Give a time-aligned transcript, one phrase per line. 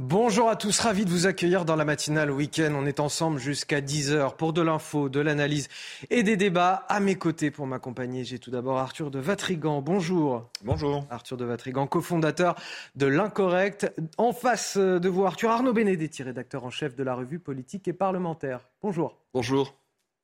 [0.00, 2.72] Bonjour à tous, ravi de vous accueillir dans la matinale week-end.
[2.76, 5.68] On est ensemble jusqu'à 10h pour de l'info, de l'analyse
[6.08, 6.86] et des débats.
[6.88, 9.82] À mes côtés pour m'accompagner, j'ai tout d'abord Arthur de Vatrigan.
[9.82, 10.48] Bonjour.
[10.62, 11.04] Bonjour.
[11.10, 12.54] Arthur de Vatrigan, cofondateur
[12.94, 13.92] de l'Incorrect.
[14.18, 17.92] En face de vous, Arthur Arnaud Benedetti, rédacteur en chef de la revue politique et
[17.92, 18.68] parlementaire.
[18.80, 19.18] Bonjour.
[19.34, 19.74] Bonjour.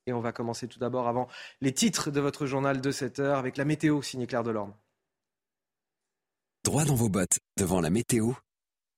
[0.06, 1.26] Et on va commencer tout d'abord avant
[1.60, 4.72] les titres de votre journal de 7h avec la météo signée Claire Delorme.
[6.62, 8.34] Droit dans vos bottes devant la météo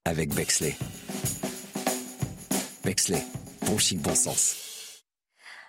[0.07, 0.77] avec Bexley.
[2.85, 3.23] Bexley,
[3.67, 4.76] bon chic, bon sens.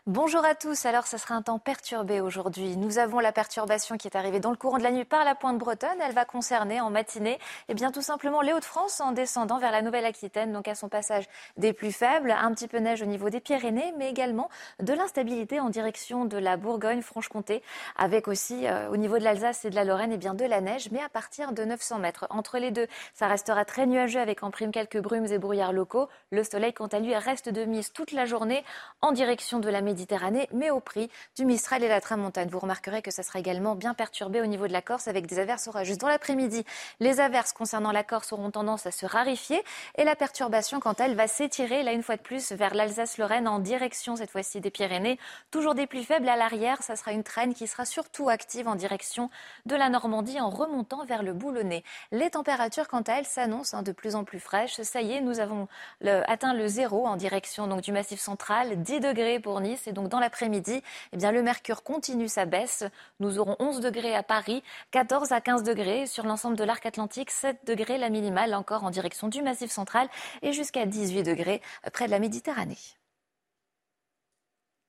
[0.07, 0.85] Bonjour à tous.
[0.85, 2.77] Alors, ce sera un temps perturbé aujourd'hui.
[2.77, 5.35] Nous avons la perturbation qui est arrivée dans le courant de la nuit par la
[5.35, 5.99] pointe bretonne.
[6.01, 9.81] Elle va concerner en matinée, eh bien, tout simplement les Hauts-de-France en descendant vers la
[9.81, 11.25] Nouvelle-Aquitaine, donc à son passage
[11.57, 14.49] des plus faibles, un petit peu neige au niveau des Pyrénées, mais également
[14.81, 17.61] de l'instabilité en direction de la Bourgogne-Franche-Comté,
[17.97, 20.61] avec aussi euh, au niveau de l'Alsace et de la Lorraine, eh bien, de la
[20.61, 22.27] neige, mais à partir de 900 mètres.
[22.29, 26.07] Entre les deux, ça restera très nuageux avec en prime quelques brumes et brouillards locaux.
[26.31, 28.63] Le soleil, quant à lui, reste de mise toute la journée
[29.01, 32.49] en direction de la Méditerranée Méditerranée, mais au prix du Mistral et la Tramontane.
[32.49, 35.39] Vous remarquerez que ça sera également bien perturbé au niveau de la Corse avec des
[35.39, 35.97] averses orageuses.
[35.97, 36.63] Dans l'après-midi,
[36.99, 39.59] les averses concernant la Corse auront tendance à se rarifier
[39.95, 43.47] et la perturbation, quant à elle, va s'étirer là une fois de plus vers l'Alsace-Lorraine
[43.47, 45.17] en direction cette fois-ci des Pyrénées.
[45.49, 48.75] Toujours des plus faibles à l'arrière, ça sera une traîne qui sera surtout active en
[48.75, 49.31] direction
[49.65, 51.83] de la Normandie en remontant vers le Boulonnais.
[52.11, 54.79] Les températures, quant à elles, s'annoncent hein, de plus en plus fraîches.
[54.79, 55.67] Ça y est, nous avons
[56.03, 60.09] atteint le zéro en direction donc, du Massif central, 10 degrés pour Nice et donc
[60.09, 60.81] dans l'après-midi,
[61.13, 62.83] eh le mercure continue sa baisse.
[63.19, 67.31] Nous aurons 11 degrés à Paris, 14 à 15 degrés sur l'ensemble de l'arc atlantique,
[67.31, 70.07] 7 degrés la minimale encore en direction du Massif central
[70.41, 71.61] et jusqu'à 18 degrés
[71.93, 72.77] près de la Méditerranée.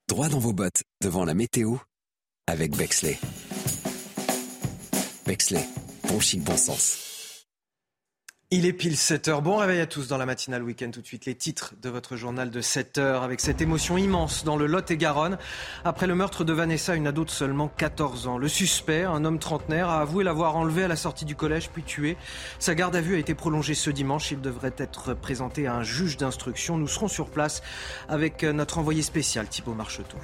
[0.08, 1.76] Droit dans vos bottes devant la météo
[2.46, 3.18] avec Bexley.
[5.26, 5.66] Bexley,
[6.08, 7.07] bon chic, bon sens.
[8.50, 9.42] Il est pile 7h.
[9.42, 10.90] Bon réveil à tous dans la matinale week-end.
[10.90, 14.56] Tout de suite, les titres de votre journal de 7h avec cette émotion immense dans
[14.56, 15.36] le Lot-et-Garonne.
[15.84, 18.38] Après le meurtre de Vanessa, une ado de seulement 14 ans.
[18.38, 21.82] Le suspect, un homme trentenaire, a avoué l'avoir enlevé à la sortie du collège puis
[21.82, 22.16] tué.
[22.58, 24.30] Sa garde à vue a été prolongée ce dimanche.
[24.30, 26.78] Il devrait être présenté à un juge d'instruction.
[26.78, 27.60] Nous serons sur place
[28.08, 30.16] avec notre envoyé spécial, Thibault Marcheteau.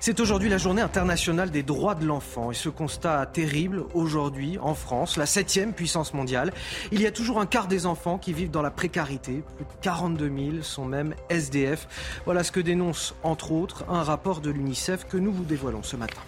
[0.00, 4.74] C'est aujourd'hui la journée internationale des droits de l'enfant et ce constat terrible aujourd'hui en
[4.74, 6.52] France, la septième puissance mondiale,
[6.90, 9.70] il y a toujours un quart des enfants qui vivent dans la précarité, plus de
[9.82, 11.88] 42 000 sont même SDF.
[12.24, 15.96] Voilà ce que dénonce entre autres un rapport de l'UNICEF que nous vous dévoilons ce
[15.96, 16.20] matin.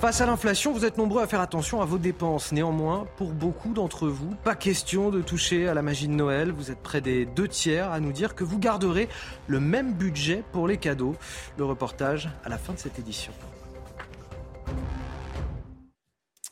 [0.00, 2.52] Face à l'inflation, vous êtes nombreux à faire attention à vos dépenses.
[2.52, 6.52] Néanmoins, pour beaucoup d'entre vous, pas question de toucher à la magie de Noël.
[6.52, 9.08] Vous êtes près des deux tiers à nous dire que vous garderez
[9.46, 11.16] le même budget pour les cadeaux.
[11.56, 13.32] Le reportage à la fin de cette édition.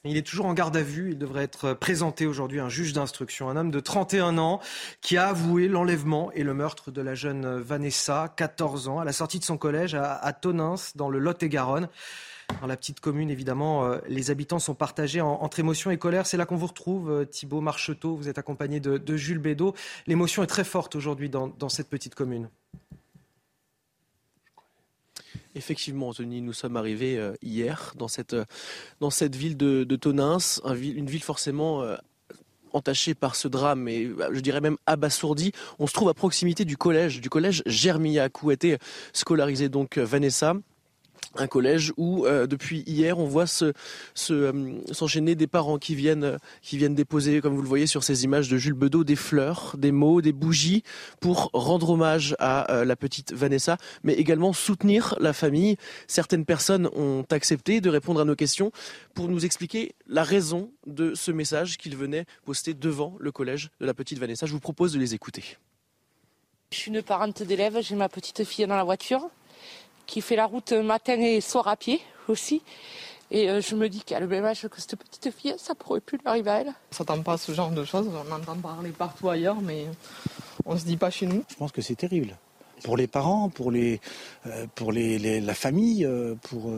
[0.05, 1.11] Il est toujours en garde à vue.
[1.13, 3.51] Il devrait être présenté aujourd'hui un juge d'instruction.
[3.51, 4.61] Un homme de 31 ans
[5.03, 9.13] qui a avoué l'enlèvement et le meurtre de la jeune Vanessa, 14 ans, à la
[9.13, 11.89] sortie de son collège à, Tonins, dans le Lot-et-Garonne.
[12.61, 16.27] Dans la petite commune, évidemment, euh, les habitants sont partagés entre émotion et colère.
[16.27, 18.17] C'est là qu'on vous retrouve, euh, Thibault Marcheteau.
[18.17, 19.75] Vous êtes accompagné de, Jules Bédot.
[20.07, 22.49] L'émotion est très forte aujourd'hui dans, cette petite commune.
[25.55, 28.35] Effectivement, Anthony, nous sommes arrivés euh, hier dans cette,
[29.37, 31.85] ville de, de Tonins, une ville forcément
[32.73, 35.53] entachée par ce drame et je dirais même abasourdie.
[35.79, 38.79] On se trouve à proximité du collège, du collège Germillac où était
[39.13, 40.55] scolarisée donc Vanessa
[41.37, 46.79] un collège où euh, depuis hier on voit euh, s'enchaîner des parents qui viennent qui
[46.79, 49.93] viennent déposer comme vous le voyez sur ces images de Jules Bedeau des fleurs, des
[49.93, 50.83] mots, des bougies
[51.21, 55.77] pour rendre hommage à euh, la petite Vanessa mais également soutenir la famille.
[56.07, 58.71] Certaines personnes ont accepté de répondre à nos questions
[59.15, 63.87] pour nous expliquer la raison de ce message qu'ils venaient poster devant le collège de
[63.87, 64.47] la petite Vanessa.
[64.47, 65.57] Je vous propose de les écouter.
[66.71, 69.31] Je suis une parente d'élève, j'ai ma petite fille dans la voiture
[70.07, 72.63] qui fait la route matin et soir à pied aussi.
[73.31, 76.01] Et euh, je me dis qu'à le même âge que cette petite fille, ça pourrait
[76.01, 76.75] plus lui arriver à elle.
[76.93, 79.87] On s'attend pas à ce genre de choses, on entend parler partout ailleurs, mais
[80.65, 81.45] on se dit pas chez nous.
[81.49, 82.37] Je pense que c'est terrible.
[82.83, 84.01] Pour les parents, pour, les,
[84.47, 86.71] euh, pour les, la famille, euh, pour,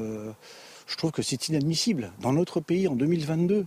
[0.86, 2.12] je trouve que c'est inadmissible.
[2.20, 3.66] Dans notre pays, en 2022,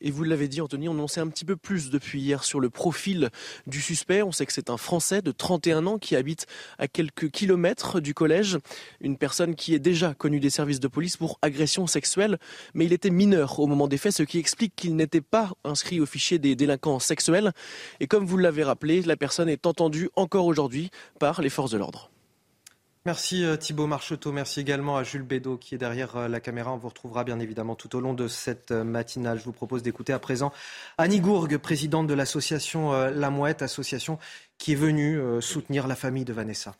[0.00, 2.60] Et vous l'avez dit, Anthony, on en sait un petit peu plus depuis hier sur
[2.60, 3.30] le profil
[3.66, 4.22] du suspect.
[4.22, 6.46] On sait que c'est un Français de 31 ans qui habite
[6.78, 8.58] à quelques kilomètres du collège.
[9.00, 12.38] Une personne qui est déjà connue des services de police pour agression sexuelle,
[12.74, 16.00] mais il était mineur au moment des faits, ce qui explique qu'il n'était pas inscrit
[16.00, 17.52] au fichier des délinquants sexuels.
[18.00, 21.78] Et comme vous l'avez rappelé, la personne est entendue encore aujourd'hui par les forces de
[21.78, 22.10] l'ordre.
[23.06, 26.72] Merci euh, Thibault Marcheteau, merci également à Jules Bédot qui est derrière euh, la caméra.
[26.72, 29.38] On vous retrouvera bien évidemment tout au long de cette euh, matinale.
[29.38, 30.52] Je vous propose d'écouter à présent
[30.98, 34.18] Annie Gourgue, présidente de l'association La Mouette, association
[34.58, 36.74] qui est venue soutenir la famille de Vanessa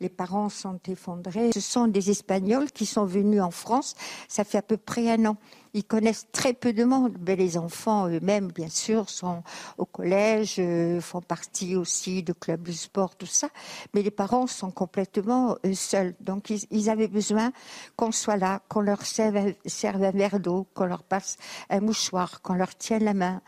[0.00, 1.52] les parents sont effondrés.
[1.52, 3.94] Ce sont des Espagnols qui sont venus en France,
[4.28, 5.36] ça fait à peu près un an.
[5.74, 9.42] Ils connaissent très peu de monde, les enfants eux-mêmes, bien sûr, sont
[9.78, 13.48] au collège, euh, font partie aussi de clubs de sport, tout ça.
[13.94, 16.14] Mais les parents sont complètement euh, seuls.
[16.20, 17.52] Donc ils, avaient besoin
[17.96, 21.38] qu'on soit là, qu'on leur serve, un verre d'eau, qu'on leur passe
[21.70, 23.40] un mouchoir, qu'on leur tienne la main.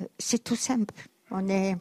[0.00, 0.94] Euh, c'est tout simple.
[1.32, 1.76] On est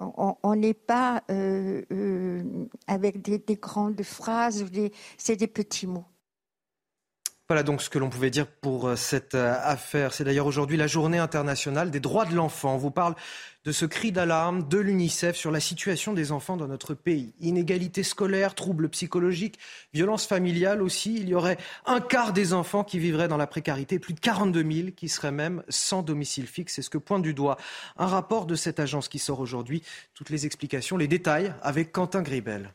[0.00, 2.42] on n'est pas euh, euh,
[2.86, 4.64] avec des, grandes phrases,
[5.18, 6.04] c'est des petits mots.
[7.48, 10.14] Voilà donc ce que l'on pouvait dire pour euh, cette affaire.
[10.14, 12.74] C'est d'ailleurs aujourd'hui la journée internationale des droits de l'enfant.
[12.74, 13.14] On vous parle
[13.64, 17.34] de ce cri d'alarme de l'UNICEF sur la situation des enfants dans notre pays.
[17.40, 19.58] Inégalité scolaire, troubles psychologiques,
[19.92, 21.16] violence familiale aussi.
[21.16, 21.56] Il y aurait
[21.86, 25.32] un quart des enfants qui vivraient dans la précarité, plus de 42 000 qui seraient
[25.32, 26.74] même sans domicile fixe.
[26.74, 27.56] C'est ce que pointe du doigt
[27.96, 29.82] un rapport de cette agence qui sort aujourd'hui.
[30.14, 32.74] Toutes les explications, les détails avec Quentin Gribel.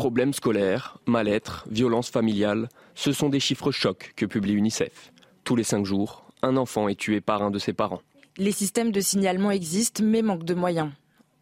[0.00, 5.12] Problèmes scolaires, mal-être, violence familiale, ce sont des chiffres chocs que publie UNICEF.
[5.44, 8.00] Tous les cinq jours, un enfant est tué par un de ses parents.
[8.38, 10.90] Les systèmes de signalement existent mais manquent de moyens.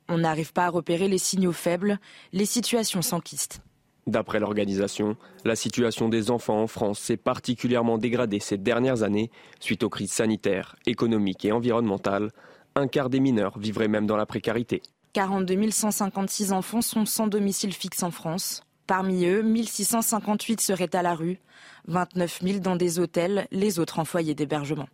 [0.09, 2.01] On n'arrive pas à repérer les signaux faibles,
[2.33, 3.61] les situations s'enquistent.
[4.09, 9.85] D'après l'organisation, la situation des enfants en France s'est particulièrement dégradée ces dernières années suite
[9.85, 12.33] aux crises sanitaires, économiques et environnementales.
[12.75, 14.83] Un quart des mineurs vivraient même dans la précarité.
[15.19, 18.63] 42 156 enfants sont sans domicile fixe en France.
[18.87, 21.41] Parmi eux, 1658 seraient à la rue,
[21.89, 24.87] 29 000 dans des hôtels, les autres en foyer d'hébergement.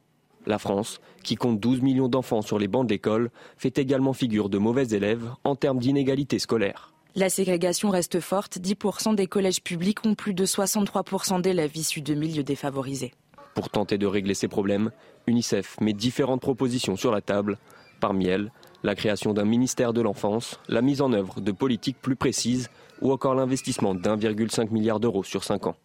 [0.47, 4.57] La France, qui compte 12 millions d'enfants sur les bancs d'école, fait également figure de
[4.57, 6.95] mauvais élèves en termes d'inégalité scolaire.
[7.15, 8.57] La ségrégation reste forte.
[8.57, 13.13] 10% des collèges publics ont plus de 63% d'élèves issus de milieux défavorisés.
[13.55, 14.91] Pour tenter de régler ces problèmes,
[15.27, 17.59] UNICEF met différentes propositions sur la table.
[18.01, 18.51] Parmi elles,
[18.85, 22.69] la création d'un ministère de l'enfance, la mise en œuvre de politiques plus précises
[23.01, 25.77] ou encore l'investissement d'1,5 milliard d'euros sur 5 ans.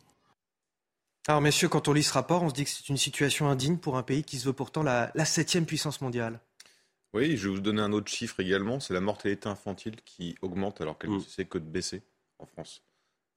[1.28, 3.78] Alors messieurs, quand on lit ce rapport, on se dit que c'est une situation indigne
[3.78, 6.40] pour un pays qui se veut pourtant la, septième puissance mondiale.
[7.14, 10.82] Oui, je vais vous donner un autre chiffre également, c'est la mortalité infantile qui augmente
[10.82, 12.04] alors qu'elle ne sait que de baisser
[12.38, 12.84] en France.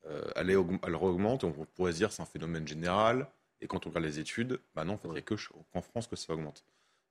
[0.06, 3.28] Euh, elle, augmente, on pourrait se dire c'est un phénomène général,
[3.60, 6.32] et quand on regarde les études, bah non, il n'y a qu'en France que ça
[6.32, 6.64] augmente.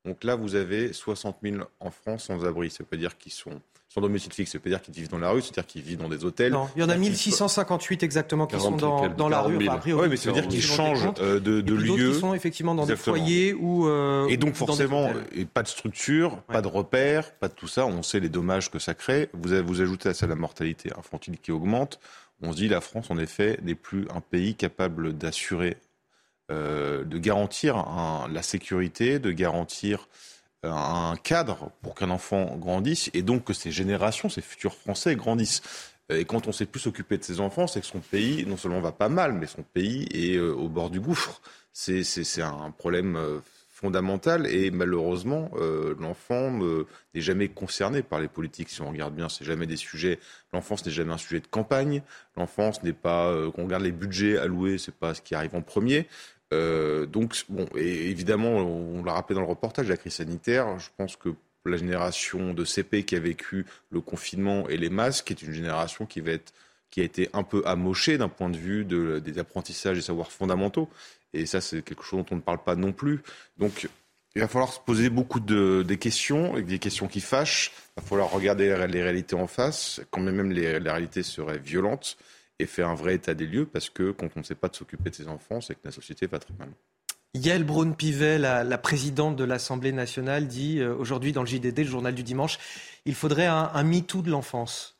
[0.06, 2.70] Donc là, vous avez 60 000 en France sans abri.
[2.70, 3.62] Ça veut pas dire qu'ils sont
[3.94, 5.98] sans domicile fixe, ça veut pas dire qu'ils vivent dans la rue, c'est-à-dire qu'ils vivent
[5.98, 6.54] dans des hôtels.
[6.54, 9.58] Non, il y en a 1658 exactement qui sont dans, dans la rue.
[9.68, 12.14] Enfin, oui, mais ça veut dire qu'ils changent euh, de, de lieu.
[12.14, 13.88] Qui sont effectivement dans des foyers ou.
[13.88, 17.86] Euh, et donc forcément, et pas de structure, pas de repères, pas de tout ça.
[17.86, 19.30] On sait les dommages que ça crée.
[19.34, 22.00] Vous, avez, vous ajoutez à ça la mortalité infantile qui augmente.
[22.42, 25.78] On se dit la France, en effet, n'est plus un pays capable d'assurer
[26.52, 27.86] de garantir
[28.30, 30.08] la sécurité, de garantir
[30.64, 35.16] euh, un cadre pour qu'un enfant grandisse et donc que ces générations, ces futurs Français
[35.16, 35.64] grandissent.
[36.10, 38.80] Et quand on sait plus s'occuper de ses enfants, c'est que son pays, non seulement
[38.80, 41.42] va pas mal, mais son pays est euh, au bord du gouffre.
[41.74, 43.18] C'est un problème
[43.70, 45.50] fondamental et malheureusement,
[45.98, 48.68] l'enfant n'est jamais concerné par les politiques.
[48.68, 50.20] Si on regarde bien, c'est jamais des sujets.
[50.52, 52.04] L'enfance n'est jamais un sujet de campagne.
[52.36, 53.34] L'enfance n'est pas.
[53.56, 56.10] qu'on regarde les budgets alloués, c'est pas ce qui arrive en premier.
[56.54, 60.90] Euh, donc, bon, et évidemment, on l'a rappelé dans le reportage, la crise sanitaire, je
[60.98, 61.30] pense que
[61.66, 66.06] la génération de CP qui a vécu le confinement et les masques est une génération
[66.06, 66.54] qui va être
[66.90, 70.30] qui a été un peu amochée d'un point de vue de, des apprentissages et savoirs
[70.30, 70.90] fondamentaux.
[71.32, 73.22] Et ça, c'est quelque chose dont on ne parle pas non plus.
[73.58, 73.88] Donc,
[74.36, 77.72] il va falloir se poser beaucoup de questions, des questions qui fâchent.
[77.96, 82.18] Il va falloir regarder les réalités en face, quand même les réalités seraient violentes
[82.62, 84.76] et faire un vrai état des lieux parce que quand on ne sait pas de
[84.76, 86.70] s'occuper de ses enfants, c'est que la société va très mal.
[87.34, 92.14] Yael Braun-Pivet, la, présidente de l'Assemblée nationale, dit euh, aujourd'hui dans le JDD, le journal
[92.14, 92.60] du dimanche,
[93.06, 94.98] il faudrait un, un MeToo de l'enfance.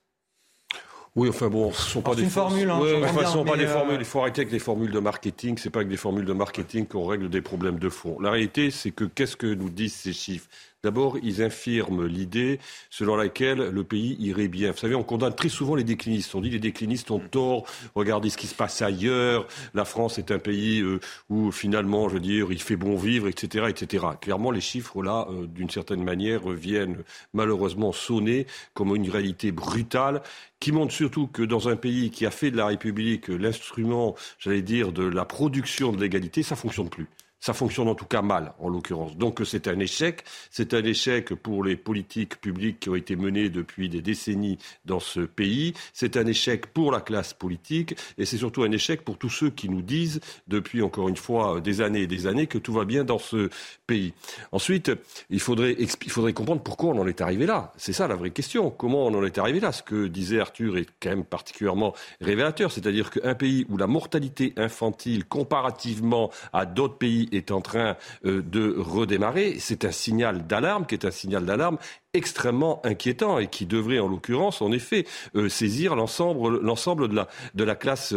[1.18, 2.70] Oui, enfin bon, ce sont pas des formules.
[2.70, 2.80] Hein,
[3.26, 3.98] sont pas des euh, formules.
[4.00, 5.58] Il faut arrêter avec les formules de marketing.
[5.58, 8.18] C'est pas avec des formules de marketing qu'on règle des problèmes de fond.
[8.22, 10.48] La réalité, c'est que qu'est-ce que nous disent ces chiffres?
[10.84, 12.60] D'abord, ils infirment l'idée
[12.90, 14.72] selon laquelle le pays irait bien.
[14.72, 16.34] Vous savez, on condamne très souvent les déclinistes.
[16.34, 19.48] On dit les déclinistes ont tort, regardez ce qui se passe ailleurs.
[19.76, 23.28] La France est un pays euh, où finalement, je veux dire, il fait bon vivre,
[23.28, 24.08] etc., etc.
[24.20, 27.04] Clairement, les chiffres là, euh, d'une certaine manière, viennent
[27.36, 30.24] malheureusement sonner comme une réalité brutale
[30.60, 34.64] qui montre surtout que dans un pays qui a fait de la République l'instrument, j'allais
[34.64, 37.08] dire, de la production de l'égalité, ça fonctionne plus
[37.42, 39.18] Ça fonctionne en tout cas mal, en l'occurrence.
[39.18, 40.24] Donc c'est un échec.
[40.52, 45.00] C'est un échec pour les politiques publiques qui ont été menées depuis des décennies dans
[45.00, 45.74] ce pays.
[45.92, 47.96] C'est un échec pour la classe politique.
[48.20, 51.62] Et c'est surtout un échec pour tous ceux qui nous disent, depuis encore une fois
[51.62, 53.50] des années et des années, que tout va bien dans ce
[53.88, 54.14] pays.
[54.52, 54.92] Ensuite,
[55.32, 57.74] il faudrait, il faudrait comprendre pourquoi on en est arrivé là.
[57.76, 58.70] C'est ça la vraie question.
[58.70, 59.72] Comment on en est arrivé là?
[59.72, 62.72] Ce que disait Arthur est quand même particulièrement révélateur.
[62.72, 68.42] C'est-à-dire qu'un pays où la mortalité infantile, comparativement à d'autres pays, est en train euh,
[68.42, 69.58] de redémarrer.
[69.60, 71.78] C'est un signal d'alarme qui est un signal d'alarme
[72.14, 78.14] extrêmement inquiétant et qui devrait en l'occurrence en effet euh, saisir l'ensemble de la classe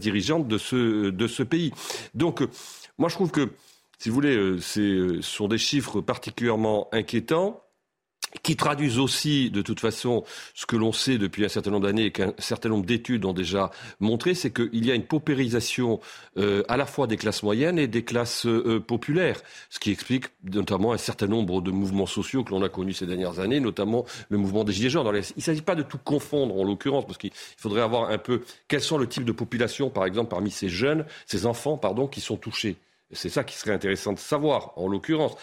[0.00, 1.72] dirigeante de ce pays.
[2.14, 2.42] Donc
[2.98, 3.48] moi je trouve que
[3.98, 7.62] si vous voulez euh, ce sont des chiffres particulièrement inquiétants
[8.42, 12.06] qui traduisent aussi, de toute façon, ce que l'on sait depuis un certain nombre d'années
[12.06, 16.00] et qu'un certain nombre d'études ont déjà montré, c'est qu'il y a une paupérisation
[16.38, 20.26] euh, à la fois des classes moyennes et des classes euh, populaires, ce qui explique
[20.44, 24.04] notamment un certain nombre de mouvements sociaux que l'on a connus ces dernières années, notamment
[24.28, 25.10] le mouvement des Gilets jaunes.
[25.12, 28.42] il ne s'agit pas de tout confondre, en l'occurrence, parce qu'il faudrait avoir un peu
[28.68, 32.20] quels sont le type de population, par exemple, parmi ces jeunes, ces enfants, pardon, qui
[32.20, 32.76] sont touchés.
[33.12, 35.36] C'est ça qui serait intéressant de savoir, en l'occurrence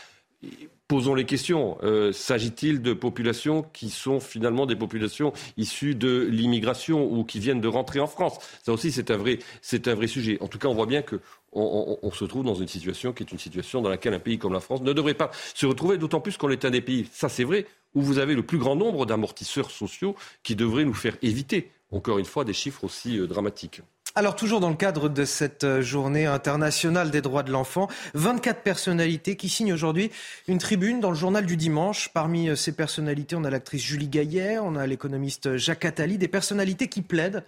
[0.88, 1.77] posons les questions.
[1.84, 7.62] Euh, s'agit-il de populations qui sont finalement des populations issues de l'immigration ou qui viennent
[7.62, 8.38] de rentrer en France?
[8.63, 9.39] Ça aussi, c'est un vrai,
[10.08, 10.38] sujet.
[10.41, 11.20] En tout cas, on voit bien que
[11.53, 14.53] on, se trouve dans une situation qui est une situation dans laquelle un pays comme
[14.53, 17.29] la France ne devrait pas se retrouver, d'autant plus qu'on est un des pays, ça
[17.29, 17.65] c'est vrai,
[17.96, 22.20] où vous avez le plus grand nombre d'amortisseurs sociaux qui devraient nous faire éviter, encore
[22.20, 23.82] une fois, des chiffres aussi euh, dramatiques.
[24.17, 28.63] Alors toujours dans le cadre de cette euh, journée internationale des droits de l'enfant, 24
[28.63, 30.09] personnalités qui signent aujourd'hui
[30.47, 32.09] une tribune dans le journal du dimanche.
[32.15, 36.27] Parmi euh, ces personnalités, on a l'actrice Julie Gaillet, on a l'économiste Jacques Attali, des
[36.27, 37.43] personnalités qui plaident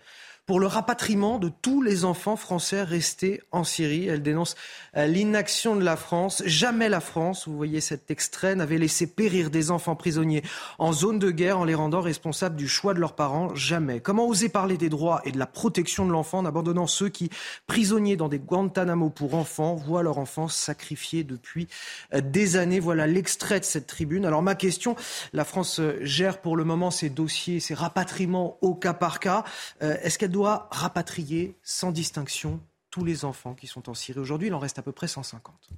[0.49, 4.07] pour le rapatriement de tous les enfants français restés en Syrie.
[4.07, 4.55] Elle dénonce
[4.97, 6.41] euh, l'inaction de la France.
[6.43, 10.41] Jamais la France, vous voyez cet extrait, n'avait laissé périr des enfants prisonniers
[10.79, 13.53] en zone de guerre en les rendant responsables du choix de leurs parents.
[13.53, 13.99] Jamais.
[13.99, 17.29] Comment oser parler des droits et de la protection de l'enfant en abandonnant ceux qui,
[17.67, 21.67] prisonniers dans des Guantanamo pour enfants, voient leur enfant sacrifiés depuis
[22.15, 24.25] euh, des années Voilà l'extrait de cette tribune.
[24.25, 24.95] Alors ma question,
[25.31, 29.43] la France euh, gère pour le moment ses dossiers, ses rapatriements au cas par cas.
[29.79, 34.19] Est-ce qu'elle rapatrier sans distinction tous les enfants qui sont en Syrie.
[34.19, 35.69] Aujourd'hui, il en reste à peu près 150.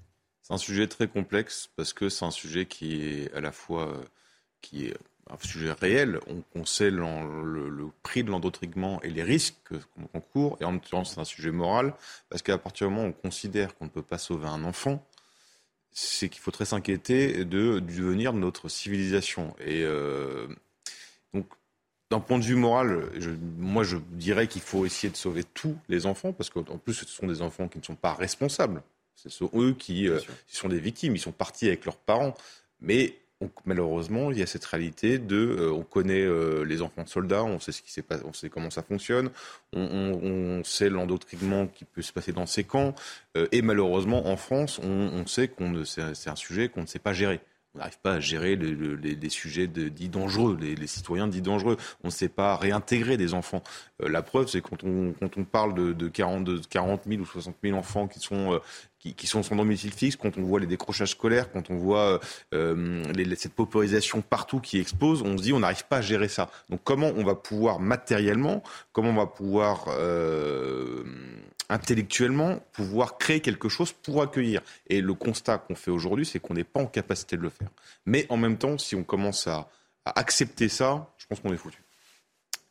[0.41, 3.89] C'est un sujet très complexe parce que c'est un sujet qui est à la fois
[3.89, 4.03] euh,
[4.61, 4.97] qui est
[5.29, 6.19] un sujet réel.
[6.55, 9.73] On, sait le, prix de l'endoctrinement et les risques
[10.11, 10.57] qu'on court.
[10.59, 11.93] Et en même temps, c'est un sujet moral
[12.29, 15.05] parce qu'à partir du moment où on considère qu'on ne peut pas sauver un enfant,
[15.91, 19.55] c'est qu'il faut très s'inquiéter de, du devenir de notre civilisation.
[19.59, 20.47] Et euh,
[21.33, 21.47] donc,
[22.11, 23.05] d'un point de vue moral,
[23.57, 27.07] moi je dirais qu'il faut essayer de sauver tous les enfants, parce qu'en plus ce
[27.07, 28.83] sont des enfants qui ne sont pas responsables.
[29.15, 32.33] Ce sont eux qui, euh, sont des victimes, ils sont partis avec leurs parents.
[32.81, 33.15] Mais
[33.65, 37.43] malheureusement, il y a cette réalité de, euh, on connaît euh, les enfants de soldats,
[37.43, 39.29] on sait ce qui s'est passé, on sait comment ça fonctionne,
[39.71, 42.93] on, sait l'endoctrinement qui peut se passer dans ces camps,
[43.51, 47.39] et malheureusement en France, on, sait qu'on c'est un sujet qu'on ne sait pas gérer
[47.73, 51.77] on n'arrive pas à gérer les, sujets dits dangereux, les, citoyens dits dangereux.
[52.03, 53.63] On ne sait pas réintégrer des enfants.
[54.03, 56.49] Euh, la preuve, c'est quand on, quand on parle de, de, 40,
[57.07, 58.59] 000 ou 60 000 enfants qui sont, euh,
[58.99, 62.19] qui, sont sans domicile fixe, quand on voit les décrochages scolaires, quand on voit
[62.53, 63.03] euh,
[63.37, 66.49] cette paupérisation partout qui explose, on se dit on n'arrive pas à gérer ça.
[66.69, 69.87] Donc comment on va pouvoir matériellement, comment on va pouvoir
[71.71, 74.61] intellectuellement pouvoir créer quelque chose pour accueillir.
[74.87, 77.69] Et le constat qu'on fait aujourd'hui, c'est qu'on n'est pas en capacité de le faire.
[78.05, 79.67] Mais en même temps, si on commence à,
[80.03, 81.77] accepter ça, je pense qu'on est foutu.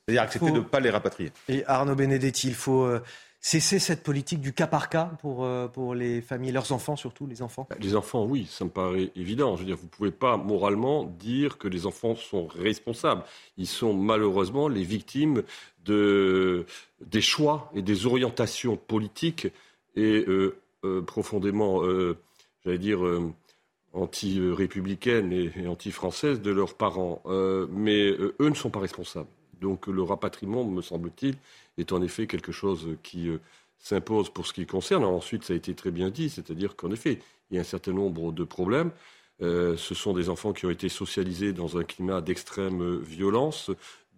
[0.05, 1.33] C'est-à-dire accepter de ne pas les rapatrier.
[1.49, 3.03] Et Arnaud Benedetti, il faut euh,
[3.41, 7.27] cesser cette politique du cas par cas pour, euh, pour les familles, leurs enfants surtout,
[7.27, 7.67] les enfants?
[7.71, 9.57] Bah, Les enfants, oui, ça me paraît évident.
[9.57, 13.25] Je veux dire, vous ne pouvez pas moralement dire que les enfants sont responsables.
[13.57, 15.43] Ils sont malheureusement les victimes
[15.85, 16.67] de,
[17.05, 19.49] des choix et des orientations politiques
[19.97, 21.83] et euh, euh, profondément,
[22.65, 23.01] j'allais dire,
[23.93, 27.23] anti-républicaines et, et anti-françaises de leurs parents.
[27.71, 29.29] mais eux ne sont pas responsables.
[29.61, 31.37] Donc le rapatriement, me semble-t-il,
[31.79, 33.39] est en effet quelque chose qui euh,
[33.79, 35.05] s'impose pour ce qui concerne.
[35.05, 37.93] ensuite, ça a été très bien dit, c'est-à-dire qu'en effet, il y a un certain
[37.93, 38.91] nombre de problèmes.
[39.43, 43.71] Euh, ce sont des enfants qui ont été socialisés dans un climat d'extrême violence,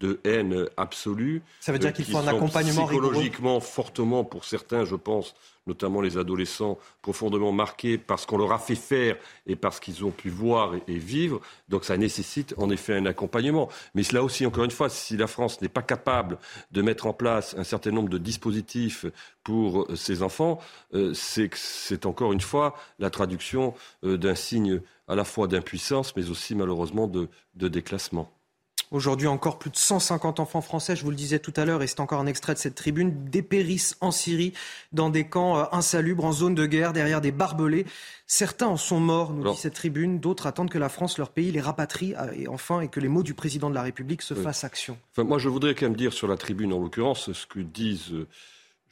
[0.02, 1.42] de haine absolue.
[1.60, 5.34] Ça veut dire qu'il faut un accompagnement psychologiquement fortement pour certains, je pense,
[5.68, 9.16] notamment les adolescents, profondément marqués parce qu'on leur a fait faire
[9.46, 11.40] et parce qu'ils ont pu voir et, vivre.
[11.68, 13.68] Donc ça nécessite en effet un accompagnement.
[13.94, 16.36] Mais cela aussi, encore une fois, si la France n'est pas capable
[16.72, 19.06] de mettre en place un certain nombre de dispositifs
[19.44, 20.58] pour ces enfants,
[20.94, 26.28] euh, c'est encore une fois la traduction euh, d'un signe à la fois d'impuissance, mais
[26.28, 27.28] aussi malheureusement de
[27.68, 28.32] déclassement.
[28.92, 31.86] Aujourd'hui encore, plus de 150 enfants français, je vous le disais tout à l'heure, et
[31.86, 34.52] c'est encore un extrait de cette tribune, dépérissent en Syrie
[34.92, 37.86] dans des camps euh, insalubres, en zone de guerre, derrière des barbelés.
[38.26, 40.20] Certains en sont morts, nous dit cette tribune.
[40.20, 43.08] D'autres attendent que la France, leur pays, les rapatrie, euh, et enfin, et que les
[43.08, 44.98] mots du président de la République se fassent action.
[45.12, 48.12] Enfin, moi, je voudrais quand même dire sur la tribune, en l'occurrence, ce que disent
[48.12, 48.28] euh,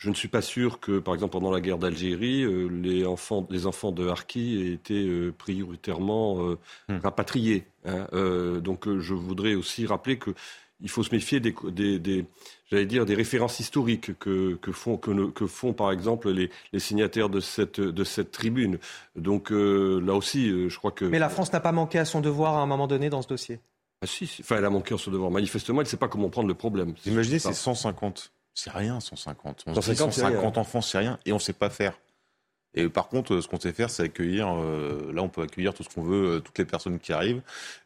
[0.00, 3.46] je ne suis pas sûr que, par exemple, pendant la guerre d'Algérie, euh, les, enfants,
[3.50, 6.96] les enfants de Harki aient été euh, prioritairement euh, hmm.
[7.02, 7.66] rapatriés.
[7.84, 8.06] Hein.
[8.62, 11.54] donc, je voudrais aussi rappeler qu'il faut se méfier des,
[11.98, 12.24] des,
[12.70, 16.78] j'allais dire, des références historiques que, que, font, que, que font, par exemple, les, les,
[16.78, 18.78] signataires de cette, de cette tribune.
[19.16, 21.06] Donc, là aussi, je crois que.
[21.06, 23.28] Mais la France n'a pas manqué à son devoir à un moment donné dans ce
[23.28, 23.60] dossier?
[24.02, 25.30] Ah si, enfin, elle a manqué à son devoir.
[25.30, 26.94] Manifestement, elle ne sait pas comment prendre le problème.
[27.06, 29.64] Imaginez, c'est 150 c'est rien, 150.
[29.66, 31.18] 150, 150 enfants, c'est rien.
[31.24, 31.94] Et on ne sait pas faire.
[32.74, 34.48] Et par contre, ce qu'on sait faire, c'est accueillir.
[34.48, 37.42] Euh, là, on peut accueillir tout ce qu'on veut, euh, toutes les personnes qui arrivent.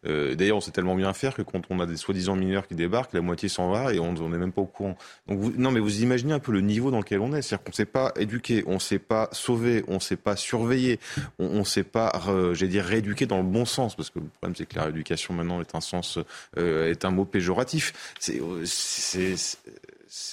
[0.07, 2.75] Euh, d'ailleurs, on sait tellement bien faire que quand on a des soi-disant mineurs qui
[2.75, 4.97] débarquent, la moitié s'en va et on n'est même pas au courant.
[5.27, 7.41] Donc, vous, non, mais vous imaginez un peu le niveau dans lequel on est.
[7.41, 10.37] C'est-à-dire qu'on ne sait pas éduquer, on ne sait pas sauver, on ne sait pas
[10.37, 11.01] surveiller,
[11.39, 12.13] on ne sait pas,
[12.53, 15.33] j'ai dire, rééduquer dans le bon sens, parce que le problème, c'est que la rééducation
[15.33, 16.19] maintenant est un sens,
[16.57, 18.15] est un mot péjoratif.
[18.21, 18.41] C'est,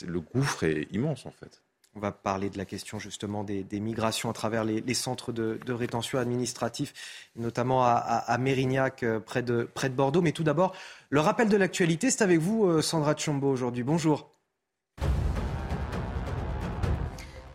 [0.05, 1.61] le gouffre est immense en fait.
[1.93, 6.19] On va parler de la question justement des, migrations à travers les, centres de, rétention
[6.19, 6.93] administratifs,
[7.35, 10.21] notamment à, Mérignac, euh, près de, près de Bordeaux.
[10.21, 10.73] Mais tout d'abord,
[11.09, 13.83] le rappel de l'actualité, c'est avec vous, euh, Sandra Tchombo, aujourd'hui.
[13.83, 14.31] Bonjour.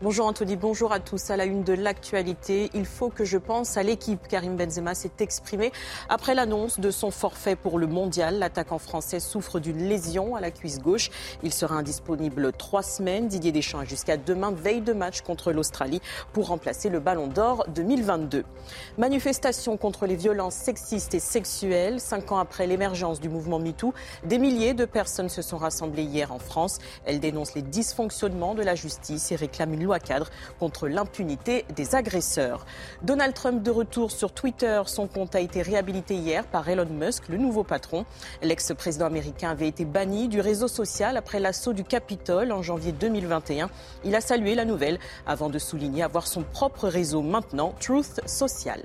[0.02, 1.30] Bonjour Anthony, bonjour à tous.
[1.30, 4.28] À la une de l'actualité, il faut que je pense à l'équipe.
[4.28, 5.72] Karim Benzema s'est exprimé
[6.10, 8.38] après l'annonce de son forfait pour le mondial.
[8.38, 11.08] L'attaquant français souffre d'une lésion à la cuisse gauche.
[11.42, 13.28] Il sera indisponible trois semaines.
[13.28, 16.02] Didier Deschamps jusqu'à demain, veille de match contre l'Australie
[16.34, 18.44] pour remplacer le Ballon d'Or 2022.
[18.98, 22.00] Manifestation contre les violences sexistes et sexuelles.
[22.00, 26.32] Cinq ans après l'émergence du mouvement MeToo, des milliers de personnes se sont rassemblées hier
[26.32, 26.80] en France.
[27.06, 30.28] Elles dénoncent les dysfonctionnements de la justice et réclament une loi cadre
[30.58, 32.66] contre l'impunité des agresseurs.
[33.02, 34.82] Donald Trump de retour sur Twitter.
[34.86, 38.04] Son compte a été réhabilité hier par Elon Musk, le nouveau patron.
[38.42, 43.70] L'ex-président américain avait été banni du réseau social après l'assaut du Capitole en janvier 2021.
[44.04, 48.82] Il a salué la nouvelle avant de souligner avoir son propre réseau maintenant, Truth Social.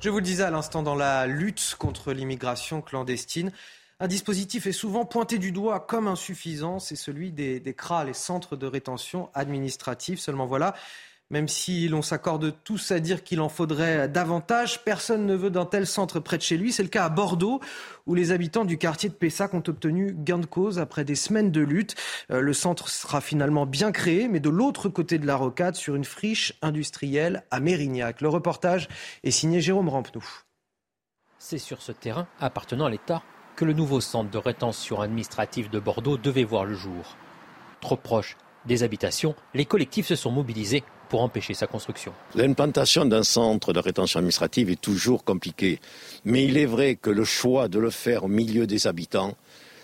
[0.00, 3.52] Je vous le disais à l'instant, dans la lutte contre l'immigration clandestine,
[4.00, 8.56] un dispositif est souvent pointé du doigt comme insuffisant, c'est celui des, CRA, les centres
[8.56, 10.18] de rétention administrative.
[10.18, 10.74] Seulement voilà,
[11.28, 15.66] même si l'on s'accorde tous à dire qu'il en faudrait davantage, personne ne veut d'un
[15.66, 16.72] tel centre près de chez lui.
[16.72, 17.60] C'est le cas à Bordeaux,
[18.06, 21.52] où les habitants du quartier de Pessac ont obtenu gain de cause après des semaines
[21.52, 21.94] de lutte.
[22.30, 25.94] Euh, le centre sera finalement bien créé, mais de l'autre côté de la rocade, sur
[25.94, 28.22] une friche industrielle à Mérignac.
[28.22, 28.88] Le reportage
[29.24, 30.24] est signé Jérôme Rampenou.
[31.38, 33.22] C'est sur ce terrain appartenant à l'État
[33.60, 37.18] que le nouveau centre de rétention administrative de Bordeaux devait voir le jour.
[37.82, 42.14] Trop proche des habitations, les collectifs se sont mobilisés pour empêcher sa construction.
[42.34, 45.78] L'implantation d'un centre de rétention administrative est toujours compliquée,
[46.24, 49.36] mais il est vrai que le choix de le faire au milieu des habitants,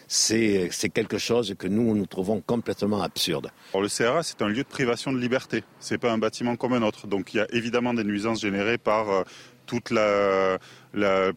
[0.09, 3.51] c'est quelque chose que nous, nous trouvons complètement absurde.
[3.75, 5.65] le CRA, c'est un lieu de privation de liberté.
[5.81, 7.07] Ce n'est pas un bâtiment comme un autre.
[7.07, 9.23] Donc il y a évidemment des nuisances générées par euh,
[9.67, 10.59] toute la,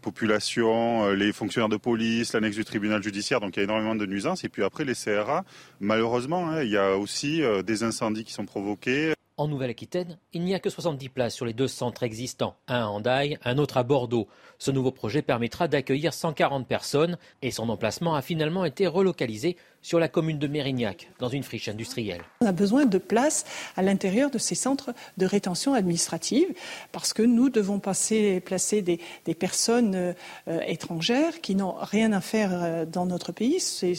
[0.01, 3.39] population, euh, les fonctionnaires de police, l'annexe du tribunal judiciaire.
[3.39, 4.43] Donc il y a énormément de nuisances.
[4.43, 5.43] Et puis après, les CRA,
[5.79, 9.13] malheureusement, hein, il y a aussi euh, des incendies qui sont provoqués.
[9.37, 12.87] En Nouvelle-Aquitaine, il n'y a que 70 places sur les deux centres existants, un à
[12.87, 14.27] Hendaye, un autre à Bordeaux.
[14.61, 19.99] Ce nouveau projet permettra d'accueillir 140 personnes et son emplacement a finalement été relocalisé sur
[19.99, 22.21] la commune de Mérignac, dans une friche industrielle.
[22.41, 23.45] On a besoin de places
[23.77, 26.49] à l'intérieur de ces centres de rétention administrative
[26.91, 28.99] parce que nous devons passer, placer des,
[29.33, 33.61] personnes euh, étrangères qui n'ont rien à faire euh, dans notre pays.
[33.61, 33.93] C'est,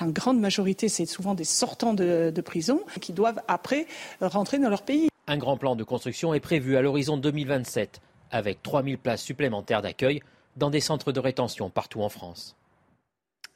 [0.00, 3.86] la grande majorité, c'est souvent des sortants de, de prison qui doivent après
[4.20, 5.08] rentrer dans leur pays.
[5.28, 10.22] Un grand plan de construction est prévu à l'horizon 2027 avec 3000 places supplémentaires d'accueil
[10.56, 12.56] dans des centres de rétention partout en France.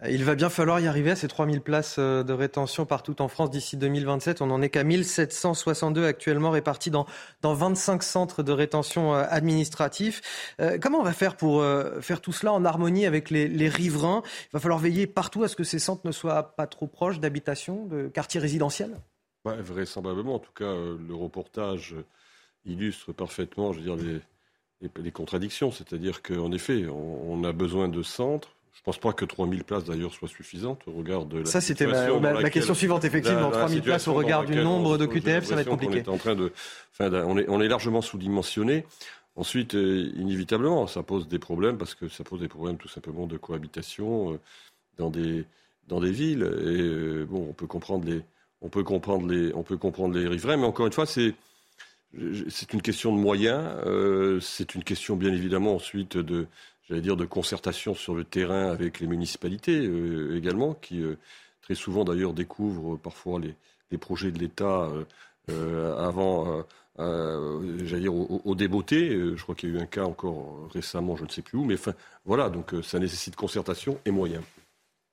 [0.08, 3.28] Il va bien falloir y arriver à ces 3000 places euh, de rétention partout en
[3.28, 4.42] France d'ici 2027.
[4.42, 7.06] On n'en est qu'à 1762 actuellement répartis dans,
[7.42, 10.20] dans 25 centres de rétention euh, administratifs.
[10.60, 11.64] Euh, comment on va faire pour
[12.00, 14.22] faire tout cela en harmonie avec les, les, riverains?
[14.24, 17.20] Il va falloir veiller partout à ce que ces centres ne soient pas trop proches
[17.20, 18.98] d'habitations, de quartiers résidentiels?
[19.44, 20.34] Ouais, Vraisemblablement.
[20.34, 21.94] En tout cas, le reportage
[22.64, 24.20] illustre parfaitement, je veux dire, les,
[24.80, 25.70] les, contradictions.
[25.70, 29.62] C'est-à-dire qu'en effet, on, on a besoin de centres je ne pense pas que 3000
[29.62, 33.50] places d'ailleurs soient suffisantes au regard de la Ça, c'était ma, question suivante, effectivement.
[33.50, 36.02] 3000 places au regard du nombre de QTF, ça va être compliqué.
[36.06, 36.52] On est, en train de,
[37.00, 38.84] on est, on est largement sous-dimensionné.
[39.36, 43.26] Ensuite, euh, inévitablement, ça pose des problèmes parce que ça pose des problèmes tout simplement
[43.26, 44.40] de cohabitation euh,
[44.98, 45.44] dans, des,
[45.88, 46.42] dans des villes.
[46.42, 48.22] Et euh, bon, on peut comprendre les,
[48.60, 51.34] on peut comprendre les, on peut comprendre les riverains, mais encore une fois, c'est
[52.48, 53.62] c'est une question de moyens.
[54.40, 56.46] c'est une question, bien évidemment, ensuite de
[56.88, 61.16] j'allais dire, de concertation sur le terrain avec les municipalités euh, également, qui euh,
[61.62, 63.56] très souvent d'ailleurs découvrent parfois les,
[63.98, 64.90] projets de l'État
[65.50, 66.64] euh, avant,
[66.98, 69.10] j'allais dire, au, au débeauté.
[69.36, 71.64] je crois qu'il y a eu un cas encore récemment, je ne sais plus où,
[71.64, 71.76] mais
[72.24, 74.42] voilà, donc ça nécessite concertation et moyens.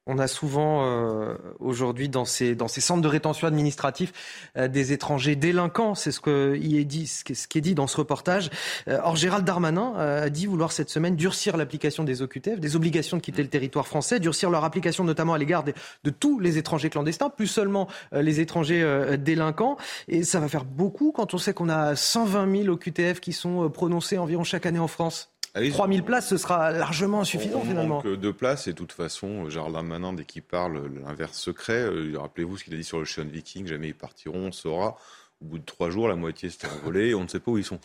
[0.08, 4.12] On a souvent euh, aujourd'hui dans ces, centres de rétention administratif
[4.58, 5.94] euh, des étrangers délinquants.
[5.94, 8.50] C'est ce, que, ce qui est dit dans ce reportage.
[8.88, 13.18] Euh, or, Gérald Darmanin a dit vouloir cette semaine durcir l'application des OQTF, des obligations
[13.18, 16.58] de quitter le territoire français, durcir leur application notamment à l'égard de, de, tous les
[16.58, 18.84] étrangers clandestins, plus seulement les étrangers
[19.20, 19.78] délinquants.
[20.08, 23.70] Et ça va faire beaucoup quand on sait qu'on a 120 000 OQTF qui sont
[23.70, 25.32] prononcés environ chaque année en France.
[25.54, 27.96] 3000 places, ce sera largement insuffisant on finalement.
[27.96, 31.82] Manque de places et de toute façon, Gérald Darmanin, dès qu'il parle, l'inverse secret.
[31.82, 34.98] Euh, rappelez-vous ce qu'il a dit sur le Sean Viking, jamais ils partiront, on saura.
[35.42, 37.66] Au bout de trois jours, la moitié s'était envolée, on ne sait pas où ils
[37.66, 37.80] sont.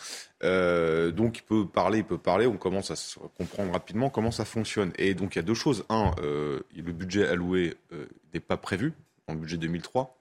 [0.45, 4.45] Euh, donc il peut parler, il peut parler, on commence à comprendre rapidement comment ça
[4.45, 4.93] fonctionne.
[4.99, 5.85] Et donc il y a deux choses.
[5.89, 7.75] Un, euh, le budget alloué
[8.35, 8.93] n'est pas prévu
[9.27, 10.19] en budget 2003,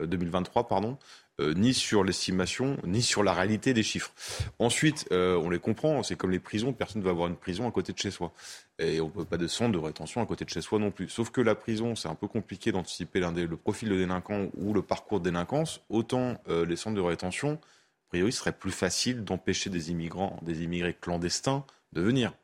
[0.00, 0.98] 2023, pardon.
[1.40, 4.12] Euh, ni sur l'estimation, ni sur la réalité des chiffres.
[4.58, 7.66] Ensuite, euh, on les comprend, c'est comme les prisons, personne ne va avoir une prison
[7.66, 8.32] à côté de chez soi.
[8.78, 10.90] Et on ne peut pas de centre de rétention à côté de chez soi non
[10.90, 11.08] plus.
[11.08, 14.82] Sauf que la prison, c'est un peu compliqué d'anticiper le profil de délinquant ou le
[14.82, 15.80] parcours de délinquance.
[15.88, 20.62] Autant euh, les centres de rétention, a priori, serait plus facile d'empêcher des immigrants, des
[20.62, 21.64] immigrés clandestins
[21.94, 22.34] de venir.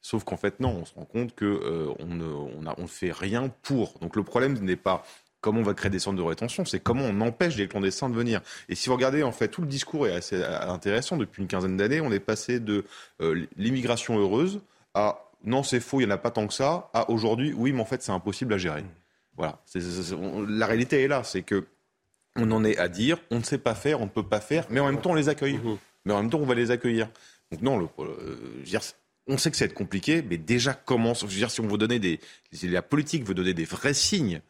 [0.00, 3.98] Sauf qu'en fait, non, on se rend compte qu'on on ne fait rien pour.
[3.98, 5.04] Donc le problème n'est pas
[5.40, 8.14] comment on va créer des centres de rétention, c'est comment on empêche les clandestins de
[8.14, 8.40] venir.
[8.68, 11.16] Et si vous regardez, en fait, tout le discours est assez intéressant.
[11.16, 12.84] Depuis une quinzaine d'années, on est passé de
[13.20, 14.60] euh, l'immigration heureuse
[14.94, 17.72] à non, c'est faux, il n'y en a pas tant que ça, à aujourd'hui, oui,
[17.72, 18.84] mais en fait, c'est impossible à gérer.
[19.36, 19.58] Voilà.
[20.48, 21.66] la réalité est là, c'est que
[22.36, 24.66] on en est à dire, on ne sait pas faire, on ne peut pas faire,
[24.68, 25.56] mais en même temps, on les accueille.
[25.56, 25.78] Mmh.
[26.04, 27.08] Mais en même temps, on va les accueillir.
[27.50, 28.36] Donc non, le, euh,
[29.26, 31.20] on sait que ça va être compliqué, mais déjà commence.
[31.20, 32.20] Je veux dire, si on veut donner des,
[32.52, 34.42] si la politique veut donner des vrais signes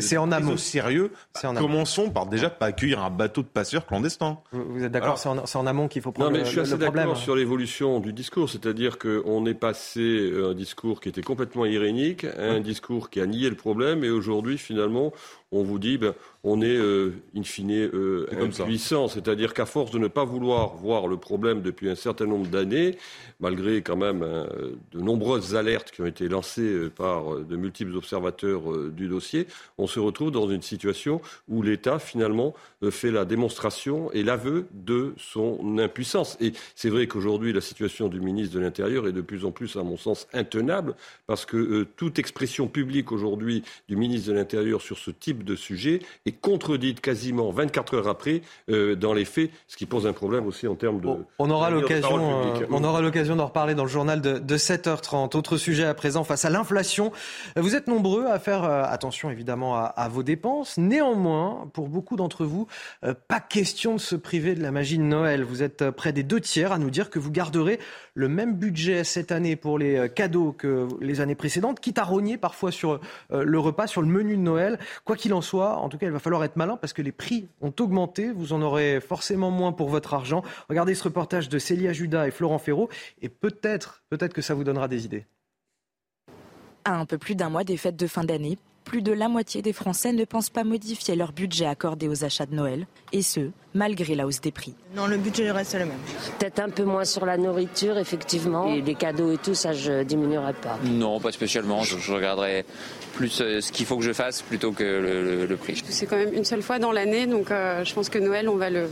[0.00, 0.56] c'est en amont.
[0.56, 1.12] sérieux,
[1.42, 4.38] bah, commençons par déjà pas accueillir un bateau de passeurs clandestins.
[4.52, 7.16] Vous, êtes d'accord, c'est en, amont qu'il faut prendre non, mais je suis assez d'accord
[7.16, 12.24] sur l'évolution du discours, c'est-à-dire qu'on est passé euh, un discours qui était complètement irénique
[12.24, 15.12] à un discours qui a nié le problème, et aujourd'hui, finalement,
[15.50, 19.06] on vous dit, ben, on est euh, in fine euh, impuissant.
[19.06, 22.98] C'est-à-dire qu'à force de ne pas vouloir voir le problème depuis un certain nombre d'années,
[23.38, 24.48] malgré quand même hein,
[24.90, 29.46] de nombreuses alertes qui ont été lancées euh, par de multiples observateurs du dossier,
[29.78, 32.54] on se retrouve dans une situation où l'État finalement
[32.90, 36.36] fait la démonstration et l'aveu de son impuissance.
[36.40, 39.76] Et c'est vrai qu'aujourd'hui, la situation du ministre de l'Intérieur est de plus en plus,
[39.76, 40.94] à mon sens, intenable,
[41.26, 46.00] parce que toute expression publique aujourd'hui du ministre de l'Intérieur sur ce type de sujet
[46.26, 50.46] est contredite quasiment 24 heures après euh, dans les faits, ce qui pose un problème
[50.46, 51.08] aussi en termes de.
[51.38, 55.36] On aura l'occasion, euh, on aura l'occasion d'en reparler dans le journal de, 7h30.
[55.36, 57.12] Autre sujet à présent face à l'inflation.
[57.56, 60.78] Vous êtes nombreux à faire euh, attention évidemment à, vos dépenses.
[60.78, 62.66] Néanmoins, pour beaucoup d'entre vous,
[63.28, 65.42] pas question de se priver de la magie de Noël.
[65.42, 67.78] Vous êtes près des deux tiers à nous dire que vous garderez
[68.14, 72.36] le même budget cette année pour les cadeaux que les années précédentes, quitte à rogner
[72.36, 74.78] parfois sur le repas, sur le menu de Noël.
[75.04, 77.12] Quoi qu'il en soit, en tout cas, il va falloir être malin parce que les
[77.12, 78.30] prix ont augmenté.
[78.30, 80.42] Vous en aurez forcément moins pour votre argent.
[80.68, 82.88] Regardez ce reportage de Célia Judas et Florent Ferraud
[83.20, 85.24] et peut-être, peut-être que ça vous donnera des idées.
[86.84, 89.62] À un peu plus d'un mois des fêtes de fin d'année, plus de la moitié
[89.62, 93.50] des Français ne pensent pas modifier leur budget accordé aux achats de Noël, et ce,
[93.74, 94.74] malgré la hausse des prix.
[94.94, 95.98] Non, le budget reste le même.
[96.38, 98.66] Peut-être un peu moins sur la nourriture, effectivement.
[98.66, 100.78] Et les cadeaux et tout, ça, je diminuerai pas.
[100.84, 101.82] Non, pas spécialement.
[101.82, 102.64] Je, regarderai
[103.14, 105.82] plus euh, ce qu'il faut que je fasse plutôt que le, prix.
[105.88, 108.56] C'est quand même une seule fois dans l'année, donc euh, je pense que Noël, on
[108.56, 108.88] va le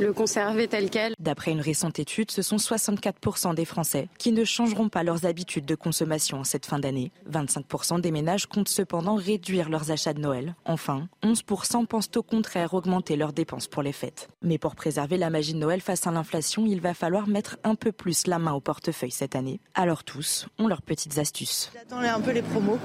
[0.00, 1.14] le conserver tel quel.
[1.18, 5.64] D'après une récente étude, ce sont 64% des Français qui ne changeront pas leurs habitudes
[5.64, 7.10] de consommation en cette fin d'année.
[7.30, 10.54] 25% des ménages comptent cependant réduire leurs achats de Noël.
[10.64, 14.28] Enfin, 11% pensent au contraire augmenter leurs dépenses pour les fêtes.
[14.42, 17.74] Mais pour préserver la magie de Noël face à l'inflation, il va falloir mettre un
[17.74, 19.60] peu plus la main au portefeuille cette année.
[19.74, 21.70] Alors tous ont leurs petites astuces.
[21.74, 22.78] J'attends un peu les promos,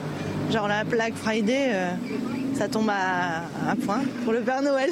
[0.52, 1.72] genre la Black Friday.
[1.74, 1.94] Euh,
[2.56, 4.92] ça tombe à un point pour le Père Noël.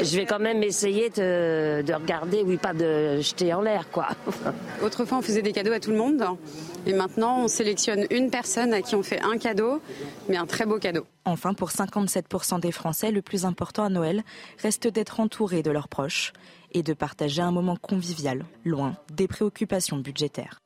[0.00, 4.08] Je vais quand même essayer de, de, regarder, oui, pas de jeter en l'air, quoi.
[4.82, 6.22] Autrefois, on faisait des cadeaux à tout le monde.
[6.86, 9.80] Et maintenant, on sélectionne une personne à qui on fait un cadeau,
[10.28, 11.06] mais un très beau cadeau.
[11.24, 14.22] Enfin, pour 57% des Français, le plus important à Noël
[14.62, 16.32] reste d'être entouré de leurs proches
[16.72, 20.60] et de partager un moment convivial, loin des préoccupations budgétaires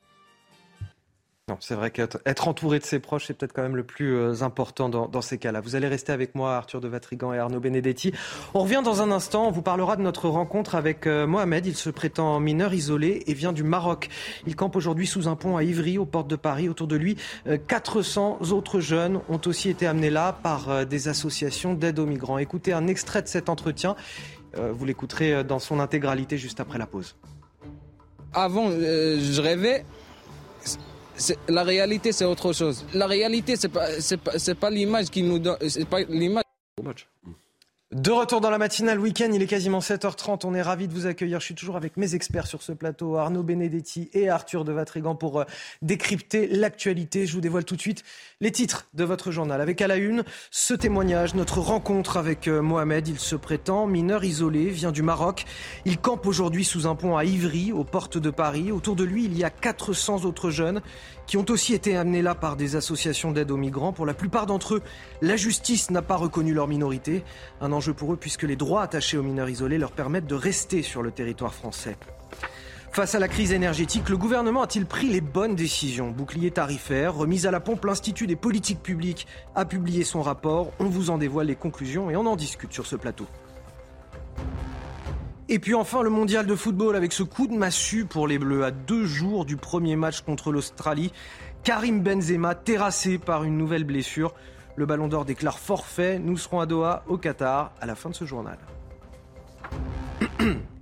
[1.61, 4.89] c'est vrai qu'être entouré de ses proches, c'est peut-être quand même le plus euh, important
[4.89, 5.61] dans, ces cas-là.
[5.61, 8.13] Vous allez rester avec moi, Arthur de Vatrigan et Arnaud Benedetti.
[8.55, 9.47] On revient dans un instant.
[9.47, 11.67] On vous parlera de notre rencontre avec euh, Mohamed.
[11.67, 14.09] Il se prétend mineur isolé et vient du Maroc.
[14.47, 16.69] Il campe aujourd'hui sous un pont à Ivry, aux portes de Paris.
[16.69, 17.17] Autour de lui,
[17.67, 22.39] 400 euh, autres jeunes ont aussi été amenés là par des associations d'aide aux migrants.
[22.39, 23.97] Écoutez un extrait de cet entretien.
[24.57, 27.15] Vous l'écouterez dans son intégralité juste après la pause.
[28.33, 29.85] Avant, je rêvais
[31.49, 32.85] la réalité, c'est autre chose.
[32.95, 33.89] La réalité, c'est pas,
[34.25, 36.45] pas, pas l'image qui nous donne, c'est pas l'image.
[37.93, 40.43] De retour dans la matinale week-end, il est quasiment 7h30.
[40.45, 41.41] On est ravis de vous accueillir.
[41.41, 45.17] Je suis toujours avec mes experts sur ce plateau, Arnaud Benedetti et Arthur de Vatrigan,
[45.17, 45.45] pour euh,
[45.83, 47.27] décrypter l'actualité.
[47.27, 48.05] Je vous dévoile tout de suite
[48.41, 49.61] les titres de votre journal.
[49.61, 50.23] Avec à la une
[50.53, 53.09] ce témoignage, notre rencontre avec euh, Mohamed.
[53.09, 55.45] Il se prétend mineur isolé, vient du Maroc.
[55.85, 58.71] Il campe aujourd'hui sous un pont à Ivry, aux portes de Paris.
[58.71, 60.81] Autour de lui, il y a 400 autres jeunes
[61.31, 63.93] qui ont aussi été amenés là par des associations d'aide aux migrants.
[63.93, 64.83] Pour la plupart d'entre eux,
[65.23, 67.23] la justice n'a pas reconnu leur minorité.
[67.61, 70.83] Un enjeu pour eux puisque les droits attachés aux mineurs isolés leur permettent de rester
[70.83, 71.97] sur le territoire français.
[72.91, 76.11] Face à la crise énergétique, le gouvernement a-t-il pris les bonnes décisions?
[76.11, 80.73] Bouclier tarifaire, remise à la pompe, l'Institut des politiques publiques a publié son rapport.
[80.81, 83.29] On vous en dévoile les conclusions et on en discute sur ce plateau.
[85.53, 88.63] Et puis enfin le mondial de football avec ce coup de massue pour les Bleus
[88.63, 91.11] à deux jours du premier match contre l'Australie.
[91.65, 94.33] Karim Benzema terrassé par une nouvelle blessure.
[94.77, 96.21] Le ballon d'or déclare forfait.
[96.21, 98.59] Nous serons à Doha, au Qatar, à la fin de ce journal.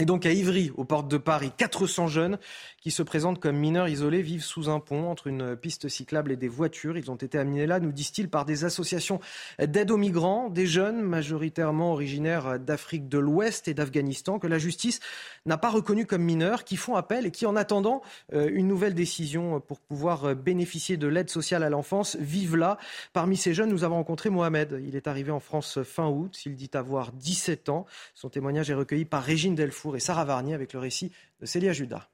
[0.00, 2.38] Et donc à Ivry, aux portes de Paris, 400 jeunes
[2.80, 6.36] qui se présentent comme mineurs isolés vivent sous un pont entre une piste cyclable et
[6.36, 6.96] des voitures.
[6.96, 9.18] Ils ont été amenés là, nous disent-ils, par des associations
[9.58, 15.00] d'aide aux migrants, des jeunes majoritairement originaires d'Afrique de l'Ouest et d'Afghanistan que la justice
[15.46, 18.00] n'a pas reconnus comme mineurs, qui font appel et qui, en attendant
[18.34, 22.78] euh, une nouvelle décision pour pouvoir bénéficier de l'aide sociale à l'enfance, vivent là.
[23.12, 24.80] Parmi ces jeunes, nous avons rencontré Mohamed.
[24.86, 26.38] Il est arrivé en France fin août.
[26.46, 27.84] Il dit avoir 17 ans.
[28.14, 31.72] Son témoignage est recueilli par Régine Delfour et Sarah Varnier avec le récit de Célia
[31.72, 32.08] Judas.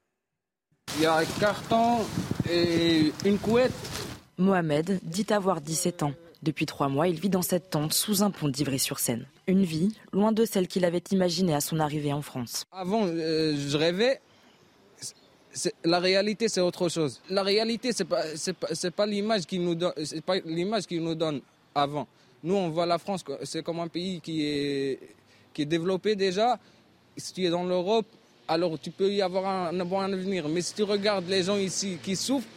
[0.96, 1.98] Il y a un carton
[2.50, 3.72] et une couette.
[4.38, 6.12] Mohamed dit avoir 17 ans.
[6.42, 9.26] Depuis trois mois, il vit dans cette tente sous un pont d'Ivry-sur-Seine.
[9.46, 12.66] Une vie loin de celle qu'il avait imaginée à son arrivée en France.
[12.70, 14.20] Avant, euh, je rêvais.
[15.84, 17.22] La réalité, c'est autre chose.
[17.30, 18.24] La réalité, c'est pas,
[18.60, 21.40] pas, pas l'image qui nous donne, c'est pas l'image qui nous donne
[21.74, 22.06] avant.
[22.42, 24.98] Nous, on voit la France, c'est comme un pays qui est,
[25.54, 26.58] qui est développé déjà.
[27.16, 28.06] Si tu es dans l'Europe,
[28.48, 30.48] alors tu peux y avoir un, bon avenir.
[30.48, 32.48] Mais si tu regardes les gens ici qui souffrent,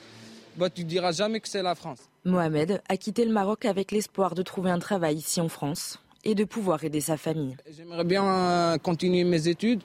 [0.55, 1.99] bah, tu ne diras jamais que c'est la France.
[2.25, 6.35] Mohamed a quitté le Maroc avec l'espoir de trouver un travail ici en France et
[6.35, 7.55] de pouvoir aider sa famille.
[7.69, 9.81] J'aimerais bien euh, continuer mes études,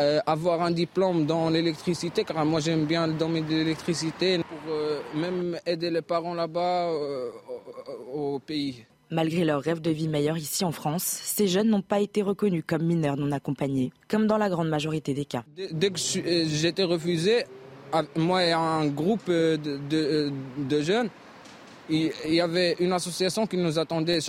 [0.00, 4.72] euh, avoir un diplôme dans l'électricité, car moi j'aime bien le domaine de l'électricité, pour
[4.72, 6.90] euh, même aider les parents là-bas
[8.12, 8.84] au pays.
[9.12, 12.62] Malgré leur rêve de vie meilleure ici en France, ces jeunes n'ont pas été reconnus
[12.64, 15.42] comme mineurs non accompagnés, comme dans la grande majorité des cas.
[15.72, 17.44] Dès que euh, j'étais refusé,
[18.14, 19.56] moi et un groupe euh,
[19.92, 21.08] euh, de, jeunes,
[21.88, 24.20] il y avait une association qui nous attendait.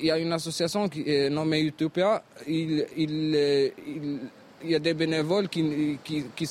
[0.00, 2.22] Il y a une association qui est nommée Utopia.
[2.48, 2.86] Il,
[4.64, 5.98] y a des bénévoles qui,
[6.34, 6.46] qui,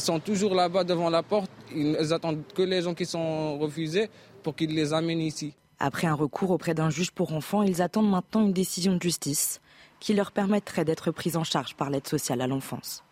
[0.00, 1.50] sont toujours là-bas devant la porte.
[1.72, 4.08] Ils attendent que les gens qui sont refusés
[4.42, 5.54] pour qu'ils les amènent ici.
[5.78, 9.60] Après un recours auprès d'un juge pour enfants, ils attendent maintenant une décision de justice
[10.00, 13.04] qui leur permettrait d'être pris en charge par l'aide sociale à l'enfance.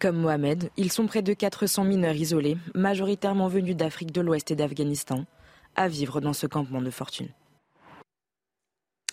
[0.00, 4.56] Comme Mohamed, ils sont près de 400 mineurs isolés, majoritairement venus d'Afrique de l'Ouest et
[4.56, 5.24] d'Afghanistan,
[5.76, 7.28] à vivre dans ce campement de fortune.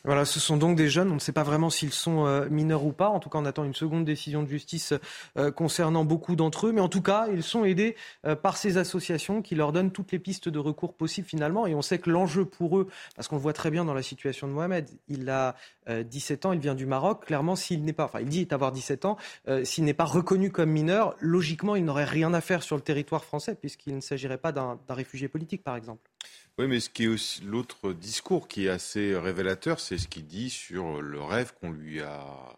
[0.05, 2.85] Voilà, ce sont donc des jeunes, on ne sait pas vraiment s'ils sont euh, mineurs
[2.85, 3.09] ou pas.
[3.09, 4.93] En tout cas, on attend une seconde décision de justice
[5.35, 6.71] euh, concernant beaucoup d'entre eux.
[6.71, 7.95] Mais en tout cas, ils sont aidés
[8.27, 11.65] euh, par ces associations qui leur donnent toutes les pistes de recours possibles finalement.
[11.65, 14.03] Et on sait que l'enjeu pour eux, parce qu'on le voit très bien dans la
[14.03, 15.55] situation de Mohamed, il a
[15.87, 17.25] 17 ans, il vient du Maroc.
[17.25, 19.17] Clairement, s'il n'est pas, enfin, il dit avoir 17 ans,
[19.63, 23.23] s'il n'est pas reconnu comme mineur, logiquement, il n'aurait rien à faire sur le territoire
[23.23, 26.09] français puisqu'il ne s'agirait pas d'un réfugié politique, par exemple.
[26.57, 30.25] Oui, mais ce qui est aussi l'autre discours qui est assez révélateur, c'est ce qu'il
[30.25, 32.57] dit sur le rêve qu'on lui a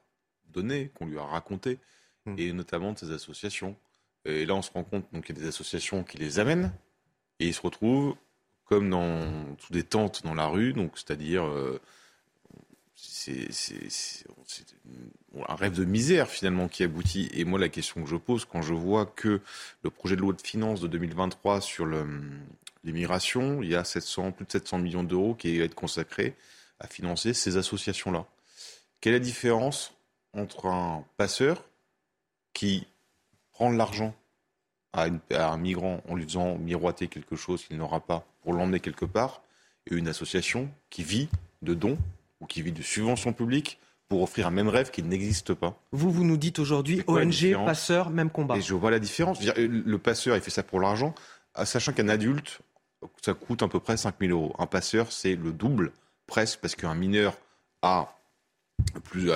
[0.53, 1.79] donné, qu'on lui a raconté,
[2.25, 2.36] hmm.
[2.38, 3.75] et notamment de ces associations.
[4.25, 6.71] Et là, on se rend compte qu'il y a des associations qui les amènent,
[7.39, 8.15] et ils se retrouvent
[8.65, 11.81] comme dans sous des tentes dans la rue, donc c'est-à-dire euh,
[12.95, 13.47] c'est
[15.47, 17.29] un rêve de misère finalement qui aboutit.
[17.33, 19.41] Et moi, la question que je pose quand je vois que
[19.83, 22.05] le projet de loi de finances de 2023 sur le,
[22.88, 26.36] l'immigration, il y a 700, plus de 700 millions d'euros qui vont être consacrés
[26.80, 28.26] à financer ces associations-là.
[29.02, 29.93] Quelle est la différence
[30.34, 31.63] entre un passeur
[32.54, 32.88] qui
[33.52, 34.15] prend de l'argent
[34.93, 39.06] à, un migrant en lui faisant miroiter quelque chose qu'il n'aura pas pour l'emmener quelque
[39.06, 39.41] part,
[39.86, 41.30] et une association qui vit
[41.62, 41.97] de dons
[42.39, 45.78] ou qui vit de subventions publiques pour offrir un même rêve qui n'existe pas?
[45.91, 48.56] Vous, vous nous dites aujourd'hui ONG, passeur, même combat.
[48.58, 49.43] Et je vois la différence.
[49.43, 51.13] Le passeur, il fait ça pour l'argent,
[51.65, 52.62] sachant qu'un adulte,
[53.21, 54.55] ça coûte à peu près 5 000 euros.
[54.60, 55.91] Un passeur, c'est le double,
[56.25, 57.38] presque, parce qu'un mineur
[57.81, 58.13] a
[59.03, 59.31] plus,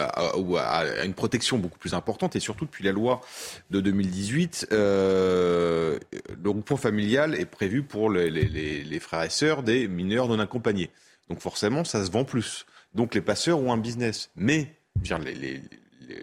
[1.04, 3.21] une protection beaucoup plus importante et surtout depuis la loi
[3.69, 10.28] de 2018, euh, le groupement familial est prévu pour les, frères et sœurs des mineurs
[10.28, 10.89] non accompagnés.
[11.30, 12.65] Donc forcément, ça se vend plus.
[12.93, 14.30] Donc les passeurs ont un business.
[14.36, 15.62] Mais les,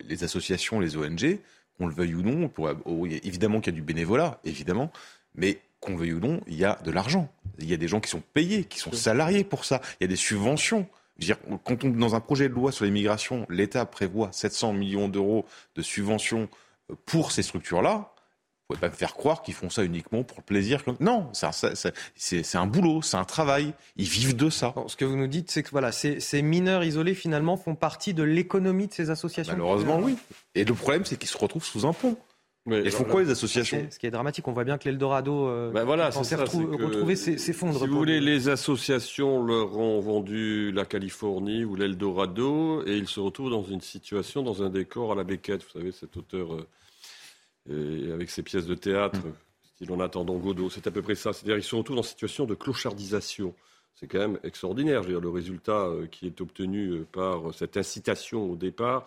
[0.09, 1.38] les associations, les ONG,
[1.77, 4.90] qu'on le veuille ou non, pour, oh, évidemment qu'il y a du bénévolat, évidemment,
[5.35, 7.33] mais qu'on veuille ou non, il y a de l'argent.
[7.59, 9.81] Il y a des gens qui sont payés, qui sont salariés pour ça.
[10.01, 10.87] Il y a des subventions.
[11.19, 15.45] dire, quand on, dans un projet de loi sur l'immigration, l'État prévoit 700 millions d'euros
[15.75, 16.49] de subventions
[16.91, 18.12] euh, pour ces structures-là,
[18.69, 20.83] vous pouvez pas me faire croire qu'ils font ça uniquement pour le plaisir.
[21.01, 23.73] Non, c'est un, boulot, c'est un travail.
[23.97, 24.75] Ils vivent de ça.
[24.88, 28.12] ce que vous nous dites, c'est que voilà, ces, ces, mineurs isolés finalement font partie
[28.12, 29.55] de l'économie de ces associations.
[29.55, 30.19] Malheureusement, oui.
[30.55, 32.19] Et le problème, c'est qu'ils se retrouvent sous un pont.
[32.68, 35.48] Mais Elles font quoi les associations Ce qui est dramatique, on voit bien que l'Eldorado
[35.48, 37.78] euh, ben voilà, c'est retrouver s'effondre.
[37.78, 43.20] Si vous voulez, les associations leur ont vendu la Californie ou l'Eldorado et ils se
[43.20, 46.50] retrouvent dans une situation, dans un décor à la Beckett, vous savez, cet auteur
[47.70, 49.33] euh, avec ses pièces de théâtre, mm.
[49.74, 51.33] style En attendant Godot, c'est à peu près ça.
[51.33, 53.54] C'est-à-dire qu'ils se retrouvent dans une situation de clochardisation.
[53.94, 55.02] C'est quand même extraordinaire.
[55.02, 59.07] Je veux dire, le résultat euh, qui est obtenu par cette incitation au départ,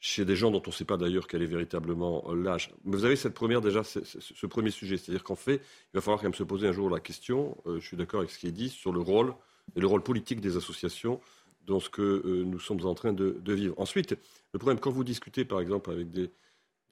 [0.00, 2.70] chez des gens dont on ne sait pas d'ailleurs quel est véritablement l'âge.
[2.84, 6.20] Mais vous avez cette première déjà, ce, premier sujet, c'est-à-dire qu'en fait, il va falloir
[6.20, 7.56] quand même se poser un jour la question.
[7.66, 9.34] Euh, je suis d'accord avec ce qui est dit sur le rôle
[9.74, 11.20] et le rôle politique des associations
[11.66, 13.74] dans ce que euh, nous sommes en train de, vivre.
[13.78, 14.16] Ensuite,
[14.52, 16.30] le problème quand vous discutez, par exemple, avec des,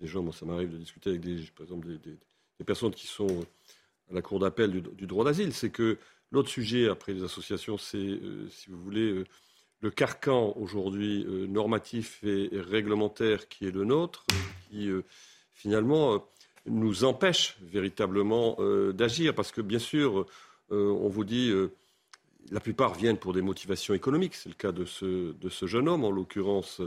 [0.00, 3.44] gens, moi ça m'arrive de discuter avec des, par exemple, des, personnes qui sont
[4.10, 5.98] à la cour d'appel du, droit d'asile, c'est que
[6.30, 9.24] l'autre sujet après les associations, c'est, euh, si vous voulez
[9.84, 14.24] le carcan aujourd'hui euh, normatif et, réglementaire qui est le nôtre,
[14.70, 15.02] qui euh,
[15.52, 16.18] finalement euh,
[16.66, 18.56] nous empêche véritablement
[18.94, 19.34] d'agir.
[19.34, 20.24] Parce que bien sûr,
[20.70, 21.52] on vous dit,
[22.50, 25.34] la plupart viennent pour des motivations économiques, c'est le cas de ce,
[25.66, 26.80] jeune homme en l'occurrence,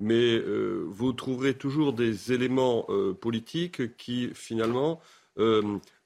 [0.00, 0.42] mais
[0.86, 2.86] vous trouverez toujours des éléments
[3.20, 5.02] politiques qui finalement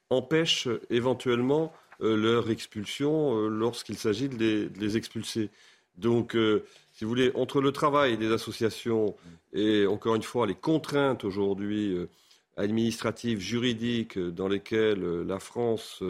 [0.09, 5.49] empêchent éventuellement leur expulsion lorsqu'il s'agit de les expulser.
[5.97, 9.15] Donc, euh, si vous voulez, entre le travail des associations
[9.53, 12.09] et, encore une fois, les contraintes aujourd'hui euh,
[12.57, 16.03] administratives, juridiques, euh, dans lesquelles la France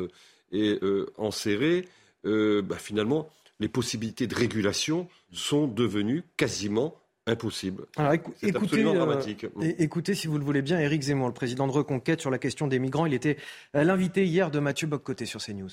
[0.51, 0.79] est
[1.17, 1.87] enserrée,
[2.23, 7.85] bah, finalement, les possibilités de régulation sont devenues quasiment impossibles.
[7.97, 9.45] Alors, écoutez, dramatique.
[9.61, 12.67] écoutez, si vous le voulez bien, Éric Zemmour, le président de Reconquête sur la question
[12.67, 13.05] des migrants.
[13.05, 13.37] Il était
[13.73, 15.69] l'invité hier de Mathieu Boccoté sur CNews.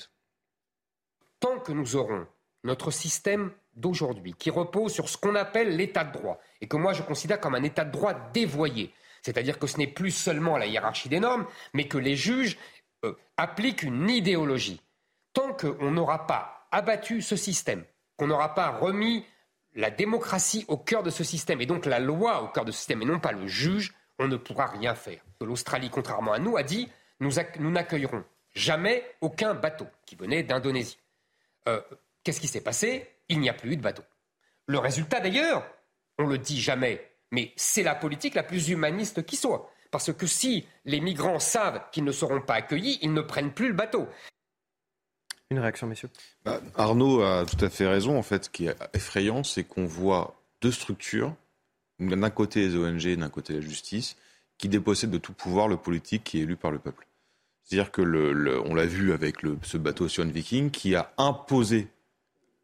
[1.39, 2.25] Tant que nous aurons
[2.63, 6.93] notre système d'aujourd'hui, qui repose sur ce qu'on appelle l'état de droit, et que moi
[6.93, 8.93] je considère comme un état de droit dévoyé.
[9.21, 12.57] C'est-à-dire que ce n'est plus seulement la hiérarchie des normes, mais que les juges
[13.05, 14.81] euh, appliquent une idéologie.
[15.33, 17.85] Tant qu'on n'aura pas abattu ce système,
[18.17, 19.25] qu'on n'aura pas remis
[19.73, 22.79] la démocratie au cœur de ce système, et donc la loi au cœur de ce
[22.79, 25.21] système, et non pas le juge, on ne pourra rien faire.
[25.39, 26.89] L'Australie, contrairement à nous, a dit
[27.21, 27.31] nous,
[27.71, 30.97] n'accueillerons jamais aucun bateau qui venait d'Indonésie.
[31.69, 31.81] Euh,
[32.23, 33.07] qu'est-ce qui s'est passé?
[33.31, 34.03] Il n'y a plus eu de bateau.
[34.67, 35.65] Le résultat d'ailleurs,
[36.19, 39.71] on le dit jamais, mais c'est la politique la plus humaniste qui soit.
[39.89, 43.69] Parce que si les migrants savent qu'ils ne seront pas accueillis, ils ne prennent plus
[43.69, 44.07] le bateau.
[45.49, 46.09] Une réaction, messieurs?
[46.45, 48.17] Bah, Arnaud a tout à fait raison.
[48.17, 51.35] En fait, ce qui est effrayant, c'est qu'on voit deux structures,
[51.99, 54.15] d'un côté les ONG, d'un côté la justice,
[54.57, 57.05] qui dépossèdent de tout pouvoir le politique qui est élu par le peuple.
[57.63, 61.87] C'est-à-dire que le, on l'a vu avec ce bateau Swan Viking qui a imposé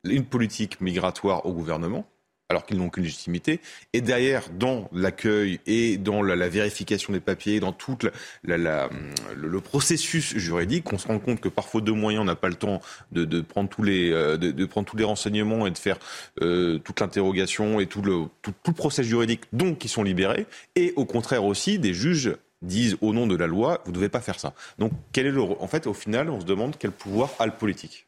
[0.03, 2.07] une politique migratoire au gouvernement,
[2.49, 3.59] alors qu'ils n'ont qu'une légitimité.
[3.93, 7.97] Et derrière, dans l'accueil et dans la, vérification des papiers, dans tout
[8.43, 12.47] le, processus juridique, on se rend compte que par faute de moyens, on n'a pas
[12.47, 12.81] le temps
[13.11, 15.97] de, prendre tous les, euh, de, prendre tous les renseignements et de faire
[16.41, 20.45] euh, toute l'interrogation et tout le, tout, le procès juridique, donc qui sont libérés.
[20.75, 24.09] Et au contraire aussi, des juges disent au nom de la loi, vous ne devez
[24.09, 24.53] pas faire ça.
[24.79, 27.51] Donc, quel est le, en fait, au final, on se demande quel pouvoir a le
[27.51, 28.06] politique.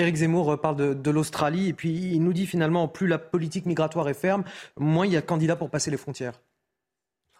[0.00, 4.08] Éric Zemmour parle de, l'Australie et puis il nous dit finalement plus la politique migratoire
[4.08, 4.44] est ferme,
[4.78, 6.40] moins il y a de candidats pour passer les frontières.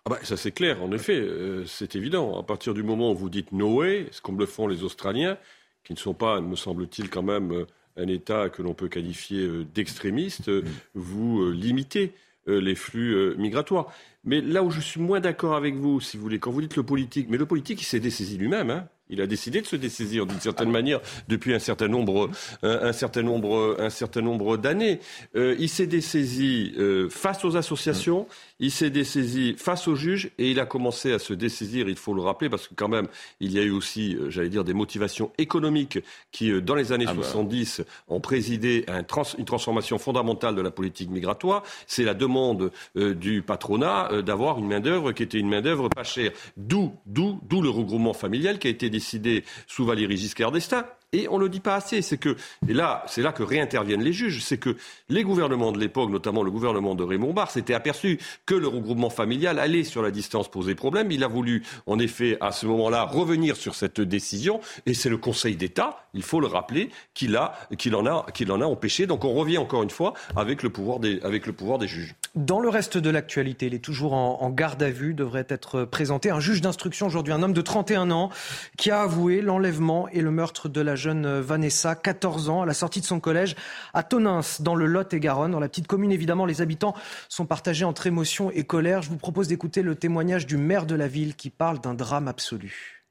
[0.06, 2.38] Ah bah, ça c'est clair, en effet, euh, c'est évident.
[2.38, 5.36] À partir du moment où vous dites no way, ce comme le font les Australiens,
[5.84, 9.42] qui ne sont pas, me semble-t-il, quand même euh, un État que l'on peut qualifier
[9.42, 10.50] euh, d'extrémiste,
[10.94, 12.12] vous limitez
[12.46, 13.92] les flux migratoires.
[14.24, 16.74] Mais là où je suis moins d'accord avec vous, si vous voulez, quand vous dites
[16.74, 18.70] le politique, mais le politique il s'est dessaisi lui-même.
[18.70, 22.30] Hein il a décidé de se dessaisir d'une certaine manière depuis un certain nombre,
[22.62, 25.00] un, certain nombre, un certain nombre d'années.
[25.36, 28.26] Euh, il s'est dessaisi euh, face aux associations,
[28.60, 32.14] il s'est dessaisi face aux juges et il a commencé à se dessaisir, il faut
[32.14, 33.08] le rappeler, parce que quand même,
[33.40, 35.98] il y a eu aussi, euh, j'allais dire, des motivations économiques
[36.30, 38.14] qui, dans les années 70, ah bah.
[38.14, 41.64] ont présidé à une transformation fondamentale de la politique migratoire.
[41.86, 46.30] C'est la demande du patronat d'avoir une main-d'œuvre qui était une main-d'œuvre pas chère.
[46.56, 50.84] D'où, d'où, d'où le regroupement familial qui a été décidé décidé sous Valéry Giscard d'Estaing.
[51.12, 52.36] Et on ne le dit pas assez, c'est que,
[52.68, 54.76] et là, c'est là que réinterviennent les juges, c'est que
[55.08, 59.10] les gouvernements de l'époque, notamment le gouvernement de Raymond Barre, s'étaient aperçus que le regroupement
[59.10, 61.10] familial allait sur la distance poser problème.
[61.10, 65.16] Il a voulu, en effet, à ce moment-là, revenir sur cette décision, et c'est le
[65.16, 67.28] Conseil d'État, il faut le rappeler, qui,
[67.76, 69.08] qui, en a, qui en a empêché.
[69.08, 72.14] Donc on revient encore une fois avec le pouvoir des, avec le pouvoir des juges.
[72.36, 75.82] Dans le reste de l'actualité, il est toujours en, en garde à vue, devrait être
[75.84, 78.30] présenté un juge d'instruction aujourd'hui, un homme de 31 ans,
[78.78, 82.74] qui a avoué l'enlèvement et le meurtre de la jeune Vanessa, 14 ans, à la
[82.74, 83.56] sortie de son collège
[83.94, 85.50] à Tonins, dans le Lot-et-Garonne.
[85.50, 86.94] Dans la petite commune, évidemment, les habitants
[87.28, 89.02] sont partagés entre émotion et colère.
[89.02, 92.28] Je vous propose d'écouter le témoignage du maire de la ville qui parle d'un drame
[92.28, 93.06] absolu.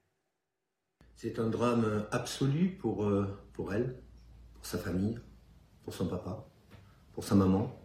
[1.15, 3.95] C'est un drame absolu pour, euh, pour elle,
[4.53, 5.19] pour sa famille,
[5.83, 6.45] pour son papa,
[7.13, 7.75] pour sa maman,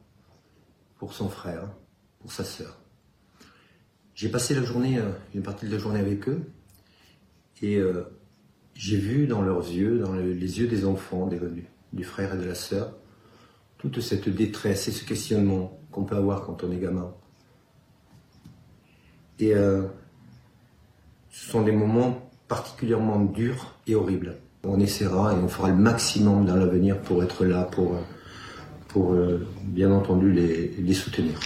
[0.99, 1.69] pour son frère,
[2.21, 2.79] pour sa sœur.
[4.15, 6.45] J'ai passé la journée, euh, une partie de la journée avec eux,
[7.61, 8.05] et euh,
[8.75, 11.41] j'ai vu dans leurs yeux, dans les yeux des enfants, des,
[11.93, 12.93] du, frère et de la sœur,
[13.79, 17.13] toute cette détresse et ce questionnement qu'on peut avoir quand on est gamin.
[19.39, 19.83] Et euh,
[21.31, 24.37] ce sont des moments particulièrement durs et horribles.
[24.65, 27.97] On essaiera et on fera le maximum dans l'avenir pour être là, pour,
[28.89, 31.39] pour euh, bien entendu les soutenir.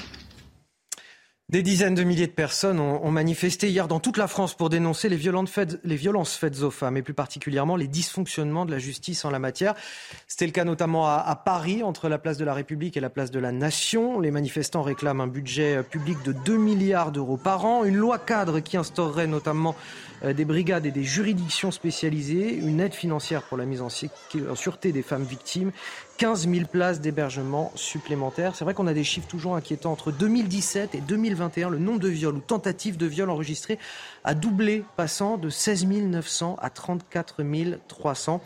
[1.51, 5.09] Des dizaines de milliers de personnes ont, manifesté hier dans toute la France pour dénoncer
[5.09, 5.51] les, violences
[6.37, 9.75] faites aux femmes et plus particulièrement les dysfonctionnements de la justice en la matière.
[10.27, 13.31] C'était le cas notamment à, Paris, entre la place de la République et la place
[13.31, 14.21] de la Nation.
[14.21, 18.61] Les manifestants réclament un budget public de 2 milliards d'euros par an, une loi cadre
[18.61, 19.75] qui instaurerait notamment
[20.23, 25.03] des brigades et des juridictions spécialisées, une aide financière pour la mise en sûreté des
[25.03, 25.73] femmes victimes
[26.19, 28.57] 15 000 places d'hébergement supplémentaires.
[28.57, 29.93] C'est vrai qu'on a des chiffres toujours inquiétants.
[29.93, 33.79] Entre 2017 et 2021, le nombre de viols ou tentatives de viols enregistrés
[34.25, 37.43] a doublé, passant de 16 900 à 34
[37.87, 38.41] 300.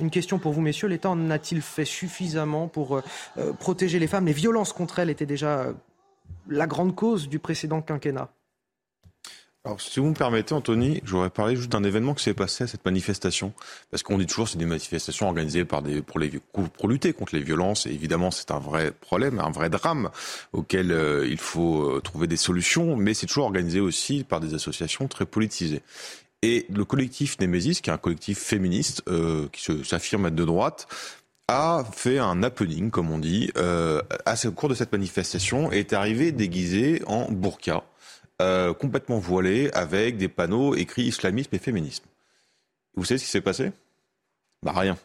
[0.00, 0.88] Une question pour vous, messieurs.
[0.88, 3.02] L'État en a-t-il fait suffisamment pour euh,
[3.38, 4.26] euh, protéger les femmes?
[4.26, 5.66] Les violences contre elles étaient déjà
[6.48, 8.30] la grande cause du précédent quinquennat.
[9.64, 12.64] Alors, si vous me permettez, Anthony, je voudrais parler juste d'un événement qui s'est passé
[12.64, 13.52] à cette manifestation.
[13.92, 17.36] Parce qu'on dit toujours c'est des manifestations organisées par des, pour, les, pour lutter contre
[17.36, 17.86] les violences.
[17.86, 20.10] Et évidemment, c'est un vrai problème, un vrai drame
[20.52, 22.96] auquel euh, il faut euh, trouver des solutions.
[22.96, 25.82] Mais c'est toujours organisé aussi par des associations très politisées.
[26.42, 30.88] Et le collectif Némésis, qui est un collectif féministe euh, qui s'affirme être de droite,
[31.46, 35.78] a fait un happening, comme on dit, euh, à, au cours de cette manifestation et
[35.80, 37.84] est arrivé déguisé en burqa
[38.42, 42.04] euh, complètement voilé avec des panneaux écrits islamisme et féminisme.
[42.94, 43.72] Vous savez ce qui s'est passé?
[44.62, 44.98] Bah rien.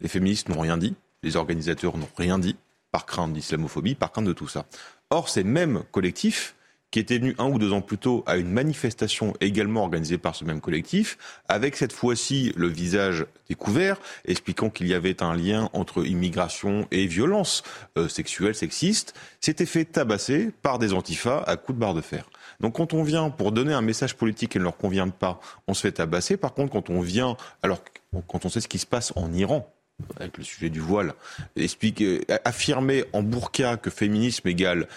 [0.00, 2.56] Les féministes n'ont rien dit, les organisateurs n'ont rien dit,
[2.90, 4.66] par crainte d'islamophobie, par crainte de tout ça.
[5.10, 6.54] Or, ces mêmes collectifs
[6.90, 10.34] qui étaient venus un ou deux ans plus tôt à une manifestation également organisée par
[10.34, 11.18] ce même collectif,
[11.48, 17.06] avec cette fois-ci le visage découvert, expliquant qu'il y avait un lien entre immigration et
[17.06, 17.62] violence
[17.96, 22.28] euh, sexuelle, sexiste, s'était fait tabasser par des antifas à coups de barre de fer.
[22.60, 25.74] Donc quand on vient pour donner un message politique qui ne leur convient pas, on
[25.74, 26.36] se fait tabasser.
[26.36, 27.82] Par contre, quand on vient, alors
[28.28, 29.72] quand on sait ce qui se passe en Iran,
[30.18, 31.14] avec le sujet du voile,
[31.56, 32.02] explique,
[32.44, 34.88] affirmer en burqa que féminisme égale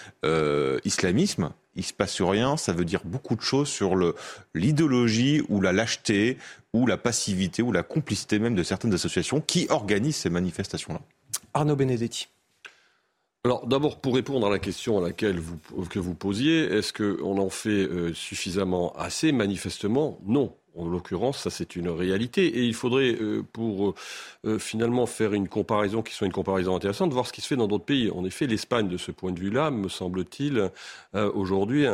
[0.86, 3.96] islamisme, il se passe rien, ça veut dire beaucoup de choses sur
[4.54, 6.38] l'idéologie ou la lâcheté
[6.72, 11.02] ou la passivité ou la complicité même de certaines associations qui organisent ces manifestations-là.
[11.54, 12.28] Arnaud Benedetti.
[13.46, 15.58] Alors d'abord, pour répondre à la question à laquelle vous,
[15.90, 20.56] que vous posiez, est-ce qu'on en fait euh, suffisamment assez Manifestement, non.
[20.76, 22.48] En l'occurrence, ça c'est une réalité.
[22.48, 23.96] Et il faudrait, euh, pour euh,
[24.46, 27.56] euh, finalement faire une comparaison qui soit une comparaison intéressante, voir ce qui se fait
[27.56, 28.10] dans d'autres pays.
[28.10, 30.72] En effet, l'Espagne, de ce point de vue-là, me semble-t-il,
[31.14, 31.86] aujourd'hui,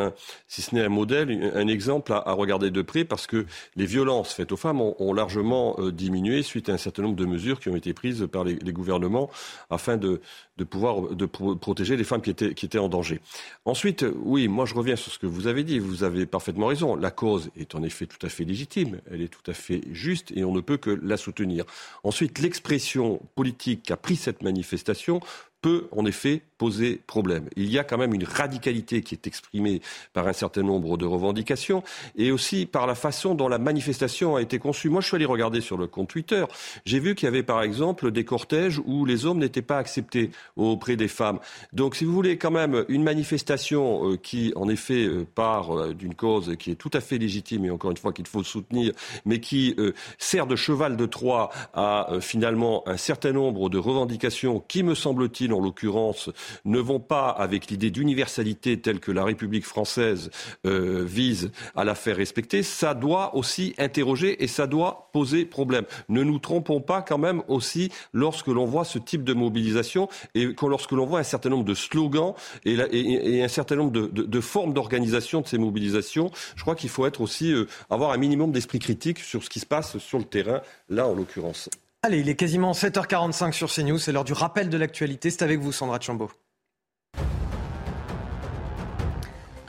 [0.48, 3.46] si ce n'est un modèle, un exemple à, regarder de près, parce que
[3.76, 7.60] les violences faites aux femmes ont, largement diminué suite à un certain nombre de mesures
[7.60, 9.30] qui ont été prises par les, gouvernements
[9.70, 10.22] afin de,
[10.60, 13.20] de pouvoir protéger les femmes qui étaient, qui étaient en danger.
[13.66, 15.80] Ensuite, oui, moi je reviens sur ce que vous avez dit.
[15.80, 16.96] Vous avez parfaitement raison.
[16.96, 20.32] La cause est en effet tout à fait légitime elle est tout à fait juste
[20.36, 21.66] et on ne peut que la soutenir.
[22.04, 25.20] Ensuite, l'expression politique qu'a pris cette manifestation
[25.62, 27.50] peut en effet poser problème.
[27.56, 29.82] Il y a quand même une radicalité qui est exprimée
[30.14, 31.84] par un certain nombre de revendications
[32.18, 34.90] et aussi par la façon dont la manifestation a été conçue.
[34.90, 36.44] Moi, je suis allé regarder sur le compte Twitter.
[36.86, 40.32] J'ai vu qu'il y avait par exemple des cortèges où les hommes n'étaient pas acceptés
[40.58, 41.40] auprès des femmes.
[41.72, 45.94] Donc, si vous voulez quand même une manifestation euh, qui, en effet, euh, part euh,
[45.94, 48.92] d'une cause qui est tout à fait légitime et encore une fois qu'il faut soutenir,
[49.26, 49.76] mais qui
[50.18, 55.49] sert de cheval de Troie à finalement un certain nombre de revendications qui, me semble-t-il,
[55.54, 56.30] en l'occurrence,
[56.66, 60.32] ne vont pas avec l'idée d'universalité telle que la République française
[60.66, 65.86] euh, vise à la faire respecter, ça doit aussi interroger et ça doit poser problème.
[66.08, 70.50] Ne nous trompons pas quand même aussi lorsque l'on voit ce type de mobilisation et
[70.62, 72.34] lorsque l'on voit un certain nombre de slogans
[72.66, 76.32] et, un certain nombre de, formes d'organisation de ces mobilisations.
[76.56, 79.60] Je crois qu'il faut être aussi euh, avoir un minimum d'esprit critique sur ce qui
[79.60, 81.70] se passe sur le terrain, là en l'occurrence.
[82.02, 85.30] Allez, il est quasiment 7h45 sur CNews, c'est l'heure du rappel de l'actualité.
[85.30, 86.32] C'est avec vous, Sandra Chambaud.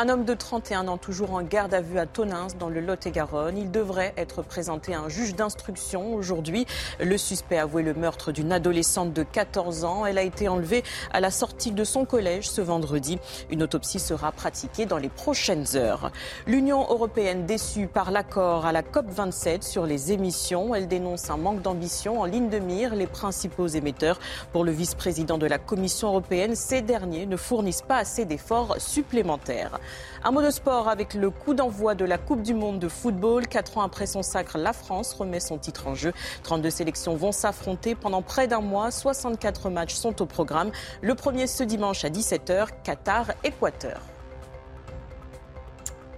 [0.03, 3.59] Un homme de 31 ans, toujours en garde à vue à Tonins, dans le Lot-et-Garonne.
[3.59, 6.65] Il devrait être présenté à un juge d'instruction aujourd'hui.
[7.01, 10.07] Le suspect a avoué le meurtre d'une adolescente de 14 ans.
[10.07, 13.19] Elle a été enlevée à la sortie de son collège ce vendredi.
[13.51, 16.11] Une autopsie sera pratiquée dans les prochaines heures.
[16.47, 20.75] L'Union européenne déçue par l'accord à la COP27 sur les émissions.
[20.75, 24.19] Elle dénonce un manque d'ambition en ligne de mire les principaux émetteurs.
[24.55, 29.79] Pour le vice-président de la Commission européenne, ces derniers ne fournissent pas assez d'efforts supplémentaires.
[30.25, 33.47] Un mot de sport avec le coup d'envoi de la Coupe du Monde de football.
[33.47, 36.13] Quatre ans après son sacre, la France remet son titre en jeu.
[36.43, 38.91] 32 sélections vont s'affronter pendant près d'un mois.
[38.91, 40.71] 64 matchs sont au programme.
[41.01, 44.01] Le premier ce dimanche à 17h, Qatar-Équateur.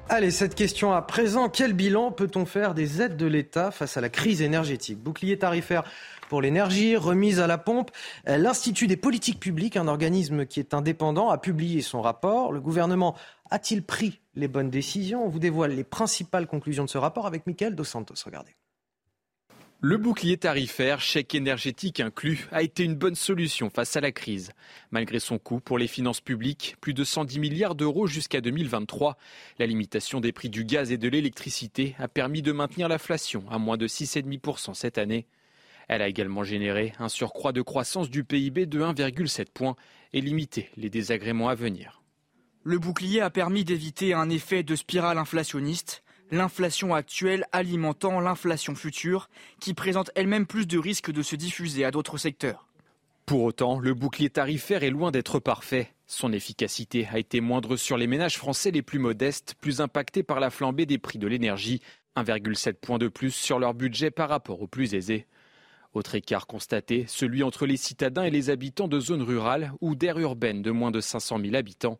[0.08, 1.48] Allez, cette question à présent.
[1.48, 4.98] Quel bilan peut-on faire des aides de l'État face à la crise énergétique?
[4.98, 5.84] Bouclier tarifaire
[6.28, 7.90] pour l'énergie, remise à la pompe.
[8.26, 12.52] L'Institut des politiques publiques, un organisme qui est indépendant, a publié son rapport.
[12.52, 13.14] Le gouvernement
[13.52, 15.24] a-t-il pris les bonnes décisions?
[15.24, 18.14] On vous dévoile les principales conclusions de ce rapport avec Michael Dos Santos.
[18.24, 18.56] Regardez.
[19.82, 24.52] Le bouclier tarifaire, chèque énergétique inclus, a été une bonne solution face à la crise.
[24.90, 29.18] Malgré son coût pour les finances publiques, plus de 110 milliards d'euros jusqu'à 2023,
[29.58, 33.58] la limitation des prix du gaz et de l'électricité a permis de maintenir l'inflation à
[33.58, 35.26] moins de 6,5% cette année.
[35.88, 39.76] Elle a également généré un surcroît de croissance du PIB de 1,7 points
[40.12, 42.01] et limité les désagréments à venir.
[42.64, 49.28] Le bouclier a permis d'éviter un effet de spirale inflationniste, l'inflation actuelle alimentant l'inflation future,
[49.58, 52.68] qui présente elle-même plus de risques de se diffuser à d'autres secteurs.
[53.26, 55.92] Pour autant, le bouclier tarifaire est loin d'être parfait.
[56.06, 60.38] Son efficacité a été moindre sur les ménages français les plus modestes, plus impactés par
[60.38, 61.82] la flambée des prix de l'énergie,
[62.16, 65.26] 1,7 point de plus sur leur budget par rapport aux plus aisés.
[65.94, 70.18] Autre écart constaté, celui entre les citadins et les habitants de zones rurales ou d'aires
[70.20, 71.98] urbaines de moins de 500 000 habitants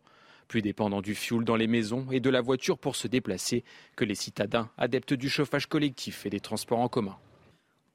[0.53, 3.63] plus dépendants du fioul dans les maisons et de la voiture pour se déplacer
[3.95, 7.17] que les citadins adeptes du chauffage collectif et des transports en commun.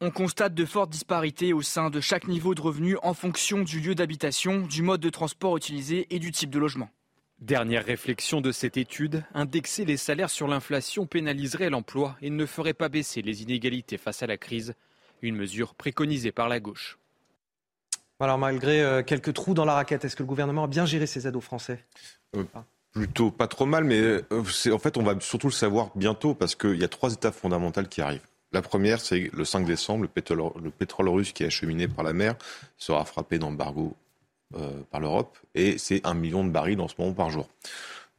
[0.01, 3.79] On constate de fortes disparités au sein de chaque niveau de revenu en fonction du
[3.79, 6.91] lieu d'habitation, du mode de transport utilisé et du type de logement.
[7.39, 12.75] Dernière réflexion de cette étude, indexer les salaires sur l'inflation pénaliserait l'emploi et ne ferait
[12.75, 14.75] pas baisser les inégalités face à la crise,
[15.23, 16.99] une mesure préconisée par la gauche.
[18.21, 21.07] Alors malgré euh, quelques trous dans la raquette, est-ce que le gouvernement a bien géré
[21.07, 21.85] ses aides aux Français?
[22.37, 22.45] Euh,
[22.93, 24.23] Plutôt pas trop mal, mais euh,
[24.73, 27.89] en fait on va surtout le savoir bientôt parce qu'il y a trois étapes fondamentales
[27.89, 28.27] qui arrivent.
[28.51, 32.03] La première, c'est le 5 décembre, le pétrole, le pétrole, russe qui est acheminé par
[32.03, 32.35] la mer
[32.79, 33.95] sera frappé d'embargo
[34.91, 37.47] par l'Europe et c'est un million de barils en ce moment par jour.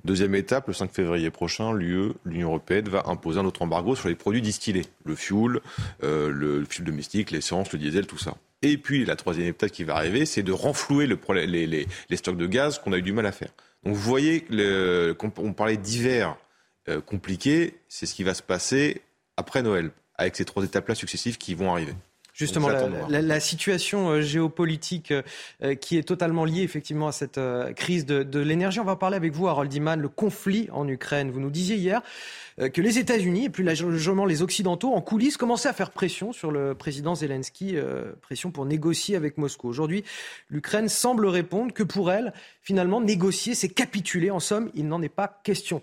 [0.06, 2.16] Deuxième étape, le 5 février prochain, l'Union
[2.48, 5.60] européenne, va imposer un autre embargo sur les produits distillés, le fuel,
[6.04, 8.36] euh, le fuel domestique, l'essence, le diesel, tout ça.
[8.62, 12.48] Et puis la troisième étape qui va arriver, c'est de renflouer le, les, stocks de
[12.48, 13.50] gaz qu'on a eu du mal à faire.
[13.84, 14.46] Donc vous voyez,
[15.22, 16.38] on parlait d'hiver
[16.88, 19.02] euh, compliqué, c'est ce qui va se passer
[19.38, 21.94] après Noël, avec ces trois étapes-là successives qui vont arriver.
[22.40, 22.70] Justement,
[23.10, 28.40] la, situation euh, géopolitique euh, qui est totalement liée effectivement à cette euh, crise de,
[28.40, 28.80] l'énergie.
[28.80, 31.32] On va parler avec vous, Harold Iman, le conflit en Ukraine.
[31.32, 32.02] Vous nous disiez hier
[32.58, 36.52] que les États-Unis et plus largement les Occidentaux en coulisses commençaient à faire pression sur
[36.52, 37.78] le président Zelensky,
[38.22, 39.70] pression pour négocier avec Moscou.
[39.70, 40.04] Aujourd'hui,
[40.50, 44.30] l'Ukraine semble répondre que pour elle, finalement, négocier, c'est capituler.
[44.30, 45.82] En somme, il n'en est pas question.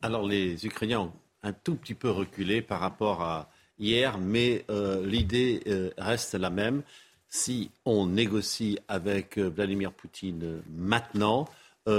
[0.00, 1.12] Alors les Ukrainiens ont
[1.42, 3.51] un tout petit peu reculé par rapport à
[3.82, 6.82] hier, mais euh, l'idée euh, reste la même.
[7.28, 11.48] Si on négocie avec euh, Vladimir Poutine maintenant,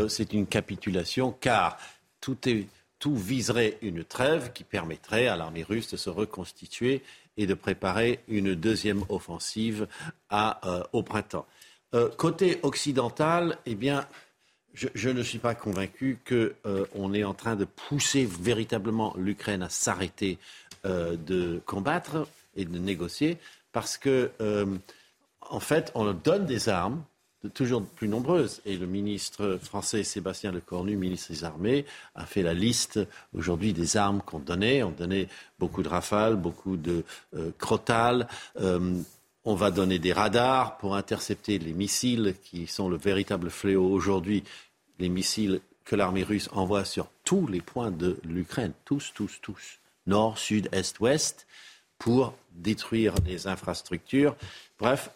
[0.07, 1.77] c'est une capitulation, car
[2.21, 2.37] tout,
[3.05, 7.01] viserait une trêve qui permettrait à l'armée russe de se reconstituer
[7.35, 9.87] et de préparer une deuxième offensive
[10.93, 11.45] au printemps.
[12.15, 14.07] côté occidental, eh bien,
[14.73, 20.39] je, ne suis pas convaincu qu'on est en train de pousser véritablement l'Ukraine à s'arrêter
[20.85, 22.27] euh, de combattre
[22.57, 23.37] et de négocier
[23.71, 24.65] parce que, euh,
[25.39, 27.01] en fait, on donne des armes
[27.53, 28.61] toujours plus nombreuses.
[28.65, 32.99] Et le ministre français Sébastien Lecornu, ministre des Armées, a fait la liste
[33.33, 34.83] aujourd'hui des armes qu'on donnait.
[34.83, 37.05] On donnait beaucoup de rafales, beaucoup de
[37.35, 38.27] euh, crotales.
[39.45, 44.43] on va donner des radars pour intercepter les missiles qui sont le véritable fléau aujourd'hui.
[44.99, 48.73] Les missiles que l'armée russe envoie sur tous les points de l'Ukraine.
[48.85, 51.47] Tous, tous, tous nord, sud, est, ouest,
[51.97, 54.35] pour détruire les infrastructures.
[54.79, 55.09] Bref,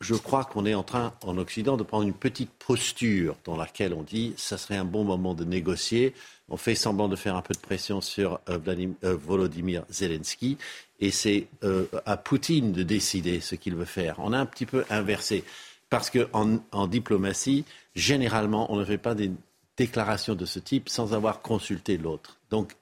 [0.00, 3.94] je crois qu'on est en train, en Occident, de prendre une petite posture dans laquelle
[3.94, 6.14] on dit ça serait un bon moment de négocier.
[6.48, 8.58] On fait semblant de faire un peu de pression sur euh,
[9.04, 10.58] euh, Volodymyr Zelensky
[11.00, 14.16] et c'est euh, à Poutine de décider ce qu'il veut faire.
[14.18, 15.44] On a un petit peu inversé
[15.88, 17.64] parce qu'en en diplomatie,
[17.94, 19.30] généralement, on ne fait pas des
[19.76, 22.38] déclarations de ce type sans avoir consulté l'autre.
[22.50, 22.72] Donc,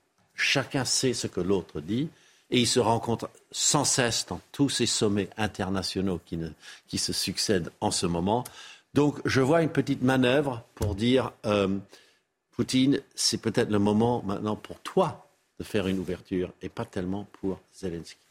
[0.43, 2.09] Chacun sait ce que l'autre dit
[2.51, 6.39] et il se rencontre sans cesse dans tous ces sommets internationaux qui,
[6.87, 8.45] qui se succèdent en ce moment.
[8.95, 11.79] Donc je vois une petite manœuvre pour dire, euh,
[12.51, 15.27] Poutine, c'est peut-être le moment maintenant pour toi
[15.59, 18.22] de faire une ouverture et pas tellement pour Zelensky.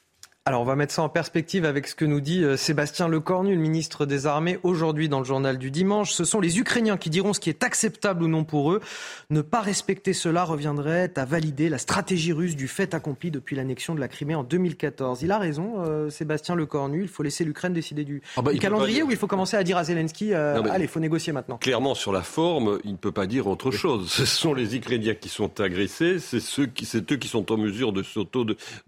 [0.47, 3.53] Alors on va mettre ça en perspective avec ce que nous dit euh, Sébastien Lecornu,
[3.53, 6.13] le ministre des Armées, aujourd'hui dans le journal du dimanche.
[6.13, 8.81] Ce sont les Ukrainiens qui diront ce qui est acceptable ou non pour eux.
[9.29, 13.93] Ne pas respecter cela reviendrait à valider la stratégie russe du fait accompli depuis l'annexion
[13.93, 15.21] de la Crimée en 2014.
[15.21, 19.03] Il a raison, euh, Sébastien Lecornu, il faut laisser l'Ukraine décider du, ah bah, calendrier
[19.03, 21.57] ou il faut commencer à dire à Zelensky, euh, allez, il faut négocier maintenant.
[21.57, 24.11] Clairement, sur la forme, il ne peut pas dire autre chose.
[24.11, 28.01] Ce sont les Ukrainiens qui sont agressés, c'est eux qui sont en mesure de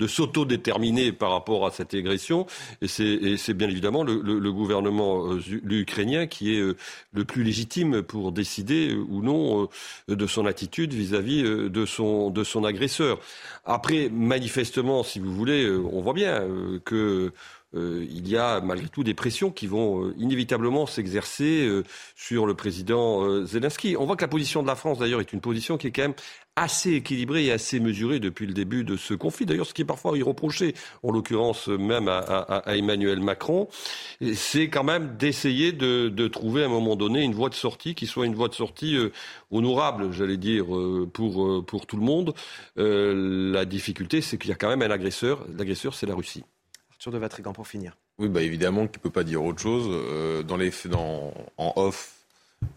[0.08, 2.46] s'auto-déterminer par rapport rapport à cette agression.
[2.82, 6.78] Et c'est bien évidemment le, gouvernement euh, ukrainien qui est euh,
[7.12, 9.68] le plus légitime pour décider euh, ou non
[10.08, 13.20] de son attitude vis-à-vis de, son, de son agresseur.
[13.66, 16.48] Après, manifestement, si vous voulez, on voit bien
[16.86, 17.34] que
[17.76, 21.84] euh, il y a malgré tout des pressions qui vont euh, inévitablement s'exercer euh,
[22.16, 23.96] sur le président Zelensky.
[23.98, 26.04] On voit que la position de la France, d'ailleurs, est une position qui est quand
[26.04, 26.14] même
[26.56, 29.48] assez équilibrée et assez mesurée depuis le début de ce conflit.
[29.48, 33.68] D'ailleurs, ce qui est parfois irreproché, en l'occurrence même à, Emmanuel Macron,
[34.36, 38.06] c'est quand même d'essayer de, trouver à un moment donné une voie de sortie qui
[38.06, 38.96] soit une voie de sortie
[39.50, 40.66] honorable, j'allais dire,
[41.12, 42.36] pour, pour tout le monde.
[42.76, 45.48] la difficulté, c'est qu'il y a quand même un agresseur.
[45.58, 46.44] L'agresseur, c'est la Russie
[47.12, 47.98] de Vatrigan pour finir.
[48.20, 49.88] Oui, bah évidemment qu'il ne peut pas dire autre chose.
[49.90, 52.14] Euh, dans les, dans, en off,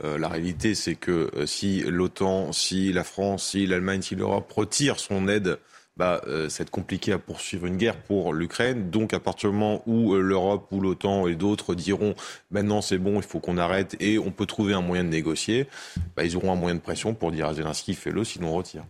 [0.03, 4.51] euh, la réalité, c'est que euh, si l'OTAN, si la France, si l'Allemagne, si l'Europe
[4.53, 5.59] retire son aide,
[5.97, 8.91] bah, ça va être compliqué à poursuivre une guerre pour l'Ukraine.
[8.91, 12.15] Donc, à partir du moment où l'Europe ou l'OTAN et d'autres diront
[12.51, 15.69] maintenant c'est bon, il faut qu'on arrête et on peut trouver un moyen de négocier,
[16.15, 18.85] bah, ils auront un moyen de pression pour dire à Zelensky fais-le, sinon on retire.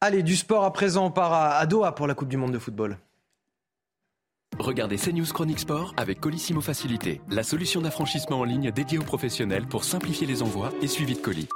[0.00, 2.58] Allez, du sport à présent, on part à Doha pour la Coupe du Monde de
[2.58, 2.96] football.
[4.60, 9.66] Regardez CNews Chronique Sport avec Colissimo Facilité, la solution d'affranchissement en ligne dédiée aux professionnels
[9.66, 11.48] pour simplifier les envois et suivi de colis.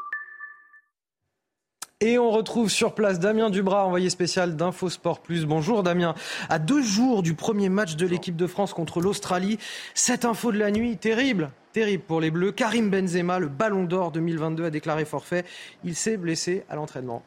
[2.01, 5.45] Et on retrouve sur place Damien Dubras, envoyé spécial d'Infosport Plus.
[5.45, 6.15] Bonjour Damien.
[6.49, 9.59] À deux jours du premier match de l'équipe de France contre l'Australie,
[9.93, 12.53] cette info de la nuit, terrible, terrible pour les Bleus.
[12.53, 15.45] Karim Benzema, le ballon d'or 2022, a déclaré forfait.
[15.85, 17.23] Il s'est blessé à l'entraînement.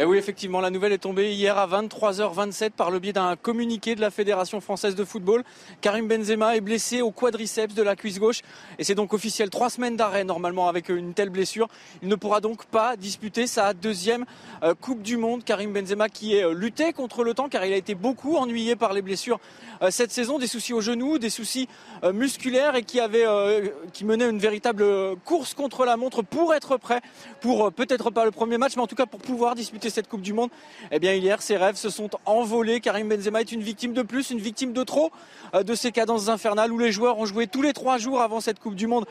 [0.00, 3.94] Et oui, effectivement, la nouvelle est tombée hier à 23h27 par le biais d'un communiqué
[3.94, 5.44] de la Fédération française de football.
[5.82, 8.40] Karim Benzema est blessé au quadriceps de la cuisse gauche
[8.78, 9.50] et c'est donc officiel.
[9.50, 11.68] Trois semaines d'arrêt normalement avec une telle blessure.
[12.00, 14.24] Il ne pourra donc pas disputer sa deuxième
[14.62, 15.44] euh, Coupe du Monde.
[15.44, 18.76] Karim Benzema qui est euh, lutté contre le temps car il a été beaucoup ennuyé
[18.76, 19.38] par les blessures
[19.82, 21.68] euh, cette saison, des soucis au genou, des soucis
[22.14, 23.00] musculaires et qui
[23.92, 24.82] qui menait une véritable
[25.26, 27.02] course contre la montre pour être prêt
[27.42, 30.22] pour peut-être pas le premier match, mais en tout cas pour pouvoir disputer cette Coupe
[30.22, 30.50] du Monde.
[30.90, 32.80] Eh bien hier, ses rêves se sont envolés.
[32.80, 35.10] Karim Benzema est une victime de plus, une victime de trop
[35.52, 38.60] de ces cadences infernales où les joueurs ont joué tous les trois jours avant cette
[38.60, 39.06] Coupe du Monde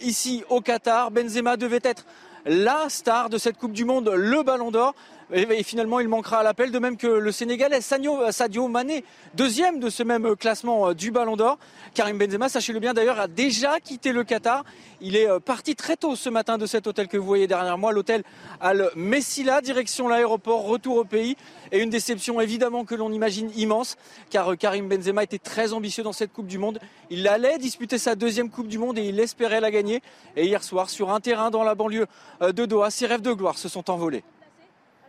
[0.00, 1.10] ici au Qatar.
[1.10, 2.04] Benzema devait être
[2.44, 4.94] la star de cette Coupe du Monde, le Ballon d'Or.
[5.34, 9.02] Et, finalement, il manquera à l'appel, de même que le Sénégalais Sadio Mané,
[9.34, 11.58] deuxième de ce même classement euh, du Ballon d'Or.
[11.94, 14.62] Karim Benzema, sachez-le bien d'ailleurs, a déjà quitté le Qatar.
[15.00, 17.78] Il est euh, parti très tôt ce matin de cet hôtel que vous voyez derrière
[17.78, 18.24] moi, l'hôtel
[18.60, 21.36] Al Messila, direction l'aéroport, retour au pays.
[21.70, 23.96] Et une déception évidemment que l'on imagine immense,
[24.28, 26.78] car euh, Karim Benzema était très ambitieux dans cette Coupe du Monde.
[27.08, 30.02] Il allait disputer sa deuxième Coupe du Monde et il espérait la gagner.
[30.36, 32.06] Et hier soir, sur un terrain dans la banlieue
[32.42, 34.24] de Doha, ses rêves de gloire se sont envolés.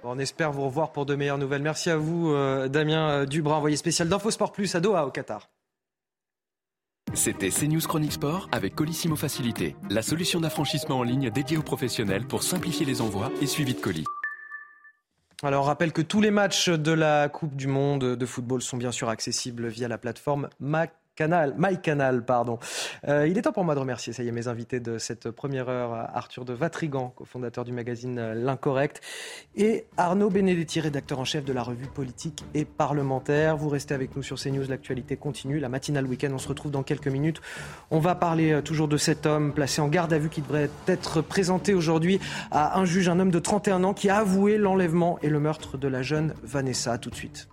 [0.05, 1.61] On espère vous revoir pour de meilleures nouvelles.
[1.61, 5.49] Merci à vous, euh, Damien euh, Dubras, envoyé spécial d'InfoSport Plus à Doha, au Qatar.
[7.13, 12.25] C'était CNews Chronique Sport avec Colissimo Facilité, la solution d'affranchissement en ligne dédiée aux professionnels
[12.25, 14.05] pour simplifier les envois et suivi de colis.
[15.41, 18.77] Alors, on rappelle que tous les matchs de la Coupe du Monde de football sont
[18.77, 22.57] bien sûr accessibles via la plateforme Mac Canal, MyCanal, pardon.
[23.07, 25.29] Euh, il est temps pour moi de remercier, ça y est, mes invités de cette
[25.29, 28.99] première heure, Arthur de Vatrigan, cofondateur du magazine euh, L'Incorrect,
[29.55, 33.57] et Arnaud Benedetti, rédacteur en chef de la revue politique et parlementaire.
[33.57, 36.81] Vous restez avec nous sur CNews, l'actualité continue, la matinale week-end, on se retrouve dans
[36.81, 37.41] quelques minutes.
[37.91, 40.71] On va parler euh, toujours de cet homme placé en garde à vue qui devrait
[40.87, 45.19] être présenté aujourd'hui à un juge, un homme de 31 ans qui a avoué l'enlèvement
[45.21, 46.97] et le meurtre de la jeune Vanessa.
[46.97, 47.52] tout de suite.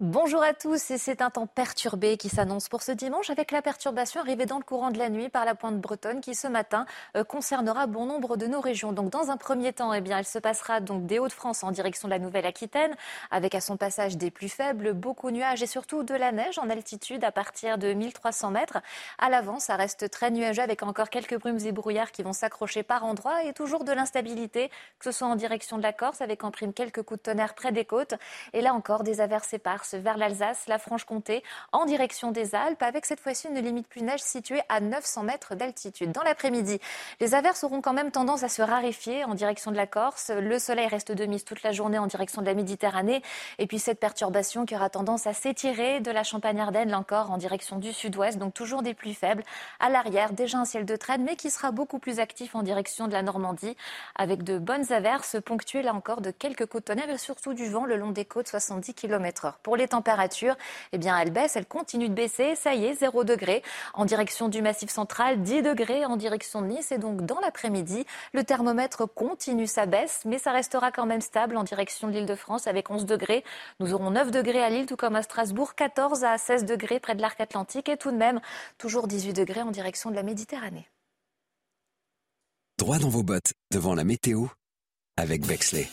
[0.00, 3.62] Bonjour à tous et c'est un temps perturbé qui s'annonce pour ce dimanche avec la
[3.62, 6.84] perturbation arrivée dans le courant de la nuit par la pointe bretonne qui ce matin
[7.16, 8.92] euh, concernera bon nombre de nos régions.
[8.92, 12.08] Donc dans un premier temps, eh bien, elle se passera donc des Hauts-de-France en direction
[12.08, 12.92] de la Nouvelle-Aquitaine
[13.30, 16.70] avec à son passage des plus faibles, beaucoup nuages et surtout de la neige en
[16.70, 18.78] altitude à partir de 1300 mètres.
[19.18, 22.82] À l'avant, ça reste très nuageux avec encore quelques brumes et brouillards qui vont s'accrocher
[22.82, 26.42] par endroits et toujours de l'instabilité, que ce soit en direction de la Corse avec
[26.42, 28.14] en prime quelques coups de tonnerre près des côtes
[28.54, 33.04] et là encore des averses éparses vers l'Alsace, la Franche-Comté, en direction des Alpes, avec
[33.04, 36.12] cette fois-ci une limite plus neige située à 900 mètres d'altitude.
[36.12, 36.80] Dans l'après-midi,
[37.20, 40.30] les averses auront quand même tendance à se raréfier en direction de la Corse.
[40.30, 43.22] Le soleil reste de mise toute la journée en direction de la Méditerranée.
[43.58, 47.78] Et puis cette perturbation qui aura tendance à s'étirer de la Champagne-Ardenne, encore en direction
[47.78, 49.42] du sud-ouest, donc toujours des pluies faibles.
[49.80, 53.08] À l'arrière, déjà un ciel de traîne, mais qui sera beaucoup plus actif en direction
[53.08, 53.76] de la Normandie,
[54.16, 57.84] avec de bonnes averses ponctuées là encore de quelques côtes tonnerres et surtout du vent
[57.84, 59.58] le long des côtes 70 km heure.
[59.76, 60.56] Les températures,
[60.92, 62.54] eh bien, elles baissent, elles continuent de baisser.
[62.54, 63.62] Ça y est, 0 degré
[63.94, 66.92] en direction du Massif central, 10 degrés en direction de Nice.
[66.92, 71.56] Et donc, dans l'après-midi, le thermomètre continue sa baisse, mais ça restera quand même stable
[71.56, 73.44] en direction de l'île de France avec 11 degrés.
[73.80, 77.14] Nous aurons 9 degrés à Lille, tout comme à Strasbourg, 14 à 16 degrés près
[77.14, 78.40] de l'arc atlantique et tout de même
[78.78, 80.88] toujours 18 degrés en direction de la Méditerranée.
[82.78, 84.46] Droit dans vos bottes devant la météo
[85.16, 85.88] avec Bexley.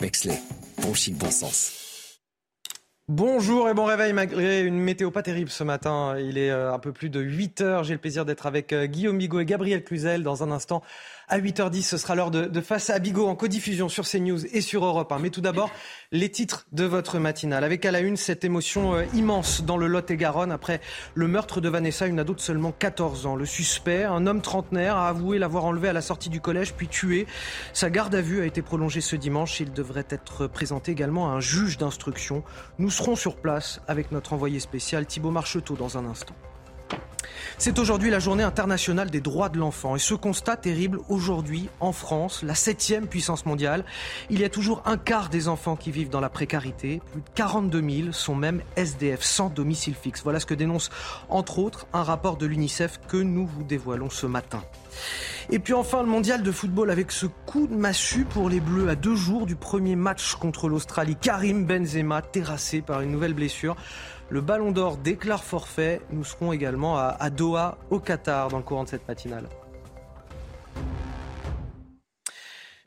[0.00, 0.40] Bexley,
[0.88, 1.87] bon chic, bon sens.
[3.10, 6.18] Bonjour et bon réveil malgré une météo pas terrible ce matin.
[6.18, 7.82] Il est euh, un peu plus de 8 heures.
[7.82, 10.82] J'ai le plaisir d'être avec euh, Guillaume Bigot et Gabriel Cluzel dans un instant.
[11.30, 14.84] À 8h10, ce sera l'heure de, Face à Bigot en codiffusion sur CNews et sur
[14.84, 15.18] Europe 1.
[15.20, 15.70] Mais tout d'abord,
[16.12, 17.64] les titres de votre matinale.
[17.64, 20.82] Avec à la une cette émotion euh, immense dans le Lot-et-Garonne après
[21.14, 23.36] le meurtre de Vanessa, une ado de seulement 14 ans.
[23.36, 26.88] Le suspect, un homme trentenaire, a avoué l'avoir enlevé à la sortie du collège puis
[26.88, 27.26] tué.
[27.72, 29.60] Sa garde à vue a été prolongée ce dimanche.
[29.60, 32.42] Il devrait être présenté également à un juge d'instruction.
[32.78, 36.34] Nous serons sur place avec notre envoyé spécial Thibault Marcheteau dans un instant.
[37.60, 39.96] C'est aujourd'hui la journée internationale des droits de l'enfant.
[39.96, 43.84] Et ce constat terrible, aujourd'hui, en France, la septième puissance mondiale,
[44.30, 47.02] il y a toujours un quart des enfants qui vivent dans la précarité.
[47.10, 50.22] Plus de 42 000 sont même SDF, sans domicile fixe.
[50.22, 50.90] Voilà ce que dénonce,
[51.28, 54.62] entre autres, un rapport de l'UNICEF que nous vous dévoilons ce matin.
[55.50, 58.90] Et puis enfin le mondial de football avec ce coup de massue pour les Bleus
[58.90, 61.16] à deux jours du premier match contre l'Australie.
[61.16, 63.74] Karim Benzema terrassé par une nouvelle blessure.
[64.30, 66.02] Le Ballon d'Or déclare forfait.
[66.10, 69.48] Nous serons également à, Doha, au Qatar, dans le courant de cette matinale.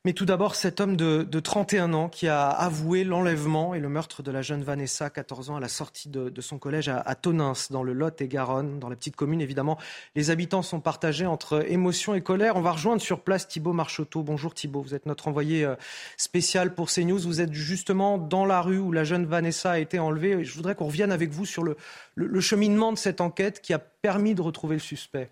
[0.04, 4.24] Mais tout d'abord, cet homme de, 31 ans qui a avoué l'enlèvement et le meurtre
[4.24, 7.54] de la jeune Vanessa, 14 ans, à la sortie de, son collège à, à Tonins,
[7.70, 9.42] dans le Lot et Garonne, dans la petite commune.
[9.42, 9.78] Évidemment,
[10.16, 12.56] les habitants sont partagés entre émotion et colère.
[12.56, 14.24] On va rejoindre sur place Thibault Marcheteau.
[14.24, 15.76] Bonjour Thibault, vous êtes notre envoyé euh,
[16.18, 17.20] spécial pour CNews.
[17.20, 20.44] Vous êtes justement dans la rue où la jeune Vanessa a été enlevée.
[20.44, 24.34] Je voudrais qu'on revienne avec vous sur le cheminement de cette enquête qui a permis
[24.34, 25.30] de retrouver le suspect.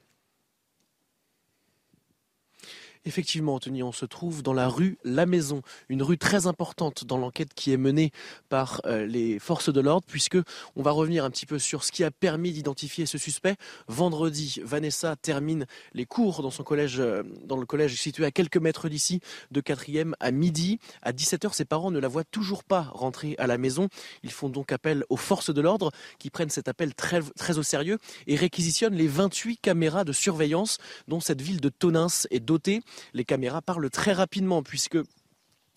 [3.05, 7.17] Effectivement, Anthony, on se trouve dans la rue La Maison, une rue très importante dans
[7.17, 8.11] l'enquête qui est menée
[8.49, 10.37] par euh, les forces de l'ordre, puisque
[10.75, 13.55] on va revenir un petit peu sur ce qui a permis d'identifier ce suspect.
[13.87, 18.57] Vendredi, Vanessa termine les cours dans son collège, euh, dans le collège situé à quelques
[18.57, 19.21] mètres d'ici,
[19.51, 20.77] de 4e à midi.
[21.01, 23.87] À 17h, ses parents ne la voient toujours pas rentrer à la maison.
[24.23, 27.63] Ils font donc appel aux forces de l'ordre qui prennent cet appel très, très au
[27.63, 27.97] sérieux
[28.27, 32.81] et réquisitionnent les 28 caméras de surveillance dont cette ville de Tonins est dotée
[33.13, 34.97] les caméras parlent très rapidement puisque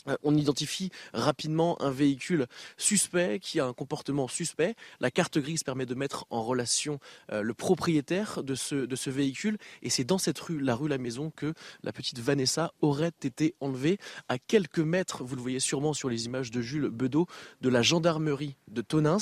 [0.09, 2.47] euh, on identifie rapidement un véhicule
[2.77, 4.75] suspect qui a un comportement suspect.
[5.01, 6.99] La carte grise permet de mettre en relation
[7.33, 9.59] euh, le propriétaire de ce, véhicule.
[9.83, 13.55] Et c'est dans cette rue, la rue La Maison, que la petite Vanessa aurait été
[13.61, 13.99] enlevée
[14.29, 17.27] à quelques mètres, vous le voyez sûrement sur les images de Jules Bedeau,
[17.61, 19.19] de la gendarmerie de Tonins.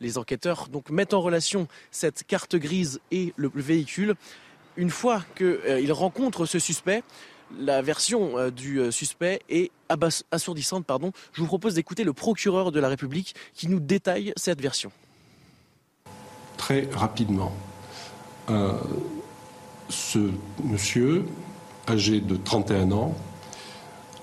[0.00, 4.14] Les enquêteurs donc mettent en relation cette carte grise et le véhicule.
[4.76, 7.02] Une fois qu'ils euh, rencontrent ce suspect,
[7.58, 9.70] la version euh, du euh, suspect est
[10.30, 10.86] assourdissante.
[10.86, 11.12] Pardon.
[11.32, 14.92] Je vous propose d'écouter le procureur de la République qui nous détaille cette version.
[16.56, 17.52] Très rapidement,
[19.88, 20.30] ce
[20.62, 21.24] monsieur,
[21.88, 23.16] âgé de 31 ans,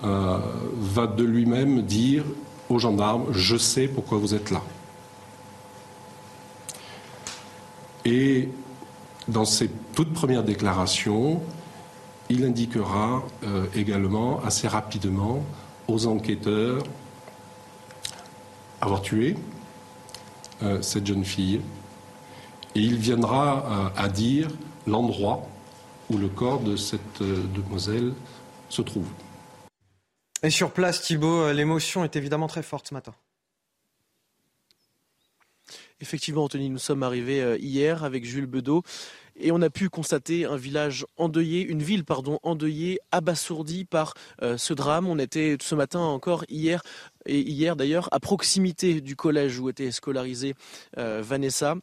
[0.00, 2.24] va de lui-même dire
[2.68, 4.62] aux gendarmes, je sais pourquoi vous êtes là.
[8.04, 8.48] Et
[9.28, 11.42] dans ses toutes premières déclarations,
[12.30, 15.42] il indiquera euh, également assez rapidement
[15.86, 16.82] aux enquêteurs
[18.80, 19.36] avoir tué
[20.62, 21.60] euh, cette jeune fille
[22.74, 24.48] et il viendra euh, à dire
[24.86, 25.46] l'endroit
[26.10, 28.14] où le corps de cette demoiselle
[28.68, 29.08] se trouve.
[30.42, 33.12] Et sur place, Thibault, l'émotion est évidemment très forte ce matin.
[36.00, 38.82] Effectivement, Anthony, nous sommes arrivés hier avec Jules Bedeau
[39.38, 44.56] et on a pu constater un village endeuillé, une ville pardon endeuillée, abasourdie par euh,
[44.56, 45.06] ce drame.
[45.06, 46.82] On était ce matin encore hier
[47.26, 50.54] et hier d'ailleurs à proximité du collège où était scolarisée
[50.98, 51.76] euh, Vanessa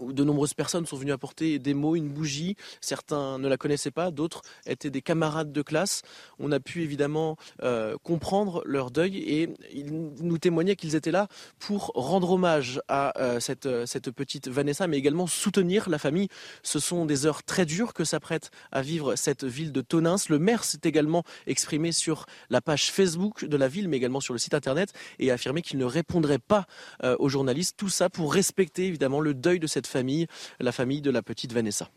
[0.00, 2.56] de nombreuses personnes sont venues apporter des mots, une bougie.
[2.80, 6.02] Certains ne la connaissaient pas, d'autres étaient des camarades de classe.
[6.38, 11.28] On a pu évidemment euh, comprendre leur deuil et ils nous témoignaient qu'ils étaient là
[11.58, 16.28] pour rendre hommage à euh, cette, cette petite Vanessa, mais également soutenir la famille.
[16.62, 20.16] Ce sont des heures très dures que s'apprête à vivre cette ville de Tonins.
[20.28, 24.34] Le maire s'est également exprimé sur la page Facebook de la ville, mais également sur
[24.34, 26.66] le site internet et a affirmé qu'il ne répondrait pas
[27.02, 27.76] euh, aux journalistes.
[27.76, 30.26] Tout ça pour respecter évidemment le deuil de cette famille,
[30.60, 31.88] la famille de la petite Vanessa.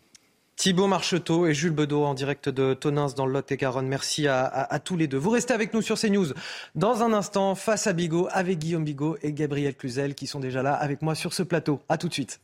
[0.57, 3.87] Thibault Marcheteau et Jules Bedeau en direct de Tonins dans le Lot-et-Garonne.
[3.87, 5.17] Merci à, tous les deux.
[5.17, 6.33] Vous restez avec nous sur CNews
[6.73, 10.63] dans un instant face à Bigot avec Guillaume Bigot et Gabriel Cluzel qui sont déjà
[10.63, 11.79] là avec moi sur ce plateau.
[11.89, 12.39] À tout de suite.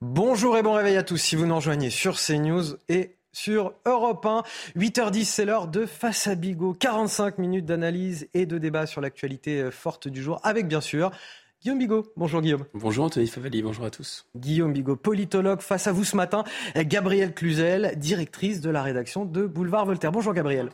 [0.00, 4.26] Bonjour et bon réveil à tous si vous nous rejoignez sur CNews et sur Europe
[4.26, 4.42] 1.
[4.76, 6.74] 8h10, c'est l'heure de Face à Bigot.
[6.74, 11.12] 45 minutes d'analyse et de débat sur l'actualité euh, forte du jour, avec bien sûr
[11.62, 12.12] Guillaume Bigot.
[12.16, 12.64] Bonjour Guillaume.
[12.74, 14.26] Bonjour Anthony Favali, bonjour à tous.
[14.36, 16.44] Guillaume Bigot, politologue, face à vous ce matin.
[16.76, 20.12] Gabrielle Cluzel, directrice de la rédaction de Boulevard Voltaire.
[20.12, 20.70] Bonjour Gabrielle.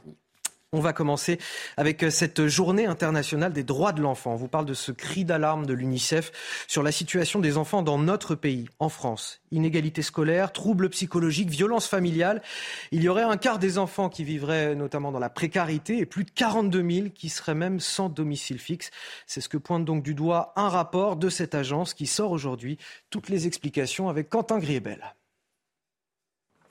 [0.74, 1.38] On va commencer
[1.76, 4.32] avec euh, cette journée internationale des droits de l'enfant.
[4.32, 6.32] On vous parle de ce cri d'alarme de l'UNICEF
[6.66, 9.40] sur la situation des enfants dans notre pays, en France.
[9.52, 12.42] Inégalité scolaire, troubles psychologiques, violences familiales.
[12.90, 16.24] Il y aurait un quart des enfants qui vivraient notamment dans la précarité et plus
[16.24, 18.90] de 42 000 qui seraient même sans domicile fixe.
[19.28, 22.78] C'est ce que pointe donc du doigt un rapport de cette agence qui sort aujourd'hui.
[23.10, 25.14] Toutes les explications avec Quentin Griebel.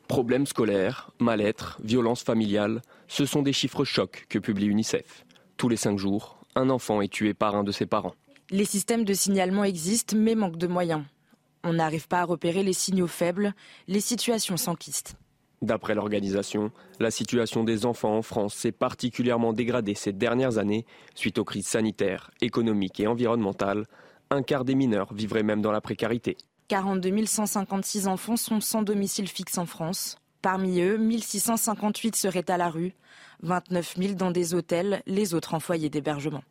[0.07, 5.25] Problèmes scolaires, mal-être, violences familiales, ce sont des chiffres chocs que publie UNICEF.
[5.57, 8.13] Tous les cinq jours, un enfant est tué par un de ses parents.
[8.49, 11.03] Les systèmes de signalement existent mais manquent de moyens.
[11.63, 13.53] On n'arrive pas à repérer les signaux faibles,
[13.87, 15.15] les situations s'enquistent.
[15.61, 20.85] D'après l'organisation, la situation des enfants en France s'est particulièrement dégradée ces dernières années
[21.15, 23.85] suite aux crises sanitaires, économiques et environnementales.
[24.29, 26.35] Un quart des mineurs vivraient même dans la précarité.
[26.67, 30.17] 42 156 enfants sont sans domicile fixe en France.
[30.41, 32.93] Parmi eux, 1658 seraient à la rue,
[33.41, 36.43] 29 000 dans des hôtels, les autres en foyer d'hébergement.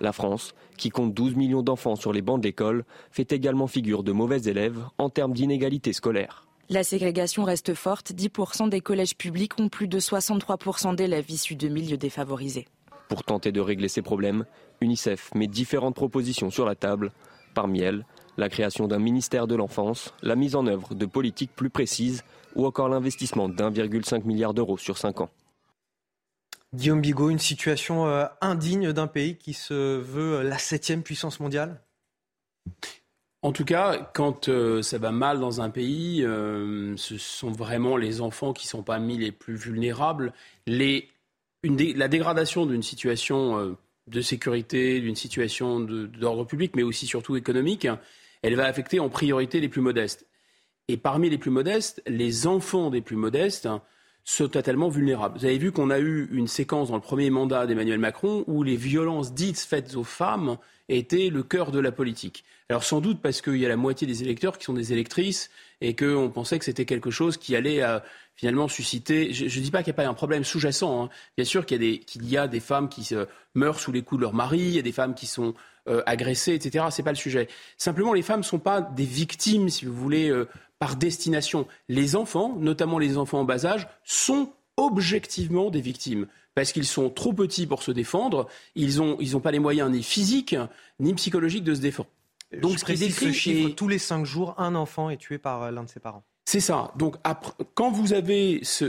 [0.00, 4.02] La France, qui compte 12 millions d'enfants sur les bancs de l'école, fait également figure
[4.02, 6.46] de mauvais élèves en termes d'inégalité scolaire.
[6.70, 8.12] La ségrégation reste forte.
[8.12, 12.66] 10% des collèges publics ont plus de 63% d'élèves issus de milieux défavorisés.
[13.08, 14.44] Pour tenter de régler ces problèmes,
[14.82, 17.10] UNICEF met différentes propositions sur la table.
[17.54, 18.04] Parmi elles,
[18.38, 22.24] la création d'un ministère de l'enfance, la mise en œuvre de politiques plus précises
[22.54, 25.30] ou encore l'investissement d'1,5 milliard d'euros sur 5 ans.
[26.74, 31.82] Guillaume Bigot, une situation euh, indigne d'un pays qui se veut la septième puissance mondiale?
[33.42, 37.96] En tout cas, quand euh, ça va mal dans un pays, euh, ce sont vraiment
[37.96, 40.32] les enfants qui ne sont pas mis les plus vulnérables.
[40.66, 43.76] la dégradation d'une situation euh,
[44.08, 47.86] de sécurité, d'une situation d'ordre public, mais aussi surtout économique,
[48.42, 50.26] elle va affecter en priorité les plus modestes.
[50.88, 53.68] Et parmi les plus modestes, les enfants des plus modestes
[54.24, 55.38] sont totalement vulnérables.
[55.38, 58.62] Vous avez vu qu'on a eu une séquence dans le premier mandat d'Emmanuel Macron où
[58.62, 60.58] les violences dites faites aux femmes
[60.88, 62.44] étaient le cœur de la politique.
[62.70, 65.50] Alors sans doute parce qu'il y a la moitié des électeurs qui sont des électrices
[65.80, 67.98] et qu'on pensait que c'était quelque chose qui allait euh,
[68.34, 69.32] finalement susciter.
[69.32, 71.04] Je ne dis pas qu'il n'y a pas un problème sous-jacent.
[71.04, 71.08] Hein.
[71.36, 73.14] Bien sûr qu'il y, a des femmes qui
[73.54, 75.54] meurent sous les coups de leur mari, il y a des femmes qui sont
[75.88, 76.84] euh, agressées, etc.
[76.90, 77.48] C'est pas le sujet.
[77.78, 80.46] Simplement, les femmes ne sont pas des victimes, si vous voulez, euh,
[80.78, 81.66] par destination.
[81.88, 87.10] Les enfants, notamment les enfants en bas âge, sont objectivement des victimes parce qu'ils sont
[87.10, 90.56] trop petits pour se défendre, ils n'ont ils ont pas les moyens ni physiques
[90.98, 92.08] ni psychologiques de se défendre.
[92.60, 95.62] Donc, Je ce qui ce chiffre, tous les cinq jours, un enfant est tué par
[95.62, 96.24] euh, l'un de ses parents.
[96.50, 96.92] C'est ça.
[96.96, 98.86] Donc, après, quand vous avez ce,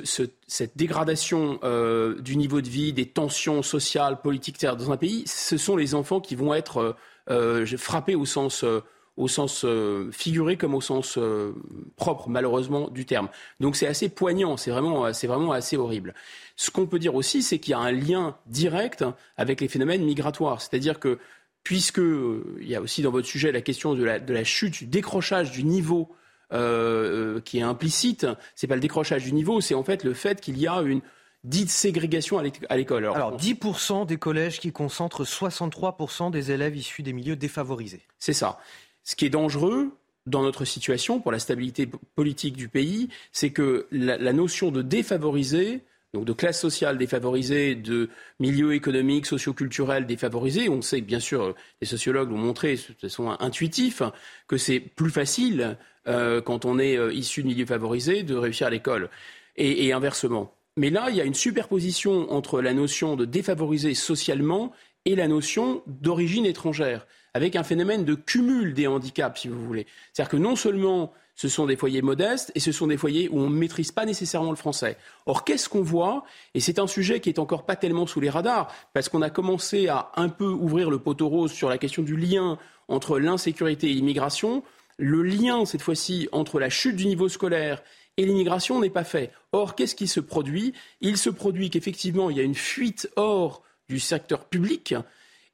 [0.47, 5.57] cette dégradation euh, du niveau de vie, des tensions sociales, politiques dans un pays, ce
[5.57, 6.95] sont les enfants qui vont être
[7.29, 8.81] euh, euh frappés au sens, euh,
[9.19, 9.65] au sens
[10.11, 11.19] figuré comme au sens
[11.95, 13.29] propre, malheureusement, du terme.
[13.59, 14.57] Donc, c'est assez poignant.
[14.57, 16.13] C'est vraiment, c'est vraiment assez horrible.
[16.55, 19.05] Ce qu'on peut dire aussi, c'est qu'il y a un lien direct
[19.37, 20.61] avec les phénomènes migratoires.
[20.61, 21.19] C'est-à-dire que
[21.63, 24.43] puisque euh, il y a aussi dans votre sujet la question de la, de la
[24.43, 26.09] chute, du décrochage du niveau
[26.51, 28.25] euh, euh, qui est implicite.
[28.55, 31.01] C'est pas le décrochage du niveau, c'est en fait le fait qu'il y a une
[31.43, 33.05] dite ségrégation à l'école.
[33.05, 38.01] Alors, Alors 10% des collèges qui concentrent 63% des élèves issus des milieux défavorisés.
[38.17, 38.59] C'est ça.
[39.09, 39.89] Ce qui est dangereux,
[40.27, 45.81] dans notre situation, pour la stabilité politique du pays, c'est que la, notion de défavorisé
[46.13, 50.69] donc de classe sociale défavorisée, de milieux économiques, socioculturels défavorisés.
[50.69, 54.11] On sait, bien sûr, les sociologues l'ont montré de façon intuitive,
[54.47, 58.67] que c'est plus facile, euh, quand on est euh, issu de milieux favorisés, de réussir
[58.67, 59.09] à l'école,
[59.55, 60.53] et, et, inversement.
[60.77, 64.71] Mais là, il y a une superposition entre la notion de défavorisé socialement
[65.05, 69.85] et la notion d'origine étrangère, avec un phénomène de cumul des handicaps, si vous voulez.
[70.13, 73.39] C'est-à-dire que non seulement ce sont des foyers modestes et ce sont des foyers où
[73.39, 74.97] on ne maîtrise pas nécessairement le français.
[75.25, 76.25] Or, qu'est-ce qu'on voit?
[76.53, 79.29] Et c'est un sujet qui est encore pas tellement sous les radars, parce qu'on a
[79.29, 82.57] commencé à un peu ouvrir le poteau rose sur la question du lien
[82.89, 84.63] entre l'insécurité et l'immigration.
[84.97, 87.81] Le lien, cette fois-ci, entre la chute du niveau scolaire
[88.17, 89.31] et l'immigration n'est pas fait.
[89.53, 90.73] Or, qu'est-ce qui se produit?
[90.99, 94.93] Il se produit qu'effectivement, il y a une fuite hors du secteur public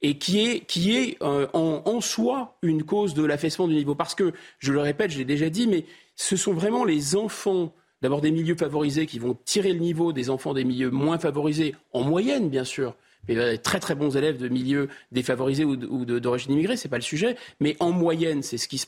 [0.02, 3.96] et qui est, qui est euh, en, en, soi une cause de l'affaissement du niveau.
[3.96, 5.86] Parce que, je le répète, je l'ai déjà dit, mais
[6.16, 10.30] ce sont vraiment les enfants d'abord des milieux favorisés qui vont tirer le niveau des
[10.30, 12.96] enfants des milieux moins favorisés, en moyenne bien sûr.
[13.28, 17.02] Mais a très très bons élèves de milieux défavorisés ou d'origine immigrée, c'est pas le
[17.02, 17.36] sujet.
[17.60, 18.86] Mais en moyenne, c'est ce qui se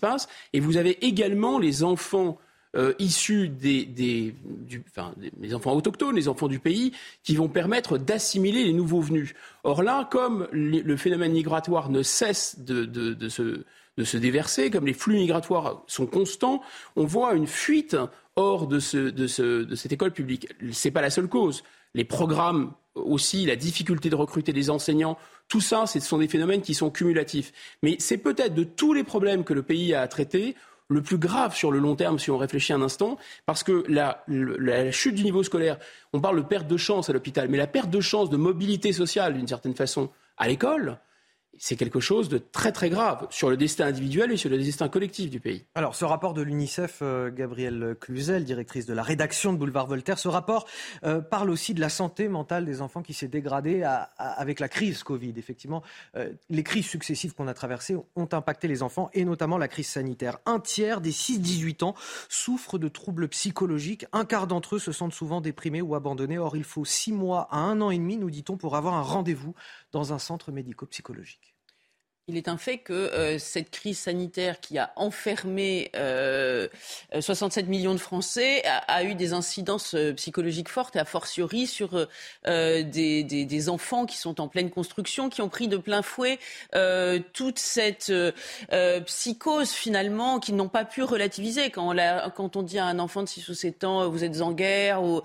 [0.00, 0.28] passe.
[0.52, 2.38] Et vous avez également les enfants
[2.76, 4.34] euh, issus des,
[5.52, 6.92] enfants autochtones, les enfants du pays,
[7.22, 9.34] qui vont permettre d'assimiler les nouveaux venus.
[9.64, 15.82] Or là, comme le phénomène migratoire ne cesse de, se, déverser, comme les flux migratoires
[15.86, 16.62] sont constants,
[16.96, 17.96] on voit une fuite
[18.36, 18.78] hors de,
[19.10, 20.48] de cette école publique.
[20.72, 21.64] Ce n'est pas la seule cause.
[21.94, 25.18] Les programmes aussi, la difficulté de recruter des enseignants,
[25.48, 27.52] tout ça, ce sont des phénomènes qui sont cumulatifs.
[27.82, 30.54] Mais c'est peut-être de tous les problèmes que le pays a à traiter,
[30.90, 33.16] le plus grave sur le long terme, si on réfléchit un instant,
[33.46, 34.24] parce que la,
[34.90, 35.78] chute du niveau scolaire,
[36.12, 38.92] on parle de perte de chance à l'hôpital, mais la perte de chance de mobilité
[38.92, 40.98] sociale, d'une certaine façon, à l'école,
[41.62, 44.88] c'est quelque chose de très très grave sur le destin individuel et sur le destin
[44.88, 45.66] collectif du pays.
[45.74, 50.18] Alors ce rapport de l'UNICEF, euh, Gabrielle Cluzel, directrice de la rédaction de Boulevard Voltaire,
[50.18, 50.66] ce rapport
[51.04, 53.84] euh, parle aussi de la santé mentale des enfants qui s'est dégradée
[54.16, 55.34] avec la crise Covid.
[55.36, 55.82] Effectivement,
[56.16, 59.88] euh, les crises successives qu'on a traversées ont impacté les enfants et notamment la crise
[59.88, 60.38] sanitaire.
[60.46, 61.94] Un tiers des 6-18 ans
[62.30, 64.06] souffrent de troubles psychologiques.
[64.14, 66.38] Un quart d'entre eux se sentent souvent déprimés ou abandonnés.
[66.38, 69.02] Or, il faut 6 mois à un an et demi, nous dit-on, pour avoir un
[69.02, 69.54] rendez-vous
[69.92, 71.49] dans un centre médico-psychologique.
[72.30, 75.90] Il est un fait que euh, cette crise sanitaire qui a enfermé
[77.18, 82.06] 67 millions de Français a, eu des incidences psychologiques fortes et a fortiori sur
[82.46, 86.38] des, des, enfants qui sont en pleine construction, qui ont pris de plein fouet
[87.32, 88.12] toute cette
[89.06, 91.70] psychose finalement, qu'ils n'ont pas pu relativiser.
[91.70, 94.40] Quand on, quand on dit à un enfant de 6 ou 7 ans, vous êtes
[94.40, 95.22] en guerre, ou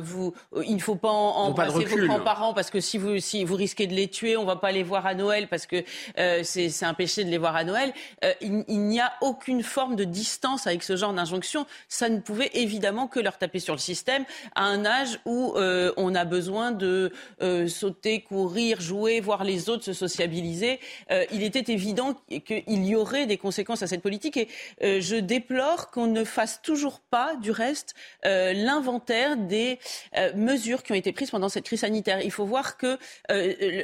[0.00, 0.34] vous,
[0.64, 3.94] il ne faut pas embrasser vos grands-parents parce que si vous, si vous risquez de
[3.94, 5.76] les tuer, on ne va pas les voir à Noël parce que
[6.18, 7.92] euh, c'est un péché de les voir à Noël.
[8.24, 11.66] Euh, il, n'y a aucune forme de distance avec ce genre d'injonction.
[11.88, 14.24] Ça ne pouvait évidemment que leur taper sur le système
[14.54, 17.12] à un âge où euh, on a besoin de
[17.68, 20.80] sauter, courir, jouer, voir les autres se sociabiliser.
[21.32, 26.06] il était évident qu'il y aurait des conséquences à cette politique et je déplore qu'on
[26.06, 29.78] ne fasse toujours pas, du reste, l'inventaire des
[30.34, 32.20] mesures qui ont été prises pendant cette crise sanitaire.
[32.22, 32.98] Il faut voir que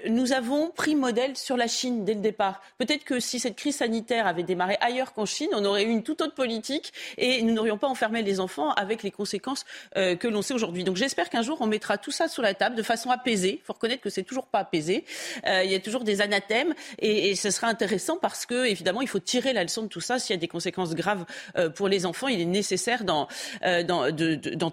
[0.09, 2.28] nous avons pris modèle sur la Chine dès le départ.
[2.33, 6.03] Peut-être que si cette crise sanitaire avait démarré ailleurs qu'en Chine, on aurait eu une
[6.03, 9.65] toute autre politique et nous n'aurions pas enfermé les enfants avec les conséquences
[9.97, 10.85] euh, que l'on sait aujourd'hui.
[10.85, 13.61] Donc j'espère qu'un jour on mettra tout ça sur la table de façon apaisée.
[13.61, 15.05] Il faut reconnaître que c'est toujours pas apaisé.
[15.47, 19.09] Euh, il y a toujours des anathèmes et, ce sera intéressant parce que évidemment il
[19.09, 20.19] faut tirer la leçon de tout ça.
[20.19, 21.25] S'il y a des conséquences graves
[21.57, 23.29] euh, pour les enfants, il est nécessaire d'en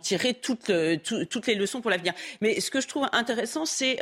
[0.02, 2.14] tirer toutes, les leçons pour l'avenir.
[2.42, 4.00] Mais ce que je trouve intéressant, c'est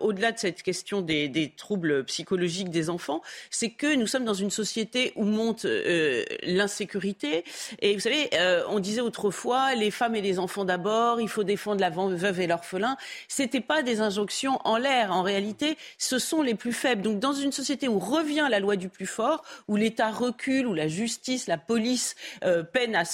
[0.00, 4.34] au-delà de cette question des, des troubles psychologiques des enfants, c'est que nous sommes dans
[4.34, 7.44] une société où monte euh, l'insécurité.
[7.80, 11.44] Et vous savez, euh, on disait autrefois les femmes et les enfants d'abord, il faut
[11.44, 12.96] défendre la veuve et l'orphelin.
[13.28, 15.12] C'était pas des injonctions en l'air.
[15.12, 17.02] En réalité, ce sont les plus faibles.
[17.02, 20.74] Donc, dans une société où revient la loi du plus fort, où l'État recule, où
[20.74, 22.14] la justice, la police
[22.44, 23.04] euh, peine à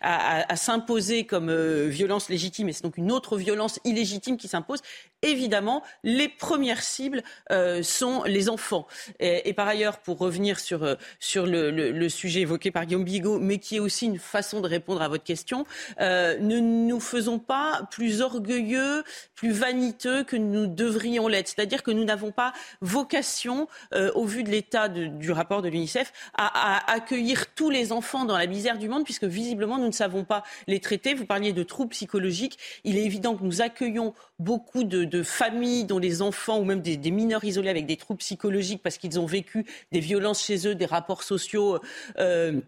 [0.00, 1.52] à, à s'imposer comme
[1.86, 4.80] violence légitime, et c'est donc une autre violence illégitime qui s'impose.
[5.22, 7.22] Évidemment, les premières cibles
[7.82, 8.86] sont les enfants.
[9.20, 13.58] Et, par ailleurs, pour revenir sur, euh, sur le, sujet évoqué par Guillaume Bigot, mais
[13.58, 15.64] qui est aussi une façon de répondre à votre question,
[16.00, 19.04] euh, ne nous faisons pas plus orgueilleux,
[19.34, 21.48] plus vaniteux que nous devrions l'être.
[21.48, 26.12] C'est-à-dire que nous n'avons pas vocation, euh, au vu de l'état du rapport de l'UNICEF,
[26.34, 30.24] à, accueillir tous les enfants dans la misère du monde, puisque visiblement nous ne savons
[30.24, 31.14] pas les traiter.
[31.14, 32.58] Vous parliez de troubles psychologiques.
[32.84, 36.80] Il est évident que nous accueillons beaucoup de, de familles dont les enfants ou même
[36.80, 40.74] des, mineurs isolés avec des troubles psychologiques parce qu'ils ont vécu des violences chez eux,
[40.74, 41.78] des rapports sociaux.
[42.18, 42.60] Euh,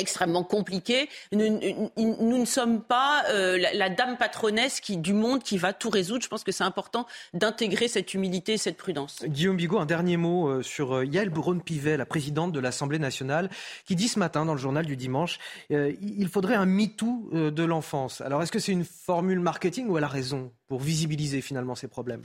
[0.00, 1.08] extrêmement compliqués.
[1.32, 6.22] Nous, ne sommes pas euh, la, dame patronesse du monde qui va tout résoudre.
[6.22, 9.22] Je pense que c'est important d'intégrer cette humilité et cette prudence.
[9.24, 13.50] Guillaume Bigot, un dernier mot euh, sur Yael Braun-Pivet, la présidente de l'Assemblée nationale,
[13.84, 15.38] qui dit ce matin dans le journal du dimanche,
[15.70, 18.20] il faudrait un MeToo de l'enfance.
[18.20, 21.88] Alors est-ce que c'est une formule marketing ou elle a raison pour visibiliser finalement ces
[21.88, 22.22] problèmes?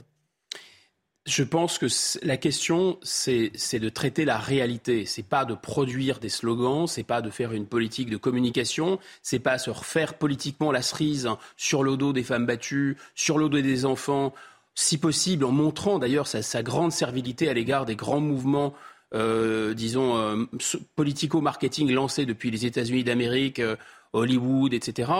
[1.26, 1.86] Je pense que
[2.24, 5.04] la question, c'est de traiter la réalité.
[5.06, 9.40] C'est pas de produire des slogans, c'est pas de faire une politique de communication, c'est
[9.40, 13.60] pas se refaire politiquement la cerise sur le dos des femmes battues, sur le dos
[13.60, 14.32] des enfants,
[14.76, 18.74] si possible en montrant d'ailleurs sa, grande servilité à l'égard des grands mouvements
[19.14, 20.44] euh, disons, euh,
[20.96, 23.76] politico-marketing lancés depuis les États-Unis d'Amérique, euh,
[24.12, 25.10] Hollywood, etc.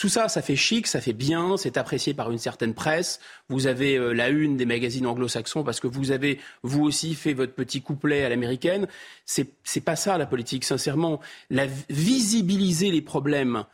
[0.00, 3.20] Tout ça, ça fait chic, ça fait bien, c'est apprécié par une certaine presse.
[3.50, 7.34] Vous avez euh, la une des magazines anglo-saxons parce que vous avez, vous aussi, fait
[7.34, 8.88] votre petit couplet à l'américaine.
[9.26, 11.20] C'est, c'est pas ça la politique, sincèrement.
[11.50, 13.66] La, visibiliser les problèmes,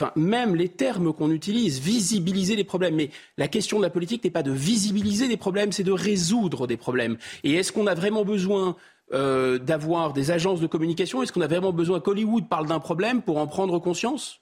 [0.00, 2.94] enfin, même les termes qu'on utilise, visibiliser les problèmes.
[2.94, 6.66] Mais la question de la politique n'est pas de visibiliser les problèmes, c'est de résoudre
[6.66, 7.18] des problèmes.
[7.44, 8.76] Et est-ce qu'on a vraiment besoin
[9.12, 11.22] euh, d'avoir des agences de communication?
[11.22, 14.40] Est-ce qu'on a vraiment besoin qu'Hollywood parle d'un problème pour en prendre conscience?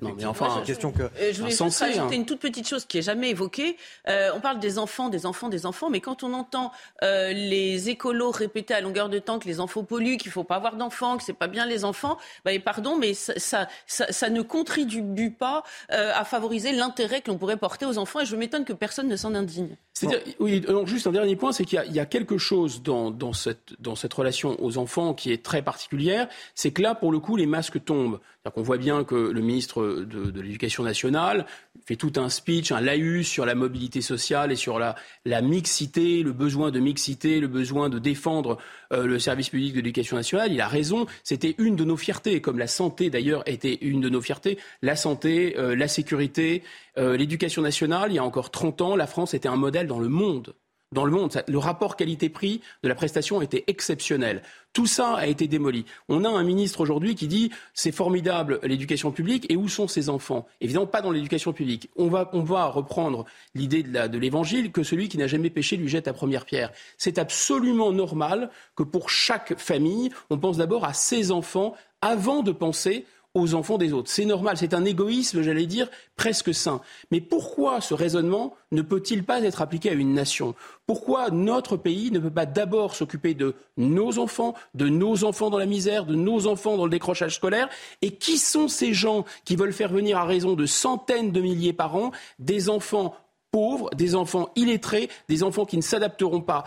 [0.00, 1.02] Non, mais enfin, une question que.
[1.02, 2.08] Euh, je voulais juste rajouter hein.
[2.10, 3.76] une toute petite chose qui est jamais évoquée.
[4.08, 6.72] Euh, on parle des enfants, des enfants, des enfants, mais quand on entend
[7.02, 10.56] euh, les écolos répéter à longueur de temps que les enfants polluent, qu'il faut pas
[10.56, 14.40] avoir d'enfants, que c'est pas bien les enfants, bah, pardon, mais ça, ça, ça, ne
[14.40, 15.62] contribue pas
[15.92, 19.08] euh, à favoriser l'intérêt que l'on pourrait porter aux enfants, et je m'étonne que personne
[19.08, 19.76] ne s'en indigne.
[19.92, 23.34] C'est-à-dire, oui, juste un dernier point, c'est qu'il y, y, a quelque chose dans, dans,
[23.34, 27.18] cette, dans cette relation aux enfants qui est très particulière, c'est que là, pour le
[27.18, 28.18] coup, les masques tombent.
[28.56, 31.46] On voit bien que le ministre de, l'Éducation nationale
[31.86, 34.94] fait tout un speech, un laïus sur la mobilité sociale et sur la,
[35.42, 38.58] mixité, le besoin de mixité, le besoin de défendre
[38.92, 40.52] euh, le service public de l'éducation nationale.
[40.52, 44.08] Il a raison, c'était une de nos fiertés, comme la santé d'ailleurs était une de
[44.08, 44.58] nos fiertés.
[44.82, 46.62] La santé, euh, la sécurité,
[46.98, 50.00] euh, l'éducation nationale, il y a encore 30 ans, la France était un modèle dans
[50.00, 50.54] le monde
[50.92, 51.42] dans le monde.
[51.48, 54.42] Le rapport qualité-prix de la prestation était exceptionnel.
[54.72, 55.84] Tout ça a été démoli.
[56.08, 60.08] On a un ministre aujourd'hui qui dit c'est formidable l'éducation publique et où sont ses
[60.08, 60.46] enfants?
[60.60, 61.90] Évidemment pas dans l'éducation publique.
[61.96, 65.88] On va, on va reprendre l'idée de l'évangile que celui qui n'a jamais péché lui
[65.88, 66.72] jette la première pierre.
[66.96, 72.52] C'est absolument normal que pour chaque famille, on pense d'abord à ses enfants avant de
[72.52, 73.04] penser
[73.34, 74.10] aux enfants des autres.
[74.10, 76.80] C'est normal, c'est un égoïsme, j'allais dire, presque sain.
[77.10, 80.54] Mais pourquoi ce raisonnement ne peut-il pas être appliqué à une nation?
[80.86, 85.58] Pourquoi notre pays ne peut pas d'abord s'occuper de nos enfants, de nos enfants dans
[85.58, 87.68] la misère, de nos enfants dans le décrochage scolaire?
[88.02, 91.72] Et qui sont ces gens qui veulent faire venir à raison de centaines de milliers
[91.72, 93.14] par an des enfants
[93.52, 96.64] pauvres, des enfants illettrés, des enfants qui ne s'adapteront pas.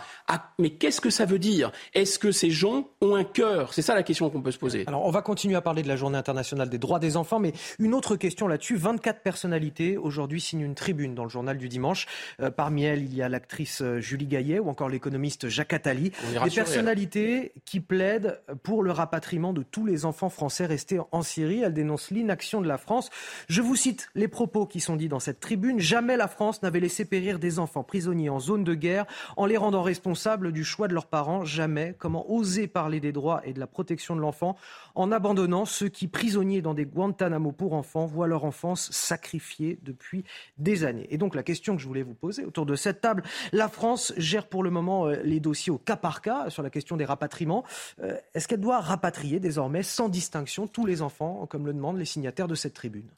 [0.58, 1.72] Mais qu'est-ce que ça veut dire?
[1.94, 3.74] Est-ce que ces gens ont un cœur?
[3.74, 4.84] C'est ça la question qu'on peut se poser.
[4.86, 7.52] Alors on va continuer à parler de la journée internationale des droits des enfants, mais
[7.80, 8.76] une autre question là-dessus.
[8.76, 12.06] 24 personnalités aujourd'hui signent une tribune dans le journal du dimanche.
[12.40, 16.12] Euh, parmi elles, il y a l'actrice euh, Julie Gaillet ou encore l'économiste Jacques Attali.
[16.44, 21.62] Des personnalités qui plaident pour le rapatriement de tous les enfants français restés en Syrie.
[21.62, 23.10] Elles dénoncent l'inaction de la France.
[23.48, 25.80] Je vous cite les propos qui sont dits dans cette tribune.
[25.80, 29.56] Jamais la France n'avait laisser périr des enfants prisonniers en zone de guerre en les
[29.56, 31.44] rendant responsables du choix de leurs parents.
[31.44, 31.94] Jamais.
[31.98, 34.56] Comment oser parler des droits et de la protection de l'enfant
[34.94, 40.24] en abandonnant ceux qui, prisonniers dans des Guantanamo pour enfants, voient leur enfance sacrifiée depuis
[40.58, 41.06] des années.
[41.10, 43.22] Et donc la question que je voulais vous poser autour de cette table,
[43.52, 46.70] la France gère pour le moment euh, les dossiers au cas par cas sur la
[46.70, 47.64] question des rapatriements.
[48.02, 52.04] Euh, est-ce qu'elle doit rapatrier désormais sans distinction tous les enfants, comme le demandent les
[52.04, 53.08] signataires de cette tribune?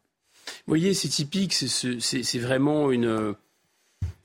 [0.66, 3.34] Vous voyez, c'est typique, c'est vraiment une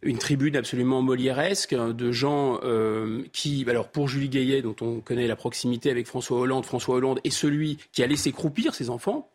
[0.04, 5.28] une tribune absolument molièresque de gens euh, qui, alors pour Julie Gaillet, dont on connaît
[5.28, 9.30] la proximité avec François Hollande, François Hollande est celui qui a laissé croupir ses enfants,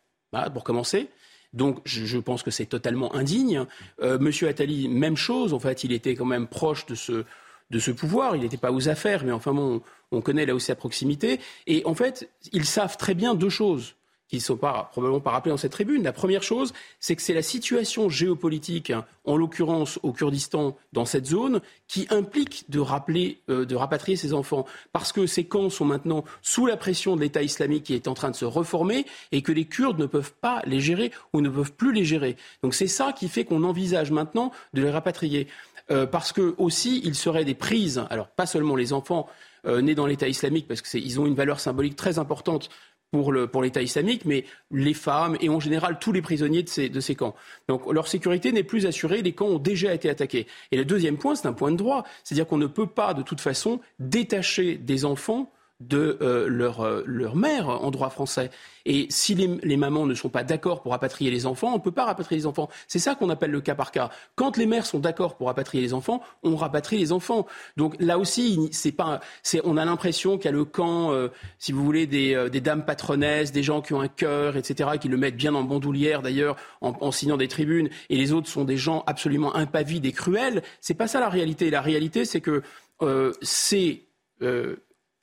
[0.52, 1.08] pour commencer.
[1.54, 3.64] Donc je, pense que c'est totalement indigne.
[4.02, 5.54] Euh, Monsieur Attali, même chose.
[5.54, 7.24] En fait, il était quand même proche de ce,
[7.70, 8.36] de ce pouvoir.
[8.36, 9.80] Il n'était pas aux affaires, mais enfin bon,
[10.12, 11.40] on connaît là aussi sa proximité.
[11.66, 13.94] Et en fait, ils savent très bien deux choses
[14.28, 16.02] qui ne sont pas, probablement pas rappelés dans cette tribune.
[16.02, 18.92] La première chose, c'est que c'est la situation géopolitique,
[19.24, 24.34] en l'occurrence au Kurdistan, dans cette zone, qui implique de, rappeler, euh, de rapatrier ces
[24.34, 24.66] enfants.
[24.92, 28.14] Parce que ces camps sont maintenant sous la pression de l'État islamique qui est en
[28.14, 31.48] train de se reformer et que les Kurdes ne peuvent pas les gérer ou ne
[31.48, 32.36] peuvent plus les gérer.
[32.62, 35.48] Donc c'est ça qui fait qu'on envisage maintenant de les rapatrier.
[35.90, 39.26] Euh, parce que aussi, il serait des prises, alors pas seulement les enfants,
[39.66, 42.68] euh, nés dans l'État islamique, parce qu'ils ont une valeur symbolique très importante
[43.10, 47.00] pour, l'État islamique, mais les femmes et en général tous les prisonniers de ces, de
[47.00, 47.34] ces camps.
[47.68, 50.46] Donc leur sécurité n'est plus assurée, les camps ont déjà été attaqués.
[50.72, 53.22] Et le deuxième point, c'est un point de droit, c'est-à-dire qu'on ne peut pas de
[53.22, 58.50] toute façon détacher des enfants de euh, leur, euh, leur, mère en droit français.
[58.84, 61.82] Et si les, les mamans ne sont pas d'accord pour rapatrier les enfants, on ne
[61.82, 62.68] peut pas rapatrier les enfants.
[62.88, 64.10] C'est ça qu'on appelle le cas par cas.
[64.34, 67.46] Quand les mères sont d'accord pour rapatrier les enfants, on rapatrie les enfants.
[67.76, 71.28] Donc là aussi, c'est pas, c'est, on a l'impression qu'il y a le camp, euh,
[71.58, 75.08] si vous voulez, des, des, dames patronesses, des gens qui ont un cœur, etc., qui
[75.08, 78.76] le mettent bien en bandoulière d'ailleurs, en, signant des tribunes, et les autres sont des
[78.76, 80.62] gens absolument impavides et cruels.
[80.80, 81.70] C'est pas ça la réalité.
[81.70, 82.62] La réalité, c'est que
[83.42, 84.02] c'est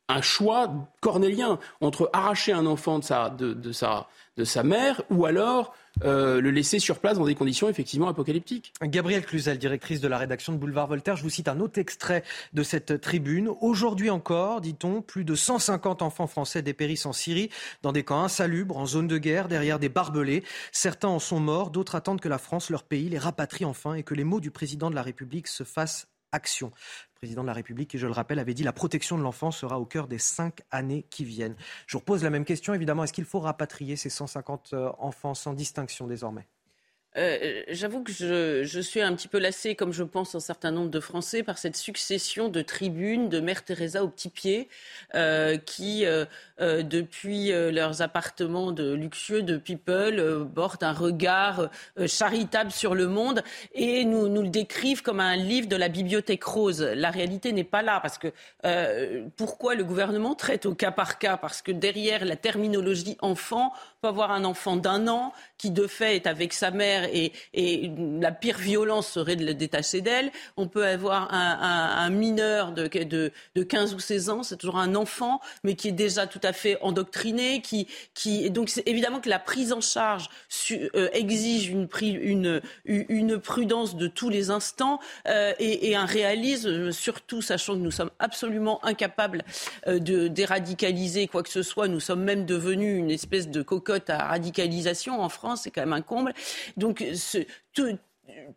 [0.07, 0.71] un choix
[1.01, 4.07] cornélien entre arracher un enfant de sa, de, sa,
[4.37, 5.73] de sa mère ou alors
[6.03, 8.73] euh, le laisser sur place dans des conditions effectivement apocalyptiques.
[8.81, 12.23] Gabrielle Cluzel, directrice de la rédaction de Boulevard Voltaire, je vous cite un autre extrait
[12.53, 13.49] de cette tribune.
[13.61, 17.49] Aujourd'hui encore, dit-on, plus de 150 enfants français dépérissent en Syrie,
[17.81, 20.43] dans des camps insalubres, en zone de guerre, derrière des barbelés.
[20.71, 24.03] Certains en sont morts, d'autres attendent que la France, leur pays, les rapatrie enfin et
[24.03, 26.71] que les mots du président de la République se fassent action.
[27.15, 29.79] Président de la République, qui je le rappelle, avait dit la protection de l'enfant sera
[29.79, 31.55] au cœur des cinq années qui viennent.
[31.87, 33.03] Je vous repose la même question, évidemment.
[33.03, 36.47] Est-ce qu'il faut rapatrier ces 150 euh, enfants sans distinction désormais?
[37.17, 40.89] Euh, j'avoue que je, suis un petit peu lassée, comme je pense un certain nombre
[40.89, 44.67] de Français, par cette succession de tribunes de Mère Teresa au petit pied,
[45.15, 46.25] euh, qui, euh,
[46.59, 51.69] depuis leurs appartements de luxueux de People, portent un regard
[52.05, 53.43] charitable sur le monde
[53.73, 56.81] et nous, nous le décrivent comme un livre de la bibliothèque rose.
[56.81, 58.31] La réalité n'est pas là, parce que
[59.37, 61.37] pourquoi le gouvernement traite au cas par cas?
[61.37, 65.87] Parce que derrière la terminologie enfant, on peut avoir un enfant d'un an qui de
[65.87, 67.31] fait est avec sa mère et,
[68.19, 70.31] la pire violence serait de le détacher d'elle.
[70.57, 75.41] On peut avoir un, mineur de, de, 15 ou 16 ans, c'est toujours un enfant,
[75.63, 77.61] mais qui est déjà tout à fait endoctriné.
[77.61, 80.29] Qui, qui, donc évidemment que la prise en charge
[80.71, 82.61] euh, exige une,
[83.39, 88.83] prudence de tous les instants euh, et, un réalisme, surtout sachant que nous sommes absolument
[88.85, 89.43] incapables
[89.87, 91.87] euh, de déradicaliser quoi que ce soit.
[91.87, 95.93] Nous sommes même devenus une espèce de cocotte à radicalisation en France c'est quand même
[95.93, 96.33] un comble.
[96.77, 97.45] Donc, ce,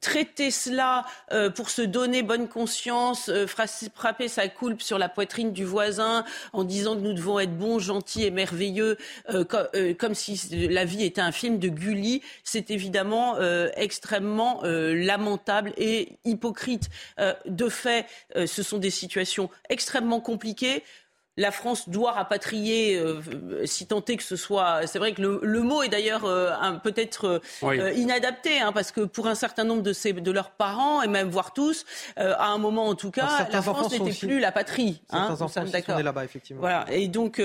[0.00, 5.52] traiter cela euh, pour se donner bonne conscience, euh, frapper sa coulpe sur la poitrine
[5.52, 8.96] du voisin en disant que nous devons être bons, gentils et merveilleux,
[9.30, 9.44] euh,
[9.94, 13.36] comme si la vie était un film de Gulli, c'est évidemment
[13.76, 16.88] extrêmement lamentable et hypocrite.
[17.46, 20.82] de fait, ce sont des situations extrêmement compliquées
[21.38, 23.20] la France doit rapatrier, euh,
[23.64, 24.86] si tant est que ce soit.
[24.86, 26.50] C'est vrai que le, mot est d'ailleurs euh,
[26.82, 31.06] peut-être euh, inadapté, hein, parce que pour un certain nombre de, de leurs parents, et
[31.06, 31.86] même voire tous,
[32.16, 35.00] à un moment en tout cas, la France n'était plus la patrie.
[35.10, 36.60] Hein, certains enfants sont là-bas, effectivement.
[36.60, 37.40] Voilà, et donc.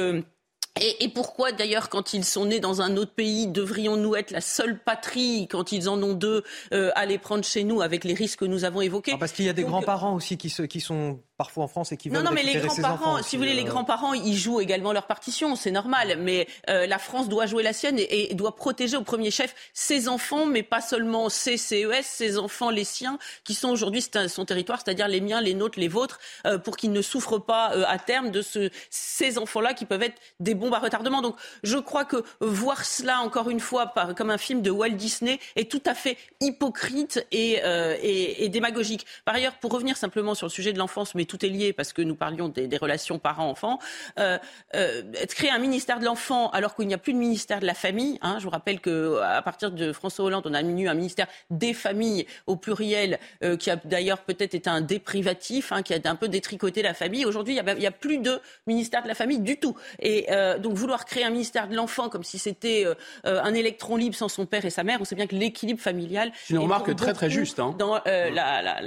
[0.82, 4.80] Et, pourquoi d'ailleurs, quand ils sont nés dans un autre pays, devrions-nous être la seule
[4.80, 8.46] patrie, quand ils en ont deux, à les prendre chez nous avec les risques que
[8.46, 9.16] nous avons évoqués?
[9.20, 12.10] Parce qu'il y a des grands-parents aussi qui, qui sont parfois en France et qui
[12.10, 13.66] veulent Non, non, mais les grands-parents, si vous voulez, les euh.
[13.66, 16.18] grands-parents, ils jouent également leur partition, c'est normal.
[16.20, 20.08] Mais euh, la France doit jouer la sienne et, doit protéger au premier chef ses
[20.08, 24.82] enfants, mais pas seulement ses CES, ses enfants, les siens, qui sont aujourd'hui son territoire,
[24.84, 28.32] c'est-à-dire les miens, les nôtres, les vôtres, euh, pour qu'ils ne souffrent pas à terme
[28.32, 31.22] de ce, ces enfants-là qui peuvent être des bombes à retardement.
[31.22, 34.90] Donc, je crois que voir cela encore une fois par, comme un film de Walt
[34.90, 39.06] Disney est tout à fait hypocrite et, et, et démagogique.
[39.26, 41.94] Par ailleurs, pour revenir simplement sur le sujet de l'enfance, mais tout est lié parce
[41.94, 43.80] que nous parlions des, relations parents-enfants.
[44.20, 44.38] Euh,
[44.76, 47.74] euh, créer un ministère de l'enfant alors qu'il n'y a plus de ministère de la
[47.74, 48.18] famille.
[48.22, 51.74] Hein, je vous rappelle qu'à partir de François Hollande, on a mis un ministère des
[51.74, 56.16] familles au pluriel, euh, qui a d'ailleurs peut-être été un déprivatif, hein, qui a un
[56.16, 57.26] peu détricoté la famille.
[57.26, 59.76] Aujourd'hui, il n'y a, plus de ministère de la famille du tout.
[60.00, 60.28] Et
[60.60, 62.86] donc vouloir créer un ministère de l'enfant comme si c'était
[63.24, 66.32] un électron libre sans son père et sa mère, on sait bien que l'équilibre familial.
[66.44, 67.60] C'est une remarque très très juste.
[67.60, 67.76] Hein.
[67.78, 68.82] Dans la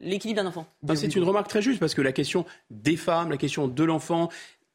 [0.00, 0.66] l'équilibre d'un enfant.
[0.94, 4.30] c'est une remarque très juste parce que la question des femmes, la question de l'enfant,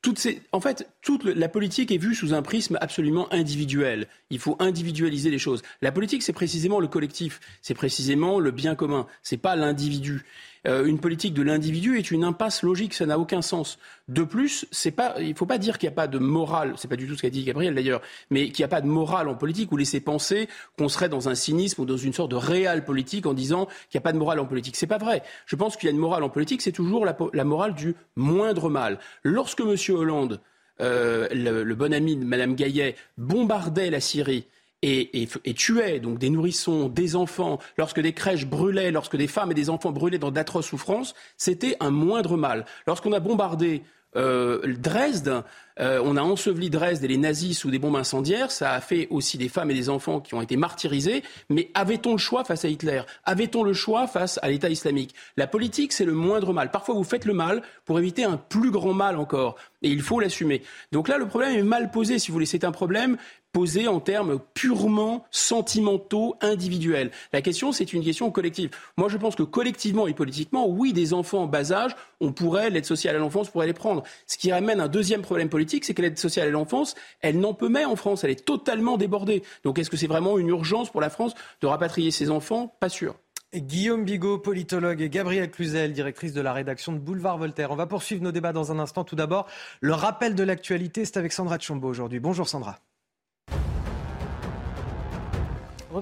[0.06, 4.07] toutes ces, en fait, toute la politique est vue sous un prisme absolument individuel.
[4.30, 5.64] Il faut individualiser les choses.
[5.81, 10.23] La politique, c'est précisément le collectif, c'est précisément le bien commun, c'est pas l'individu.
[10.67, 13.77] Euh, une politique de l'individu est une impasse logique, ça n'a aucun sens.
[14.07, 16.95] De plus, il ne faut pas dire qu'il n'y a pas de morale, c'est pas
[16.95, 18.01] du tout ce qu'a dit Gabriel d'ailleurs,
[18.31, 21.29] mais qu'il n'y a pas de morale en politique ou laisser penser qu'on serait dans
[21.29, 24.13] un cynisme ou dans une sorte de réel politique en disant qu'il n'y a pas
[24.13, 24.75] de morale en politique.
[24.75, 25.21] C'est pas vrai.
[25.45, 28.69] Je pense qu'il y a une morale en politique, c'est toujours la, morale du moindre
[28.69, 28.99] mal.
[29.23, 29.75] Lorsque M.
[29.89, 30.41] Hollande,
[30.81, 34.45] euh, le, le, bon ami de Mme Gaillet, bombardait la Syrie,
[34.86, 39.56] et, tuait donc des nourrissons, des enfants, lorsque des crèches brûlaient, lorsque des femmes et
[39.56, 42.66] des enfants brûlaient dans d'atroces souffrances, c'était un moindre mal.
[42.86, 43.84] Lorsqu'on a bombardé
[44.16, 45.44] euh, Dresde,
[45.80, 48.49] euh, on a enseveli Dresde et les nazis sous des bombes incendiaires.
[48.52, 51.24] Ça a fait aussi des femmes et des enfants qui ont été martyrisés.
[51.49, 53.02] Mais avait-on le choix face à Hitler?
[53.26, 55.16] Avait-on le choix face à l'État islamique?
[55.36, 56.72] La politique, c'est le moindre mal.
[56.72, 59.57] Parfois, vous faites le mal pour éviter un plus grand mal encore.
[59.82, 60.62] Et il faut l'assumer.
[60.91, 62.45] Donc là, le problème est mal posé, si vous voulez.
[62.45, 63.18] C'est un problème
[63.56, 67.10] posé en termes purement sentimentaux, individuels.
[67.32, 68.69] La question, c'est une question collective.
[68.98, 72.69] Moi, je pense que collectivement et politiquement, oui, des enfants en bas âge, on pourrait,
[72.69, 74.03] l'aide sociale à l'enfance pourrait les prendre.
[74.27, 77.53] Ce qui ramène un deuxième problème politique, c'est que l'aide sociale à l'enfance, elle n'en
[77.53, 78.26] peut mais en France.
[78.26, 79.41] Elle est totalement débordée.
[79.64, 82.76] Donc, est-ce que c'est vraiment une urgence pour la France de rapatrier ses enfants?
[82.82, 83.15] Pas sûr.
[83.53, 87.72] Guillaume Bigot, politologue, et Gabrielle Cluzel, directrice de la rédaction de Boulevard Voltaire.
[87.72, 89.06] On va poursuivre nos débats dans un instant.
[89.06, 89.48] Tout d'abord,
[89.80, 92.19] le rappel de l'actualité, c'est avec Sandra Tchombo aujourd'hui.
[92.19, 92.80] Bonjour Sandra.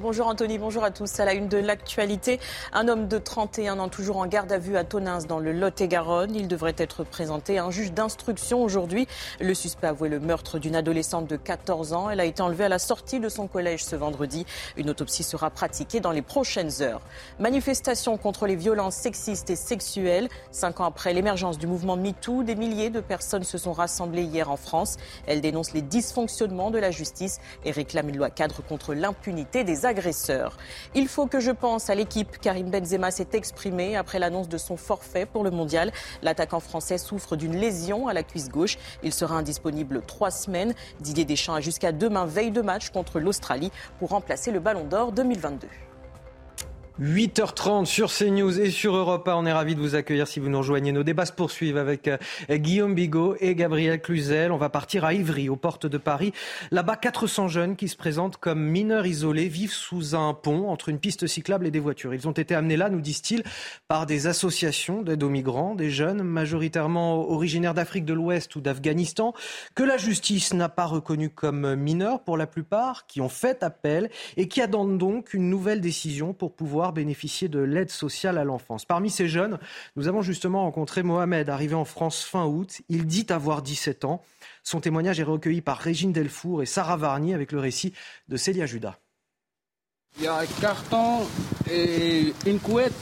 [0.01, 1.19] Bonjour Anthony, bonjour à tous.
[1.19, 2.39] À la une de l'actualité,
[2.71, 6.33] un homme de 31 ans toujours en garde à vue à Tonins dans le Lot-et-Garonne.
[6.33, 9.07] Il devrait être présenté à un juge d'instruction aujourd'hui.
[9.39, 12.09] Le suspect avoué le meurtre d'une adolescente de 14 ans.
[12.09, 14.47] Elle a été enlevée à la sortie de son collège ce vendredi.
[14.77, 17.01] Une autopsie sera pratiquée dans les prochaines heures.
[17.37, 20.27] Manifestation contre les violences sexistes et sexuelles.
[20.49, 24.49] Cinq ans après l'émergence du mouvement MeToo, des milliers de personnes se sont rassemblées hier
[24.49, 24.97] en France.
[25.27, 29.82] Elles dénoncent les dysfonctionnements de la justice et réclament une loi cadre contre l'impunité des
[29.85, 30.57] agresseurs.
[30.95, 32.37] Il faut que je pense à l'équipe.
[32.39, 35.91] Karim Benzema s'est exprimé après l'annonce de son forfait pour le mondial.
[36.21, 38.77] L'attaquant français souffre d'une lésion à la cuisse gauche.
[39.03, 40.73] Il sera indisponible trois semaines.
[40.99, 45.11] Didier Deschamps a jusqu'à demain veille de match contre l'Australie pour remplacer le Ballon d'Or
[45.11, 45.67] 2022.
[47.01, 49.35] 8h30 sur CNews et sur Europa.
[49.35, 50.91] On est ravis de vous accueillir si vous nous rejoignez.
[50.91, 52.17] Nos débats se poursuivent avec euh,
[52.51, 54.51] Guillaume Bigot et Gabriel Cluzel.
[54.51, 56.33] On va partir à Ivry, aux portes de Paris.
[56.69, 60.99] Là-bas, 400 jeunes qui se présentent comme mineurs isolés vivent sous un pont entre une
[60.99, 62.13] piste cyclable et des voitures.
[62.13, 63.41] Ils ont été amenés là, nous disent-ils,
[63.87, 69.33] par des associations d'aide aux migrants, des jeunes majoritairement originaires d'Afrique de l'Ouest ou d'Afghanistan,
[69.73, 74.11] que la justice n'a pas reconnus comme mineurs pour la plupart, qui ont fait appel
[74.37, 78.83] et qui attendent donc une nouvelle décision pour pouvoir bénéficier de l'aide sociale à l'enfance.
[78.83, 79.59] Parmi ces jeunes,
[79.95, 82.81] nous avons justement rencontré Mohamed, arrivé en France fin août.
[82.89, 84.23] Il dit avoir 17 ans.
[84.63, 87.93] Son témoignage est recueilli par Régine Delfour et Sarah Varny avec le récit
[88.27, 88.97] de Célia Judas.
[90.17, 91.21] Il y a un carton
[91.71, 92.93] et une couette.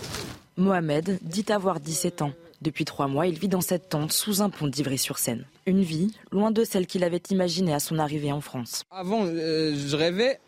[0.57, 2.33] Mohamed dit avoir 17 ans.
[2.61, 5.45] Depuis trois mois, il vit dans cette tente sous un pont d'Ivry-sur-Seine.
[5.65, 8.83] Une vie loin de celle qu'il avait imaginée à son arrivée en France.
[8.91, 10.39] Avant, euh, je rêvais.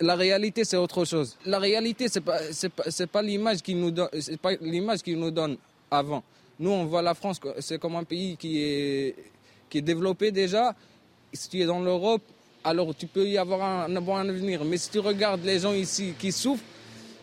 [0.00, 1.36] La réalité, c'est autre chose.
[1.44, 2.38] La réalité, c'est pas,
[2.76, 5.56] pas, pas l'image qu'il nous donne, c'est pas l'image qu'il nous donne
[5.90, 6.22] avant.
[6.58, 9.14] Nous, on voit la France, c'est comme un pays qui est,
[9.68, 10.74] qui est développé déjà.
[11.32, 12.22] Si tu es dans l'Europe,
[12.64, 14.64] alors tu peux y avoir un, un bon avenir.
[14.64, 16.64] Mais si tu regardes les gens ici qui souffrent,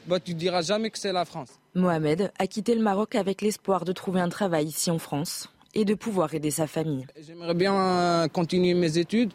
[0.08, 1.50] bah, tu diras jamais que c'est la France.
[1.74, 5.84] Mohamed a quitté le Maroc avec l'espoir de trouver un travail ici en France et
[5.84, 7.06] de pouvoir aider sa famille.
[7.20, 9.32] J'aimerais bien continuer mes études,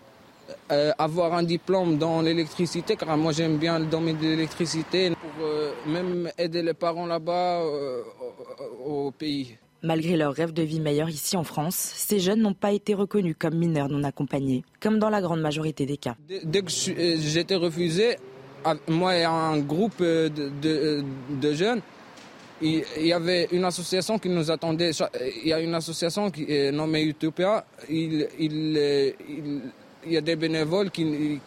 [0.70, 5.46] euh, avoir un diplôme dans l'électricité, car moi j'aime bien le domaine de l'électricité, pour
[5.46, 8.02] euh, même aider les parents là-bas euh,
[8.84, 9.56] au pays.
[9.82, 13.34] Malgré leur rêve de vie meilleure ici en France, ces jeunes n'ont pas été reconnus
[13.38, 16.16] comme mineurs non accompagnés, comme dans la grande majorité des cas.
[16.44, 18.16] Dès que j'étais refusé,
[18.88, 21.80] moi et un groupe de, de jeunes,
[22.62, 24.90] il y avait une association qui nous attendait.
[25.42, 27.64] Il y a une association qui est nommée Utopia.
[27.88, 29.62] Il, il,
[30.04, 31.40] il, y a des bénévoles qui,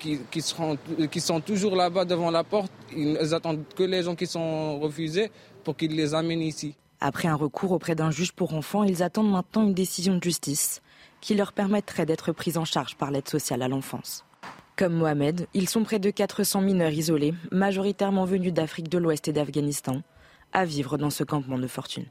[1.19, 2.71] sont toujours là-bas devant la porte.
[2.95, 5.31] Ils attendent que les gens qui sont refusés
[5.63, 6.75] pour qu'ils les amènent ici.
[6.99, 10.81] Après un recours auprès d'un juge pour enfants, ils attendent maintenant une décision de justice
[11.19, 14.25] qui leur permettrait d'être pris en charge par l'aide sociale à l'enfance.
[14.75, 19.33] Comme Mohamed, ils sont près de 400 mineurs isolés, majoritairement venus d'Afrique de l'Ouest et
[19.33, 20.01] d'Afghanistan,
[20.51, 22.05] à vivre dans ce campement de fortune.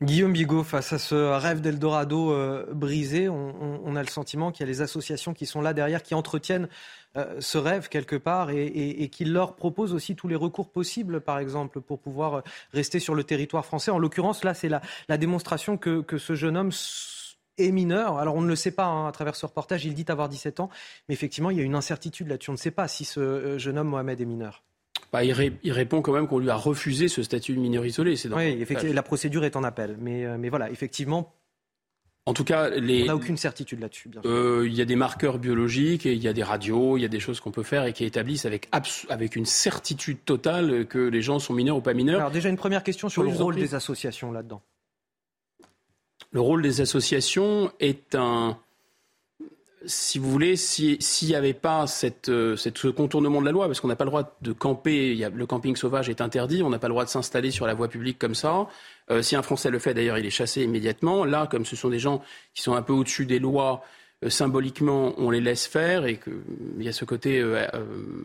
[0.00, 4.68] Guillaume Bigot, face à ce rêve d'Eldorado euh, brisé, on, a le sentiment qu'il y
[4.68, 6.68] a les associations qui sont là derrière, qui entretiennent
[7.16, 11.40] euh, ce rêve quelque part et, qui leur proposent aussi tous les recours possibles, par
[11.40, 12.40] exemple, pour pouvoir euh,
[12.72, 13.90] rester sur le territoire français.
[13.90, 16.70] En l'occurrence, là, c'est la, démonstration que, ce jeune homme
[17.56, 18.18] est mineur.
[18.18, 20.60] Alors on ne le sait pas hein, à travers ce reportage, il dit avoir 17
[20.60, 20.70] ans,
[21.08, 22.50] mais effectivement, il y a une incertitude là-dessus.
[22.50, 24.62] On ne sait pas si ce jeune homme, Mohamed, est mineur.
[25.12, 25.32] Bah, il,
[25.72, 28.14] répond quand même qu'on lui a refusé ce statut de mineur isolé.
[28.30, 29.96] oui, effectivement, la procédure est en appel.
[29.98, 31.32] Mais, euh, mais voilà, effectivement,
[32.28, 33.04] en tout cas, les...
[33.04, 34.10] on n'a aucune certitude là-dessus.
[34.26, 37.08] Euh, il y a des marqueurs biologiques, il y a des radios, il y a
[37.08, 38.68] des choses qu'on peut faire et qui établissent avec,
[39.08, 42.18] avec une certitude totale que les gens sont mineurs ou pas mineurs.
[42.18, 44.60] Alors déjà une première question sur le rôle des associations là-dedans.
[46.30, 48.58] Le rôle des associations est un
[49.86, 50.98] si vous voulez, s'il
[51.28, 51.84] n'y avait pas
[52.28, 55.46] euh, ce contournement de la loi, parce qu'on n'a pas le droit de camper, le
[55.46, 58.18] camping sauvage est interdit, on n'a pas le droit de s'installer sur la voie publique
[58.18, 58.66] comme ça.
[59.10, 61.24] Euh, si un Français le fait, d'ailleurs, il est chassé immédiatement.
[61.24, 62.22] Là, comme ce sont des gens
[62.54, 63.82] qui sont un peu au-dessus des lois,
[64.24, 67.44] euh, symboliquement, on les laisse faire et qu'il y a ce côté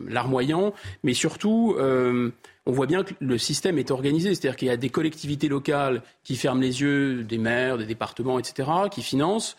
[0.08, 0.74] larmoyant.
[1.04, 4.88] Mais surtout, on voit bien que le système est organisé, c'est-à-dire qu'il y a des
[4.90, 9.56] collectivités locales qui ferment les yeux, des maires, des départements, etc., qui financent.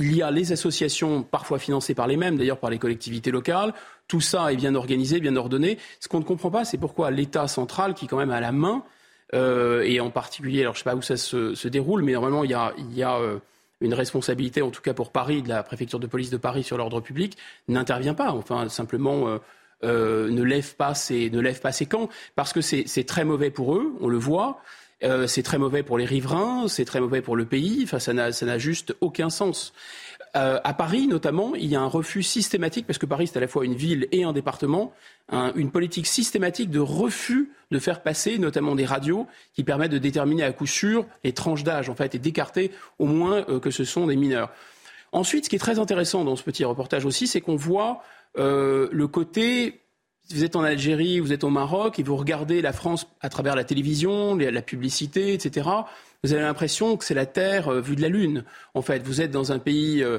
[0.00, 3.74] Il y a les associations, parfois financées par les mêmes, d'ailleurs par les collectivités locales.
[4.06, 5.76] Tout ça est bien organisé, bien ordonné.
[5.98, 8.84] Ce qu'on ne comprend pas, c'est pourquoi l'État central, qui quand même a la main,
[9.34, 12.44] euh, et en particulier, alors je ne sais pas où ça se, déroule, mais normalement
[12.44, 12.54] il y
[13.02, 13.38] a, euh,
[13.80, 16.78] une responsabilité, en tout cas pour Paris, de la préfecture de police de Paris sur
[16.78, 18.30] l'ordre public, n'intervient pas.
[18.30, 19.40] Enfin, simplement.
[19.84, 23.50] Euh, ne lève pas ses ne lève pas ses camps parce que c'est très mauvais
[23.50, 24.60] pour eux, on le voit.
[25.04, 27.82] Euh, c'est très mauvais pour les riverains, c'est très mauvais pour le pays.
[27.84, 29.72] Enfin, ça n'a juste aucun sens.
[30.36, 33.40] Euh, à Paris, notamment, il y a un refus systématique, parce que Paris, c'est à
[33.40, 34.92] la fois une ville et un département,
[35.56, 40.42] une politique systématique de refus de faire passer notamment des radios qui permettent de déterminer
[40.42, 43.84] à coup sûr les tranches d'âge, en fait, et d'écarter au moins euh, que ce
[43.84, 44.50] sont des mineurs.
[45.12, 48.02] Ensuite, ce qui est très intéressant dans ce petit reportage aussi, c'est qu'on voit
[48.36, 49.80] le côté
[50.30, 53.56] vous êtes en Algérie, vous êtes au Maroc et vous regardez la France à travers
[53.56, 55.68] la télévision, la publicité, etc.,
[56.24, 58.44] vous avez l'impression que c'est la Terre euh, vue de la Lune.
[58.74, 60.18] En fait, vous êtes dans un pays, euh,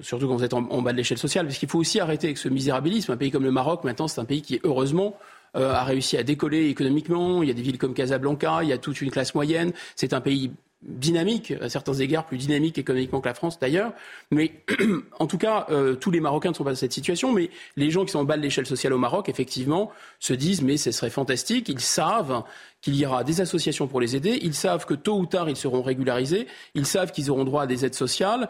[0.00, 2.38] surtout quand vous êtes en, bas de l'échelle sociale, parce qu'il faut aussi arrêter avec
[2.38, 3.12] ce misérabilisme.
[3.12, 5.16] Un pays comme le Maroc, maintenant, c'est un pays qui, heureusement,
[5.56, 7.42] euh, a réussi à décoller économiquement.
[7.42, 9.72] Il y a des villes comme Casablanca, il y a toute une classe moyenne.
[9.94, 13.92] C'est un pays dynamique, à certains égards plus dynamique économiquement que la France d'ailleurs.
[14.30, 14.52] Mais
[15.18, 17.90] en tout cas, euh, tous les Marocains ne sont pas dans cette situation, mais les
[17.90, 19.90] gens qui sont en bas de l'échelle sociale au Maroc, effectivement,
[20.20, 21.68] se disent mais ce serait fantastique.
[21.68, 22.44] Ils savent
[22.82, 24.38] qu'il y aura des associations pour les aider.
[24.42, 26.46] Ils savent que tôt ou tard, ils seront régularisés.
[26.74, 28.48] Ils savent qu'ils auront droit à des aides sociales.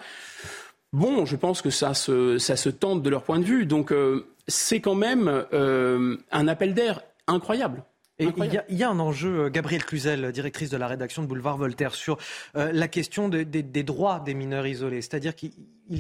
[0.92, 3.66] Bon, je pense que ça se, tente de leur point de vue.
[3.66, 7.82] Donc, euh, c'est quand même euh, un appel d'air incroyable.
[8.18, 11.58] Et il y, a, un enjeu, euh, Gabrielle Cluzel, directrice de la rédaction de Boulevard
[11.58, 12.16] Voltaire, sur
[12.56, 15.02] euh, la question des droits des mineurs isolés.
[15.02, 15.52] C'est-à-dire qu'il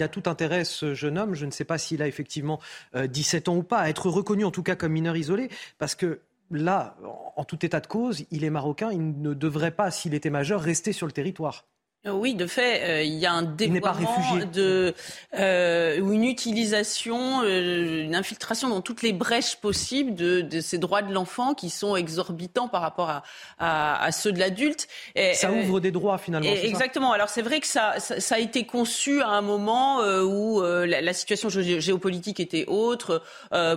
[0.02, 2.58] a tout intérêt, ce jeune homme, je ne sais pas s'il a effectivement
[2.94, 5.94] 17 euh, ans ou pas, à être reconnu en tout cas comme mineur isolé, parce
[5.94, 6.20] que
[6.50, 6.96] là,
[7.36, 10.62] en tout état de cause, il est marocain, il ne devrait pas, s'il était majeur,
[10.62, 11.66] rester sur le territoire.
[12.06, 14.94] Euh, oui, de fait, euh, il y a un déploiement de
[15.38, 21.12] euh, ou une utilisation, une infiltration dans toutes les brèches possibles de, ces droits de
[21.12, 23.22] l'enfant qui sont exorbitants par rapport
[23.58, 24.88] à, ceux de l'adulte.
[25.34, 26.50] Ça ouvre des droits finalement.
[26.50, 27.12] exactement.
[27.12, 31.48] Alors c'est vrai que ça, ça, a été conçu à un moment où la, situation
[31.48, 33.22] géopolitique était autre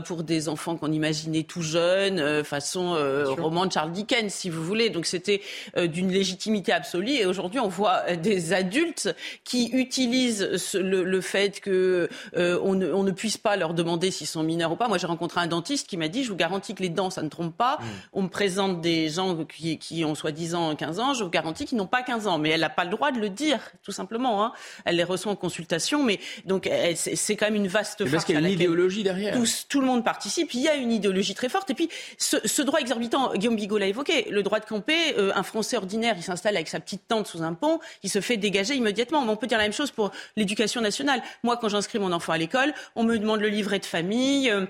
[0.06, 2.96] pour des enfants qu'on imaginait tout jeunes, façon
[3.38, 4.90] roman de Charles Dickens, si vous voulez.
[4.90, 5.42] Donc c'était
[5.76, 7.12] d'une légitimité absolue.
[7.12, 13.38] Et aujourd'hui, on voit des adultes qui utilisent le, fait que euh, on, ne, puisse
[13.38, 14.88] pas leur demander s'ils sont mineurs ou pas.
[14.88, 17.22] Moi, j'ai rencontré un dentiste qui m'a dit, je vous garantis que les dents, ça
[17.22, 17.78] ne trompe pas.
[17.80, 17.86] Mm.
[18.14, 21.88] On me présente des gens qui, ont soi-disant 15 ans, je vous garantis qu'ils n'ont
[21.88, 22.38] pas 15 ans.
[22.38, 24.44] Mais elle n'a pas le droit de le dire, tout simplement.
[24.44, 24.54] Hein.
[24.86, 28.38] Elle les reçoit en consultation, mais donc c'est quand même une vaste Parce qu'il y
[28.38, 29.38] a une idéologie derrière.
[29.70, 30.54] Tout, le monde participe.
[30.54, 31.70] Il y a une idéologie très forte.
[31.70, 35.44] Et puis, ce, droit exorbitant, Guillaume Bigot l'a évoqué, le droit de camper, euh, un
[35.44, 38.76] Français ordinaire, il s'installe avec sa petite tente sous un pont, il se fait dégager
[38.76, 39.20] immédiatement.
[39.20, 41.22] On peut dire la même chose pour l'éducation nationale.
[41.44, 44.50] Moi, quand j'inscris mon enfant à l'école, on me demande le livret de famille.
[44.50, 44.66] Euh,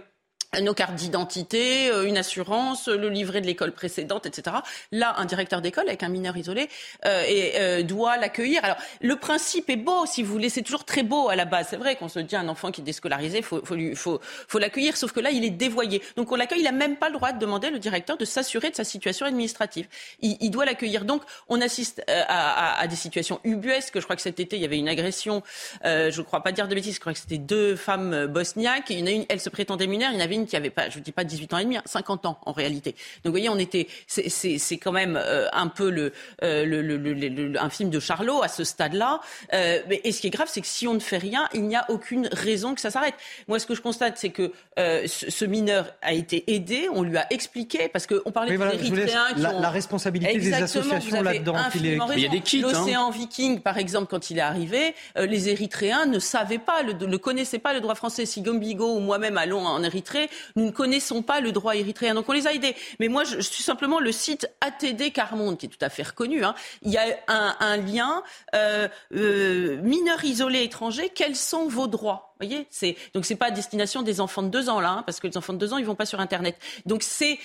[0.61, 4.57] nos cartes d'identité, euh, une assurance, le livret de l'école précédente, etc.
[4.91, 6.69] Là, un directeur d'école avec un mineur isolé
[7.05, 8.63] euh, et, euh, doit l'accueillir.
[8.63, 11.67] Alors, le principe est beau, si vous voulez, c'est toujours très beau à la base.
[11.69, 14.97] C'est vrai qu'on se dit un enfant qui est déscolarisé, faut, faut, faut, faut l'accueillir,
[14.97, 16.01] sauf que là, il est dévoyé.
[16.15, 18.71] Donc, on l'accueille, il n'a même pas le droit de demander le directeur de s'assurer
[18.71, 19.87] de sa situation administrative.
[20.21, 21.05] Il, il doit l'accueillir.
[21.05, 23.99] Donc, on assiste à, à, à, des situations ubuesques.
[23.99, 25.43] Je crois que cet été, il y avait une agression.
[25.83, 26.95] je ne crois pas dire de bêtises.
[26.95, 28.89] Je crois que c'était deux femmes bosniaques.
[28.89, 30.09] Il y en a une, elle se prétendait mineure.
[30.11, 31.77] Il y en avait qui avait pas, je ne dis pas 18 ans et demi,
[31.85, 32.91] 50 hein, ans en réalité.
[33.23, 36.13] Donc vous voyez, on était, c'est quand même euh, un peu le,
[36.43, 39.19] euh, le, le, un film de Charlot à ce stade-là.
[39.53, 41.75] Euh, et ce qui est grave, c'est que si on ne fait rien, il n'y
[41.75, 43.15] a aucune raison que ça s'arrête.
[43.47, 47.25] Moi, ce que je constate, c'est que ce, mineur a été aidé, on lui a
[47.31, 49.61] expliqué, parce qu'on parlait des Érythréens qui la, ont...
[49.61, 51.55] la responsabilité des associations là-dedans.
[51.75, 52.63] Il y a des kits.
[52.63, 52.69] Hein.
[52.71, 57.59] L'océan Viking, par exemple, quand il est arrivé, les Érythréens ne savaient pas, ne connaissaient
[57.59, 58.25] pas le droit français.
[58.25, 62.13] Si Gombigo ou moi-même allons en Érythrée, nous ne connaissons pas le droit érythréen.
[62.13, 62.75] Donc on les a aidés.
[62.99, 66.43] Mais moi, je, suis simplement le site ATD Carmonde, qui est tout à fait reconnu.
[66.43, 66.55] Hein.
[66.81, 68.23] Il y a un, lien
[68.55, 71.09] euh, euh, mineur isolé étranger.
[71.13, 72.29] Quels sont vos droits?
[72.39, 75.19] Voyez, c'est donc c'est pas à destination des enfants de deux ans là, hein, parce
[75.19, 76.57] que les enfants de deux ans ils vont pas sur internet.
[76.85, 77.37] Donc c'est,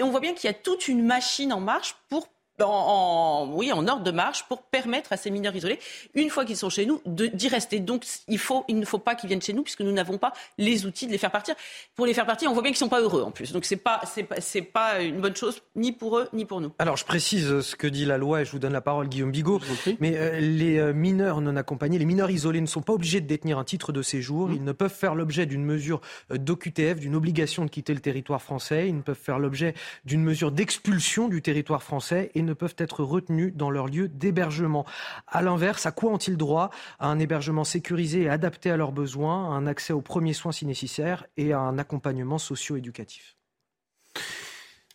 [0.00, 2.28] on voit bien qu'il y a toute une machine en marche pour
[2.64, 5.78] en, oui, en ordre de marche pour permettre à ces mineurs isolés,
[6.14, 7.80] une fois qu'ils sont chez nous, d'y rester.
[7.80, 10.32] Donc, il, faut, il ne faut pas qu'ils viennent chez nous puisque nous n'avons pas
[10.58, 11.54] les outils de les faire partir.
[11.94, 13.52] Pour les faire partir, on voit bien qu'ils ne sont pas heureux en plus.
[13.52, 14.00] Donc, ce n'est pas,
[14.40, 16.72] c'est pas, une bonne chose ni pour eux ni pour nous.
[16.78, 19.30] Alors, je précise ce que dit la loi et je vous donne la parole, Guillaume
[19.30, 19.60] Bigot.
[20.00, 23.26] Mais euh, les euh, mineurs non accompagnés, les mineurs isolés ne sont pas obligés de
[23.26, 24.48] détenir un titre de séjour.
[24.48, 24.54] Mmh.
[24.54, 26.00] Ils ne peuvent faire l'objet d'une mesure
[26.30, 28.88] euh, d'OQTF, d'une obligation de quitter le territoire français.
[28.88, 29.74] Ils ne peuvent faire l'objet
[30.04, 34.86] d'une mesure d'expulsion du territoire français et ne peuvent être retenus dans leur lieu d'hébergement.
[35.26, 39.50] À l'inverse, à quoi ont-ils droit À un hébergement sécurisé et adapté à leurs besoins,
[39.50, 43.36] un accès aux premiers soins si nécessaire et à un accompagnement socio-éducatif?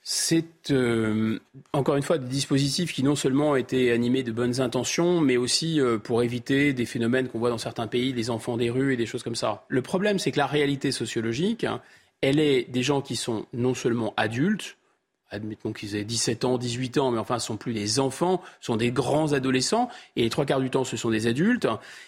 [0.04, 1.40] C'est euh,
[1.74, 5.80] encore une fois des dispositifs qui non seulement été animés de bonnes intentions, mais aussi
[5.80, 8.98] euh, pour éviter des phénomènes qu'on voit dans certains pays, des enfants des rues et
[8.98, 9.64] des choses comme ça.
[9.70, 11.82] Le problème, c'est que la réalité sociologique, hein,
[12.22, 14.78] elle est des gens qui sont non seulement adultes,
[15.32, 18.68] admettons qu'ils aient 17 ans, 18 ans, mais enfin, ce sont plus des enfants, ce
[18.68, 21.68] sont des grands adolescents, et les trois quarts du temps, ce sont des adultes,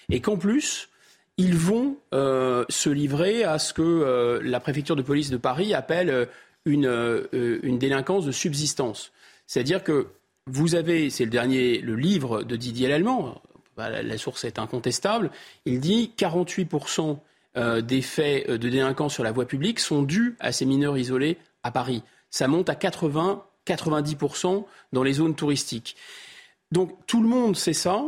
[0.10, 0.90] et qu'en plus,
[1.38, 5.74] ils vont euh, se livrer à ce que euh, la préfecture de police de Paris
[5.74, 6.26] appelle euh,
[6.66, 6.90] une,
[7.34, 9.12] une délinquance de subsistance.
[9.48, 10.08] C'est-à-dire que
[10.48, 13.42] vous avez, c'est le dernier, le livre de Didier Lallemand,
[13.76, 15.32] bah, la source est incontestable,
[15.66, 17.18] il dit 48%
[17.82, 21.72] des faits de délinquance sur la voie publique sont dus à ces mineurs isolés à
[21.72, 22.02] Paris
[22.34, 25.96] ça monte à 80, 90% dans les zones touristiques.
[26.72, 28.04] Donc tout le monde sait ça.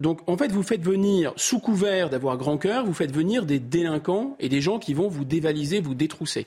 [0.00, 3.58] Donc en fait, vous faites venir, sous couvert d'avoir grand cœur, vous faites venir des
[3.58, 6.46] délinquants et des gens qui vont vous dévaliser, vous détrousser.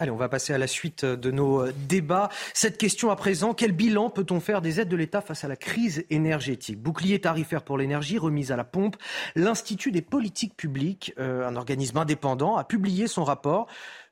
[0.00, 2.28] Allez, on va passer à la suite de nos euh, débats.
[2.54, 5.56] Cette question à présent, quel bilan peut-on faire des aides de l'État face à la
[5.56, 6.80] crise énergétique?
[6.80, 8.96] Bouclier tarifaire pour l'énergie, remise à la pompe.
[9.34, 13.66] L'Institut des politiques publiques, euh, un organisme indépendant, a publié son rapport.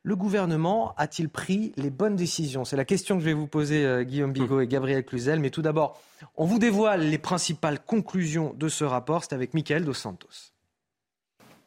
[0.06, 2.64] Le gouvernement a-t-il pris les bonnes décisions?
[2.64, 5.40] C'est la question que je vais vous poser, euh, Guillaume Bigot et Gabriel Cluzel.
[5.40, 6.00] Mais tout d'abord,
[6.36, 9.24] on vous dévoile les principales conclusions de ce rapport.
[9.24, 10.52] C'est avec Michael Dos Santos.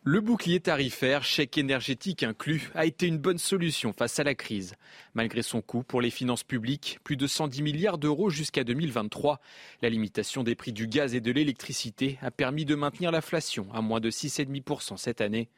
[0.06, 4.76] Le bouclier tarifaire, chèque énergétique inclus, a été une bonne solution face à la crise.
[5.16, 9.42] Malgré son coût pour les finances publiques, plus de 110 milliards d'euros jusqu'à 2023,
[9.82, 13.82] la limitation des prix du gaz et de l'électricité a permis de maintenir l'inflation à
[13.82, 15.50] moins de 6,5% cette année.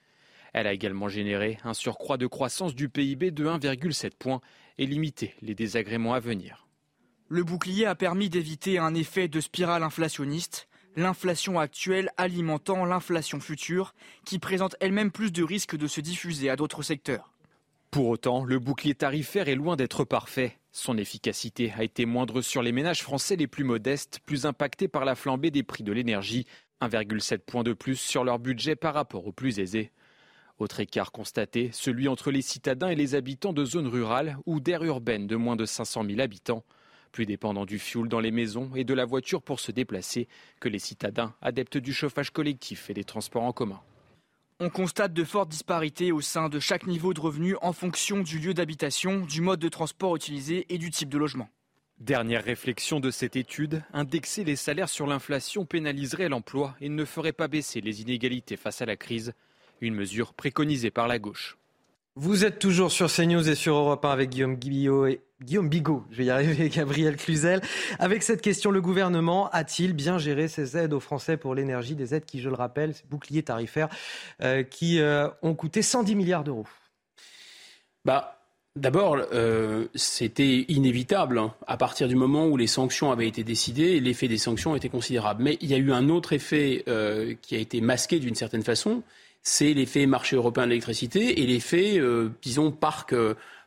[0.53, 4.41] Elle a également généré un surcroît de croissance du PIB de 1,7 points
[4.78, 6.68] et limité les désagréments à venir.
[7.30, 10.68] Le bouclier a permis d'éviter un effet de spirale inflationniste.
[10.98, 13.94] l'inflation actuelle alimentant l'inflation future,
[14.26, 17.32] qui présente elle-même plus de risques de se diffuser à d'autres secteurs.
[17.91, 20.57] Pour autant, le bouclier tarifaire est loin d'être parfait.
[20.73, 25.06] Son efficacité a été moindre sur les ménages français les plus modestes, plus impactés par
[25.06, 26.45] la flambée des prix de l'énergie,
[26.82, 29.91] 1,7 point de plus sur leur budget par rapport aux plus aisés.
[30.61, 34.83] Autre écart constaté, celui entre les citadins et les habitants de zones rurales ou d'aires
[34.83, 36.63] urbaines de moins de 500 000 habitants,
[37.11, 40.27] plus dépendants du fioul dans les maisons et de la voiture pour se déplacer
[40.59, 43.81] que les citadins adeptes du chauffage collectif et des transports en commun.
[44.59, 48.38] On constate de fortes disparités au sein de chaque niveau de revenu en fonction du
[48.38, 51.49] lieu d'habitation, du mode de transport utilisé et du type de logement.
[51.99, 57.33] Dernière réflexion de cette étude, indexer les salaires sur l'inflation pénaliserait l'emploi et ne ferait
[57.33, 59.33] pas baisser les inégalités face à la crise,
[59.81, 61.57] une mesure préconisée par la gauche.
[62.15, 66.03] Vous êtes toujours sur CNews et sur Europe 1 avec Guillaume Guillot et Guillaume Bigot,
[66.11, 67.61] je vais y arriver, Gabriel Cluzel.
[67.99, 72.13] Avec cette question, le gouvernement a-t-il bien géré ses aides aux Français pour l'énergie Des
[72.13, 73.89] aides qui, je le rappelle, ces boucliers tarifaires,
[74.41, 76.67] euh, qui euh, ont coûté 110 milliards d'euros?
[78.05, 78.37] Bah,
[78.77, 81.39] D'abord, euh, c'était inévitable.
[81.39, 81.53] Hein.
[81.67, 85.43] À partir du moment où les sanctions avaient été décidées, l'effet des sanctions était considérable.
[85.43, 86.85] Mais il y a eu un autre effet
[87.41, 89.03] qui a été masqué d'une certaine façon,
[89.43, 92.01] c'est l'effet marché européen de l'électricité et l'effet,
[92.41, 93.13] disons, parc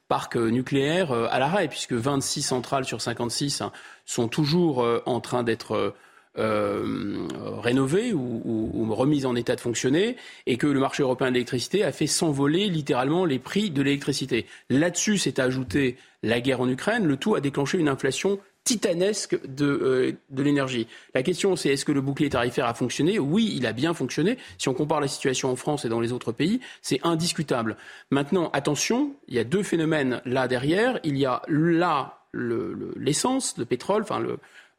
[0.08, 3.72] parc nucléaire euh, à l'arrêt, puisque 26 centrales sur 56 hein,
[4.04, 5.94] sont toujours euh, en train d'être
[6.36, 7.28] euh,
[7.62, 11.90] rénovées ou, remises en état de fonctionner, et que le marché européen de l'électricité a
[11.92, 14.46] fait s'envoler littéralement les prix de l'électricité.
[14.70, 19.66] Là-dessus s'est ajouté la guerre en Ukraine, le tout a déclenché une inflation titanesque de,
[19.66, 20.88] euh, de l'énergie.
[21.14, 23.18] La question, c'est est-ce que le bouclier tarifaire a fonctionné?
[23.18, 24.38] Oui, il a bien fonctionné.
[24.58, 27.76] Si on compare la situation en France et dans les autres pays, c'est indiscutable.
[28.10, 30.98] Maintenant, attention, il y a deux phénomènes là derrière.
[31.04, 34.20] Il y a là l'essence, le, le, pétrole, enfin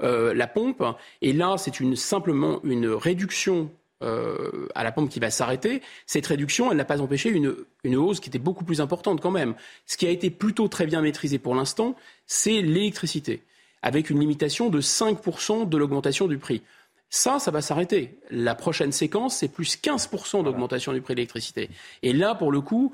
[0.02, 0.84] euh, la pompe,
[1.22, 3.72] et là, c'est une, simplement une réduction
[4.04, 7.56] euh, à la pompe qui va s'arrêter, cette réduction, elle n'a pas empêché une,
[7.86, 9.56] une, hausse qui était beaucoup plus importante quand même.
[9.86, 11.96] Ce qui a été plutôt très bien maîtrisé pour l'instant,
[12.28, 13.42] c'est l'électricité
[13.86, 16.64] avec une limitation de 5% de l'augmentation du prix.
[17.12, 18.18] Ça, ça va s'arrêter.
[18.32, 21.70] La prochaine séquence, c'est plus 15% d'augmentation du prix de l'électricité.
[22.02, 22.92] Et là, pour le coup,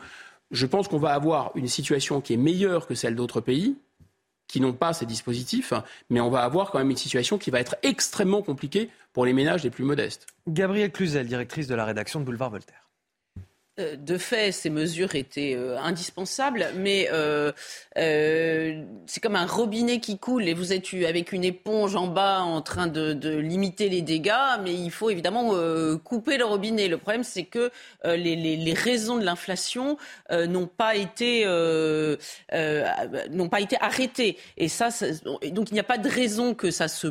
[0.51, 3.77] je pense qu'on va avoir une situation qui est meilleure que celle d'autres pays
[4.47, 5.72] qui n'ont pas ces dispositifs,
[6.09, 9.31] mais on va avoir quand même une situation qui va être extrêmement compliquée pour les
[9.31, 10.27] ménages les plus modestes.
[10.45, 12.90] Gabrielle Cluzel, directrice de la rédaction de Boulevard Voltaire.
[13.80, 17.53] Euh, de fait, ces mesures étaient euh, indispensables, mais euh,
[17.95, 22.61] c'est comme un robinet qui coule et vous êtes avec une éponge en bas en
[22.61, 25.53] train de, limiter les dégâts, mais il faut évidemment
[26.03, 26.89] couper le robinet.
[26.89, 27.72] Le problème, c'est que
[28.03, 29.98] les, raisons de l'inflation
[30.31, 34.89] n'ont pas été n'ont pas été arrêtées, et ça,
[35.52, 37.07] donc il n'y a pas de raison que ça se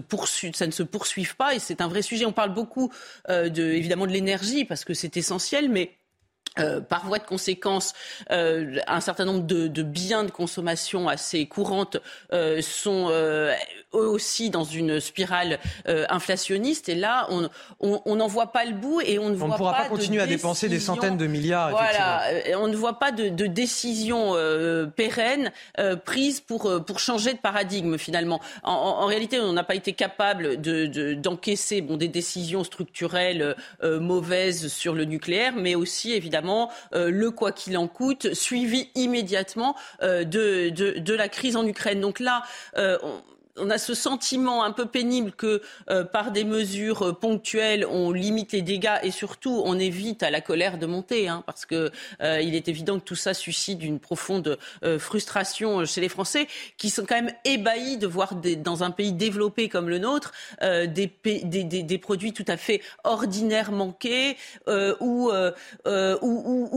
[0.54, 2.26] ça ne se poursuive pas, et c'est un vrai sujet.
[2.26, 2.90] On parle beaucoup
[3.28, 5.99] de, évidemment de l'énergie parce que c'est essentiel, mais
[6.60, 7.94] euh, par voie de conséquence,
[8.30, 11.96] euh, un certain nombre de, biens de consommation assez courantes
[12.32, 16.88] euh, sont eux aussi dans une spirale inflationniste.
[16.88, 17.28] Et là,
[17.80, 20.68] on n'en voit pas le bout et on ne voit pourra pas, continuer à dépenser
[20.68, 21.70] des centaines de milliards.
[21.70, 22.22] Voilà,
[22.58, 24.34] on ne voit pas de, de décision
[24.94, 25.50] pérenne
[26.04, 28.40] prise pour pour changer de paradigme finalement.
[28.62, 35.04] En, réalité, on n'a pas été capable d'encaisser bon des décisions structurelles mauvaises sur le
[35.04, 36.49] nucléaire, mais aussi évidemment
[36.94, 42.00] euh, le quoi qu'il en coûte, suivi immédiatement euh, de, de, la crise en Ukraine.
[42.00, 42.42] Donc là,
[42.76, 42.98] euh,
[43.56, 48.12] on a ce sentiment un peu pénible que euh, par des mesures euh, ponctuelles, on
[48.12, 51.90] limite les dégâts et surtout on évite à la colère de monter, hein, parce que
[52.22, 54.58] euh, il est évident que tout ça suscite une profonde
[54.98, 56.46] frustration chez les Français,
[56.76, 61.98] qui sont quand même ébahis de voir dans un pays développé comme le nôtre des,
[62.00, 64.36] produits tout à fait ordinaires manqués
[65.00, 65.30] ou,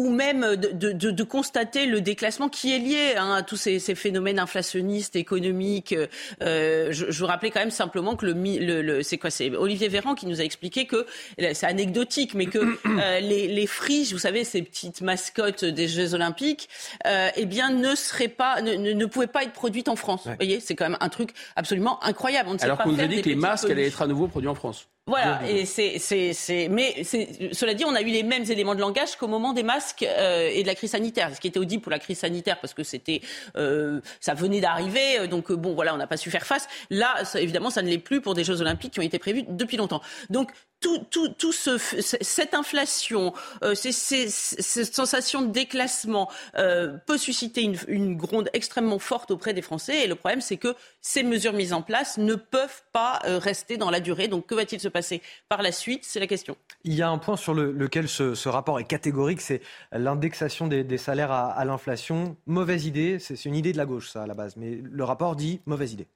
[0.09, 5.95] même de, constater le déclassement qui est lié hein, à tous ces, phénomènes inflationnistes, économiques.
[6.41, 9.87] Euh, je, je, vous rappelais quand même simplement que le, le, c'est quoi C'est Olivier
[9.87, 11.05] Véran qui nous a expliqué que
[11.37, 16.13] c'est anecdotique, mais que euh, les, les friches, vous savez, ces petites mascottes des Jeux
[16.13, 16.69] Olympiques,
[17.05, 20.21] euh, eh bien, ne seraient pas, ne, ne, pouvaient pas être produites en France.
[20.25, 22.49] Vous voyez, c'est quand même un truc absolument incroyable.
[22.49, 24.49] On ne Alors qu'on nous a dit que les masques allaient être à nouveau produits
[24.49, 24.87] en France.
[25.05, 28.73] Voilà, et c'est, c'est, c'est, mais c'est, cela dit, on a eu les mêmes éléments
[28.73, 31.35] de langage qu'au moment des masques euh, et de la crise sanitaire.
[31.35, 33.19] Ce qui était audible pour la crise sanitaire parce que c'était,
[33.57, 36.69] euh, ça venait d'arriver, euh, donc bon, voilà, on n'a pas su faire face.
[36.89, 39.43] Là, ça, évidemment, ça ne l'est plus pour des Jeux Olympiques qui ont été prévus
[39.49, 40.01] depuis longtemps.
[40.29, 40.53] Donc
[40.83, 43.33] tout, ce, cette inflation,
[43.63, 49.61] euh, cette sensation de déclassement euh, peut susciter une, une, gronde extrêmement forte auprès des
[49.61, 50.03] Français.
[50.03, 53.77] Et le problème, c'est que ces mesures mises en place ne peuvent pas euh, rester
[53.77, 54.27] dans la durée.
[54.27, 56.03] Donc, que va-t-il se passer par la suite?
[56.03, 56.55] C'est la question.
[56.83, 59.61] Il y a un point sur lequel ce, rapport est catégorique, c'est
[59.91, 62.35] l'indexation des, salaires à, à l'inflation.
[62.45, 64.55] Mauvaise idée, c'est une idée de la gauche, ça, à la base.
[64.57, 66.07] Mais le rapport dit mauvaise idée.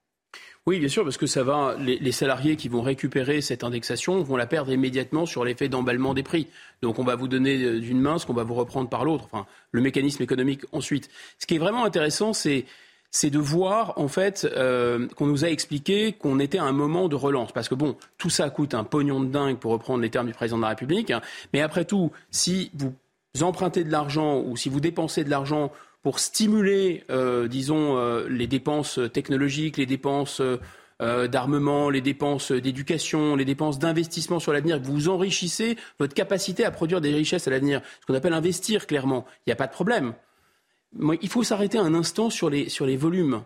[0.68, 1.78] Oui, bien sûr, parce que ça va.
[1.80, 6.24] Les, salariés qui vont récupérer cette indexation vont la perdre immédiatement sur l'effet d'emballement des
[6.24, 6.48] prix.
[6.82, 9.30] Donc, on va vous donner euh, d'une main ce qu'on va vous reprendre par l'autre.
[9.32, 11.10] Enfin, le mécanisme économique ensuite.
[11.40, 12.66] Ce qui est vraiment intéressant, c'est
[13.24, 17.16] de voir en fait euh, qu'on nous a expliqué qu'on était à un moment de
[17.16, 17.54] relance.
[17.54, 20.34] Parce que bon, tout ça coûte un pognon de dingue pour reprendre les termes du
[20.34, 21.12] président de la République.
[21.12, 21.22] Hein.
[21.54, 22.94] Mais après tout, si vous
[23.42, 25.72] empruntez de l'argent ou si vous dépensez de l'argent
[26.04, 30.42] pour stimuler, euh, disons, euh, les dépenses technologiques, les dépenses
[31.02, 36.72] euh, d'armement, les dépenses d'éducation, les dépenses d'investissement sur l'avenir, vous enrichissez votre capacité à
[36.72, 39.26] produire des richesses à l'avenir, ce qu'on appelle investir clairement.
[39.40, 40.14] Il n'y a pas de problème.
[41.22, 43.44] il faut s'arrêter un instant sur les, sur les volumes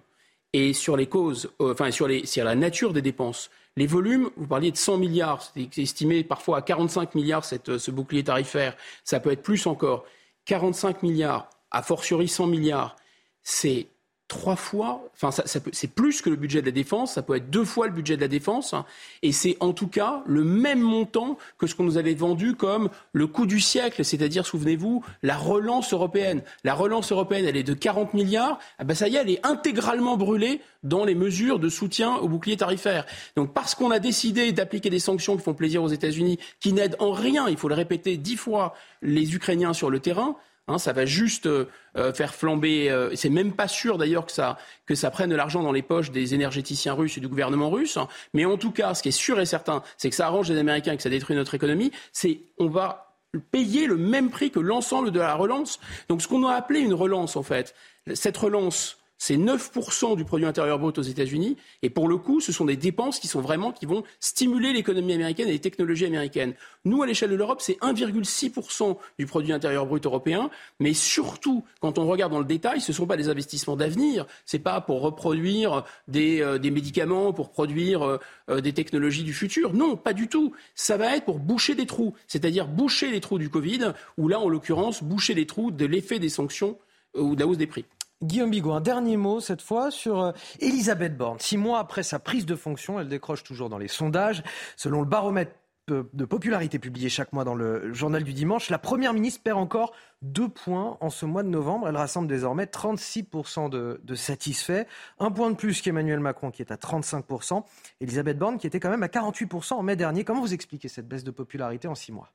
[0.54, 3.50] et sur les causes, enfin sur, les, sur la nature des dépenses.
[3.78, 8.24] Les volumes, vous parliez de 100 milliards, c'est estimé parfois à 45 milliards ce bouclier
[8.24, 10.06] tarifaire, ça peut être plus encore.
[10.46, 12.96] 45 milliards a fortiori 100 milliards,
[13.44, 13.88] c'est
[14.32, 15.44] trois fois, enfin
[15.74, 18.16] c'est plus que le budget de la défense, ça peut être deux fois le budget
[18.16, 18.86] de la défense, hein,
[19.24, 22.90] et c'est en tout cas le même montant que ce qu'on nous avait vendu comme
[23.12, 26.44] le coût du siècle, c'est-à-dire, souvenez-vous, la relance européenne.
[26.64, 29.46] La relance européenne, elle est de 40 milliards, ah ben ça y est, elle est
[29.46, 33.06] intégralement brûlée dans les mesures de soutien au bouclier tarifaire.
[33.36, 36.96] Donc parce qu'on a décidé d'appliquer des sanctions qui font plaisir aux États-Unis, qui n'aident
[37.00, 40.38] en rien, il faut le répéter dix fois, les Ukrainiens sur le terrain,
[40.72, 41.66] Hein, ça va juste euh,
[41.98, 42.90] euh, faire flamber.
[42.90, 45.82] Euh, c'est même pas sûr d'ailleurs que ça, que ça prenne de l'argent dans les
[45.82, 47.98] poches des énergéticiens russes et du gouvernement russe.
[48.34, 50.58] Mais en tout cas, ce qui est sûr et certain, c'est que ça arrange les
[50.58, 51.92] Américains et que ça détruit notre économie.
[52.14, 53.18] C'est on va
[53.52, 55.80] payer le même prix que l'ensemble de la relance.
[56.10, 57.76] Donc ce qu'on a appelé une relance en fait,
[58.14, 61.56] cette relance c'est 9% du produit intérieur brut aux États-Unis.
[61.84, 65.14] Et pour le coup, ce sont des dépenses qui sont vraiment, qui vont stimuler l'économie
[65.14, 66.56] américaine et les technologies américaines.
[66.86, 70.50] Nous, à l'échelle de l'Europe, c'est 1,6% du produit intérieur brut européen.
[70.80, 74.26] Mais surtout, quand on regarde dans le détail, ce ne sont pas des investissements d'avenir.
[74.48, 78.18] Ce n'est pas pour reproduire des, euh, médicaments, pour produire euh,
[78.50, 79.76] euh, des technologies du futur.
[79.76, 80.52] Non, pas du tout.
[80.74, 82.16] Ça va être pour boucher des trous.
[82.26, 86.18] C'est-à-dire boucher les trous du Covid, ou là, en l'occurrence, boucher les trous de l'effet
[86.18, 86.80] des sanctions
[87.16, 87.86] ou de la hausse des prix.
[88.24, 91.40] Guillaume Bigot, un dernier mot cette fois sur euh, Elisabeth Borne.
[91.40, 94.44] Six mois après sa prise de fonction, elle décroche toujours dans les sondages.
[94.76, 95.54] Selon le baromètre
[95.88, 99.92] de popularité publié chaque mois dans le journal du dimanche, la Première ministre perd encore
[100.22, 101.88] deux points en ce mois de novembre.
[101.90, 104.86] Elle rassemble désormais 36% de, de satisfaits,
[105.20, 107.64] un point de plus qu'Emmanuel Macron qui est à 35%,
[108.00, 110.24] Elisabeth Borne qui était quand même à 48% en mai dernier.
[110.24, 112.32] Comment vous expliquez cette baisse de popularité en six mois?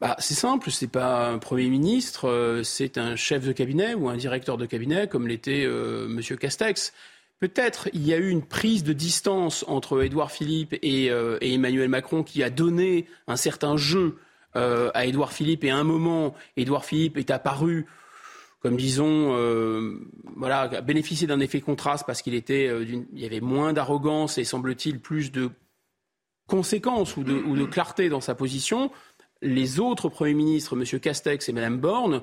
[0.00, 4.08] Bah, c'est simple, c'est pas un Premier ministre, euh, c'est un chef de cabinet ou
[4.08, 6.38] un directeur de cabinet comme l'était euh, M.
[6.38, 6.94] Castex.
[7.38, 11.90] Peut-être il y a eu une prise de distance entre Édouard Philippe et, euh, Emmanuel
[11.90, 14.16] Macron qui a donné un certain jeu
[14.52, 17.86] à Édouard Philippe et à un moment, Édouard Philippe est apparu
[18.58, 19.28] comme disons,
[20.36, 24.98] voilà, bénéficier d'un effet contraste parce qu'il était, il y avait moins d'arrogance et semble-t-il
[24.98, 25.50] plus de
[26.48, 28.90] conséquences ou de clarté dans sa position
[29.42, 31.00] les autres premiers ministres, M.
[31.00, 32.22] Castex et Mme Borne,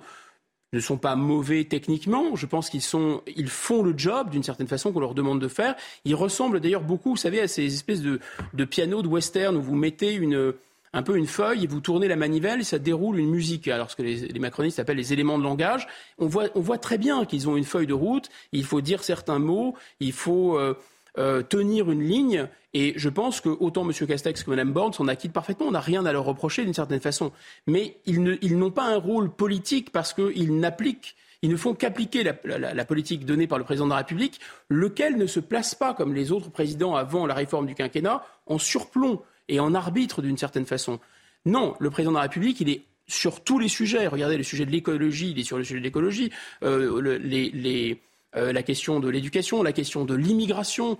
[0.73, 2.35] ne sont pas mauvais techniquement.
[2.35, 5.47] Je pense qu'ils sont, ils font le job d'une certaine façon qu'on leur demande de
[5.47, 5.75] faire.
[6.03, 8.19] Ils ressemblent d'ailleurs beaucoup, vous savez, à ces espèces de,
[8.53, 10.53] de pianos de western où vous mettez une,
[10.93, 13.67] un peu une feuille et vous tournez la manivelle et ça déroule une musique.
[13.67, 15.87] Alors ce que les, macronistes appellent les éléments de langage.
[16.17, 18.29] On voit, on voit très bien qu'ils ont une feuille de route.
[18.51, 19.75] Il faut dire certains mots.
[19.99, 20.75] Il faut euh,
[21.17, 22.47] euh, tenir une ligne.
[22.73, 24.07] Et je pense que autant M.
[24.07, 25.67] Castex que Mme Borne s'en acquittent parfaitement.
[25.67, 27.31] On n'a rien à leur reprocher d'une certaine façon.
[27.65, 32.85] Mais ils, n'ont pas un rôle politique parce qu'ils n'appliquent ils ne font qu'appliquer la,
[32.85, 34.39] politique donnée par le président de la République,
[34.69, 38.57] lequel ne se place pas, comme les autres présidents avant la réforme du quinquennat, en
[38.57, 40.99] surplomb et en arbitre d'une certaine façon.
[41.45, 44.07] Non, le président de la République, il est sur tous les sujets.
[44.07, 46.31] Regardez le sujet de l'écologie, il est sur le sujet de l'écologie.
[46.63, 48.01] Euh, les,
[48.35, 50.97] euh, la question de l'éducation, la question de l'immigration.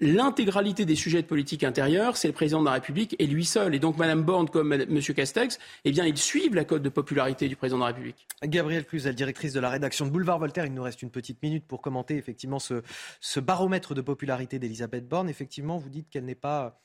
[0.00, 3.74] L'intégralité des sujets de politique intérieure, c'est le président de la République et lui seul.
[3.74, 5.00] Et donc Mme Borne comme M.
[5.00, 8.28] Castex, eh bien, ils suivent la cote de popularité du président de la République.
[8.44, 10.66] Gabrielle Cluzel, directrice de la rédaction de Boulevard Voltaire.
[10.66, 15.28] Il nous reste une petite minute pour commenter effectivement ce, baromètre de popularité d'Elisabeth Borne.
[15.28, 16.80] Effectivement, vous dites qu'elle n'est pas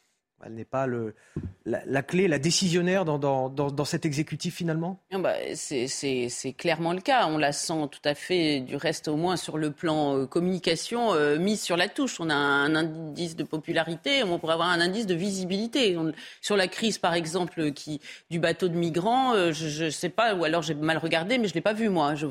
[0.45, 1.13] elle n'est pas le,
[1.65, 4.99] la, clé, la décisionnaire dans, dans, dans, cet exécutif finalement?
[5.11, 7.27] Bah, C'est clairement le cas.
[7.27, 11.13] On la sent tout à fait, du reste au moins sur le plan euh, communication,
[11.13, 12.19] euh, mise sur la touche.
[12.19, 15.97] On a un indice de popularité, on pourrait avoir un indice de visibilité.
[16.41, 20.35] sur la crise par exemple qui, du bateau de migrants, euh, je ne sais pas,
[20.35, 22.15] ou alors j'ai mal regardé, mais je ne l'ai pas vu moi.
[22.15, 22.25] Je,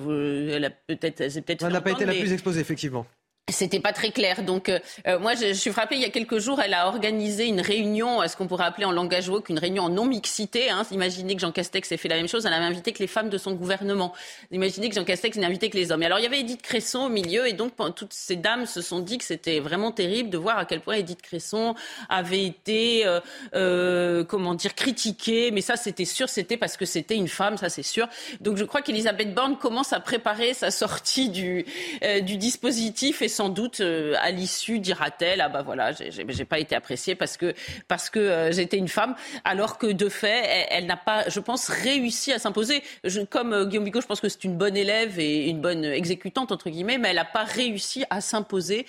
[0.51, 3.07] elle a peut-être peut n'a pas été la plus exposée effectivement.
[3.51, 4.45] C'était pas très clair.
[4.45, 4.79] Donc, euh,
[5.09, 5.97] euh, moi, je, suis frappée.
[5.97, 8.93] Il y a quelques jours, elle a organisé une réunion, ce qu'on pourrait appeler en
[8.93, 10.71] langage woke, une réunion en non-mixité.
[10.71, 10.85] Hein.
[10.93, 12.47] Imaginez que Jean Castex ait fait la même chose.
[12.47, 14.13] Elle avait invité que les femmes de son gouvernement.
[14.53, 16.05] Imaginez que Jean Castex n'ait invité que les hommes.
[16.05, 17.49] Et alors, il y avait Edith Cresson au milieu.
[17.49, 20.65] Et donc, toutes ces dames se sont dit que c'était vraiment terrible de voir à
[20.65, 21.75] quel point Edith Cresson
[22.09, 23.19] avait été, euh,
[23.57, 25.51] euh comment dire, critiquée.
[25.51, 26.29] Mais ça, c'était sûr.
[26.29, 28.09] C'était parce que c'était une femme, ça, c'est sûr.
[28.41, 31.67] Donc, je crois qu'Elisabeth Borne commence à préparer sa sortie du,
[32.23, 37.37] dispositif sans doute euh, à l'issue dira-t-elle ah bah voilà j'ai pas été appréciée parce
[37.37, 37.55] que
[37.89, 39.15] parce que euh, j'étais une femme
[39.45, 42.83] alors que de fait elle, n'a pas je pense réussi à s'imposer
[43.31, 46.53] comme euh, Guillaume Bigot je pense que c'est une bonne élève et une bonne exécutante
[46.53, 48.87] entre guillemets mais elle n'a pas réussi à s'imposer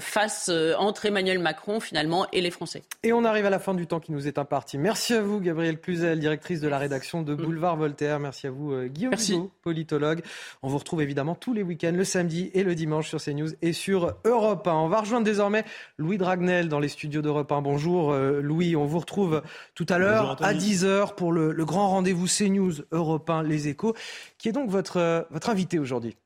[0.00, 2.82] face entre Emmanuel Macron finalement et les Français.
[3.02, 4.78] Et on arrive à la fin du temps qui nous est imparti.
[4.78, 8.20] Merci à vous Gabrielle Cluzel directrice de la rédaction de Boulevard Voltaire.
[8.20, 10.22] Merci à vous Guillaume Bigot politologue.
[10.62, 13.72] On vous retrouve évidemment tous les week-ends le samedi et le dimanche sur CNews et
[13.72, 14.72] sur Europe 1.
[14.72, 15.64] On va rejoindre désormais
[15.98, 17.62] Louis Dragnel dans les studios d'Europe 1.
[17.62, 19.42] Bonjour euh, Louis, on vous retrouve
[19.74, 23.94] tout à l'heure à 10h pour le, grand rendez-vous CNews Europe 1 Les Échos.
[24.38, 26.16] Qui est donc votre, euh, votre invité aujourd'hui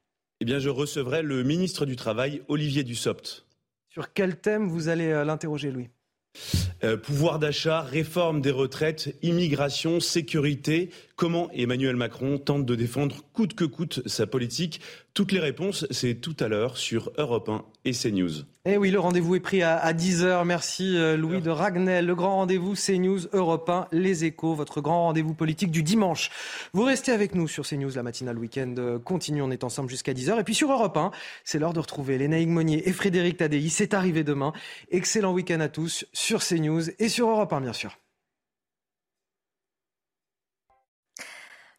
[0.40, 3.46] Eh bien, je recevrai le ministre du Travail, Olivier Dussopt.
[3.88, 5.88] Sur quel thème vous allez euh, l'interroger, Louis?
[7.02, 10.90] Pouvoir d'achat, réforme des retraites, immigration, sécurité,
[11.20, 14.80] comment Emmanuel Macron tente de défendre coûte que coûte sa politique
[15.12, 18.44] toutes les réponses, c'est tout à l'heure sur Europe 1 et CNews.
[18.64, 20.46] Eh oui, le rendez-vous est pris à, 10h.
[20.46, 22.06] Merci euh, Louis de Ragnel.
[22.06, 26.30] Le grand rendez-vous CNews, Europe 1, Les Échos, votre grand rendez-vous politique du dimanche.
[26.72, 30.14] Vous restez avec nous sur CNews, la matinale week-end euh, continue, on est ensemble jusqu'à
[30.14, 30.40] 10h.
[30.40, 31.10] Et puis sur Europe 1,
[31.44, 33.68] c'est l'heure de retrouver Léna Monnier et Frédéric Tadei.
[33.68, 34.54] C'est arrivé demain.
[34.90, 37.98] Excellent week-end à tous sur CNews et sur Europe 1, bien sûr.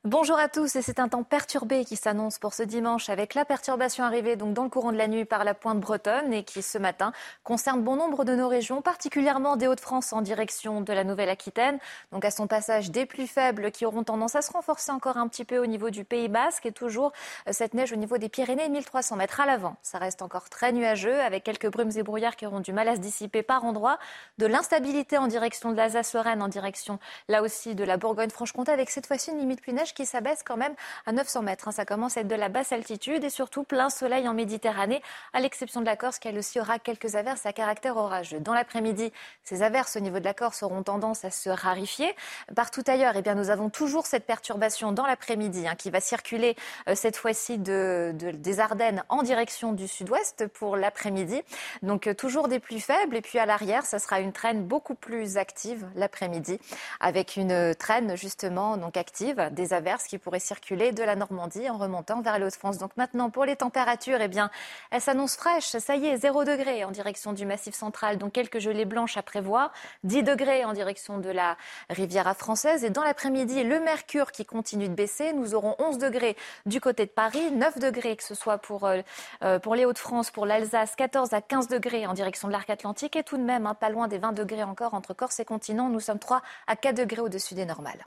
[0.03, 3.45] Bonjour à tous et c'est un temps perturbé qui s'annonce pour ce dimanche avec la
[3.45, 6.63] perturbation arrivée donc dans le courant de la nuit par la pointe bretonne et qui
[6.63, 7.13] ce matin
[7.43, 11.77] concerne bon nombre de nos régions, particulièrement des Hauts-de-France en direction de la Nouvelle-Aquitaine.
[12.11, 15.27] Donc à son passage des plus faibles qui auront tendance à se renforcer encore un
[15.27, 17.11] petit peu au niveau du Pays Basque et toujours
[17.47, 19.75] euh, cette neige au niveau des Pyrénées 1300 mètres à l'avant.
[19.83, 22.95] Ça reste encore très nuageux avec quelques brumes et brouillards qui auront du mal à
[22.95, 23.99] se dissiper par endroits,
[24.39, 26.97] de l'instabilité en direction de l'Alsace-Lorraine, en direction
[27.27, 30.57] là aussi de la Bourgogne-Franche-Comté avec cette fois-ci une limite plus neige qui s'abaisse quand
[30.57, 30.73] même
[31.05, 31.67] à 900 mètres.
[31.67, 31.71] Hein.
[31.71, 35.01] Ça commence à être de la basse altitude et surtout plein soleil en Méditerranée,
[35.33, 38.39] à l'exception de la Corse qui elle aussi aura quelques averses à caractère orageux.
[38.39, 39.11] Dans l'après-midi,
[39.43, 42.13] ces averses au niveau de la Corse auront tendance à se rarifier.
[42.55, 46.55] Partout ailleurs, eh bien, nous avons toujours cette perturbation dans l'après-midi hein, qui va circuler
[46.87, 51.41] euh, cette fois-ci de, des Ardennes en direction du sud-ouest pour l'après-midi.
[51.81, 54.95] Donc euh, toujours des pluies faibles et puis à l'arrière, ça sera une traîne beaucoup
[54.95, 56.59] plus active l'après-midi
[56.99, 61.77] avec une traîne justement donc active des averses qui pourrait circuler de la Normandie en
[61.77, 62.77] remontant vers les Hauts-de-France.
[62.77, 64.49] Donc maintenant, pour les températures, eh bien,
[64.91, 65.77] elles s'annoncent fraîches.
[65.77, 69.23] Ça y est, 0 degré en direction du Massif central, donc quelques gelées blanches à
[69.23, 69.71] prévoir.
[70.03, 71.57] 10 degrés en direction de la
[71.89, 72.83] Riviera française.
[72.83, 75.33] Et dans l'après-midi, le mercure qui continue de baisser.
[75.33, 79.01] Nous aurons 11 degrés du côté de Paris, 9 degrés que ce soit pour, euh,
[79.43, 83.15] euh, pour les Hauts-de-France, pour l'Alsace, 14 à 15 degrés en direction de l'arc atlantique.
[83.15, 85.89] Et tout de même, hein, pas loin des 20 degrés encore entre Corse et continent.
[85.89, 88.05] Nous sommes 3 à 4 degrés au-dessus des normales.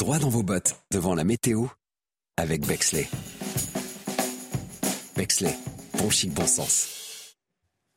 [0.00, 1.66] Droit dans vos bottes, devant la météo,
[2.38, 3.06] avec Bexley.
[5.14, 5.54] Bexley,
[5.98, 6.99] bon chic, bon sens.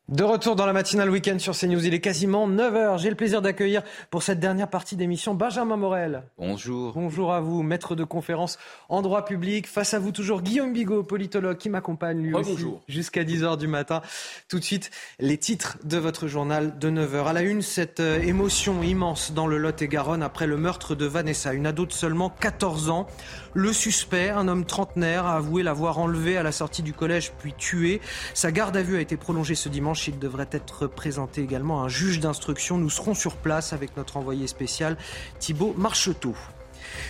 [0.09, 2.99] De retour dans la matinale week-end sur CNews, il est quasiment 9h.
[2.99, 6.23] J'ai le plaisir d'accueillir pour cette dernière partie d'émission Benjamin Morel.
[6.38, 6.91] Bonjour.
[6.93, 8.59] Bonjour à vous, maître de conférence
[8.89, 9.65] en droit public.
[9.65, 14.01] Face à vous toujours Guillaume Bigot, politologue qui m'accompagne lui aussi jusqu'à 10h du matin.
[14.49, 17.27] Tout de suite, les titres de votre journal de 9h.
[17.27, 21.53] À la une, cette euh, émotion immense dans le Lot-et-Garonne après le meurtre de Vanessa,
[21.53, 23.07] une ado de seulement 14 ans.
[23.55, 27.53] Le suspect, un homme trentenaire, a avoué l'avoir enlevé à la sortie du collège puis
[27.53, 28.01] tué.
[28.34, 30.07] Sa garde à vue a été prolongée ce dimanche.
[30.07, 32.80] Il devrait être présenté également à un juge d'instruction.
[32.80, 34.97] Nous serons sur place avec notre envoyé spécial
[35.39, 36.34] Thibault Marcheteau.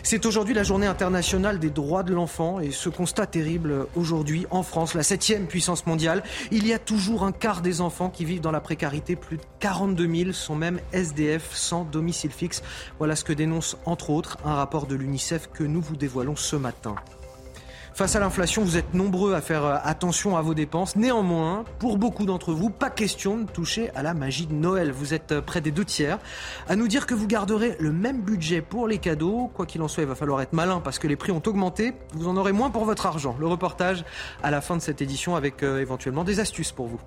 [0.03, 4.63] C'est aujourd'hui la journée internationale des droits de l'enfant et ce constat terrible aujourd'hui en
[4.63, 8.41] France, la septième puissance mondiale, il y a toujours un quart des enfants qui vivent
[8.41, 9.15] dans la précarité.
[9.15, 12.63] Plus de 42 000 sont même SDF sans domicile fixe.
[12.97, 16.55] Voilà ce que dénonce entre autres un rapport de l'UNICEF que nous vous dévoilons ce
[16.55, 16.95] matin.
[17.93, 20.95] Face à l'inflation, vous êtes nombreux à faire euh, attention à vos dépenses.
[20.95, 24.91] Néanmoins, pour beaucoup d'entre vous, pas question de toucher à la magie de Noël.
[24.91, 26.17] Vous êtes euh, près des deux tiers
[26.67, 29.51] à nous dire que vous garderez le même budget pour les cadeaux.
[29.53, 31.93] Quoi qu'il en soit, il va falloir être malin parce que les prix ont augmenté.
[32.13, 33.35] Vous en aurez moins pour votre argent.
[33.39, 34.03] Le reportage
[34.41, 36.99] à la fin de cette édition avec euh, éventuellement des astuces pour vous.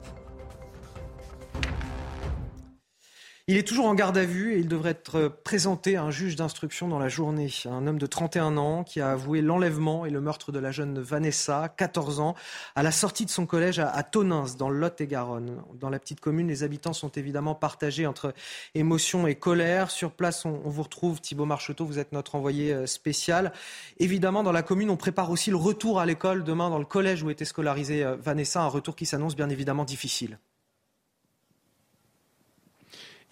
[3.49, 6.35] Il est toujours en garde à vue et il devrait être présenté à un juge
[6.35, 7.49] d'instruction dans la journée.
[7.67, 10.99] Un homme de 31 ans qui a avoué l'enlèvement et le meurtre de la jeune
[10.99, 12.35] Vanessa, 14 ans,
[12.75, 15.63] à la sortie de son collège à Tonins, dans Lot-et-Garonne.
[15.79, 18.35] Dans la petite commune, les habitants sont évidemment partagés entre
[18.75, 19.93] émotion et colère.
[19.93, 23.53] Sur place, on, vous retrouve, Thibault Marcheteau, vous êtes notre envoyé euh, spécial.
[24.01, 27.23] Évidemment, dans la commune, on prépare aussi le retour à l'école demain dans le collège
[27.23, 30.41] où était scolarisée euh, Vanessa, un retour qui s'annonce bien évidemment difficile.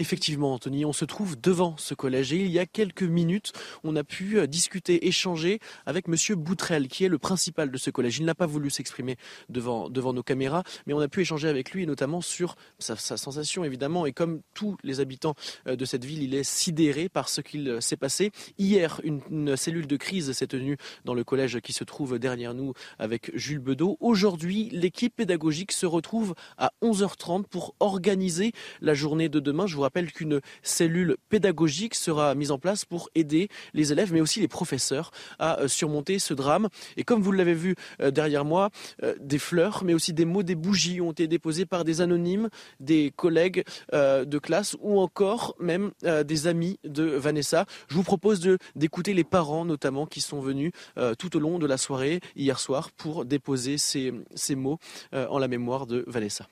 [0.01, 3.53] Effectivement, Anthony, on se trouve devant ce collège et il y a quelques minutes,
[3.85, 7.91] on a pu euh, discuter, échanger avec Monsieur Boutrel, qui est le principal de ce
[7.91, 8.19] collège.
[8.19, 9.17] Il n'a pas voulu s'exprimer
[9.49, 13.63] devant, devant nos caméras, mais on a pu échanger avec lui, notamment sur sa, sensation,
[13.63, 14.05] évidemment.
[14.05, 15.35] Et comme tous les habitants
[15.69, 18.33] euh, de cette ville, il est sidéré par ce qu'il euh, s'est passé.
[18.59, 22.73] Hier, une, cellule de crise s'est tenue dans le collège qui se trouve derrière nous
[22.99, 23.97] avec Jules Bedeau.
[24.01, 28.51] Aujourd'hui, l'équipe pédagogique se retrouve à 11h30 pour organiser
[28.81, 29.67] la journée de demain.
[29.85, 34.49] Rappelle qu'une cellule pédagogique sera mise en place pour aider les élèves, mais aussi les
[34.49, 36.69] professeurs à euh, surmonter ce drame.
[36.97, 38.71] Et comme vous l'avez vu euh, derrière moi,
[39.03, 42.49] euh, des fleurs, mais aussi des mots, des bougies ont été déposés par des anonymes,
[42.81, 47.67] des collègues de classe ou encore même des amis de Vanessa.
[47.89, 48.41] Je vous propose
[48.75, 50.73] d'écouter les parents notamment qui sont venus
[51.19, 54.79] tout au long de la soirée hier soir pour déposer ces, ces mots
[55.13, 56.49] en la mémoire de Vanessa.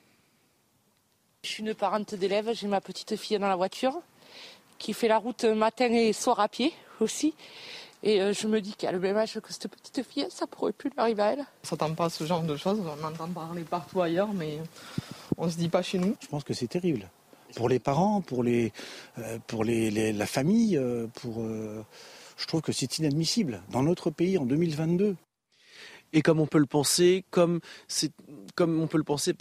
[1.45, 4.01] Je suis une parente d'élèves, j'ai ma petite fille dans la voiture
[4.79, 7.35] qui fait la route matin et soir à pied aussi.
[8.05, 10.73] Et euh, je me dis qu'à le même âge que cette petite fille, ça pourrait
[10.73, 11.45] plus lui arriver à elle.
[11.65, 14.61] On s'attend pas à ce genre de choses, on entend parler partout ailleurs, mais
[15.37, 16.15] on se dit pas chez nous.
[16.21, 17.11] Je pense que c'est terrible.
[17.57, 18.73] Pour les parents, pour, les,
[19.19, 23.63] euh, pour les, la famille, euh, pour, je trouve que c'est inadmissible.
[23.71, 25.17] Dans notre pays, en 2022,
[26.13, 27.61] et comme on peut le penser, comme,
[28.55, 29.33] comme on peut le penser,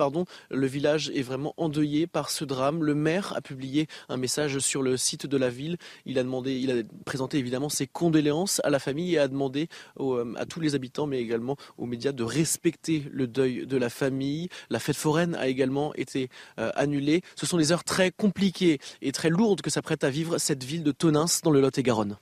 [0.49, 2.83] le village est vraiment endeuillé par ce drame.
[2.83, 5.77] Le maire a publié un message sur le site de la ville.
[6.05, 9.67] Il a demandé, il a présenté évidemment ses condoléances à la famille et a demandé
[9.99, 13.89] euh, à tous les habitants, mais également aux médias, de respecter le deuil de la
[13.89, 14.49] famille.
[14.69, 16.29] La fête foraine a également été
[16.59, 17.21] euh, annulée.
[17.35, 20.83] Ce sont des heures très compliquées et très lourdes que s'apprête à vivre cette ville
[20.83, 22.17] de Tonins dans le Lot-et-Garonne.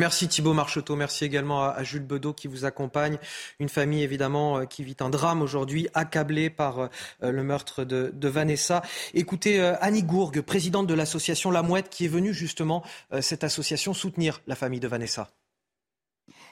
[0.00, 3.18] Merci Thibault Marcheteau, merci également à, Jules Bedeau qui vous accompagne.
[3.58, 6.88] Une famille évidemment euh, qui vit un drame aujourd'hui, accablée par euh,
[7.20, 8.80] le meurtre de, Vanessa.
[9.12, 12.82] Écoutez euh, Annie Gourgue, présidente de l'association La Mouette, qui est venue justement
[13.20, 15.28] cette association soutenir la famille de Vanessa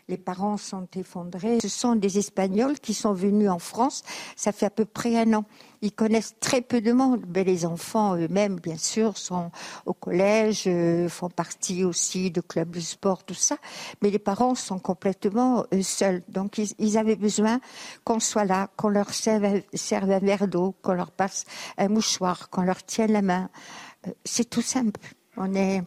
[0.08, 1.58] les parents sont effondrés.
[1.60, 4.02] Ce sont des Espagnols qui sont venus en France,
[4.36, 5.44] ça fait à peu près un an.
[5.82, 9.50] Ils connaissent très peu de monde, mais les enfants eux-mêmes, bien sûr, sont
[9.86, 13.58] au collège, euh, font partie aussi de clubs de sport, tout ça.
[14.02, 16.22] Mais les parents sont complètement euh, seuls.
[16.28, 17.60] Donc ils, avaient besoin
[18.02, 21.44] qu'on soit là, qu'on leur serve, serve un verre d'eau, qu'on leur passe
[21.76, 23.50] un mouchoir, qu'on leur tienne la main.
[24.06, 25.00] Euh, c'est tout simple.
[25.36, 25.82] On est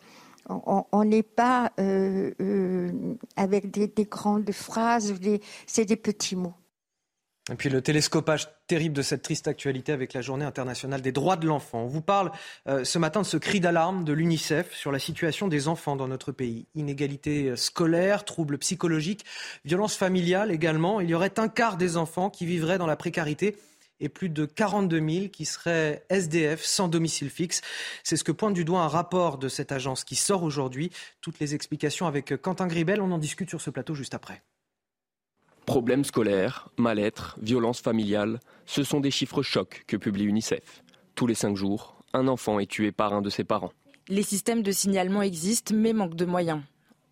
[0.49, 2.91] on n'est pas euh, euh,
[3.35, 5.13] avec des, grandes phrases,
[5.67, 6.53] c'est des petits mots.
[7.51, 11.37] Et puis le télescopage terrible de cette triste actualité avec la Journée internationale des droits
[11.37, 11.81] de l'enfant.
[11.81, 12.31] On vous parle
[12.67, 16.07] euh, ce matin de ce cri d'alarme de l'UNICEF sur la situation des enfants dans
[16.07, 16.67] notre pays.
[16.75, 19.25] Inégalité scolaire, troubles psychologiques,
[19.65, 21.01] violences familiales également.
[21.01, 23.57] Il y aurait un quart des enfants qui vivraient dans la précarité
[24.01, 27.61] et plus de 42 000 qui seraient SDF sans domicile fixe.
[28.03, 30.91] C'est ce que pointe du doigt un rapport de cette agence qui sort aujourd'hui.
[31.21, 33.01] Toutes les explications avec Quentin Gribel.
[33.01, 34.41] On en discute sur ce plateau juste après.
[35.65, 40.83] Problèmes scolaires, mal-être, violences familiales, ce sont des chiffres chocs que publie UNICEF.
[41.15, 43.71] Tous les cinq jours, un enfant est tué par un de ses parents.
[44.07, 46.61] Les systèmes de signalement existent mais manquent de moyens.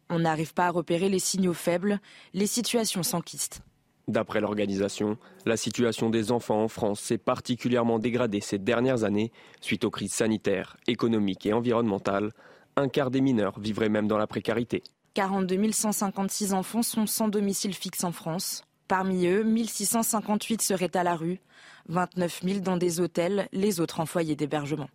[0.09, 1.99] On n'arrive pas à repérer les signaux faibles,
[2.33, 3.61] les situations s'enquistent.
[4.09, 9.31] D'après l'organisation, la situation des enfants en France s'est particulièrement dégradée ces dernières années
[9.61, 12.31] suite aux crises sanitaires, économiques et environnementales.
[12.75, 14.81] Un quart des mineurs vivraient même dans la précarité.
[15.13, 18.63] 42 156 enfants sont sans domicile fixe en France.
[18.87, 21.39] Parmi eux, 1658 seraient à la rue,
[21.89, 24.89] 29 000 dans des hôtels, les autres en foyer d'hébergement.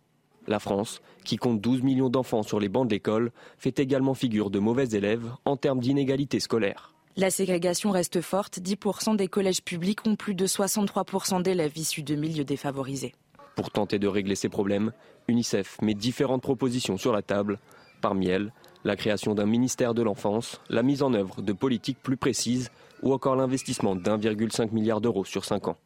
[0.45, 4.49] La France, qui compte 12 millions d'enfants sur les bancs de l'école, fait également figure
[4.49, 6.94] de mauvais élèves en termes d'inégalité scolaire.
[7.17, 8.59] La ségrégation reste forte.
[8.59, 13.15] 10% des collèges publics ont plus de 63% d'élèves issus de milieux défavorisés.
[13.55, 14.91] Pour tenter de régler ces problèmes,
[15.29, 17.59] UNICEF met différentes propositions sur la table.
[18.01, 18.51] Parmi elles,
[18.83, 22.69] la création d'un ministère de l'enfance, la mise en œuvre de politiques plus précises
[23.01, 25.77] ou encore l'investissement d'1,5 milliard d'euros sur 5 ans.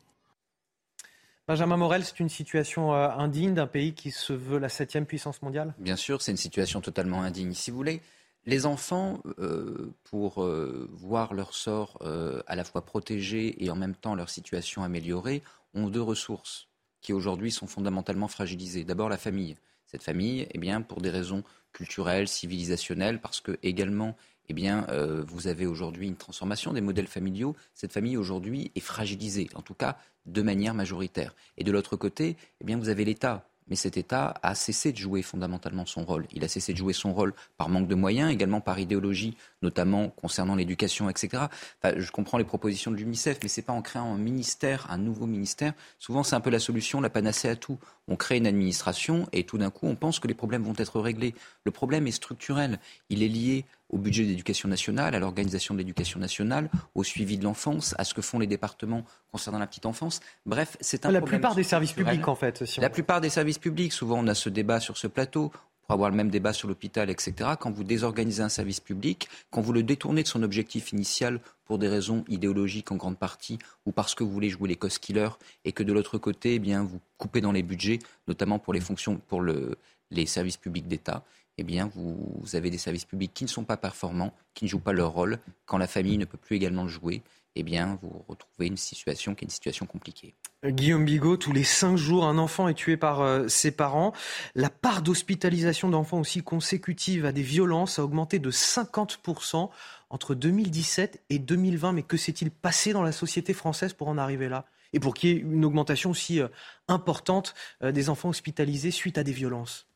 [1.47, 5.43] Benjamin Morel, c'est une situation euh, indigne d'un pays qui se veut la septième puissance
[5.43, 5.75] mondiale?
[5.77, 7.53] Bien sûr, c'est une situation totalement indigne.
[7.53, 8.01] Si vous voulez,
[8.45, 11.99] les enfants, euh, pour euh, voir leur sort
[12.47, 15.43] à la fois protégé et en même temps leur situation améliorée,
[15.73, 16.67] ont deux ressources
[17.01, 18.83] qui aujourd'hui sont fondamentalement fragilisées.
[18.83, 19.55] D'abord la famille.
[19.85, 21.43] Cette famille, eh bien, pour des raisons
[21.73, 24.15] culturelles, civilisationnelles, parce que également
[24.49, 27.55] eh euh, vous avez aujourd'hui une transformation des modèles familiaux.
[27.75, 31.35] Cette famille aujourd'hui est fragilisée, en tout cas de manière majoritaire.
[31.57, 35.21] Et de l'autre côté, eh vous avez l'État mais cet État a cessé de jouer
[35.21, 36.25] fondamentalement son rôle.
[36.31, 40.09] Il a cessé de jouer son rôle par manque de moyens, également par idéologie, notamment
[40.09, 41.43] concernant l'éducation, etc.
[41.83, 44.97] je comprends les propositions de l'UNICEF, mais ce n'est pas en créant un ministère, un
[44.97, 45.73] nouveau ministère.
[45.97, 47.77] Souvent, c'est un peu la solution, la panacée à tout.
[48.07, 50.99] On crée une administration et tout d'un coup, on pense que les problèmes vont être
[50.99, 51.35] réglés.
[51.63, 52.79] Le problème est structurel.
[53.09, 57.43] Il est lié au budget d'éducation nationale, à l'organisation de l'éducation nationale, au suivi de
[57.43, 60.19] l'enfance, à ce que font les départements concernant la petite enfance.
[60.45, 62.63] Bref, c'est un La plupart des services publics, en fait.
[62.77, 63.93] la plupart des services publics.
[63.93, 65.51] Souvent, on a ce débat sur ce plateau
[65.81, 67.33] pour avoir le même débat sur l'hôpital, etc.
[67.59, 71.79] Quand vous désorganisez un service public, quand vous le détournez de son objectif initial pour
[71.79, 73.57] des raisons idéologiques en grande partie,
[73.87, 75.31] ou parce que vous voulez jouer les cost killers,
[75.65, 77.97] et que de l'autre côté, eh bien, vous coupez dans les budgets,
[78.27, 79.77] notamment pour les fonctions, pour le,
[80.11, 81.23] les services publics d'État,
[81.59, 84.79] eh bien, vous, avez des services publics qui ne sont pas performants, qui ne jouent
[84.79, 85.39] pas leur rôle.
[85.65, 87.21] Quand la famille ne peut plus également le jouer,
[87.55, 90.35] eh bien, vous retrouvez une situation qui est une situation compliquée.
[90.65, 94.13] Guillaume Bigot, tous les cinq jours, un enfant est tué par euh, ses parents.
[94.55, 99.69] La part d'hospitalisation d'enfants aussi consécutive à des violences a augmenté de 50%
[100.09, 101.91] entre 2017 et 2020.
[101.91, 104.65] Mais que s'est-il passé dans la société française pour en arriver là?
[104.93, 106.47] Et pour qu'il y ait une augmentation aussi euh,
[106.87, 107.53] importante
[107.83, 109.88] euh, des enfants hospitalisés suite à des violences?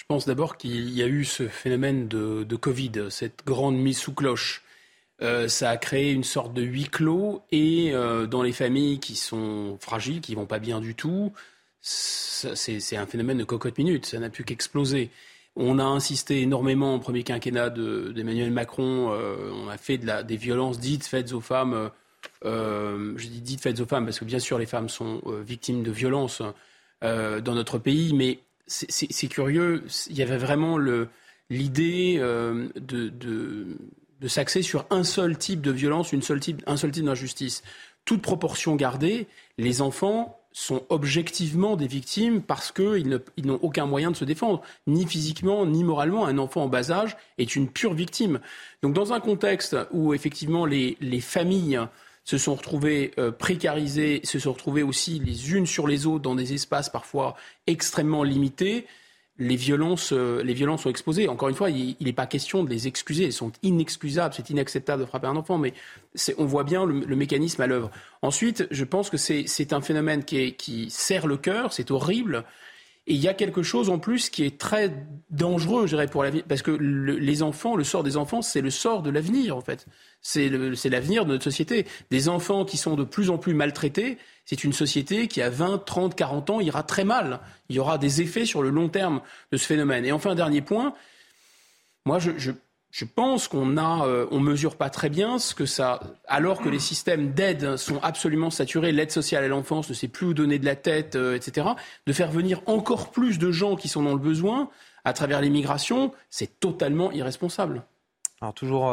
[0.00, 4.14] Je pense d'abord qu'il y a eu ce phénomène de, Covid, cette grande mise sous
[4.14, 4.62] cloche.
[5.20, 9.14] Euh, ça a créé une sorte de huis clos et euh, dans les familles qui
[9.14, 11.34] sont fragiles, qui vont pas bien du tout,
[11.82, 15.10] c'est un phénomène de cocotte minute, ça n'a pu qu'exploser.
[15.54, 20.80] On a insisté énormément au premier quinquennat d'Emmanuel Macron, euh, on a fait des violences
[20.80, 21.90] dites faites aux femmes,
[22.42, 25.90] je dis dites faites aux femmes parce que bien sûr les femmes sont victimes de
[25.90, 26.40] violences
[27.02, 28.40] dans notre pays, mais
[28.70, 29.84] c'est curieux.
[30.08, 30.78] Il y avait vraiment
[31.50, 36.92] l'idée euh, de, s'axer sur un seul type de violence, une seule type, un seul
[36.92, 37.62] type d'injustice.
[38.04, 39.26] Toute proportion gardée,
[39.58, 45.06] les enfants sont objectivement des victimes parce qu'ils n'ont aucun moyen de se défendre, ni
[45.06, 46.26] physiquement, ni moralement.
[46.26, 48.40] Un enfant en bas âge est une pure victime.
[48.82, 51.80] Donc dans un contexte où effectivement les familles
[52.30, 56.36] se sont retrouvées euh, précarisées, se sont retrouvées aussi les unes sur les autres dans
[56.36, 57.34] des espaces parfois
[57.66, 58.86] extrêmement limités.
[59.38, 61.26] Les violences, euh, les violences sont exposées.
[61.26, 63.24] Encore une fois, il n'est pas question de les excuser.
[63.24, 64.32] Elles sont inexcusables.
[64.32, 65.74] C'est inacceptable de frapper un enfant, mais
[66.38, 67.90] on voit bien le, mécanisme à l'œuvre.
[68.22, 71.72] Ensuite, je pense que c'est un phénomène qui, qui serre le cœur.
[71.72, 72.44] C'est horrible.
[73.10, 74.94] Et il y a quelque chose en plus qui est très
[75.30, 78.60] dangereux, je dirais, pour la vie, parce que les enfants, le sort des enfants, c'est
[78.60, 79.86] le sort de l'avenir, en fait.
[80.22, 81.86] C'est l'avenir de notre société.
[82.12, 85.78] Des enfants qui sont de plus en plus maltraités, c'est une société qui, à 20,
[85.84, 87.40] 30, 40 ans, ira très mal.
[87.68, 90.04] Il y aura des effets sur le long terme de ce phénomène.
[90.04, 90.94] Et enfin, dernier point,
[92.04, 92.52] moi, je, je
[92.90, 96.68] je pense qu'on a, euh, on mesure pas très bien ce que ça, alors que
[96.68, 100.58] les systèmes d'aide sont absolument saturés, l'aide sociale à l'enfance ne sait plus où donner
[100.58, 101.68] de la tête, euh, etc.
[102.06, 104.70] De faire venir encore plus de gens qui sont dans le besoin
[105.04, 107.84] à travers l'immigration, c'est totalement irresponsable.
[108.40, 108.90] Alors toujours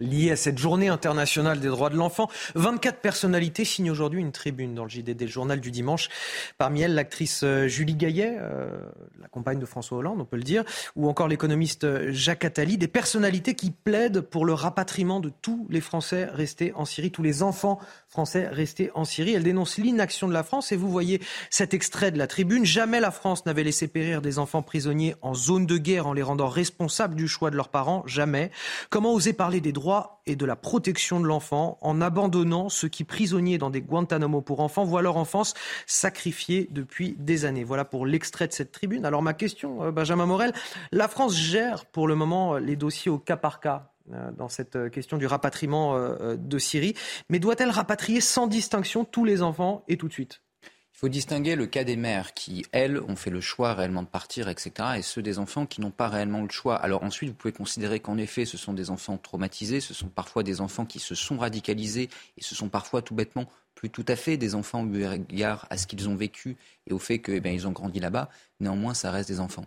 [0.00, 2.28] euh, lié à cette journée internationale des droits de l'enfant.
[2.54, 6.08] 24 personnalités signent aujourd'hui une tribune dans le JDD, le journal du dimanche.
[6.58, 8.70] Parmi elles, l'actrice euh, Julie Gaillet, euh,
[9.20, 10.64] la compagne de François Hollande, on peut le dire,
[10.96, 15.66] ou encore l'économiste euh, Jacques Attali, des personnalités qui plaident pour le rapatriement de tous
[15.70, 17.78] les Français restés en Syrie, tous les enfants
[18.10, 19.34] français restés en Syrie.
[19.34, 22.64] Elles dénoncent l'inaction de la France et vous voyez cet extrait de la tribune.
[22.64, 26.22] Jamais la France n'avait laissé périr des enfants prisonniers en zone de guerre en les
[26.22, 28.02] rendant responsables du choix de leurs parents.
[28.06, 28.50] Jamais.
[28.90, 33.04] Comment oser parler des droits et de la protection de l'enfant en abandonnant ceux qui,
[33.04, 35.54] prisonniers dans des Guantanamo pour enfants, voient leur enfance
[35.86, 37.64] sacrifiée depuis des années?
[37.64, 39.04] Voilà pour l'extrait de cette tribune.
[39.04, 40.52] Alors ma question, euh, Benjamin Morel,
[40.90, 43.90] la France gère pour le moment les dossiers au cas par cas
[44.36, 45.98] dans cette euh, question du rapatriement
[46.36, 46.94] de Syrie,
[47.28, 50.42] mais doit-elle rapatrier sans distinction tous les enfants et tout de suite?
[50.94, 54.08] Il faut distinguer le cas des mères qui, elles, ont fait le choix réellement de
[54.08, 56.76] partir, etc., et ceux des enfants qui n'ont pas réellement le choix.
[56.76, 60.42] Alors ensuite, vous pouvez considérer qu'en effet, ce sont des enfants traumatisés, ce sont parfois
[60.42, 63.46] des enfants qui se sont radicalisés, et ce sont parfois tout bêtement
[63.80, 66.98] plus tout à fait des enfants eu égard à ce qu'ils ont vécu et au
[66.98, 68.28] fait qu'ils eh ont grandi là-bas.
[68.60, 69.64] Néanmoins, ça reste des enfants.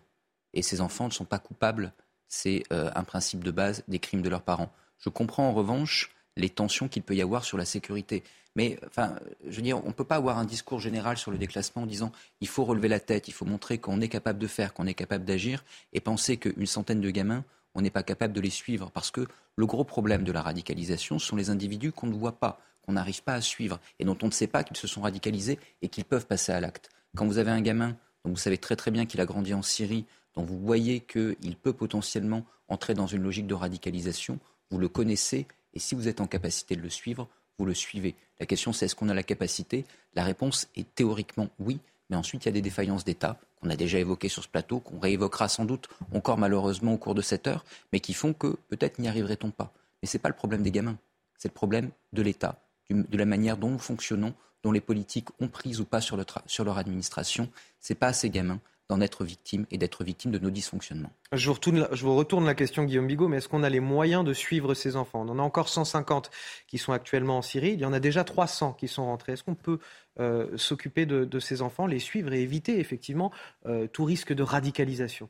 [0.54, 1.94] Et ces enfants ne sont pas coupables.
[2.34, 4.74] C'est euh, un principe de base des crimes de leurs parents.
[4.98, 8.24] Je comprends en revanche les tensions qu'il peut y avoir sur la sécurité.
[8.56, 9.16] Mais enfin,
[9.48, 11.86] je veux dire, on ne peut pas avoir un discours général sur le déclassement en
[11.86, 12.12] disant
[12.42, 14.96] il faut relever la tête, il faut montrer qu'on est capable de faire, qu'on est
[14.96, 17.46] capable d'agir, et penser qu'une centaine de gamins,
[17.76, 18.90] on n'est pas capable de les suivre.
[18.90, 22.60] Parce que le gros problème de la radicalisation sont les individus qu'on ne voit pas,
[22.82, 25.60] qu'on n'arrive pas à suivre, et dont on ne sait pas qu'ils se sont radicalisés
[25.84, 26.90] et qu'ils peuvent passer à l'acte.
[27.16, 27.96] Quand vous avez un gamin
[28.26, 30.06] dont vous savez très très bien qu'il a grandi en Syrie,
[30.36, 34.40] dont vous voyez qu'il peut potentiellement entrer dans une logique de radicalisation,
[34.72, 37.28] vous le connaissez, et si vous êtes en capacité de le suivre,
[37.58, 38.16] vous le suivez.
[38.40, 39.86] La question, c'est est-ce qu'on a la capacité?
[40.16, 41.80] La réponse est théoriquement oui,
[42.10, 44.80] mais ensuite, il y a des défaillances d'État qu'on a déjà évoquées sur ce plateau,
[44.80, 48.58] qu'on réévoquera sans doute encore malheureusement au cours de cette heure, mais qui font que
[48.70, 49.74] peut-être n'y arriverait-on pas.
[50.02, 50.98] Mais ce n'est pas le problème des gamins,
[51.38, 54.34] c'est le problème de l'État, de la manière dont nous fonctionnons,
[54.64, 57.50] dont les politiques ont prise ou pas sur, leur administration.
[57.80, 61.12] Ce n'est pas à ces gamins d'en être victime et d'être victime de nos dysfonctionnements.
[61.32, 63.80] Je vous, retourne, je vous retourne la question, Guillaume Bigot, mais est-ce qu'on a les
[63.80, 65.22] moyens de suivre ces enfants?
[65.26, 66.30] On en a encore 150
[66.68, 69.34] qui sont actuellement en Syrie, il y en a déjà 300 qui sont rentrés.
[69.34, 69.80] Est-ce qu'on peut
[70.20, 73.32] euh, s'occuper de, ces enfants, les suivre et éviter effectivement
[73.66, 75.30] euh, tout risque de radicalisation?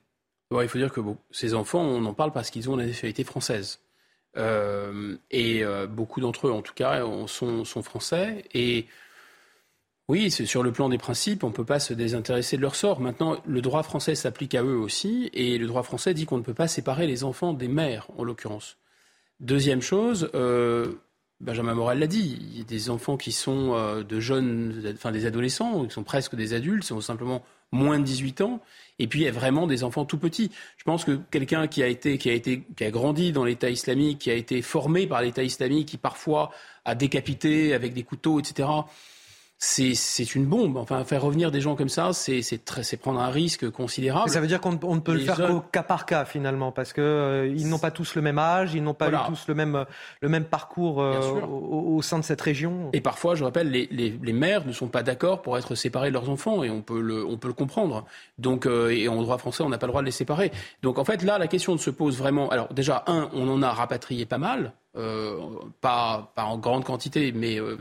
[0.52, 3.24] Il faut dire que bon, ces enfants, on en parle parce qu'ils ont la nationalité
[3.24, 3.80] française.
[4.36, 8.46] Euh, et beaucoup d'entre eux, en tout cas, sont, sont français.
[8.54, 8.88] Et
[10.10, 12.76] oui, c'est sur le plan des principes, on ne peut pas se désintéresser de leur
[12.76, 13.00] sort.
[13.00, 16.44] Maintenant, le droit français s'applique à eux aussi, et le droit français dit qu'on ne
[16.44, 18.78] peut pas séparer les enfants des mères, en l'occurrence.
[19.40, 20.92] Deuxième chose, euh,
[21.40, 25.14] Benjamin Morel l'a dit, il y a des enfants qui sont euh, de jeunes, enfin
[25.14, 28.62] des adolescents, qui sont presque des adultes, sont simplement moins de 18 ans,
[29.00, 30.52] et puis il y a vraiment des enfants tout petits.
[30.76, 35.22] Je pense que quelqu'un qui a grandi dans l'État islamique, qui a été formé par
[35.22, 36.52] l'État islamique, qui parfois
[36.84, 38.68] a décapité avec des couteaux, etc
[39.58, 40.78] c'est une bombe.
[40.78, 44.30] Enfin, faire revenir des gens comme ça, c'est prendre un risque considérable.
[44.30, 47.04] ça veut dire qu'on ne peut le faire qu'au cas par cas finalement, parce qu'ils
[47.04, 49.86] euh, n'ont pas tous le même âge, ils n'ont pas eu tous le même,
[50.22, 52.90] le même parcours euh, au, sein de cette région.
[52.94, 56.10] Et parfois, je rappelle, les, les, les mères ne sont pas d'accord pour être séparées
[56.10, 58.06] de leurs enfants, et on peut le, on peut le comprendre.
[58.38, 60.52] Donc, euh, et en droit français, on n'a pas le droit de les séparer.
[60.82, 62.50] Donc, en fait, là, la question se pose vraiment.
[62.50, 64.74] Alors, déjà, un, on en a rapatrié pas mal.
[64.96, 65.40] Euh,
[65.82, 67.78] pas, pas, en grande quantité, mais euh,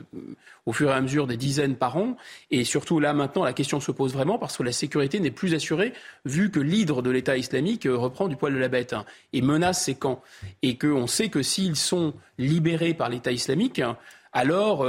[0.65, 2.17] au fur et à mesure des dizaines par an.
[2.51, 5.53] Et surtout là maintenant, la question se pose vraiment parce que la sécurité n'est plus
[5.53, 5.93] assurée
[6.25, 9.43] vu que l'hydre de l'État islamique euh, reprend du poil de la bête hein, et
[9.43, 10.23] menace ses camps.
[10.63, 13.83] Et qu'on sait que s'ils sont libérés par l'État islamique,
[14.33, 14.87] alors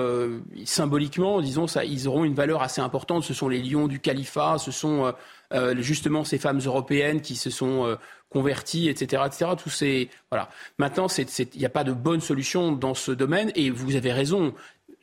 [0.63, 3.25] symboliquement, disons, ça, ils auront une valeur assez importante.
[3.25, 5.13] Ce sont les lions du califat, ce sont
[5.79, 7.97] justement ces femmes européennes qui se sont
[8.33, 9.51] convertis, etc., etc.
[9.57, 10.49] Tous ces voilà.
[10.77, 14.53] Maintenant, il n'y a pas de bonne solution dans ce domaine, et vous avez raison.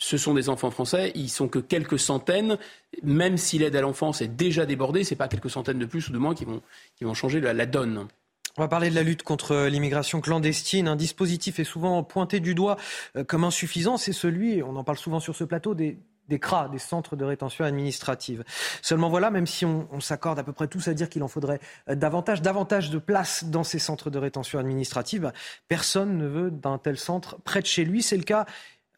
[0.03, 2.59] Ce sont des enfants français, ils sont que quelques centaines.
[3.03, 6.13] Même si l'aide à l'enfance est déjà débordée, c'est pas quelques centaines de plus ou
[6.13, 6.63] de moins qui vont,
[6.97, 8.09] qui vont changer la, donne.
[8.57, 10.89] On va parler de la lutte contre l'immigration clandestine.
[10.89, 12.77] Un dispositif est souvent pointé du doigt
[13.17, 13.99] euh, comme insuffisant.
[13.99, 15.99] C'est celui, on en parle souvent sur ce plateau, des,
[16.31, 18.45] des CRA, des centres de rétention administrative.
[18.81, 21.61] Seulement voilà, même si on, s'accorde à peu près tous à dire qu'il en faudrait
[21.91, 25.33] euh, davantage, davantage de place dans ces centres de rétention administrative,
[25.69, 28.03] personne ne veut d'un tel centre près de chez lui.
[28.03, 28.47] C'est le cas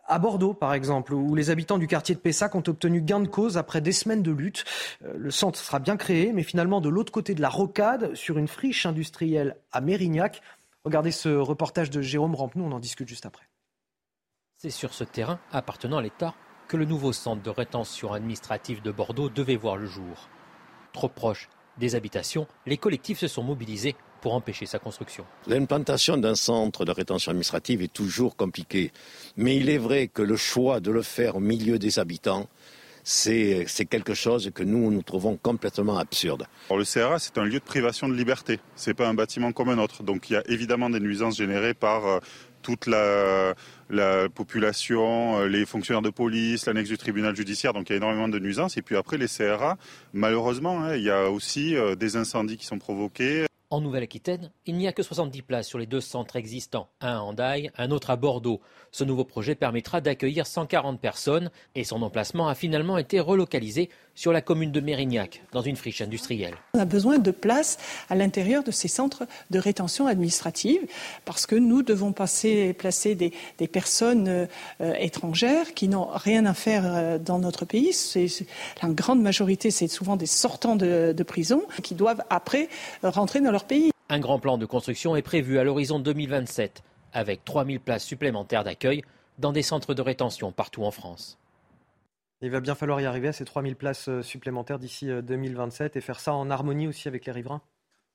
[0.06, 3.28] à Bordeaux, par exemple, où les habitants du quartier de Pessac ont obtenu gain de
[3.28, 4.64] cause après des semaines de lutte.
[5.04, 8.38] Euh, le centre sera bien créé, mais finalement de l'autre côté de la rocade, sur
[8.38, 10.42] une friche industrielle à Mérignac.
[10.84, 13.48] Regardez ce reportage de Jérôme Rampenou, on en discute juste après.
[14.56, 16.34] C'est sur ce terrain appartenant à l'État
[16.72, 20.30] que le nouveau centre de rétention administrative de Bordeaux devait voir le jour.
[20.94, 25.26] Trop proche des habitations, les collectifs se sont mobilisés pour empêcher sa construction.
[25.46, 28.90] L'implantation d'un centre de rétention administrative est toujours compliquée,
[29.36, 32.48] mais il est vrai que le choix de le faire au milieu des habitants,
[33.04, 36.46] c'est quelque chose que nous, nous trouvons complètement absurde.
[36.70, 38.60] le CRA, c'est un lieu de privation de liberté.
[38.76, 40.02] Ce n'est pas un bâtiment comme un autre.
[40.02, 42.20] Donc il y a évidemment des nuisances générées par euh,
[42.62, 43.54] toute la,
[44.34, 47.72] population, euh, les fonctionnaires de police, l'annexe du tribunal judiciaire.
[47.72, 48.76] Donc il y a énormément de nuisances.
[48.76, 49.76] Et puis après, les CRA,
[50.12, 53.46] malheureusement, hein, il y a aussi euh, des incendies qui sont provoqués.
[53.72, 57.20] En Nouvelle-Aquitaine, il n'y a que 70 places sur les deux centres existants, un à
[57.20, 58.60] Hendaye, un autre à Bordeaux.
[58.90, 64.32] Ce nouveau projet permettra d'accueillir 140 personnes et son emplacement a finalement été relocalisé sur
[64.32, 66.54] la commune de Mérignac, dans une friche industrielle.
[66.74, 67.78] On a besoin de places
[68.10, 70.80] à l'intérieur de ces centres de rétention administrative
[71.24, 73.32] parce que nous devons passer, placer des,
[73.68, 77.92] personnes euh, étrangères qui n'ont rien à faire euh, dans notre pays.
[77.92, 78.26] C'est,
[78.82, 82.68] la grande majorité, c'est souvent des sortants de, de prison qui doivent après
[83.02, 83.90] rentrer dans leur pays.
[84.08, 86.82] Un grand plan de construction est prévu à l'horizon 2027
[87.12, 89.02] avec 3000 places supplémentaires d'accueil
[89.38, 91.38] dans des centres de rétention partout en France.
[92.44, 95.98] Il va bien falloir y arriver à ces 3000 places euh, supplémentaires d'ici 2027 euh,
[95.98, 97.62] et faire ça en harmonie aussi avec les riverains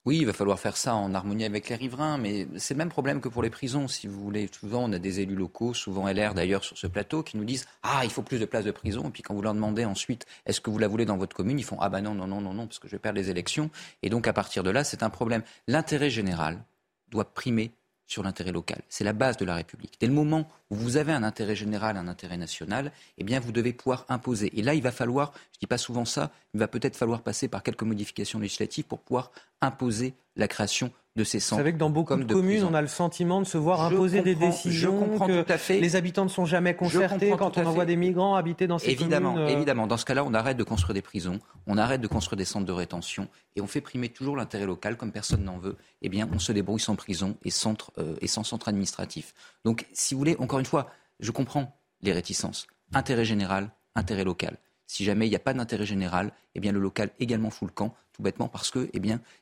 [0.05, 2.89] Oui, il va falloir faire ça en harmonie avec les riverains, mais c'est le même
[2.89, 4.49] problème que pour les prisons, si vous voulez.
[4.51, 7.67] Souvent, on a des élus locaux, souvent LR d'ailleurs sur ce plateau, qui nous disent
[7.83, 9.07] Ah, il faut plus de places de prison.
[9.07, 11.57] Et puis quand vous leur demandez ensuite Est-ce que vous la voulez dans votre commune?
[11.57, 13.29] Ils font Ah, bah non, non, non, non, non, parce que je vais perdre les
[13.29, 13.69] élections.
[14.03, 15.43] Et donc, à partir de là, c'est un problème.
[15.67, 16.61] L'intérêt général
[17.07, 17.71] doit primer
[18.07, 18.81] sur l'intérêt local.
[18.89, 19.97] C'est la base de la République.
[19.99, 23.51] Dès le moment où vous avez un intérêt général, un intérêt national, eh bien, vous
[23.51, 24.57] devez pouvoir imposer.
[24.57, 27.21] Et là, il va falloir, je ne dis pas souvent ça, il va peut-être falloir
[27.21, 29.31] passer par quelques modifications législatives pour pouvoir
[29.61, 31.59] imposer la création de ces centres.
[31.59, 34.21] Vous savez que dans beaucoup de, communes, on a le sentiment de se voir imposer
[34.21, 34.93] des décisions.
[34.93, 35.81] Je comprends tout à fait.
[35.81, 39.33] Les habitants ne sont jamais concertés quand on envoie des migrants habiter dans ces évidemment,
[39.33, 39.49] communes.
[39.49, 39.55] Euh.
[39.55, 42.45] Évidemment, dans ce cas-là, on arrête de construire des prisons, on arrête de construire des
[42.45, 45.75] centres de rétention et on fait primer toujours l'intérêt local comme personne n'en veut.
[46.03, 49.33] Eh bien, on se débrouille sans prison et, centre, euh, et sans centre administratif.
[49.65, 50.89] Donc, si vous voulez, encore une fois,
[51.19, 52.67] je comprends les réticences.
[52.93, 54.57] Intérêt général, intérêt local.
[54.85, 57.73] Si jamais il n'y a pas d'intérêt général, eh bien le local également fout le
[57.73, 59.01] camp, tout bêtement parce que, eh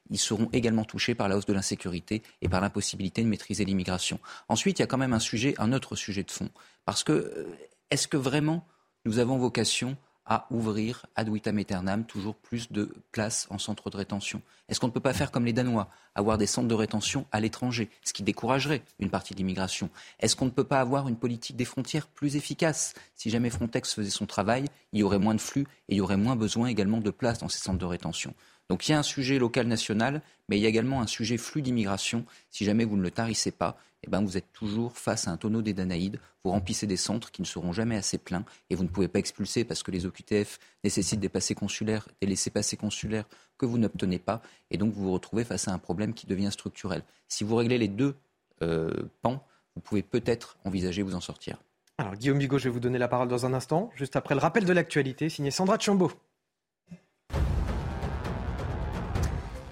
[0.09, 4.19] ils seront également touchés par la hausse de l'insécurité et par l'impossibilité de maîtriser l'immigration.
[4.49, 6.49] Ensuite, il y a quand même un sujet, un autre sujet de fond,
[6.83, 7.45] parce que euh,
[7.91, 8.65] est-ce que vraiment
[9.05, 13.97] nous avons vocation à ouvrir ad vitam aeternam toujours plus de places en centre de
[13.97, 17.25] rétention Est-ce qu'on ne peut pas faire comme les Danois, avoir des centres de rétention
[17.31, 19.89] à l'étranger, ce qui découragerait une partie de l'immigration?
[20.19, 22.93] Est-ce qu'on ne peut pas avoir une politique des frontières plus efficace?
[23.15, 26.01] Si jamais Frontex faisait son travail, il y aurait moins de flux et il y
[26.01, 28.33] aurait moins besoin également de places dans ces centres de rétention.
[28.69, 31.37] Donc il y a un sujet local national, mais il y a également un sujet
[31.37, 32.25] flux d'immigration.
[32.49, 35.37] Si jamais vous ne le tarissez pas, eh ben, vous êtes toujours face à un
[35.37, 36.19] tonneau des Danaïdes.
[36.43, 39.19] Vous remplissez des centres qui ne seront jamais assez pleins et vous ne pouvez pas
[39.19, 43.25] expulser parce que les OQTF nécessitent des passés consulaires, des laissés-passer consulaires
[43.57, 44.41] que vous n'obtenez pas.
[44.69, 47.03] Et donc vous vous retrouvez face à un problème qui devient structurel.
[47.27, 48.15] Si vous réglez les deux
[48.61, 48.91] euh,
[49.21, 49.43] pans,
[49.75, 51.57] vous pouvez peut-être envisager vous en sortir.
[51.97, 54.41] Alors Guillaume Bigot, je vais vous donner la parole dans un instant, juste après le
[54.41, 56.11] rappel de l'actualité, signé Sandra Chambaud.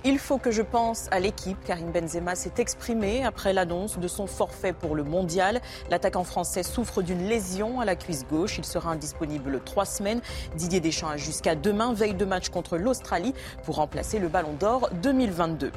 [0.06, 1.58] Il faut que je pense à l'équipe.
[1.64, 5.62] Karim Benzema s'est exprimé après l'annonce de son forfait pour le mondial.
[5.90, 8.58] L'attaquant français souffre d'une lésion à la cuisse gauche.
[8.58, 10.20] Il sera indisponible trois semaines.
[10.58, 14.90] Didier Deschamps a jusqu'à demain, veille de match contre l'Australie, pour remplacer le Ballon d'Or
[15.02, 15.72] 2022.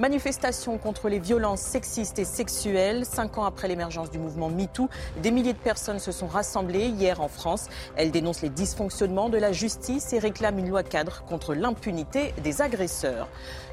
[0.00, 3.04] Manifestation contre les violences sexistes et sexuelles.
[3.04, 4.88] Cinq ans après l'émergence du mouvement MeToo,
[5.22, 7.68] des milliers de personnes se sont rassemblées hier en France.
[7.94, 12.60] Elles dénoncent les dysfonctionnements de la justice et réclament une loi cadre contre l'impunité des
[12.60, 13.28] agresseurs.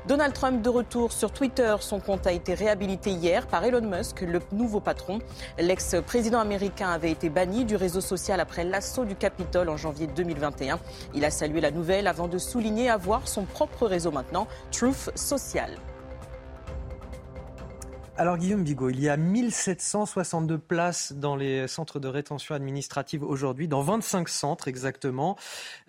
[0.07, 1.75] Donald Trump de retour sur Twitter.
[1.79, 5.17] Son compte a été réhabilité hier par Elon Musk, le nouveau patron.
[5.57, 10.79] L'ex-président américain avait été banni du réseau social après l'assaut du Capitole en janvier 2021.
[11.15, 15.71] Il a salué la nouvelle avant de souligner avoir son propre réseau maintenant, Truth Social.
[18.17, 23.67] Alors Guillaume Bigot, il y a 1762 places dans les centres de rétention administrative aujourd'hui,
[23.67, 25.35] dans 25 centres exactement.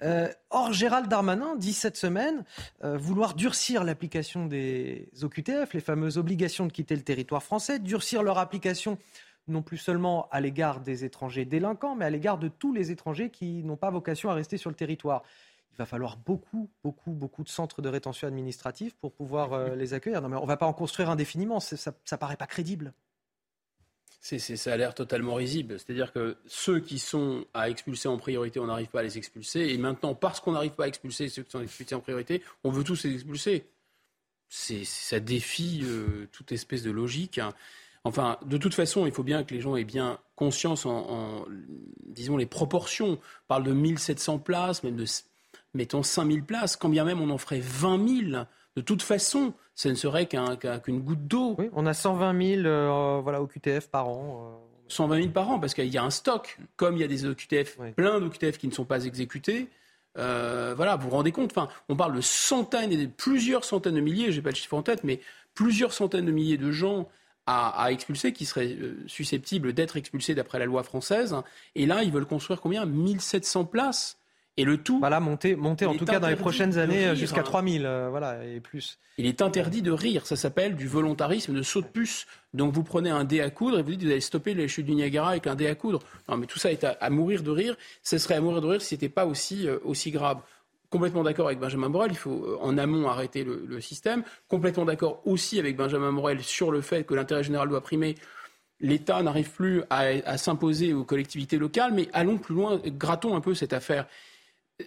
[0.02, 2.44] Euh, or, Gérald Darmanin dit cette semaine
[2.82, 8.24] euh, vouloir durcir l'application des OQTF, les fameuses obligations de quitter le territoire français, durcir
[8.24, 8.98] leur application
[9.46, 13.30] non plus seulement à l'égard des étrangers délinquants, mais à l'égard de tous les étrangers
[13.30, 15.22] qui n'ont pas vocation à rester sur le territoire
[15.72, 19.92] il va falloir beaucoup, beaucoup, beaucoup de centres de rétention administrative pour pouvoir euh, les
[19.92, 20.22] accueillir.
[20.22, 22.94] Non, mais on ne va pas en construire indéfiniment, ça ne paraît pas crédible.
[24.20, 25.78] Ça a l'air totalement risible.
[25.78, 29.68] C'est-à-dire que ceux qui sont à expulser en priorité, on n'arrive pas à les expulser.
[29.68, 32.70] Et maintenant, parce qu'on n'arrive pas à expulser ceux qui sont expulsés en priorité, on
[32.70, 33.66] veut tous les expulser.
[34.48, 37.38] Ça défie euh, toute espèce de logique.
[37.38, 37.52] Hein.
[38.02, 41.46] Enfin, de toute façon, il faut bien que les gens aient bien conscience en, en
[42.06, 43.12] disons, les proportions.
[43.12, 45.06] On parle de 1700 places, même de
[45.76, 48.44] mettons 5000 places, quand bien même on en ferait 20 000,
[48.76, 51.56] de toute façon, ce ne serait qu'une goutte d'eau.
[51.58, 54.60] Oui, on a 120 000 euh, voilà, OQTF par an.
[54.88, 55.20] 120 euh.
[55.22, 56.58] 000 par an, parce qu'il y a un stock.
[56.76, 59.68] Comme il y a des OQTF, plein d'OQTF qui ne sont pas exécutés,
[60.18, 63.94] euh, voilà, vous vous rendez compte enfin, On parle de centaines et de plusieurs centaines
[63.94, 65.20] de milliers, je n'ai pas le chiffre en tête, mais
[65.54, 67.08] plusieurs centaines de milliers de gens
[67.46, 68.76] à, à expulser qui seraient
[69.06, 71.34] susceptibles d'être expulsés d'après la loi française.
[71.74, 72.84] Et là, ils veulent construire combien?
[72.84, 74.18] 1700 places
[74.56, 74.98] et le tout.
[74.98, 78.60] Voilà, monter, monter en tout cas dans les prochaines années jusqu'à 3000, euh, voilà, et
[78.60, 78.98] plus.
[79.18, 80.26] Il est interdit de rire.
[80.26, 82.26] Ça s'appelle du volontarisme de saut de puce.
[82.54, 84.86] Donc vous prenez un dé à coudre et vous dites vous allez stopper les chutes
[84.86, 86.00] du Niagara avec un dé à coudre.
[86.28, 87.76] Non, mais tout ça est à, mourir de rire.
[88.02, 90.38] Ce serait à mourir de rire si ce n'était pas aussi, euh, aussi grave.
[90.88, 94.22] Complètement d'accord avec Benjamin Morel, il faut euh, en amont arrêter le, le système.
[94.48, 98.14] Complètement d'accord aussi avec Benjamin Morel sur le fait que l'intérêt général doit primer
[98.78, 103.40] l'État n'arrive plus à, à s'imposer aux collectivités locales, mais allons plus loin, grattons un
[103.40, 104.06] peu cette affaire.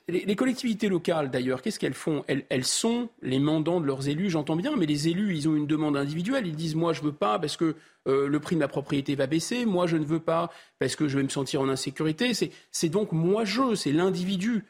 [0.07, 4.55] Les, collectivités locales, d'ailleurs, qu'est-ce qu'elles font elles, sont les mandants de leurs élus, j'entends
[4.55, 6.45] bien, mais les élus, ils ont une demande individuelle.
[6.45, 7.75] Ils disent, moi, je veux pas parce que
[8.07, 9.65] euh, le prix de ma propriété va baisser.
[9.65, 12.33] Moi, je ne veux pas parce que je vais me sentir en insécurité.
[12.33, 14.63] C'est donc moi-je, c'est l'individu.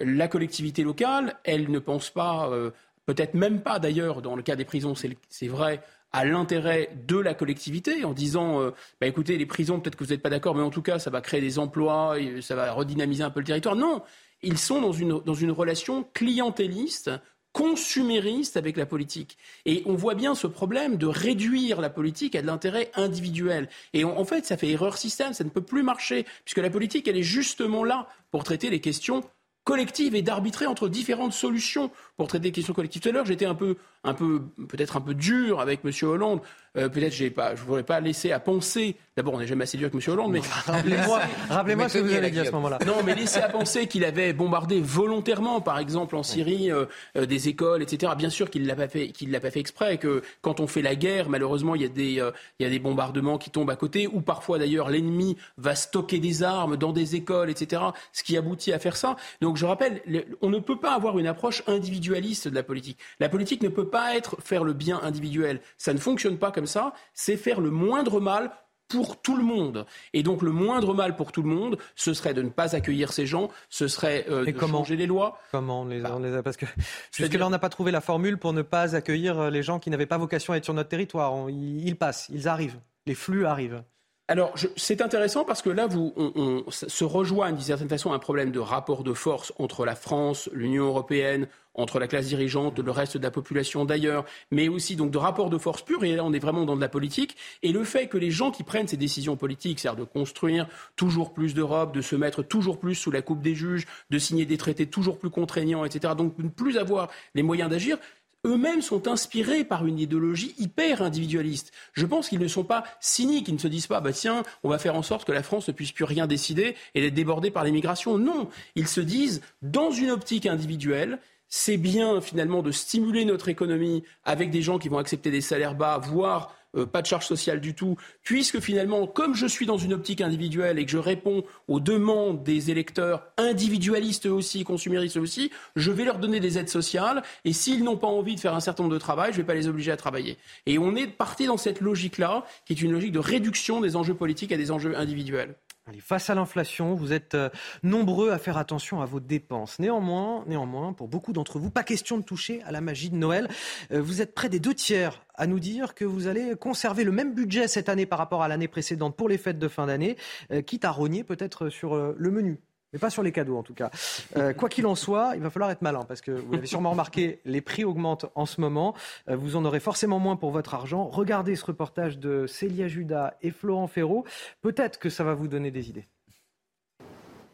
[0.00, 2.72] La collectivité locale, elle ne pense pas euh,
[3.06, 5.80] peut-être même pas d'ailleurs, dans le cas des prisons, c'est vrai,
[6.12, 8.70] à l'intérêt de la collectivité en disant euh,
[9.00, 11.10] bah, écoutez, les prisons, peut-être que vous n'êtes pas d'accord, mais en tout cas, ça
[11.10, 13.76] va créer des emplois, ça va redynamiser un peu le territoire.
[13.76, 14.02] Non,
[14.42, 17.10] ils sont dans une, dans une relation clientéliste
[17.56, 19.38] consumériste avec la politique.
[19.64, 23.70] Et on voit bien ce problème de réduire la politique à de l'intérêt individuel.
[23.94, 27.08] Et en fait, ça fait erreur système, ça ne peut plus marcher, puisque la politique,
[27.08, 29.22] elle est justement là pour traiter les questions
[29.66, 33.02] collectives et d'arbitrer entre différentes solutions pour traiter des questions collectives.
[33.02, 35.90] Tout à l'heure, j'étais un peu, un peu, peut-être un peu dur avec M.
[36.02, 36.40] Hollande
[36.76, 38.96] euh, peut-être je ne voudrais pas laisser à penser.
[39.16, 40.12] D'abord, on n'est jamais assez dur avec M.
[40.12, 42.78] Hollande, mais rappelez-moi, rappelez ce que vous avez dit à ce moment-là.
[42.86, 46.84] Non, mais laisser à penser qu'il avait bombardé volontairement, par exemple en Syrie, euh,
[47.16, 48.12] euh, des écoles, etc.
[48.16, 49.96] Bien sûr qu'il l'a pas fait, qu'il l'a pas fait exprès.
[49.96, 52.22] Que quand on fait la guerre, malheureusement, il y a des,
[52.58, 56.18] il y a des bombardements qui tombent à côté, ou parfois d'ailleurs l'ennemi va stocker
[56.18, 57.82] des armes dans des écoles, etc.
[58.12, 59.16] Ce qui aboutit à faire ça.
[59.40, 60.02] Donc, je rappelle,
[60.42, 62.98] on ne peut pas avoir une approche individualiste de la politique.
[63.20, 65.60] La politique ne peut pas être faire le bien individuel.
[65.78, 68.50] Ça ne fonctionne pas comme ça, c'est faire le moindre mal
[68.88, 69.86] pour tout le monde.
[70.12, 73.12] Et donc le moindre mal pour tout le monde, ce serait de ne pas accueillir
[73.12, 75.38] ces gens, ce serait euh, de comment changer les lois.
[75.50, 76.66] Comment on les, bah, les a Parce que
[77.12, 79.90] jusque-là, on n'a pas trouvé la formule pour ne pas accueillir euh, les gens qui
[79.90, 81.50] n'avaient pas vocation à être sur notre territoire.
[81.50, 83.82] ils, passent, ils arrivent, les flux arrivent.
[84.28, 88.50] Alors, c'est intéressant parce que là, vous, on, se rejoignent d'une certaine façon un problème
[88.50, 93.16] de rapport de force entre la France, l'Union européenne, entre la classe dirigeante, le reste
[93.16, 96.02] de la population d'ailleurs, mais aussi donc de rapport de force pur.
[96.02, 97.36] Et là, on est vraiment dans de la politique.
[97.62, 100.66] Et le fait que les gens qui prennent ces décisions politiques, c'est-à-dire de construire
[100.96, 104.44] toujours plus d'Europe, de se mettre toujours plus sous la coupe des juges, de signer
[104.44, 107.98] des traités toujours plus contraignants, etc., donc ne plus avoir les moyens d'agir,
[108.46, 111.72] eux-mêmes sont inspirés par une idéologie hyper individualiste.
[111.92, 114.68] Je pense qu'ils ne sont pas cyniques, ils ne se disent pas, bah tiens, on
[114.68, 117.50] va faire en sorte que la France ne puisse plus rien décider et d'être débordée
[117.50, 118.18] par l'immigration.
[118.18, 121.18] Non, ils se disent, dans une optique individuelle,
[121.48, 125.74] c'est bien finalement de stimuler notre économie avec des gens qui vont accepter des salaires
[125.74, 129.78] bas, voire euh, pas de charge sociale du tout, puisque finalement, comme je suis dans
[129.78, 135.50] une optique individuelle et que je réponds aux demandes des électeurs individualistes aussi, consuméristes aussi,
[135.76, 138.60] je vais leur donner des aides sociales, et s'ils n'ont pas envie de faire un
[138.60, 140.38] certain nombre de travail, je ne vais pas les obliger à travailler.
[140.66, 144.14] Et on est parti dans cette logique-là, qui est une logique de réduction des enjeux
[144.14, 145.54] politiques à des enjeux individuels
[146.00, 147.48] face à l'inflation, vous êtes euh,
[147.82, 149.78] nombreux à faire attention à vos dépenses.
[149.78, 153.48] Néanmoins, néanmoins, pour beaucoup d'entre vous, pas question de toucher à la magie de Noël.
[153.92, 157.12] Euh, vous êtes près des deux tiers à nous dire que vous allez conserver le
[157.12, 160.16] même budget cette année par rapport à l'année précédente pour les fêtes de fin d'année,
[160.50, 162.58] euh, quitte à rogner peut-être sur le menu
[162.92, 163.90] mais pas sur les cadeaux en tout cas.
[164.36, 166.90] Euh, quoi qu'il en soit, il va falloir être malin parce que vous l'avez sûrement
[166.90, 168.94] remarqué, les prix augmentent en ce moment.
[169.28, 171.04] Euh, vous en aurez forcément moins pour votre argent.
[171.04, 174.24] Regardez ce reportage de Célia Judas et Florent Ferraud.
[174.62, 176.06] Peut-être que ça va vous donner des idées.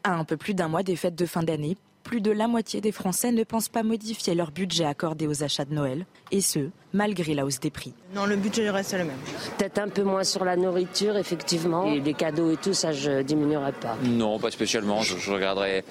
[0.03, 2.81] À un peu plus d'un mois des fêtes de fin d'année, plus de la moitié
[2.81, 6.69] des Français ne pensent pas modifier leur budget accordé aux achats de Noël, et ce,
[6.93, 7.93] malgré la hausse des prix.
[8.13, 9.17] Non, le budget reste le même.
[9.57, 13.21] Peut-être un peu moins sur la nourriture, effectivement, et les cadeaux et tout, ça, je
[13.21, 13.97] diminuerai pas.
[14.03, 15.01] Non, pas spécialement.
[15.01, 15.83] Je, regarderai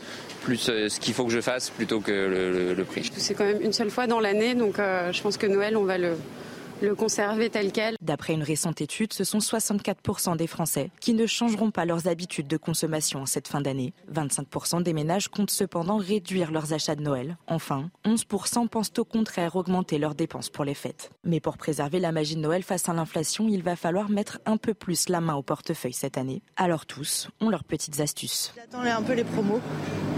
[0.42, 3.10] plus euh, ce qu'il faut que je fasse plutôt que le, prix.
[3.16, 5.84] C'est quand même une seule fois dans l'année, donc euh, je pense que Noël, on
[5.84, 6.16] va le
[6.82, 7.96] le conserver tel quel.
[8.00, 12.48] D'après une récente étude, ce sont 64% des Français qui ne changeront pas leurs habitudes
[12.48, 13.94] de consommation en cette fin d'année.
[14.12, 17.36] 25% des ménages comptent cependant réduire leurs achats de Noël.
[17.46, 21.10] Enfin, 11% pensent au contraire augmenter leurs dépenses pour les fêtes.
[21.24, 24.56] Mais pour préserver la magie de Noël face à l'inflation, il va falloir mettre un
[24.56, 26.42] peu plus la main au portefeuille cette année.
[26.56, 28.52] Alors tous ont leurs petites astuces.
[28.56, 29.60] J'attends un peu les promos,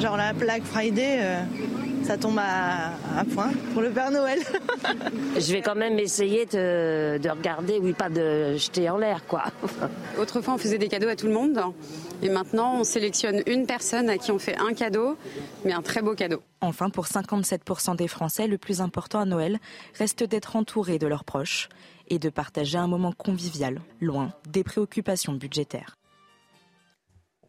[0.01, 1.19] genre la Black Friday.
[1.21, 1.43] Euh,
[2.05, 4.39] ça tombe à, à, point pour le Père Noël.
[5.39, 9.45] Je vais quand même essayer de, de, regarder, oui, pas de jeter en l'air, quoi.
[10.19, 11.61] Autrefois, on faisait des cadeaux à tout le monde.
[12.23, 15.17] Et maintenant, on sélectionne une personne à qui on fait un cadeau,
[15.65, 16.43] mais un très beau cadeau.
[16.61, 19.59] Enfin, pour 57% des Français, le plus important à Noël
[19.99, 21.69] reste d'être entouré de leurs proches
[22.09, 25.97] et de partager un moment convivial, loin des préoccupations budgétaires.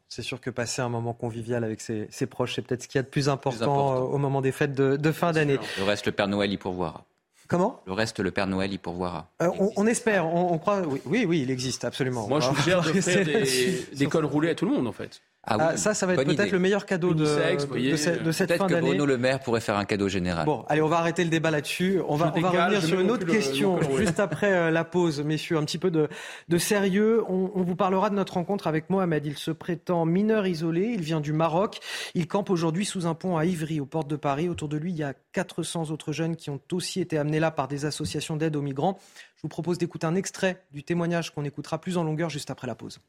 [0.07, 2.99] C'est sûr que passer un moment convivial avec ses, proches, c'est peut-être ce qu'il y
[2.99, 5.59] a de plus important, euh, au moment des fêtes de, fin d'année.
[5.77, 7.05] Le reste, le Père Noël y pourvoira.
[7.47, 7.81] Comment?
[7.85, 9.31] Le reste, le Père Noël y pourvoira.
[9.41, 10.81] Euh, on, espère, on, croit.
[11.05, 12.27] Oui, oui, il existe, absolument.
[12.27, 15.21] Moi, je suggère de faire des, des cols roulés à tout le monde, en fait.
[15.47, 18.31] Ah ah, ça, ça va être peut-être le meilleur cadeau de, de, cette fin d'année.
[18.31, 20.45] Peut-être que Bruno Le Maire pourrait faire un cadeau général.
[20.45, 21.99] Bon, allez, on va arrêter le débat là-dessus.
[22.07, 25.57] On va, on va revenir sur une autre question juste après euh, la pause, messieurs.
[25.57, 26.07] Un petit peu de,
[26.49, 27.23] de sérieux.
[27.29, 29.25] On, on, vous parlera de notre rencontre avec Mohamed.
[29.25, 30.91] Il se prétend mineur isolé.
[30.93, 31.79] Il vient du Maroc.
[32.15, 34.49] Il campe aujourd'hui sous un pont à Ivry, aux portes de Paris.
[34.49, 37.51] Autour de lui, il y a 400 autres jeunes qui ont aussi été amenés là
[37.51, 38.97] par des associations d'aide aux migrants.
[39.35, 42.67] Je vous propose d'écouter un extrait du témoignage qu'on écoutera plus en longueur juste après
[42.67, 42.99] la pause.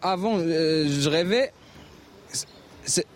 [0.00, 1.52] Avant, euh, je rêvais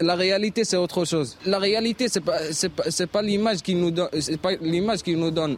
[0.01, 1.39] la réalité, c'est autre chose.
[1.47, 5.31] La réalité, c'est pas, c'est pas, pas l'image qui nous donne, c'est pas l'image nous
[5.31, 5.57] donne.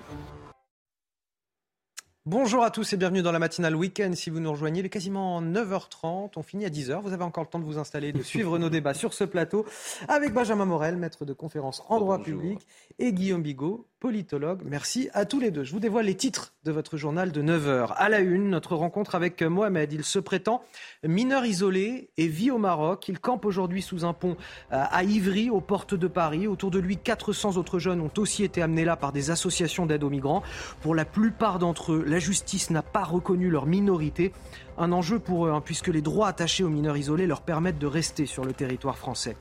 [2.24, 4.12] Bonjour à tous et bienvenue dans la matinale week-end.
[4.14, 6.32] Si vous nous rejoignez, il est quasiment 9h30.
[6.36, 7.00] On finit à 10h.
[7.00, 9.66] Vous avez encore le temps de vous installer, de suivre nos débats sur ce plateau
[10.08, 12.60] avec Benjamin Morel, maître de conférence en droit public,
[12.98, 14.62] et Guillaume Bigot, politologue.
[14.64, 15.62] Merci à tous les deux.
[15.62, 17.92] Je vous dévoile les titres de votre journal de 9h.
[17.96, 19.92] À la une, notre rencontre avec Mohamed.
[19.92, 20.64] Il se prétend
[21.04, 23.06] mineur isolé et vit au Maroc.
[23.06, 24.36] Il campe aujourd'hui sous un pont
[24.72, 26.48] euh, à Ivry, aux portes de Paris.
[26.48, 30.02] Autour de lui, 400 autres jeunes ont aussi été amenés là par des associations d'aide
[30.02, 30.42] aux migrants.
[30.80, 34.32] Pour la plupart d'entre eux, la justice n'a pas reconnu leur minorité.
[34.78, 37.86] Un enjeu pour eux, hein, puisque les droits attachés aux mineurs isolés leur permettent de
[37.86, 39.36] rester sur le territoire français.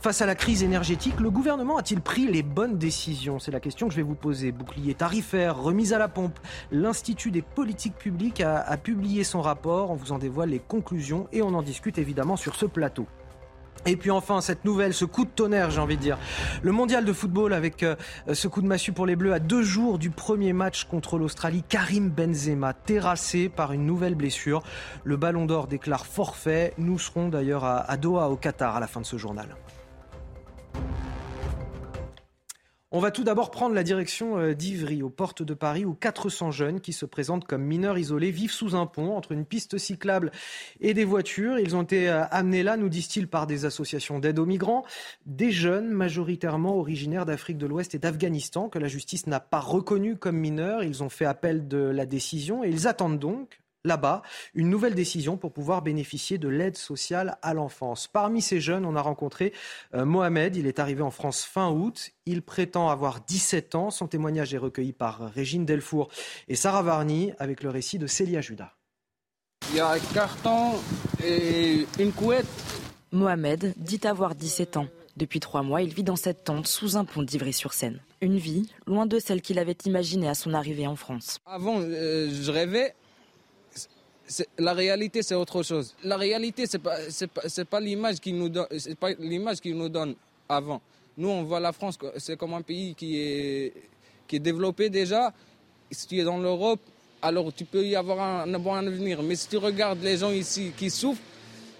[0.00, 3.38] Face à la crise énergétique, le gouvernement a-t-il pris les bonnes décisions?
[3.38, 4.52] C'est la question que je vais vous poser.
[4.52, 6.38] Bouclier tarifaire, remise à la pompe.
[6.70, 9.90] L'Institut des politiques publiques a, publié son rapport.
[9.90, 13.06] On vous en dévoile les conclusions et on en discute évidemment sur ce plateau.
[13.86, 16.18] Et puis enfin, cette nouvelle, ce coup de tonnerre, j'ai envie de dire.
[16.62, 17.96] Le mondial de football avec euh,
[18.32, 21.62] ce coup de massue pour les Bleus à deux jours du premier match contre l'Australie.
[21.68, 24.62] Karim Benzema, terrassé par une nouvelle blessure.
[25.04, 26.74] Le ballon d'or déclare forfait.
[26.76, 29.48] Nous serons d'ailleurs à Doha, au Qatar, à la fin de ce journal.
[32.90, 36.52] On va tout d'abord prendre la direction euh, d'Ivry, aux portes de Paris, où 400
[36.52, 40.32] jeunes qui se présentent comme mineurs isolés vivent sous un pont entre une piste cyclable
[40.80, 41.58] et des voitures.
[41.58, 44.86] Ils ont été euh, amenés là, nous disent-ils, par des associations d'aide aux migrants,
[45.26, 50.16] des jeunes majoritairement originaires d'Afrique de l'Ouest et d'Afghanistan que la justice n'a pas reconnus
[50.18, 50.82] comme mineurs.
[50.82, 54.22] Ils ont fait appel de la décision et ils attendent donc là-bas
[54.54, 58.06] une nouvelle décision pour pouvoir bénéficier de l'aide sociale à l'enfance.
[58.06, 59.52] Parmi ces jeunes, on a rencontré
[59.94, 60.56] euh, Mohamed.
[60.56, 62.10] Il est arrivé en France fin août.
[62.26, 63.90] Il prétend avoir 17 ans.
[63.90, 66.08] Son témoignage est recueilli par Régine Delfour
[66.48, 68.74] et Sarah Varny avec le récit de Célia Judas.
[69.70, 70.72] Il y a un carton
[71.22, 72.46] et une couette.
[73.12, 74.86] Mohamed dit avoir 17 ans.
[75.16, 78.00] Depuis trois mois, il vit dans cette tente sous un pont d'Ivry-sur-Seine.
[78.20, 81.40] Une vie loin de celle qu'il avait imaginée à son arrivée en France.
[81.44, 82.94] Avant, euh, je rêvais
[84.58, 85.94] la réalité, c'est autre chose.
[86.04, 86.96] La réalité, c'est pas,
[87.34, 90.14] pas, pas l'image qui nous donne, c'est pas l'image qui nous donne
[90.48, 90.80] avant.
[91.16, 93.72] Nous, on voit la France, c'est comme un pays qui est,
[94.26, 95.32] qui est développé déjà.
[95.90, 96.80] Si tu es dans l'Europe,
[97.22, 99.22] alors tu peux y avoir un, bon avenir.
[99.22, 101.22] Mais si tu regardes les gens ici qui souffrent,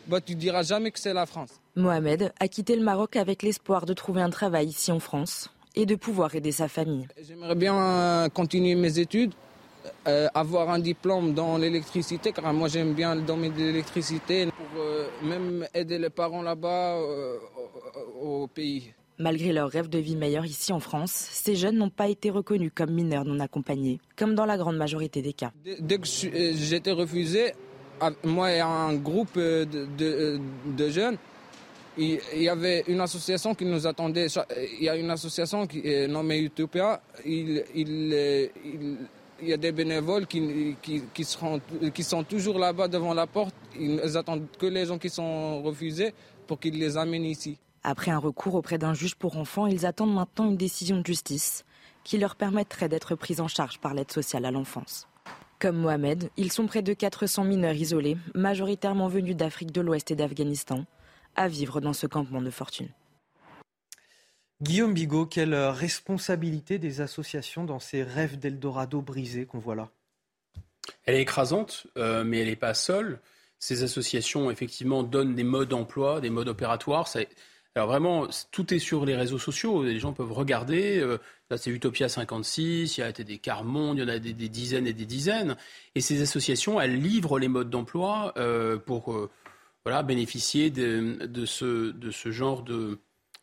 [0.06, 1.50] bah, tu diras jamais que c'est la France.
[1.76, 5.86] Mohamed a quitté le Maroc avec l'espoir de trouver un travail ici en France et
[5.86, 7.06] de pouvoir aider sa famille.
[7.22, 9.32] J'aimerais bien continuer mes études
[10.06, 14.82] euh, avoir un diplôme dans l'électricité, car moi j'aime bien le domaine de l'électricité, pour
[14.82, 17.36] euh, même aider les parents là-bas euh,
[18.20, 18.92] au, pays.
[19.18, 22.70] Malgré leur rêve de vie meilleure ici en France, ces jeunes n'ont pas été reconnus
[22.74, 25.50] comme mineurs non accompagnés, comme dans la grande majorité des cas.
[25.80, 27.52] Dès que j'étais refusé,
[28.22, 29.66] moi et un groupe de,
[30.76, 31.16] de, jeunes,
[31.96, 34.28] il y avait une association qui nous attendait.
[34.78, 37.02] Il y a une association qui est nommée Utopia.
[37.26, 38.98] il, il,
[39.40, 43.54] il y a des bénévoles qui, qui, sont toujours là-bas devant la porte.
[43.78, 46.12] Ils attendent que les gens qui sont refusés
[46.46, 47.58] pour qu'ils les amènent ici.
[47.84, 51.64] Après un recours auprès d'un juge pour enfants, ils attendent maintenant une décision de justice
[52.04, 55.06] qui leur permettrait d'être pris en charge par l'aide sociale à l'enfance.
[55.58, 60.16] Comme Mohamed, ils sont près de 400 mineurs isolés, majoritairement venus d'Afrique de l'Ouest et
[60.16, 60.84] d'Afghanistan,
[61.36, 62.88] à vivre dans ce campement de fortune.
[64.60, 69.88] Guillaume Bigot, quelle responsabilité des associations dans ces rêves d'Eldorado brisés qu'on voit là?
[71.04, 73.20] Elle est écrasante, euh, mais elle n'est pas seule.
[73.60, 77.08] Ces associations, effectivement, donnent des modes d'emploi, des modes opératoires.
[77.76, 79.84] Alors vraiment, tout est sur les réseaux sociaux.
[79.84, 80.98] Les gens peuvent regarder.
[80.98, 81.18] Euh,
[81.50, 84.88] là, c'est Utopia 56, il y a des Carmonde, il y en a des, dizaines
[84.88, 85.56] et des dizaines.
[85.94, 89.28] Et ces associations, elles livrent les modes d'emploi euh, pour
[90.04, 92.98] bénéficier de ce genre de,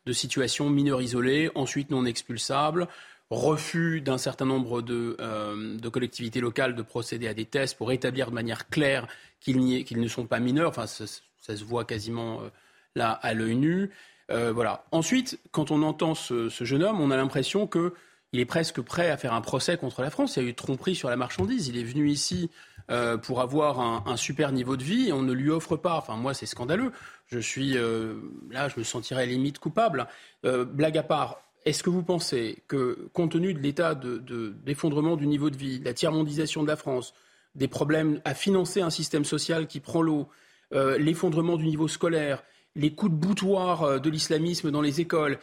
[0.06, 2.88] de situations mineurs isolées, ensuite non expulsables,
[3.30, 7.92] refus d'un certain nombre de, euh, de, collectivités locales de procéder à des tests pour
[7.92, 9.08] établir de manière claire
[9.40, 10.70] qu'ils, ne sont pas mineurs.
[10.70, 12.50] Enfin, ça, se voit quasiment euh,
[12.96, 13.92] là à l'œil nu.
[14.32, 14.86] Euh, voilà.
[14.92, 17.94] Ensuite, quand on entend ce, ce, jeune homme, on a l'impression que
[18.32, 20.36] il est presque prêt à faire un procès contre la France.
[20.36, 21.68] Il y a eu tromperie sur la marchandise.
[21.68, 22.50] Il est venu ici
[22.92, 25.98] euh, pour avoir un, super niveau de vie on ne lui offre pas.
[25.98, 26.92] Enfin, moi, c'est scandaleux.
[27.26, 28.16] Je suis euh,
[28.52, 30.08] là, je me sentirais limite coupable.
[30.46, 35.26] Euh, blague à part, est-ce que vous pensez que, compte tenu de l'état d'effondrement du
[35.26, 37.16] niveau de vie, de la tiers-mondisation de la France,
[37.56, 40.30] des problèmes à financer un système social qui prend l'eau,
[40.72, 42.44] l'effondrement du niveau scolaire,
[42.76, 45.40] les coups de boutoir de l'islamisme dans les écoles,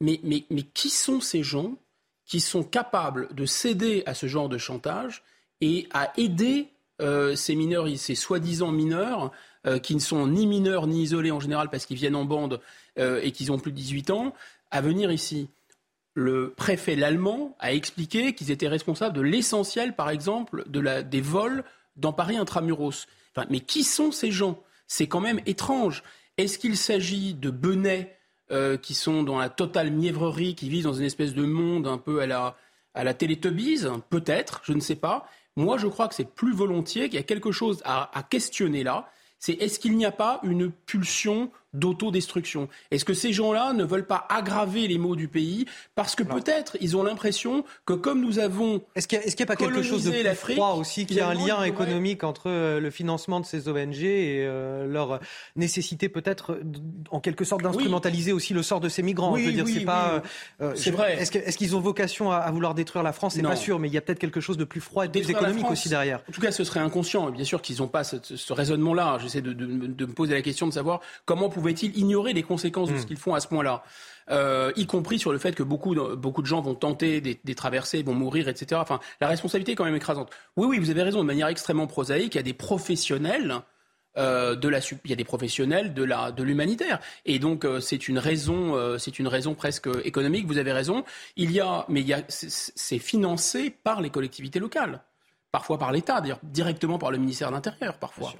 [0.00, 1.76] mais, mais, mais qui sont ces gens
[2.24, 5.22] qui sont capables de céder à ce genre de chantage
[5.60, 6.68] et à aider
[6.98, 9.32] ces mineurs, ces soi-disant mineurs,
[9.66, 12.60] euh, qui ne sont ni mineurs ni isolés en général parce qu'ils viennent en bande
[13.00, 14.32] euh, et qu'ils ont plus de 18 ans,
[14.70, 15.48] à venir ici.
[16.14, 21.20] Le préfet l'allemand a expliqué qu'ils étaient responsables de l'essentiel, par exemple, de la, des
[21.20, 21.64] vols
[21.96, 23.06] dans Paris intramuros.
[23.34, 24.62] Enfin, mais qui sont ces gens?
[24.86, 26.04] C'est quand même étrange.
[26.38, 28.16] Est-ce qu'il s'agit de benets
[28.52, 31.98] euh, qui sont dans la totale mièvrerie, qui vivent dans une espèce de monde un
[31.98, 32.56] peu à la,
[32.94, 35.28] à la Peut-être, je ne sais pas.
[35.56, 39.08] Moi, je crois que c'est plus volontiers qu'il y a quelque chose à, questionner là.
[39.38, 44.06] C'est est-ce qu'il n'y a pas une pulsion d'autodestruction Est-ce que ces gens-là ne veulent
[44.06, 48.38] pas aggraver les maux du pays parce que peut-être ils ont l'impression que comme nous
[48.38, 51.28] avons est-ce qu'il n'y a, pas quelque chose de plus froid aussi qu'il y a
[51.28, 55.20] un lien économique entre euh, le financement de ces ONG et euh, leur
[55.54, 56.58] nécessité peut-être
[57.10, 59.74] en quelque sorte d'instrumentaliser aussi le sort de ces migrants oui, Je veux dire, oui,
[59.78, 60.22] c'est pas.
[60.60, 61.18] euh, c'est vrai.
[61.20, 63.34] Est-ce qu'ils ont vocation à, à, vouloir détruire la France?
[63.34, 65.12] C'est pas sûr, mais il y a peut-être quelque chose de plus froid et de
[65.12, 66.20] plus économique aussi derrière.
[66.28, 67.30] En tout cas, ce serait inconscient.
[67.30, 69.18] Bien sûr qu'ils n'ont pas ce, ce raisonnement-là.
[69.20, 72.92] J'essaie de, de, de, me poser la question de savoir comment pouvait-il ignorer les conséquences
[72.92, 73.82] de ce qu'ils font à ce point-là
[74.30, 77.54] euh, y compris sur le fait que beaucoup, beaucoup de gens vont tenter des, des
[77.54, 78.80] traversées, vont mourir, etc.
[78.82, 80.30] Enfin, la responsabilité est quand même écrasante.
[80.56, 83.60] Oui, oui, vous avez raison, de manière extrêmement prosaïque, il y a des professionnels
[84.16, 87.80] euh, de la, il y a des professionnels de la, de l'humanitaire, et donc euh,
[87.80, 90.46] c'est une raison, euh, c'est une raison presque économique.
[90.46, 91.04] Vous avez raison.
[91.36, 95.02] Il y a, mais il y a, c'est financé par les collectivités locales
[95.56, 98.34] parfois par l'État, d'ailleurs directement par le ministère de l'Intérieur, parfois.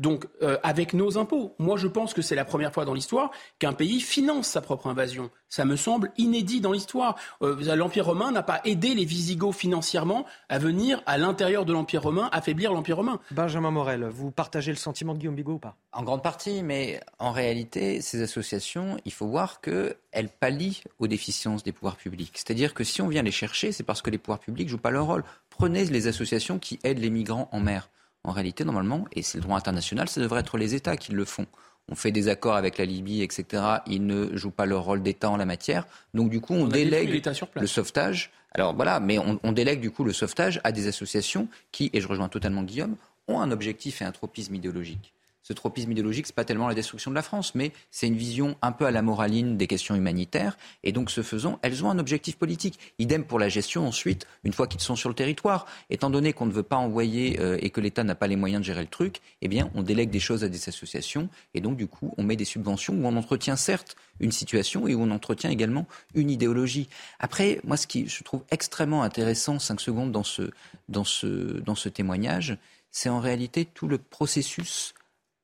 [0.00, 1.54] Donc, euh, avec nos impôts.
[1.60, 3.30] Moi, je pense que c'est la première fois dans l'histoire
[3.60, 5.30] qu'un pays finance sa propre invasion.
[5.48, 7.14] Ça me semble inédit dans l'histoire.
[7.42, 12.02] Euh, L'Empire romain n'a pas aidé les Visigoths financièrement à venir à l'intérieur de l'Empire
[12.02, 13.20] romain, affaiblir l'Empire romain.
[13.30, 15.76] Benjamin Morel, vous partagez le sentiment de Guillaume Bigot ou pas?
[15.92, 21.62] En grande partie, mais en réalité, ces associations, il faut voir qu'elles pallient aux déficiences
[21.62, 22.32] des pouvoirs publics.
[22.34, 24.78] C'est-à-dire que si on vient les chercher, c'est parce que les pouvoirs publics ne jouent
[24.78, 25.22] pas leur rôle.
[25.58, 27.88] Prenez les associations qui aident les migrants en mer.
[28.24, 31.24] En réalité, normalement, et c'est le droit international, ça devrait être les États qui le
[31.24, 31.46] font.
[31.88, 33.62] On fait des accords avec la Libye, etc.
[33.86, 35.86] Ils ne jouent pas leur rôle d'État en la matière.
[36.12, 37.22] Donc, du coup, on, on délègue
[37.54, 38.32] le sauvetage.
[38.52, 42.00] Alors, voilà, mais on, on, délègue, du coup, le sauvetage à des associations qui, et
[42.00, 42.96] je rejoins totalement Guillaume,
[43.28, 45.15] ont un objectif et un tropisme idéologique
[45.46, 48.16] ce tropisme idéologique, ce n'est pas tellement la destruction de la France, mais c'est une
[48.16, 50.58] vision un peu à la moraline des questions humanitaires.
[50.82, 52.80] Et donc, ce faisant, elles ont un objectif politique.
[52.98, 55.66] Idem pour la gestion ensuite, une fois qu'ils sont sur le territoire.
[55.88, 58.60] Étant donné qu'on ne veut pas envoyer euh, et que l'État n'a pas les moyens
[58.60, 61.28] de gérer le truc, eh bien, on délègue des choses à des associations.
[61.54, 64.96] Et donc, du coup, on met des subventions où on entretient certes une situation et
[64.96, 65.86] où on entretient également
[66.16, 66.88] une idéologie.
[67.20, 70.50] Après, moi, ce qui je trouve extrêmement intéressant, cinq secondes dans ce,
[70.88, 72.58] dans ce, dans ce témoignage,
[72.90, 74.92] c'est en réalité tout le processus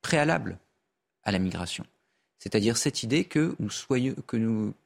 [0.03, 0.59] préalable
[1.23, 1.85] à la migration.
[2.37, 3.71] C'est-à-dire cette idée que nous,
[4.27, 4.37] que,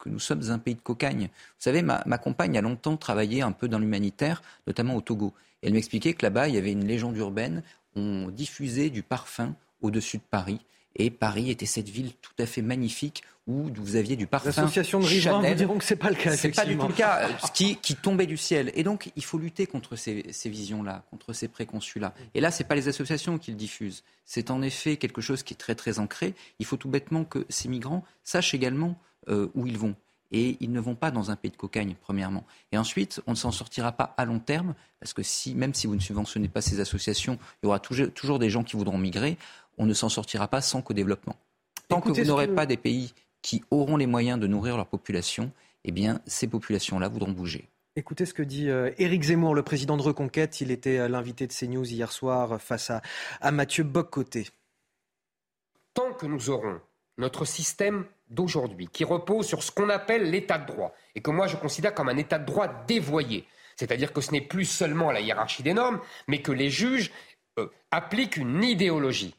[0.09, 1.23] nous, sommes un pays de cocagne.
[1.23, 5.33] Vous savez, ma compagne a longtemps travaillé un peu dans l'humanitaire, notamment au Togo.
[5.63, 7.63] Elle m'expliquait que là-bas, il y avait une légende urbaine,
[7.95, 10.59] on diffusait du parfum au-dessus de Paris.
[10.97, 14.49] Et Paris était cette ville tout à fait magnifique où vous aviez du parfum.
[14.49, 16.35] L'association de riverains vous diront que c'est pas le cas.
[16.35, 17.29] C'est pas du tout le cas.
[17.45, 18.71] Ce qui, qui, tombait du ciel.
[18.75, 22.13] Et donc, il faut lutter contre ces, ces visions-là, contre ces préconçus-là.
[22.33, 24.03] Et là, c'est pas les associations qui le diffusent.
[24.25, 26.33] C'est en effet quelque chose qui est très très ancré.
[26.59, 28.99] Il faut tout bêtement que ces migrants sachent également
[29.29, 29.95] euh, où ils vont.
[30.31, 32.45] Et ils ne vont pas dans un pays de cocagne, premièrement.
[32.73, 35.87] Et ensuite, on ne s'en sortira pas à long terme, parce que si, même si
[35.87, 38.97] vous ne subventionnez pas ces associations, il y aura toujours, toujours des gens qui voudront
[38.97, 39.37] migrer.
[39.77, 41.35] On ne s'en sortira pas sans co-développement.
[41.87, 42.53] Tant Écoutez, que vous n'aurez que...
[42.53, 45.51] pas des pays qui auront les moyens de nourrir leur population,
[45.83, 47.69] eh bien, ces populations-là voudront bouger.
[47.95, 50.61] Écoutez ce que dit euh, Éric Zemmour, le président de Reconquête.
[50.61, 53.01] Il était euh, l'invité de CNews hier soir face à,
[53.41, 54.47] à Mathieu Boccoté.
[55.93, 56.79] Tant que nous aurons
[57.17, 61.47] notre système d'aujourd'hui, qui repose sur ce qu'on appelle l'état de droit, et que moi
[61.47, 65.21] je considère comme un état de droit dévoyé, c'est-à-dire que ce n'est plus seulement la
[65.21, 67.11] hiérarchie des normes, mais que les juges
[67.57, 69.33] euh, appliquent une idéologie.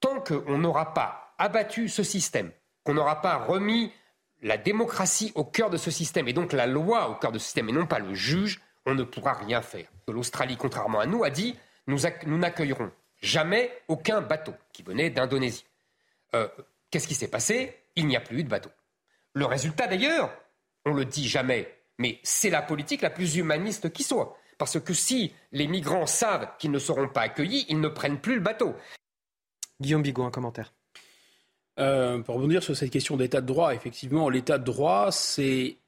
[0.00, 2.50] Tant qu'on n'aura pas abattu ce système,
[2.84, 3.92] qu'on n'aura pas remis
[4.42, 7.44] la démocratie au cœur de ce système, et donc la loi au cœur de ce
[7.44, 9.86] système, et non pas le juge, on ne pourra rien faire.
[10.08, 11.56] L'Australie, contrairement à nous, a dit
[11.86, 11.98] nous,
[12.38, 12.90] n'accueillerons
[13.20, 15.66] jamais aucun bateau qui venait d'Indonésie.
[16.34, 16.48] Euh,
[16.90, 17.76] Qu'est-ce qui s'est passé?
[17.96, 18.70] Il n'y a plus eu de bateau.
[19.34, 20.32] Le résultat, d'ailleurs,
[20.84, 24.36] on le dit jamais, mais c'est la politique la plus humaniste qui soit.
[24.58, 28.34] Parce que si les migrants savent qu'ils ne seront pas accueillis, ils ne prennent plus
[28.34, 28.74] le bateau.
[29.80, 30.72] Guillaume Bigot, un commentaire.
[31.78, 35.78] Euh, pour rebondir sur cette question d'état de droit, effectivement, l'état de droit, c'est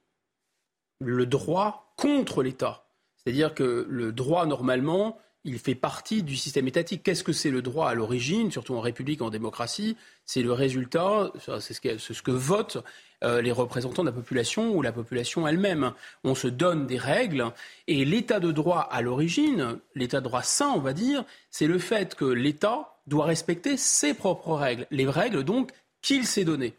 [1.00, 2.84] le droit contre l'État.
[3.16, 7.02] C'est-à-dire que le droit, normalement, il fait partie du système étatique.
[7.02, 9.96] Qu'est-ce que c'est le droit à l'origine, surtout en République, en démocratie?
[10.24, 12.78] C'est le résultat, c'est ce, que, votent
[13.24, 15.92] euh, les représentants de la population ou la population elle-même.
[16.24, 17.52] On se donne des règles
[17.88, 21.78] et l'état de droit à l'origine, l'état de droit sain, on va dire, c'est le
[21.78, 25.70] fait que l'État doit respecter ses propres règles, les règles donc
[26.00, 26.74] qu'il s'est données.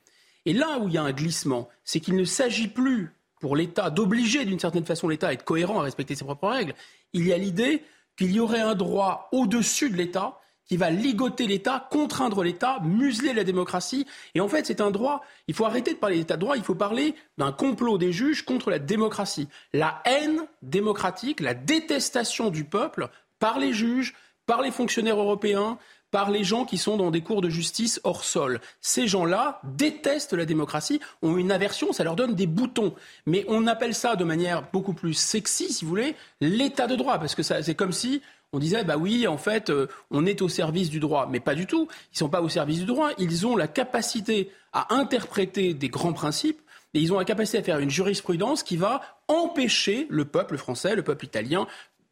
[0.46, 3.90] Et là où il y a un glissement, c'est qu'il ne s'agit plus pour l'État
[3.90, 6.76] d'obliger d'une certaine façon l'État à être cohérent, à respecter ses propres règles.
[7.14, 7.84] Il y a l'idée
[8.18, 13.34] qu'il y aurait un droit au-dessus de l'État qui va ligoter l'État, contraindre l'État, museler
[13.34, 14.06] la démocratie.
[14.34, 15.22] Et en fait, c'est un droit.
[15.48, 18.46] Il faut arrêter de parler d'État de droit, il faut parler d'un complot des juges
[18.46, 19.50] contre la démocratie.
[19.74, 24.14] La haine démocratique, la détestation du peuple par les juges,
[24.46, 25.78] par les fonctionnaires européens,
[26.14, 28.62] par les gens qui sont dans des cours de justice hors sol.
[28.82, 32.94] Ces gens-là détestent la démocratie, ont une aversion, ça leur donne des boutons.
[33.26, 37.18] Mais on appelle ça de manière beaucoup plus sexy, si vous voulez, l'état de droit,
[37.18, 40.50] parce que c'est comme si on disait, bah oui, en fait, euh, on est au
[40.50, 41.28] service du droit.
[41.32, 41.88] Mais pas du tout.
[42.12, 43.10] Ils ne sont pas au service du droit.
[43.18, 46.62] Ils ont la capacité à interpréter des grands principes
[46.94, 50.96] et ils ont la capacité à faire une jurisprudence qui va empêcher le peuple français,
[50.96, 51.66] le peuple italien,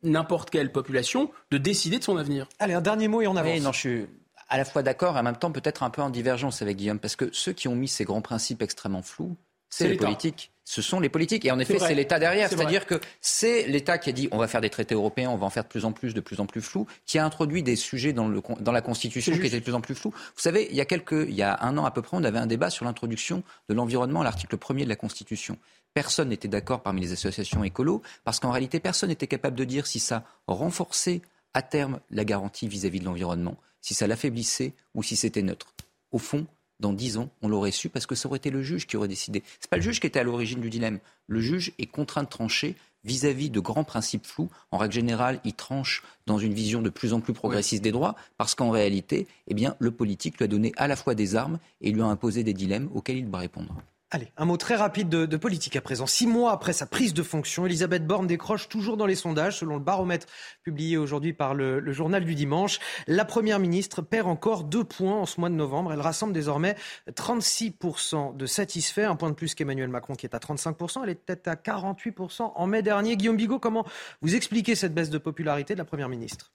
[0.04, 2.48] n'importe quelle population, de décider de son avenir.
[2.60, 3.54] Allez, un dernier mot et on avance.
[3.54, 4.08] Oui, non, je suis
[4.50, 7.00] à la fois d'accord et en même temps peut-être un peu en divergence avec Guillaume,
[7.00, 9.38] parce que ceux qui ont mis ces grands principes extrêmement flous,
[9.70, 11.44] c'est les politiques ce sont les politiques.
[11.44, 12.50] Et en effet, c'est l'État derrière.
[12.50, 15.46] C'est-à-dire que c'est l'État qui a dit on va faire des traités européens, on va
[15.46, 17.76] en faire de plus en plus, de plus en plus flous, qui a introduit des
[17.76, 20.12] sujets dans, le, dans la Constitution qui étaient de plus en plus flous.
[20.12, 22.24] Vous savez, il y, a quelques, il y a un an à peu près, on
[22.24, 25.58] avait un débat sur l'introduction de l'environnement à l'article 1er de la Constitution.
[25.94, 29.88] Personne n'était d'accord parmi les associations écolos, parce qu'en réalité, personne n'était capable de dire
[29.88, 31.22] si ça renforçait
[31.54, 35.74] à terme la garantie vis-à-vis -vis de l'environnement, si ça l'affaiblissait ou si c'était neutre.
[36.12, 36.48] Au fond,
[36.82, 39.08] dans dix ans, on l'aurait su parce que ça aurait été le juge qui aurait
[39.08, 39.44] décidé.
[39.60, 41.00] Ce n'est pas le juge qui était à l'origine du dilemme.
[41.28, 44.50] Le juge est contraint de trancher vis-à-vis de grands principes flous.
[44.72, 48.16] En règle générale, il tranche dans une vision de plus en plus progressiste des droits
[48.38, 51.92] parce qu'en réalité, eh le politique lui a donné à la fois des armes et
[51.92, 53.76] lui a imposé des dilemmes auxquels il doit répondre.
[54.14, 56.06] Allez, un mot très rapide de, politique à présent.
[56.06, 59.76] Six mois après sa prise de fonction, Elisabeth Borne décroche toujours dans les sondages, selon
[59.76, 60.28] le baromètre
[60.64, 62.80] publié aujourd'hui par le, journal du dimanche.
[63.08, 65.94] La Première ministre perd encore deux points en ce mois de novembre.
[65.94, 66.76] Elle rassemble désormais
[67.10, 71.04] 36% de satisfaits, un point de plus qu'Emmanuel Macron qui est à 35%.
[71.04, 73.16] Elle était à 48% en mai dernier.
[73.16, 73.86] Guillaume Bigot, comment
[74.22, 76.52] vous expliquez cette baisse de popularité de la Première ministre?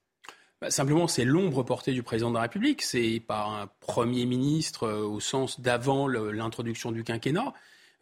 [0.61, 2.83] Bah, simplement, c'est l'ombre portée du président de la République.
[2.83, 7.53] C'est par un Premier ministre euh, au sens d'avant l'introduction du quinquennat.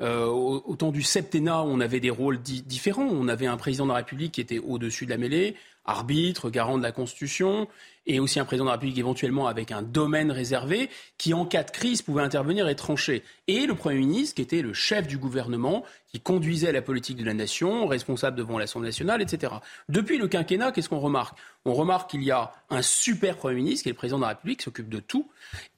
[0.00, 3.06] Euh, au, temps du septennat, on avait des rôles différents.
[3.06, 6.78] On avait un président de la République qui était au-dessus de la mêlée, arbitre, garant
[6.78, 7.68] de la Constitution,
[8.06, 11.62] et aussi un président de la République éventuellement avec un domaine réservé qui, en cas
[11.62, 13.22] de crise, pouvait intervenir et trancher.
[13.48, 17.24] Et le Premier ministre qui était le chef du gouvernement, qui conduisait la politique de
[17.24, 19.54] la nation, responsable devant l'Assemblée nationale, etc.
[19.88, 21.38] Depuis le quinquennat, qu'est-ce qu'on remarque?
[21.64, 24.28] On remarque qu'il y a un super Premier ministre qui est le président de la
[24.28, 25.28] République, qui s'occupe de tout,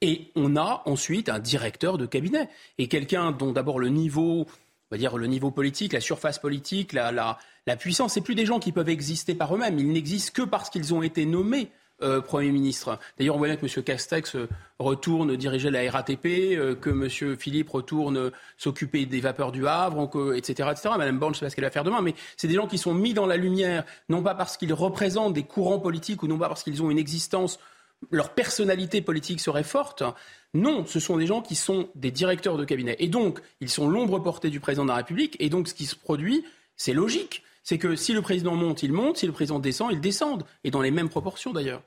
[0.01, 4.47] et on a ensuite un directeur de cabinet, et quelqu'un dont d'abord le niveau
[4.89, 8.45] on va dire le niveau politique, la surface politique, la, la, puissance, c'est plus des
[8.45, 9.77] gens qui peuvent exister par eux-mêmes.
[9.79, 11.69] Ils n'existent que parce qu'ils ont été nommés
[12.03, 12.99] euh, Premier ministre.
[13.17, 13.83] D'ailleurs, on voit bien que M.
[13.83, 17.35] Castex euh, retourne diriger la RATP, euh, que M.
[17.35, 20.89] Philippe retourne s'occuper des vapeurs du Havre, etc., etc.
[20.95, 22.67] Mme Borne, je ne sais pas ce qu'elle va faire demain, mais c'est des gens
[22.67, 26.27] qui sont mis dans la lumière, non pas parce qu'ils représentent des courants politiques ou
[26.27, 27.59] non pas parce qu'ils ont une existence,
[28.11, 30.03] leur personnalité politique serait forte.
[30.53, 32.95] Non, ce sont des gens qui sont des directeurs de cabinet.
[32.99, 35.35] Et donc, ils sont l'ombre portée du président de la République.
[35.39, 36.45] Et donc, ce qui se produit,
[36.75, 39.99] c'est logique c'est que si le président monte, il monte, si le président descend, il
[39.99, 41.81] descend, et dans les mêmes proportions d'ailleurs.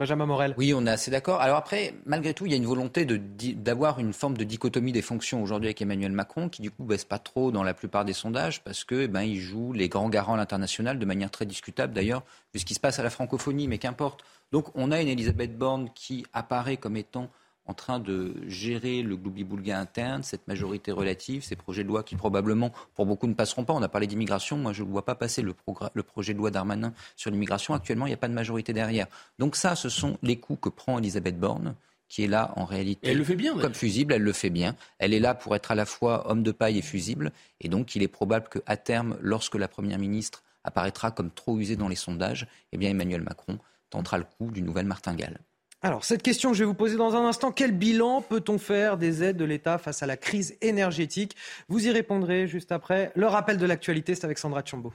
[0.00, 0.52] Benjamin Morel.
[0.58, 1.40] Oui, on est assez d'accord.
[1.40, 5.02] Alors après, malgré tout, il y a une volonté d'avoir une forme de dichotomie des
[5.02, 8.14] fonctions aujourd'hui avec Emmanuel Macron, qui du coup baisse pas trop dans la plupart des
[8.14, 11.46] sondages, parce que eh ben, il joue les grands garants à l'international de manière très
[11.46, 14.24] discutable d'ailleurs, vu ce qui se passe à la francophonie, mais qu'importe.
[14.52, 17.30] Donc on a une Elisabeth Borne qui apparaît comme étant
[17.66, 22.16] en train de gérer le gloubi-boulga interne, cette majorité relative, ces projets de loi qui
[22.16, 23.72] probablement, pour beaucoup, ne passeront pas.
[23.72, 24.56] On a parlé d'immigration.
[24.56, 25.54] Moi, je ne vois pas passer le,
[25.94, 27.74] le, projet de loi d'Armanin sur l'immigration.
[27.74, 29.06] Actuellement, il n'y a pas de majorité derrière.
[29.38, 31.74] Donc ça, ce sont les coups que prend Elisabeth Borne
[32.08, 34.76] qui est là en réalité elle le fait bien, comme fusible, elle le fait bien.
[34.98, 37.32] Elle est là pour être à la fois homme de paille et fusible.
[37.60, 41.74] Et donc, il est probable qu'à terme, lorsque la Première ministre apparaîtra comme trop usée
[41.74, 43.58] dans les sondages, eh bien Emmanuel Macron
[43.90, 45.40] tentera le coup du nouvel martingale.
[45.82, 48.96] Alors, cette question que je vais vous poser dans un instant, quel bilan peut-on faire
[48.96, 51.36] des aides de l'État face à la crise énergétique?
[51.68, 53.12] Vous y répondrez juste après.
[53.14, 54.94] Le rappel de l'actualité, c'est avec Sandra Chambaud.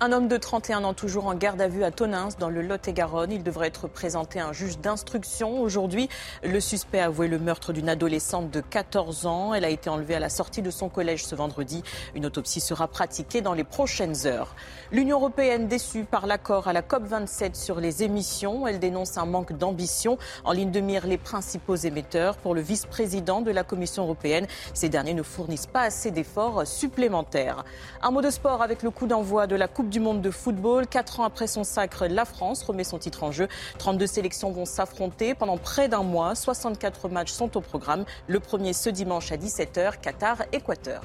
[0.00, 3.32] Un homme de 31 ans toujours en garde à vue à Tonins dans le Lot-et-Garonne.
[3.32, 6.08] Il devrait être présenté à un juge d'instruction aujourd'hui.
[6.44, 9.54] Le suspect a avoué le meurtre d'une adolescente de 14 ans.
[9.54, 11.82] Elle a été enlevée à la sortie de son collège ce vendredi.
[12.14, 14.54] Une autopsie sera pratiquée dans les prochaines heures.
[14.92, 18.68] L'Union européenne déçue par l'accord à la COP27 sur les émissions.
[18.68, 20.16] Elle dénonce un manque d'ambition.
[20.44, 22.36] En ligne de mire, les principaux émetteurs.
[22.36, 27.64] Pour le vice-président de la Commission européenne, ces derniers ne fournissent pas assez d'efforts supplémentaires.
[28.00, 30.86] Un mot de sport avec le coup d'envoi de la Coupe Du Monde de football.
[30.86, 33.48] Quatre ans après son sacre, la France remet son titre en jeu.
[33.78, 36.34] 32 sélections vont s'affronter pendant près d'un mois.
[36.34, 38.04] 64 matchs sont au programme.
[38.26, 41.02] Le premier ce dimanche à 17h, Qatar-Équateur.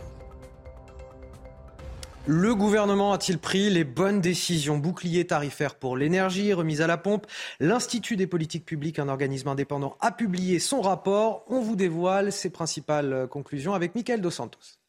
[2.26, 4.78] Le gouvernement a-t-il pris les bonnes décisions?
[4.78, 7.28] Bouclier tarifaire pour l'énergie, remise à la pompe.
[7.60, 11.44] L'Institut des politiques publiques, un organisme indépendant, a publié son rapport.
[11.50, 14.83] On vous dévoile ses principales conclusions avec Michael Dos Santos.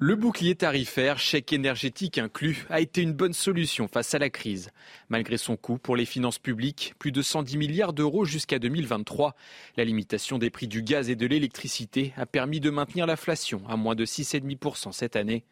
[0.00, 4.70] Le bouclier tarifaire, chèque énergétique inclus, a été une bonne solution face à la crise.
[5.08, 9.34] Malgré son coût pour les finances publiques, plus de 110 milliards d'euros jusqu'à 2023,
[9.76, 13.74] la limitation des prix du gaz et de l'électricité a permis de maintenir l'inflation à
[13.74, 15.44] moins de 6,5% cette année.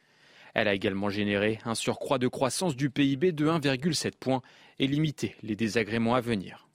[0.54, 4.42] Elle a également généré un surcroît de croissance du PIB de 1,7 points
[4.78, 6.68] et limité les désagréments à venir.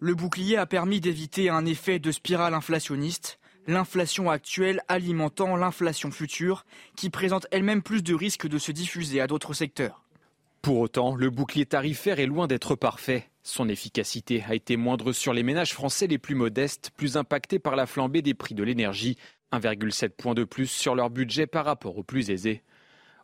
[0.00, 6.64] Le bouclier a permis d'éviter un effet de spirale inflationniste, l'inflation actuelle alimentant l'inflation future,
[6.96, 10.02] qui présente elle-même plus de risques de se diffuser à d'autres secteurs.
[10.62, 13.28] Pour autant, le bouclier tarifaire est loin d'être parfait.
[13.42, 17.76] Son efficacité a été moindre sur les ménages français les plus modestes, plus impactés par
[17.76, 19.16] la flambée des prix de l'énergie,
[19.52, 22.62] 1,7 point de plus sur leur budget par rapport aux plus aisés.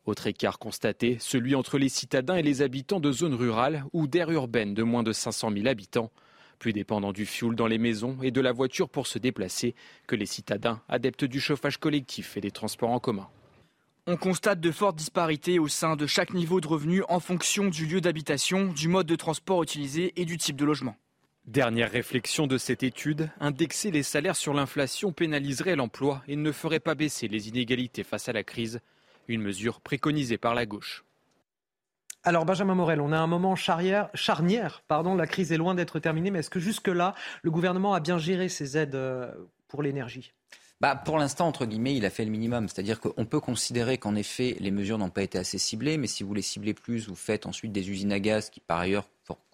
[0.07, 4.31] Autre écart constaté, celui entre les citadins et les habitants de zones rurales ou d'aires
[4.31, 6.12] urbaines de moins de 500 000 habitants.
[6.62, 9.74] Plus dépendants du fioul dans les maisons et de la voiture pour se déplacer
[10.07, 13.28] que les citadins adeptes du chauffage collectif et des transports en commun.
[14.07, 17.84] On constate de fortes disparités au sein de chaque niveau de revenu en fonction du
[17.84, 20.94] lieu d'habitation, du mode de transport utilisé et du type de logement.
[21.47, 26.78] Dernière réflexion de cette étude, indexer les salaires sur l'inflation pénaliserait l'emploi et ne ferait
[26.78, 28.78] pas baisser les inégalités face à la crise
[29.26, 31.02] une mesure préconisée par la gauche.
[32.25, 36.31] Alors Benjamin Morel, on a un moment charnière, pardon, la crise est loin d'être terminée,
[36.31, 39.33] mais est-ce que jusque-là, le gouvernement a bien géré ses aides euh,
[39.67, 40.33] pour l'énergie?
[40.81, 42.68] Bah, pour l'instant, entre guillemets, il a fait le minimum.
[42.68, 46.23] C'est-à-dire qu'on peut considérer qu'en effet, les mesures n'ont pas été assez ciblées, mais si
[46.23, 49.09] vous les ciblez plus, vous faites ensuite des usines à gaz qui, par ailleurs,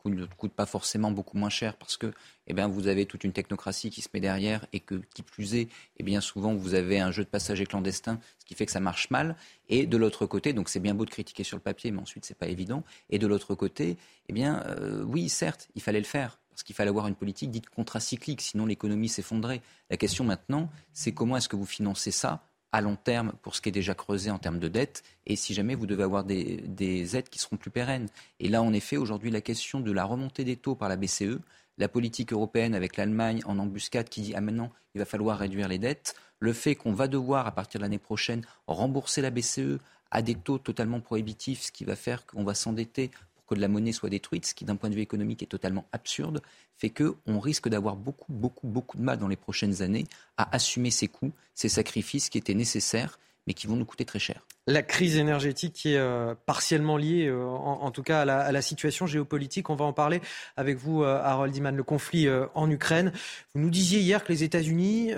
[0.07, 2.13] ne coûtent pas forcément beaucoup moins cher parce que
[2.47, 5.55] eh bien, vous avez toute une technocratie qui se met derrière et que, qui plus
[5.55, 5.69] est,
[5.99, 8.81] eh bien souvent, vous avez un jeu de passagers clandestins, ce qui fait que ça
[8.81, 9.37] marche mal.
[9.69, 12.25] Et de l'autre côté, donc c'est bien beau de critiquer sur le papier, mais ensuite,
[12.25, 12.85] c'est pas évident.
[13.11, 13.97] Et de l'autre côté,
[14.29, 17.53] eh bien, euh, oui, certes, il fallait le faire parce qu'il fallait avoir une politique
[17.53, 19.63] dite contracyclique, sinon l'économie s'effondrait.
[19.91, 23.61] La question maintenant, c'est comment est-ce que vous financez ça à long terme pour ce
[23.61, 26.59] qui est déjà creusé en termes de dette, et si jamais vous devez avoir des,
[26.67, 28.09] des aides qui seront plus pérennes.
[28.41, 31.39] Et là, en effet, aujourd'hui, la question de la remontée des taux par la BCE,
[31.79, 35.69] la politique européenne avec l'Allemagne en embuscade qui dit ah maintenant il va falloir réduire
[35.69, 39.79] les dettes, le fait qu'on va devoir à partir de l'année prochaine rembourser la BCE
[40.11, 43.11] à des taux totalement prohibitifs, ce qui va faire qu'on va s'endetter
[43.49, 45.87] que de la monnaie soit détruite, ce qui d'un point de vue économique est totalement
[45.93, 46.43] absurde,
[46.77, 50.91] fait qu'on risque d'avoir beaucoup, beaucoup, beaucoup de mal dans les prochaines années à assumer
[50.91, 53.19] ces coûts, ces sacrifices qui étaient nécessaires
[53.49, 54.47] mais qui vont nous coûter très cher.
[54.67, 59.07] La crise énergétique qui est euh, partiellement liée, euh, en, tout cas, à la, situation
[59.07, 59.71] géopolitique.
[59.71, 60.21] On va en parler
[60.59, 63.11] avec vous, euh, Harold Iman, le conflit en Ukraine.
[63.55, 65.13] Vous nous disiez hier que les États-Unis,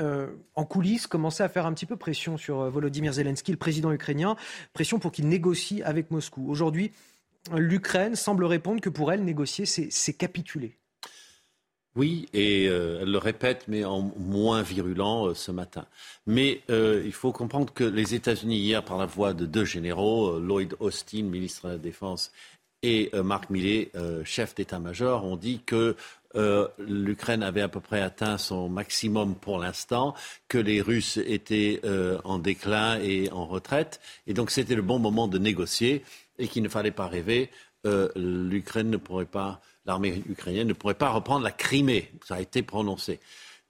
[0.55, 4.36] en coulisses, commençaient à faire un petit peu pression sur Volodymyr Zelensky, le président ukrainien,
[4.73, 6.49] pression pour qu'il négocie avec Moscou.
[6.49, 6.92] Aujourd'hui,
[7.55, 10.77] l'Ukraine semble répondre que pour elle, négocier, c'est capituler.
[11.97, 15.86] Oui, et euh, elle le répète, mais en moins virulent euh, ce matin.
[16.25, 20.39] Mais euh, il faut comprendre que les États-Unis, hier, par la voix de deux généraux,
[20.39, 22.31] Lloyd Austin, ministre de la Défense,
[22.83, 23.93] et Mark Milley,
[24.25, 25.97] chef d'état-major, ont dit que
[26.78, 30.15] l'Ukraine avait à peu près atteint son maximum pour l'instant,
[30.49, 31.83] que les Russes étaient
[32.25, 36.02] en déclin et en retraite, et donc c'était le bon moment de négocier
[36.41, 37.51] et qu'il ne fallait pas rêver.
[37.86, 42.10] Euh, L'Ukraine ne pourrait pas, l'armée ukrainienne ne pourrait pas reprendre la Crimée.
[42.25, 43.20] Ça a été prononcé.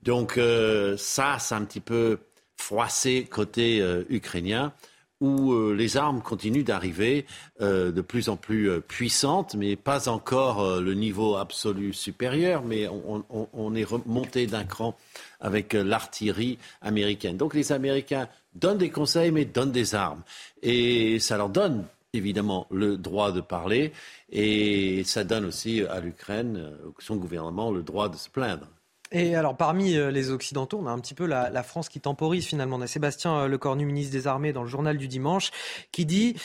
[0.02, 2.18] Donc euh, ça, c'est un petit peu
[2.56, 4.72] froissé côté euh, ukrainien,
[5.20, 7.26] où les armes continuent d'arriver
[7.60, 13.74] de plus en plus puissantes, mais pas encore le niveau absolu supérieur, mais on, on
[13.74, 14.96] est remonté d'un cran
[15.38, 17.36] avec l'artillerie américaine.
[17.36, 20.22] Donc les Américains donnent des conseils, mais donnent des armes.
[20.62, 23.92] Et ça leur donne évidemment le droit de parler
[24.30, 28.66] et ça donne aussi à l'Ukraine, euh, son gouvernement, le droit de se plaindre.
[29.12, 32.46] Et alors, parmi euh, les Occidentaux, on a un petit peu la, France qui temporise
[32.46, 32.76] finalement.
[32.76, 35.50] On a Sébastien euh, Lecornu, ministre des Armées, dans le journal du dimanche,
[35.90, 36.36] qui dit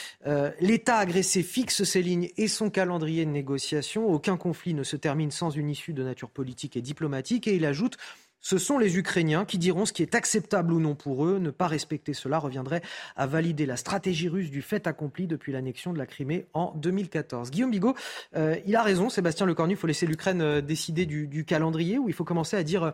[0.60, 4.08] L'État agressé fixe ses lignes et son calendrier de négociation.
[4.08, 7.46] Aucun conflit ne se termine sans une issue de nature politique et diplomatique.
[7.46, 7.98] Et il ajoute
[8.46, 11.38] ce sont les Ukrainiens qui diront ce qui est acceptable ou non pour eux.
[11.40, 12.80] Ne pas respecter cela reviendrait
[13.16, 17.50] à valider la stratégie russe du fait accompli depuis l'annexion de la Crimée en 2014.
[17.50, 17.96] Guillaume Bigot,
[18.36, 22.08] euh, il a raison, Sébastien Lecornu, il faut laisser l'Ukraine euh, décider du, calendrier ou
[22.08, 22.90] il faut commencer à dire euh,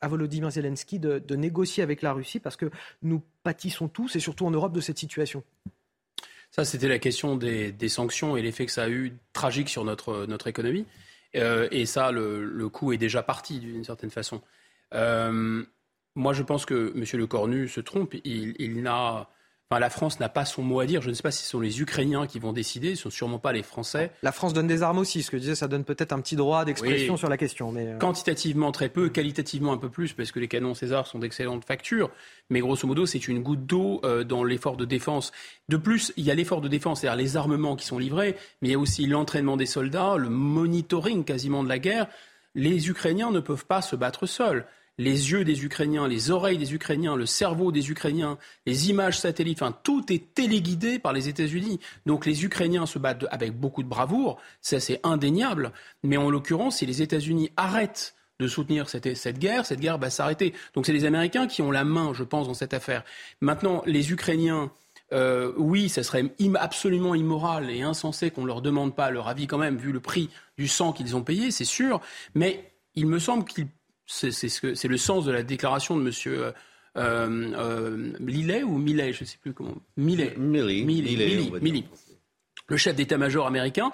[0.00, 2.70] à Volodymyr Zelensky de, négocier avec la Russie parce que
[3.02, 5.44] nous pâtissons tous et surtout en Europe de cette situation.
[6.50, 10.46] Ça, c'était la question des, sanctions et l'effet que ça a eu tragique sur notre,
[10.46, 10.86] économie.
[11.34, 14.40] Et ça, le, le, coup est déjà parti d'une certaine façon.
[14.94, 15.62] Euh,
[16.14, 17.04] moi, je pense que M.
[17.18, 18.14] Le Cornu se trompe.
[18.24, 19.28] Il, il n'a
[19.78, 21.02] la France n'a pas son mot à dire.
[21.02, 23.10] Je ne sais pas si ce sont les Ukrainiens qui vont décider, ce ne sont
[23.10, 24.10] sûrement pas les Français.
[24.22, 26.36] La France donne des armes aussi, ce que je disais, ça donne peut-être un petit
[26.36, 27.72] droit d'expression sur la question.
[27.72, 27.98] Mais euh.
[27.98, 32.10] Quantitativement très peu, qualitativement un peu plus, parce que les canons César sont d'excellentes factures.
[32.50, 35.32] Mais grosso modo, c'est une goutte d'eau euh, dans l'effort de défense.
[35.68, 38.68] De plus, il y a l'effort de défense, c'est-à-dire les armements qui sont livrés, mais
[38.68, 42.06] il y a aussi l'entraînement des soldats, le monitoring quasiment de la guerre.
[42.54, 44.66] Les Ukrainiens ne peuvent pas se battre seuls
[44.98, 49.62] les yeux des Ukrainiens, les oreilles des Ukrainiens, le cerveau des Ukrainiens, les images satellites,
[49.62, 51.80] enfin tout est téléguidé par les États-Unis.
[52.06, 55.72] Donc les Ukrainiens se battent avec beaucoup de bravoure, ça c'est indéniable.
[56.02, 60.10] Mais en l'occurrence, si les États-Unis arrêtent de soutenir cette, cette guerre, cette guerre va
[60.10, 60.54] s'arrêter.
[60.74, 63.04] Donc c'est les Américains qui ont la main, je pense, dans cette affaire.
[63.40, 64.72] Maintenant, les Ukrainiens,
[65.12, 66.24] euh, oui, ça serait
[66.56, 70.00] absolument immoral et insensé qu'on ne leur demande pas leur avis quand même, vu le
[70.00, 72.00] prix du sang qu'ils ont payé, c'est sûr.
[72.34, 73.68] Mais il me semble qu'ils
[74.06, 76.52] c'est le sens de la déclaration de Monsieur
[76.96, 79.74] euh, euh, Lillet ou Millet, je ne sais plus comment.
[79.96, 80.34] Millet.
[80.36, 81.84] Milley.
[82.68, 83.92] Le chef d'état-major américain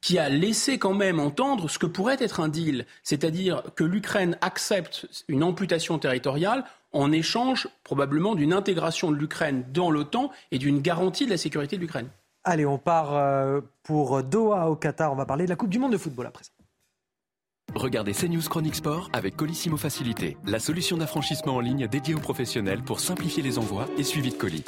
[0.00, 4.36] qui a laissé quand même entendre ce que pourrait être un deal, c'est-à-dire que l'Ukraine
[4.40, 10.82] accepte une amputation territoriale en échange probablement d'une intégration de l'Ukraine dans l'OTAN et d'une
[10.82, 12.08] garantie de la sécurité de l'Ukraine.
[12.44, 15.12] Allez, on part euh, pour Doha au Qatar.
[15.12, 16.50] On va parler de la Coupe du Monde de football à présent.
[17.74, 22.82] Regardez CNews Chronique Sport avec Colissimo Facilité, la solution d'affranchissement en ligne dédiée aux professionnels
[22.82, 24.64] pour simplifier les envois et suivi de colis.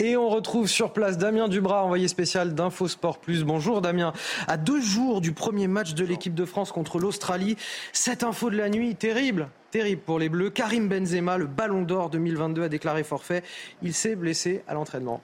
[0.00, 3.44] Et on retrouve sur place Damien Dubras, envoyé spécial d'Infosport Plus.
[3.44, 4.12] Bonjour Damien.
[4.48, 7.56] À deux jours du premier match de l'équipe de France contre l'Australie,
[7.92, 10.50] cette info de la nuit, terrible, terrible pour les Bleus.
[10.50, 13.44] Karim Benzema, le ballon d'or 2022, a déclaré forfait.
[13.82, 15.20] Il s'est blessé à l'entraînement.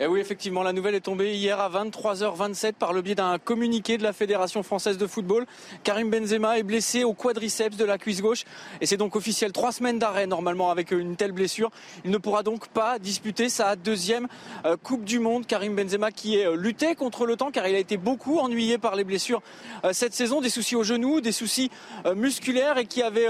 [0.00, 3.38] Et eh oui, effectivement, la nouvelle est tombée hier à 23h27 par le biais d'un
[3.38, 5.46] communiqué de la Fédération française de football.
[5.84, 8.42] Karim Benzema est blessé au quadriceps de la cuisse gauche
[8.80, 9.52] et c'est donc officiel.
[9.52, 11.70] Trois semaines d'arrêt normalement avec une telle blessure.
[12.04, 14.26] Il ne pourra donc pas disputer sa deuxième
[14.66, 15.46] euh, Coupe du Monde.
[15.46, 18.78] Karim Benzema qui est euh, lutté contre le temps car il a été beaucoup ennuyé
[18.78, 19.42] par les blessures
[19.84, 21.70] euh, cette saison, des soucis au genou, des soucis
[22.16, 23.28] musculaires et qui avait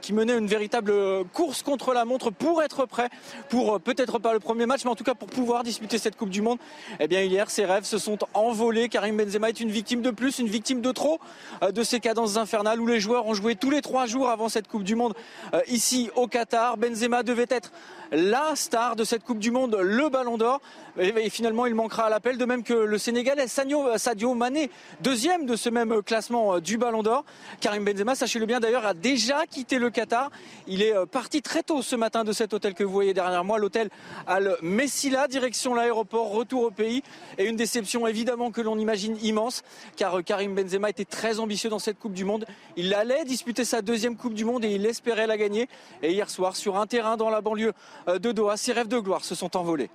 [0.00, 0.94] qui menait une véritable
[1.34, 3.10] course contre la montre pour être prêt
[3.50, 6.30] pour peut-être pas le premier match mais en tout cas pour pouvoir disputer cette Coupe
[6.30, 6.58] du Monde.
[6.98, 8.88] Eh bien hier, ses rêves se sont envolés.
[8.88, 11.20] Karim Benzema est une victime de plus, une victime de trop
[11.62, 14.48] euh, de ces cadences infernales où les joueurs ont joué tous les trois jours avant
[14.48, 15.14] cette Coupe du Monde
[15.54, 16.76] euh, ici au Qatar.
[16.76, 17.72] Benzema devait être
[18.12, 20.60] la star de cette Coupe du Monde, le Ballon d'Or.
[21.00, 24.70] Et, finalement, il manquera à l'appel, de même que le Sénégalais Sadio Mané,
[25.00, 27.24] deuxième de ce même classement euh, du Ballon d'Or.
[27.60, 30.30] Karim Benzema, sachez-le bien d'ailleurs, a déjà quitté le Qatar.
[30.66, 33.58] Il est parti très tôt ce matin de cet hôtel que vous voyez derrière moi,
[33.58, 33.88] l'hôtel
[34.26, 37.02] Al Messila, direction l'aéroport, retour au pays.
[37.38, 39.62] Et une déception évidemment que l'on imagine immense,
[39.96, 42.44] car euh, Karim Benzema était très ambitieux dans cette Coupe du Monde.
[42.76, 45.66] Il allait disputer sa deuxième Coupe du Monde et il espérait la gagner.
[46.02, 47.72] Et hier soir, sur un terrain dans la banlieue
[48.08, 49.88] euh, de Doha, ses rêves de gloire se sont envolés.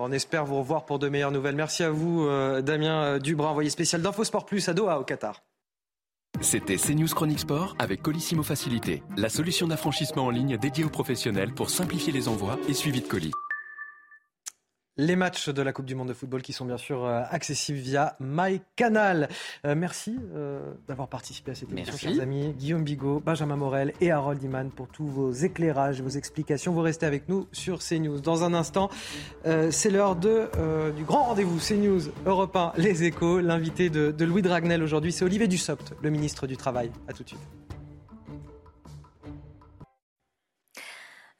[0.00, 1.56] On espère vous revoir pour de meilleures nouvelles.
[1.56, 5.42] Merci à vous, euh, Damien Dubras, envoyé spécial d'InfoSport Plus à Doha, au Qatar.
[6.40, 11.52] C'était CNews Chronique Sport avec Colissimo Facilité, la solution d'affranchissement en ligne dédiée aux professionnels
[11.52, 13.32] pour simplifier les envois et suivi de colis.
[15.00, 17.78] Les matchs de la Coupe du Monde de football qui sont bien sûr euh, accessibles
[17.78, 19.28] via MyCanal.
[19.64, 22.52] Euh, merci euh, d'avoir participé à cette émission, chers amis.
[22.58, 26.72] Guillaume Bigot, Benjamin Morel et Harold Iman pour tous vos éclairages, vos explications.
[26.72, 28.18] Vous restez avec nous sur CNews.
[28.18, 28.90] Dans un instant,
[29.44, 30.50] c'est l'heure de,
[30.96, 33.38] du grand rendez-vous CNews Europe 1, Les Échos.
[33.40, 36.90] L'invité de, de Louis Dragnel aujourd'hui, c'est Olivier Dussopt, le ministre du Travail.
[37.06, 37.77] A tout de suite.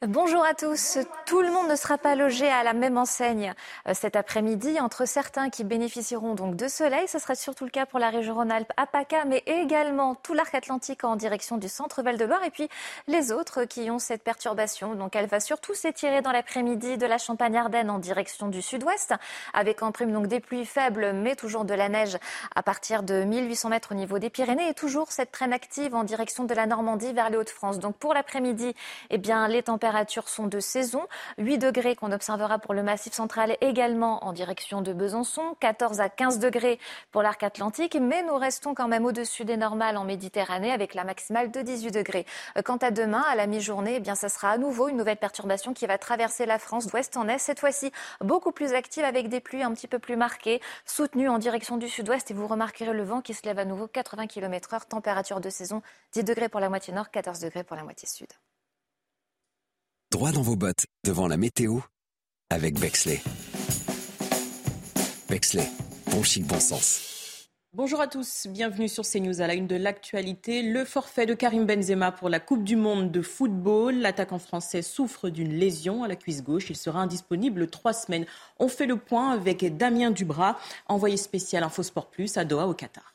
[0.07, 0.97] Bonjour à tous.
[1.25, 3.53] Tout le monde ne sera pas logé à la même enseigne
[3.85, 4.79] euh, cet après-midi.
[4.79, 8.33] Entre certains qui bénéficieront donc de soleil, ce sera surtout le cas pour la région
[8.33, 12.45] Rhône-Alpes, à PACA, mais également tout l'arc atlantique en direction du centre Val-de-Loire.
[12.45, 12.69] Et puis
[13.07, 14.95] les autres qui ont cette perturbation.
[14.95, 19.15] Donc elle va surtout s'étirer dans l'après-midi de la Champagne-Ardenne en direction du sud-ouest,
[19.53, 22.17] avec en prime donc des pluies faibles, mais toujours de la neige
[22.55, 24.69] à partir de 1800 mètres au niveau des Pyrénées.
[24.69, 27.79] Et toujours cette traîne active en direction de la Normandie vers les Hauts-de-France.
[27.79, 28.73] Donc pour l'après-midi,
[29.09, 31.07] eh bien les températures températures sont de saison.
[31.39, 35.55] 8 degrés qu'on observera pour le Massif central également en direction de Besançon.
[35.59, 36.77] 14 à 15 degrés
[37.11, 37.97] pour l'arc atlantique.
[37.99, 41.89] Mais nous restons quand même au-dessus des normales en Méditerranée avec la maximale de 18
[41.89, 42.27] degrés.
[42.63, 45.73] Quant à demain, à la mi-journée, eh bien, ça sera à nouveau une nouvelle perturbation
[45.73, 47.39] qui va traverser la France d'ouest en est.
[47.39, 51.39] Cette fois-ci, beaucoup plus active avec des pluies un petit peu plus marquées, soutenues en
[51.39, 52.29] direction du sud-ouest.
[52.29, 54.85] Et vous remarquerez le vent qui se lève à nouveau 80 km heure.
[54.85, 55.81] Température de saison
[56.13, 58.27] 10 degrés pour la moitié nord, 14 degrés pour la moitié sud.
[60.11, 61.81] Droit dans vos bottes, devant la météo,
[62.49, 63.21] avec Bexley.
[65.27, 65.69] Pexley,
[66.07, 67.47] bon chic, bon sens.
[67.73, 70.63] Bonjour à tous, bienvenue sur CNews à la une de l'actualité.
[70.63, 73.97] Le forfait de Karim Benzema pour la Coupe du Monde de football.
[73.97, 76.71] L'attaquant français souffre d'une lésion à la cuisse gauche.
[76.71, 78.25] Il sera indisponible trois semaines.
[78.57, 80.57] On fait le point avec Damien Dubras,
[80.87, 83.13] envoyé spécial Infosport Plus à Doha au Qatar.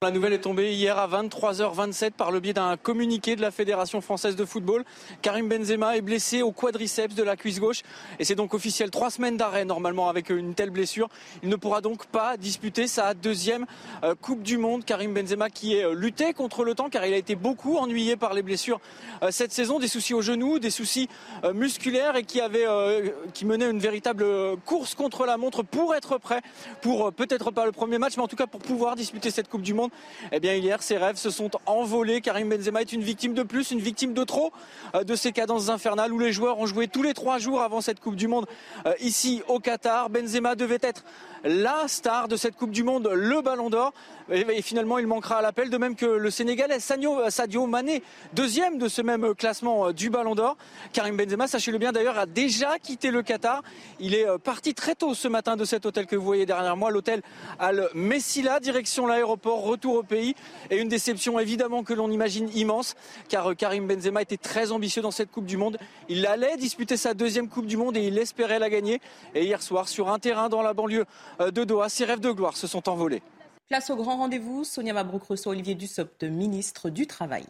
[0.00, 4.00] La nouvelle est tombée hier à 23h27 par le biais d'un communiqué de la Fédération
[4.00, 4.84] française de football.
[5.22, 7.82] Karim Benzema est blessé au quadriceps de la cuisse gauche
[8.20, 8.92] et c'est donc officiel.
[8.92, 11.08] Trois semaines d'arrêt normalement avec une telle blessure.
[11.42, 13.66] Il ne pourra donc pas disputer sa deuxième
[14.04, 14.84] euh, Coupe du Monde.
[14.84, 18.14] Karim Benzema qui est euh, lutté contre le temps car il a été beaucoup ennuyé
[18.14, 18.80] par les blessures
[19.24, 19.80] euh, cette saison.
[19.80, 21.08] Des soucis au genou, des soucis
[21.54, 22.66] musculaires et qui, avait,
[23.34, 24.24] qui menait une véritable
[24.64, 26.40] course contre la montre pour être prêt
[26.82, 29.62] pour peut-être pas le premier match mais en tout cas pour pouvoir disputer cette Coupe
[29.62, 29.87] du Monde.
[30.32, 32.20] Eh bien, hier, ses rêves se sont envolés.
[32.20, 34.52] Karim Benzema est une victime de plus, une victime de trop
[34.94, 37.80] euh, de ces cadences infernales où les joueurs ont joué tous les trois jours avant
[37.80, 38.46] cette Coupe du Monde
[38.86, 40.10] euh, ici au Qatar.
[40.10, 41.04] Benzema devait être
[41.44, 43.92] la star de cette Coupe du Monde, le Ballon d'Or.
[44.30, 48.02] Et, finalement, il manquera à l'appel, de même que le Sénégalais Sadio Mané,
[48.34, 50.58] deuxième de ce même classement euh, du Ballon d'Or.
[50.92, 53.62] Karim Benzema, sachez-le bien d'ailleurs, a déjà quitté le Qatar.
[54.00, 56.76] Il est euh, parti très tôt ce matin de cet hôtel que vous voyez derrière
[56.76, 57.22] moi, l'hôtel
[57.58, 60.34] Al Messila, direction l'aéroport, retour au pays.
[60.70, 62.96] Et une déception évidemment que l'on imagine immense,
[63.30, 65.78] car euh, Karim Benzema était très ambitieux dans cette Coupe du Monde.
[66.10, 69.00] Il allait disputer sa deuxième Coupe du Monde et il espérait la gagner.
[69.34, 71.06] Et hier soir, sur un terrain dans la banlieue
[71.38, 73.22] de Doha, ses rêves de gloire se sont envolés.
[73.68, 77.44] Place au grand rendez-vous, Sonia Mabrouk reçoit Olivier Dussopt, ministre du Travail.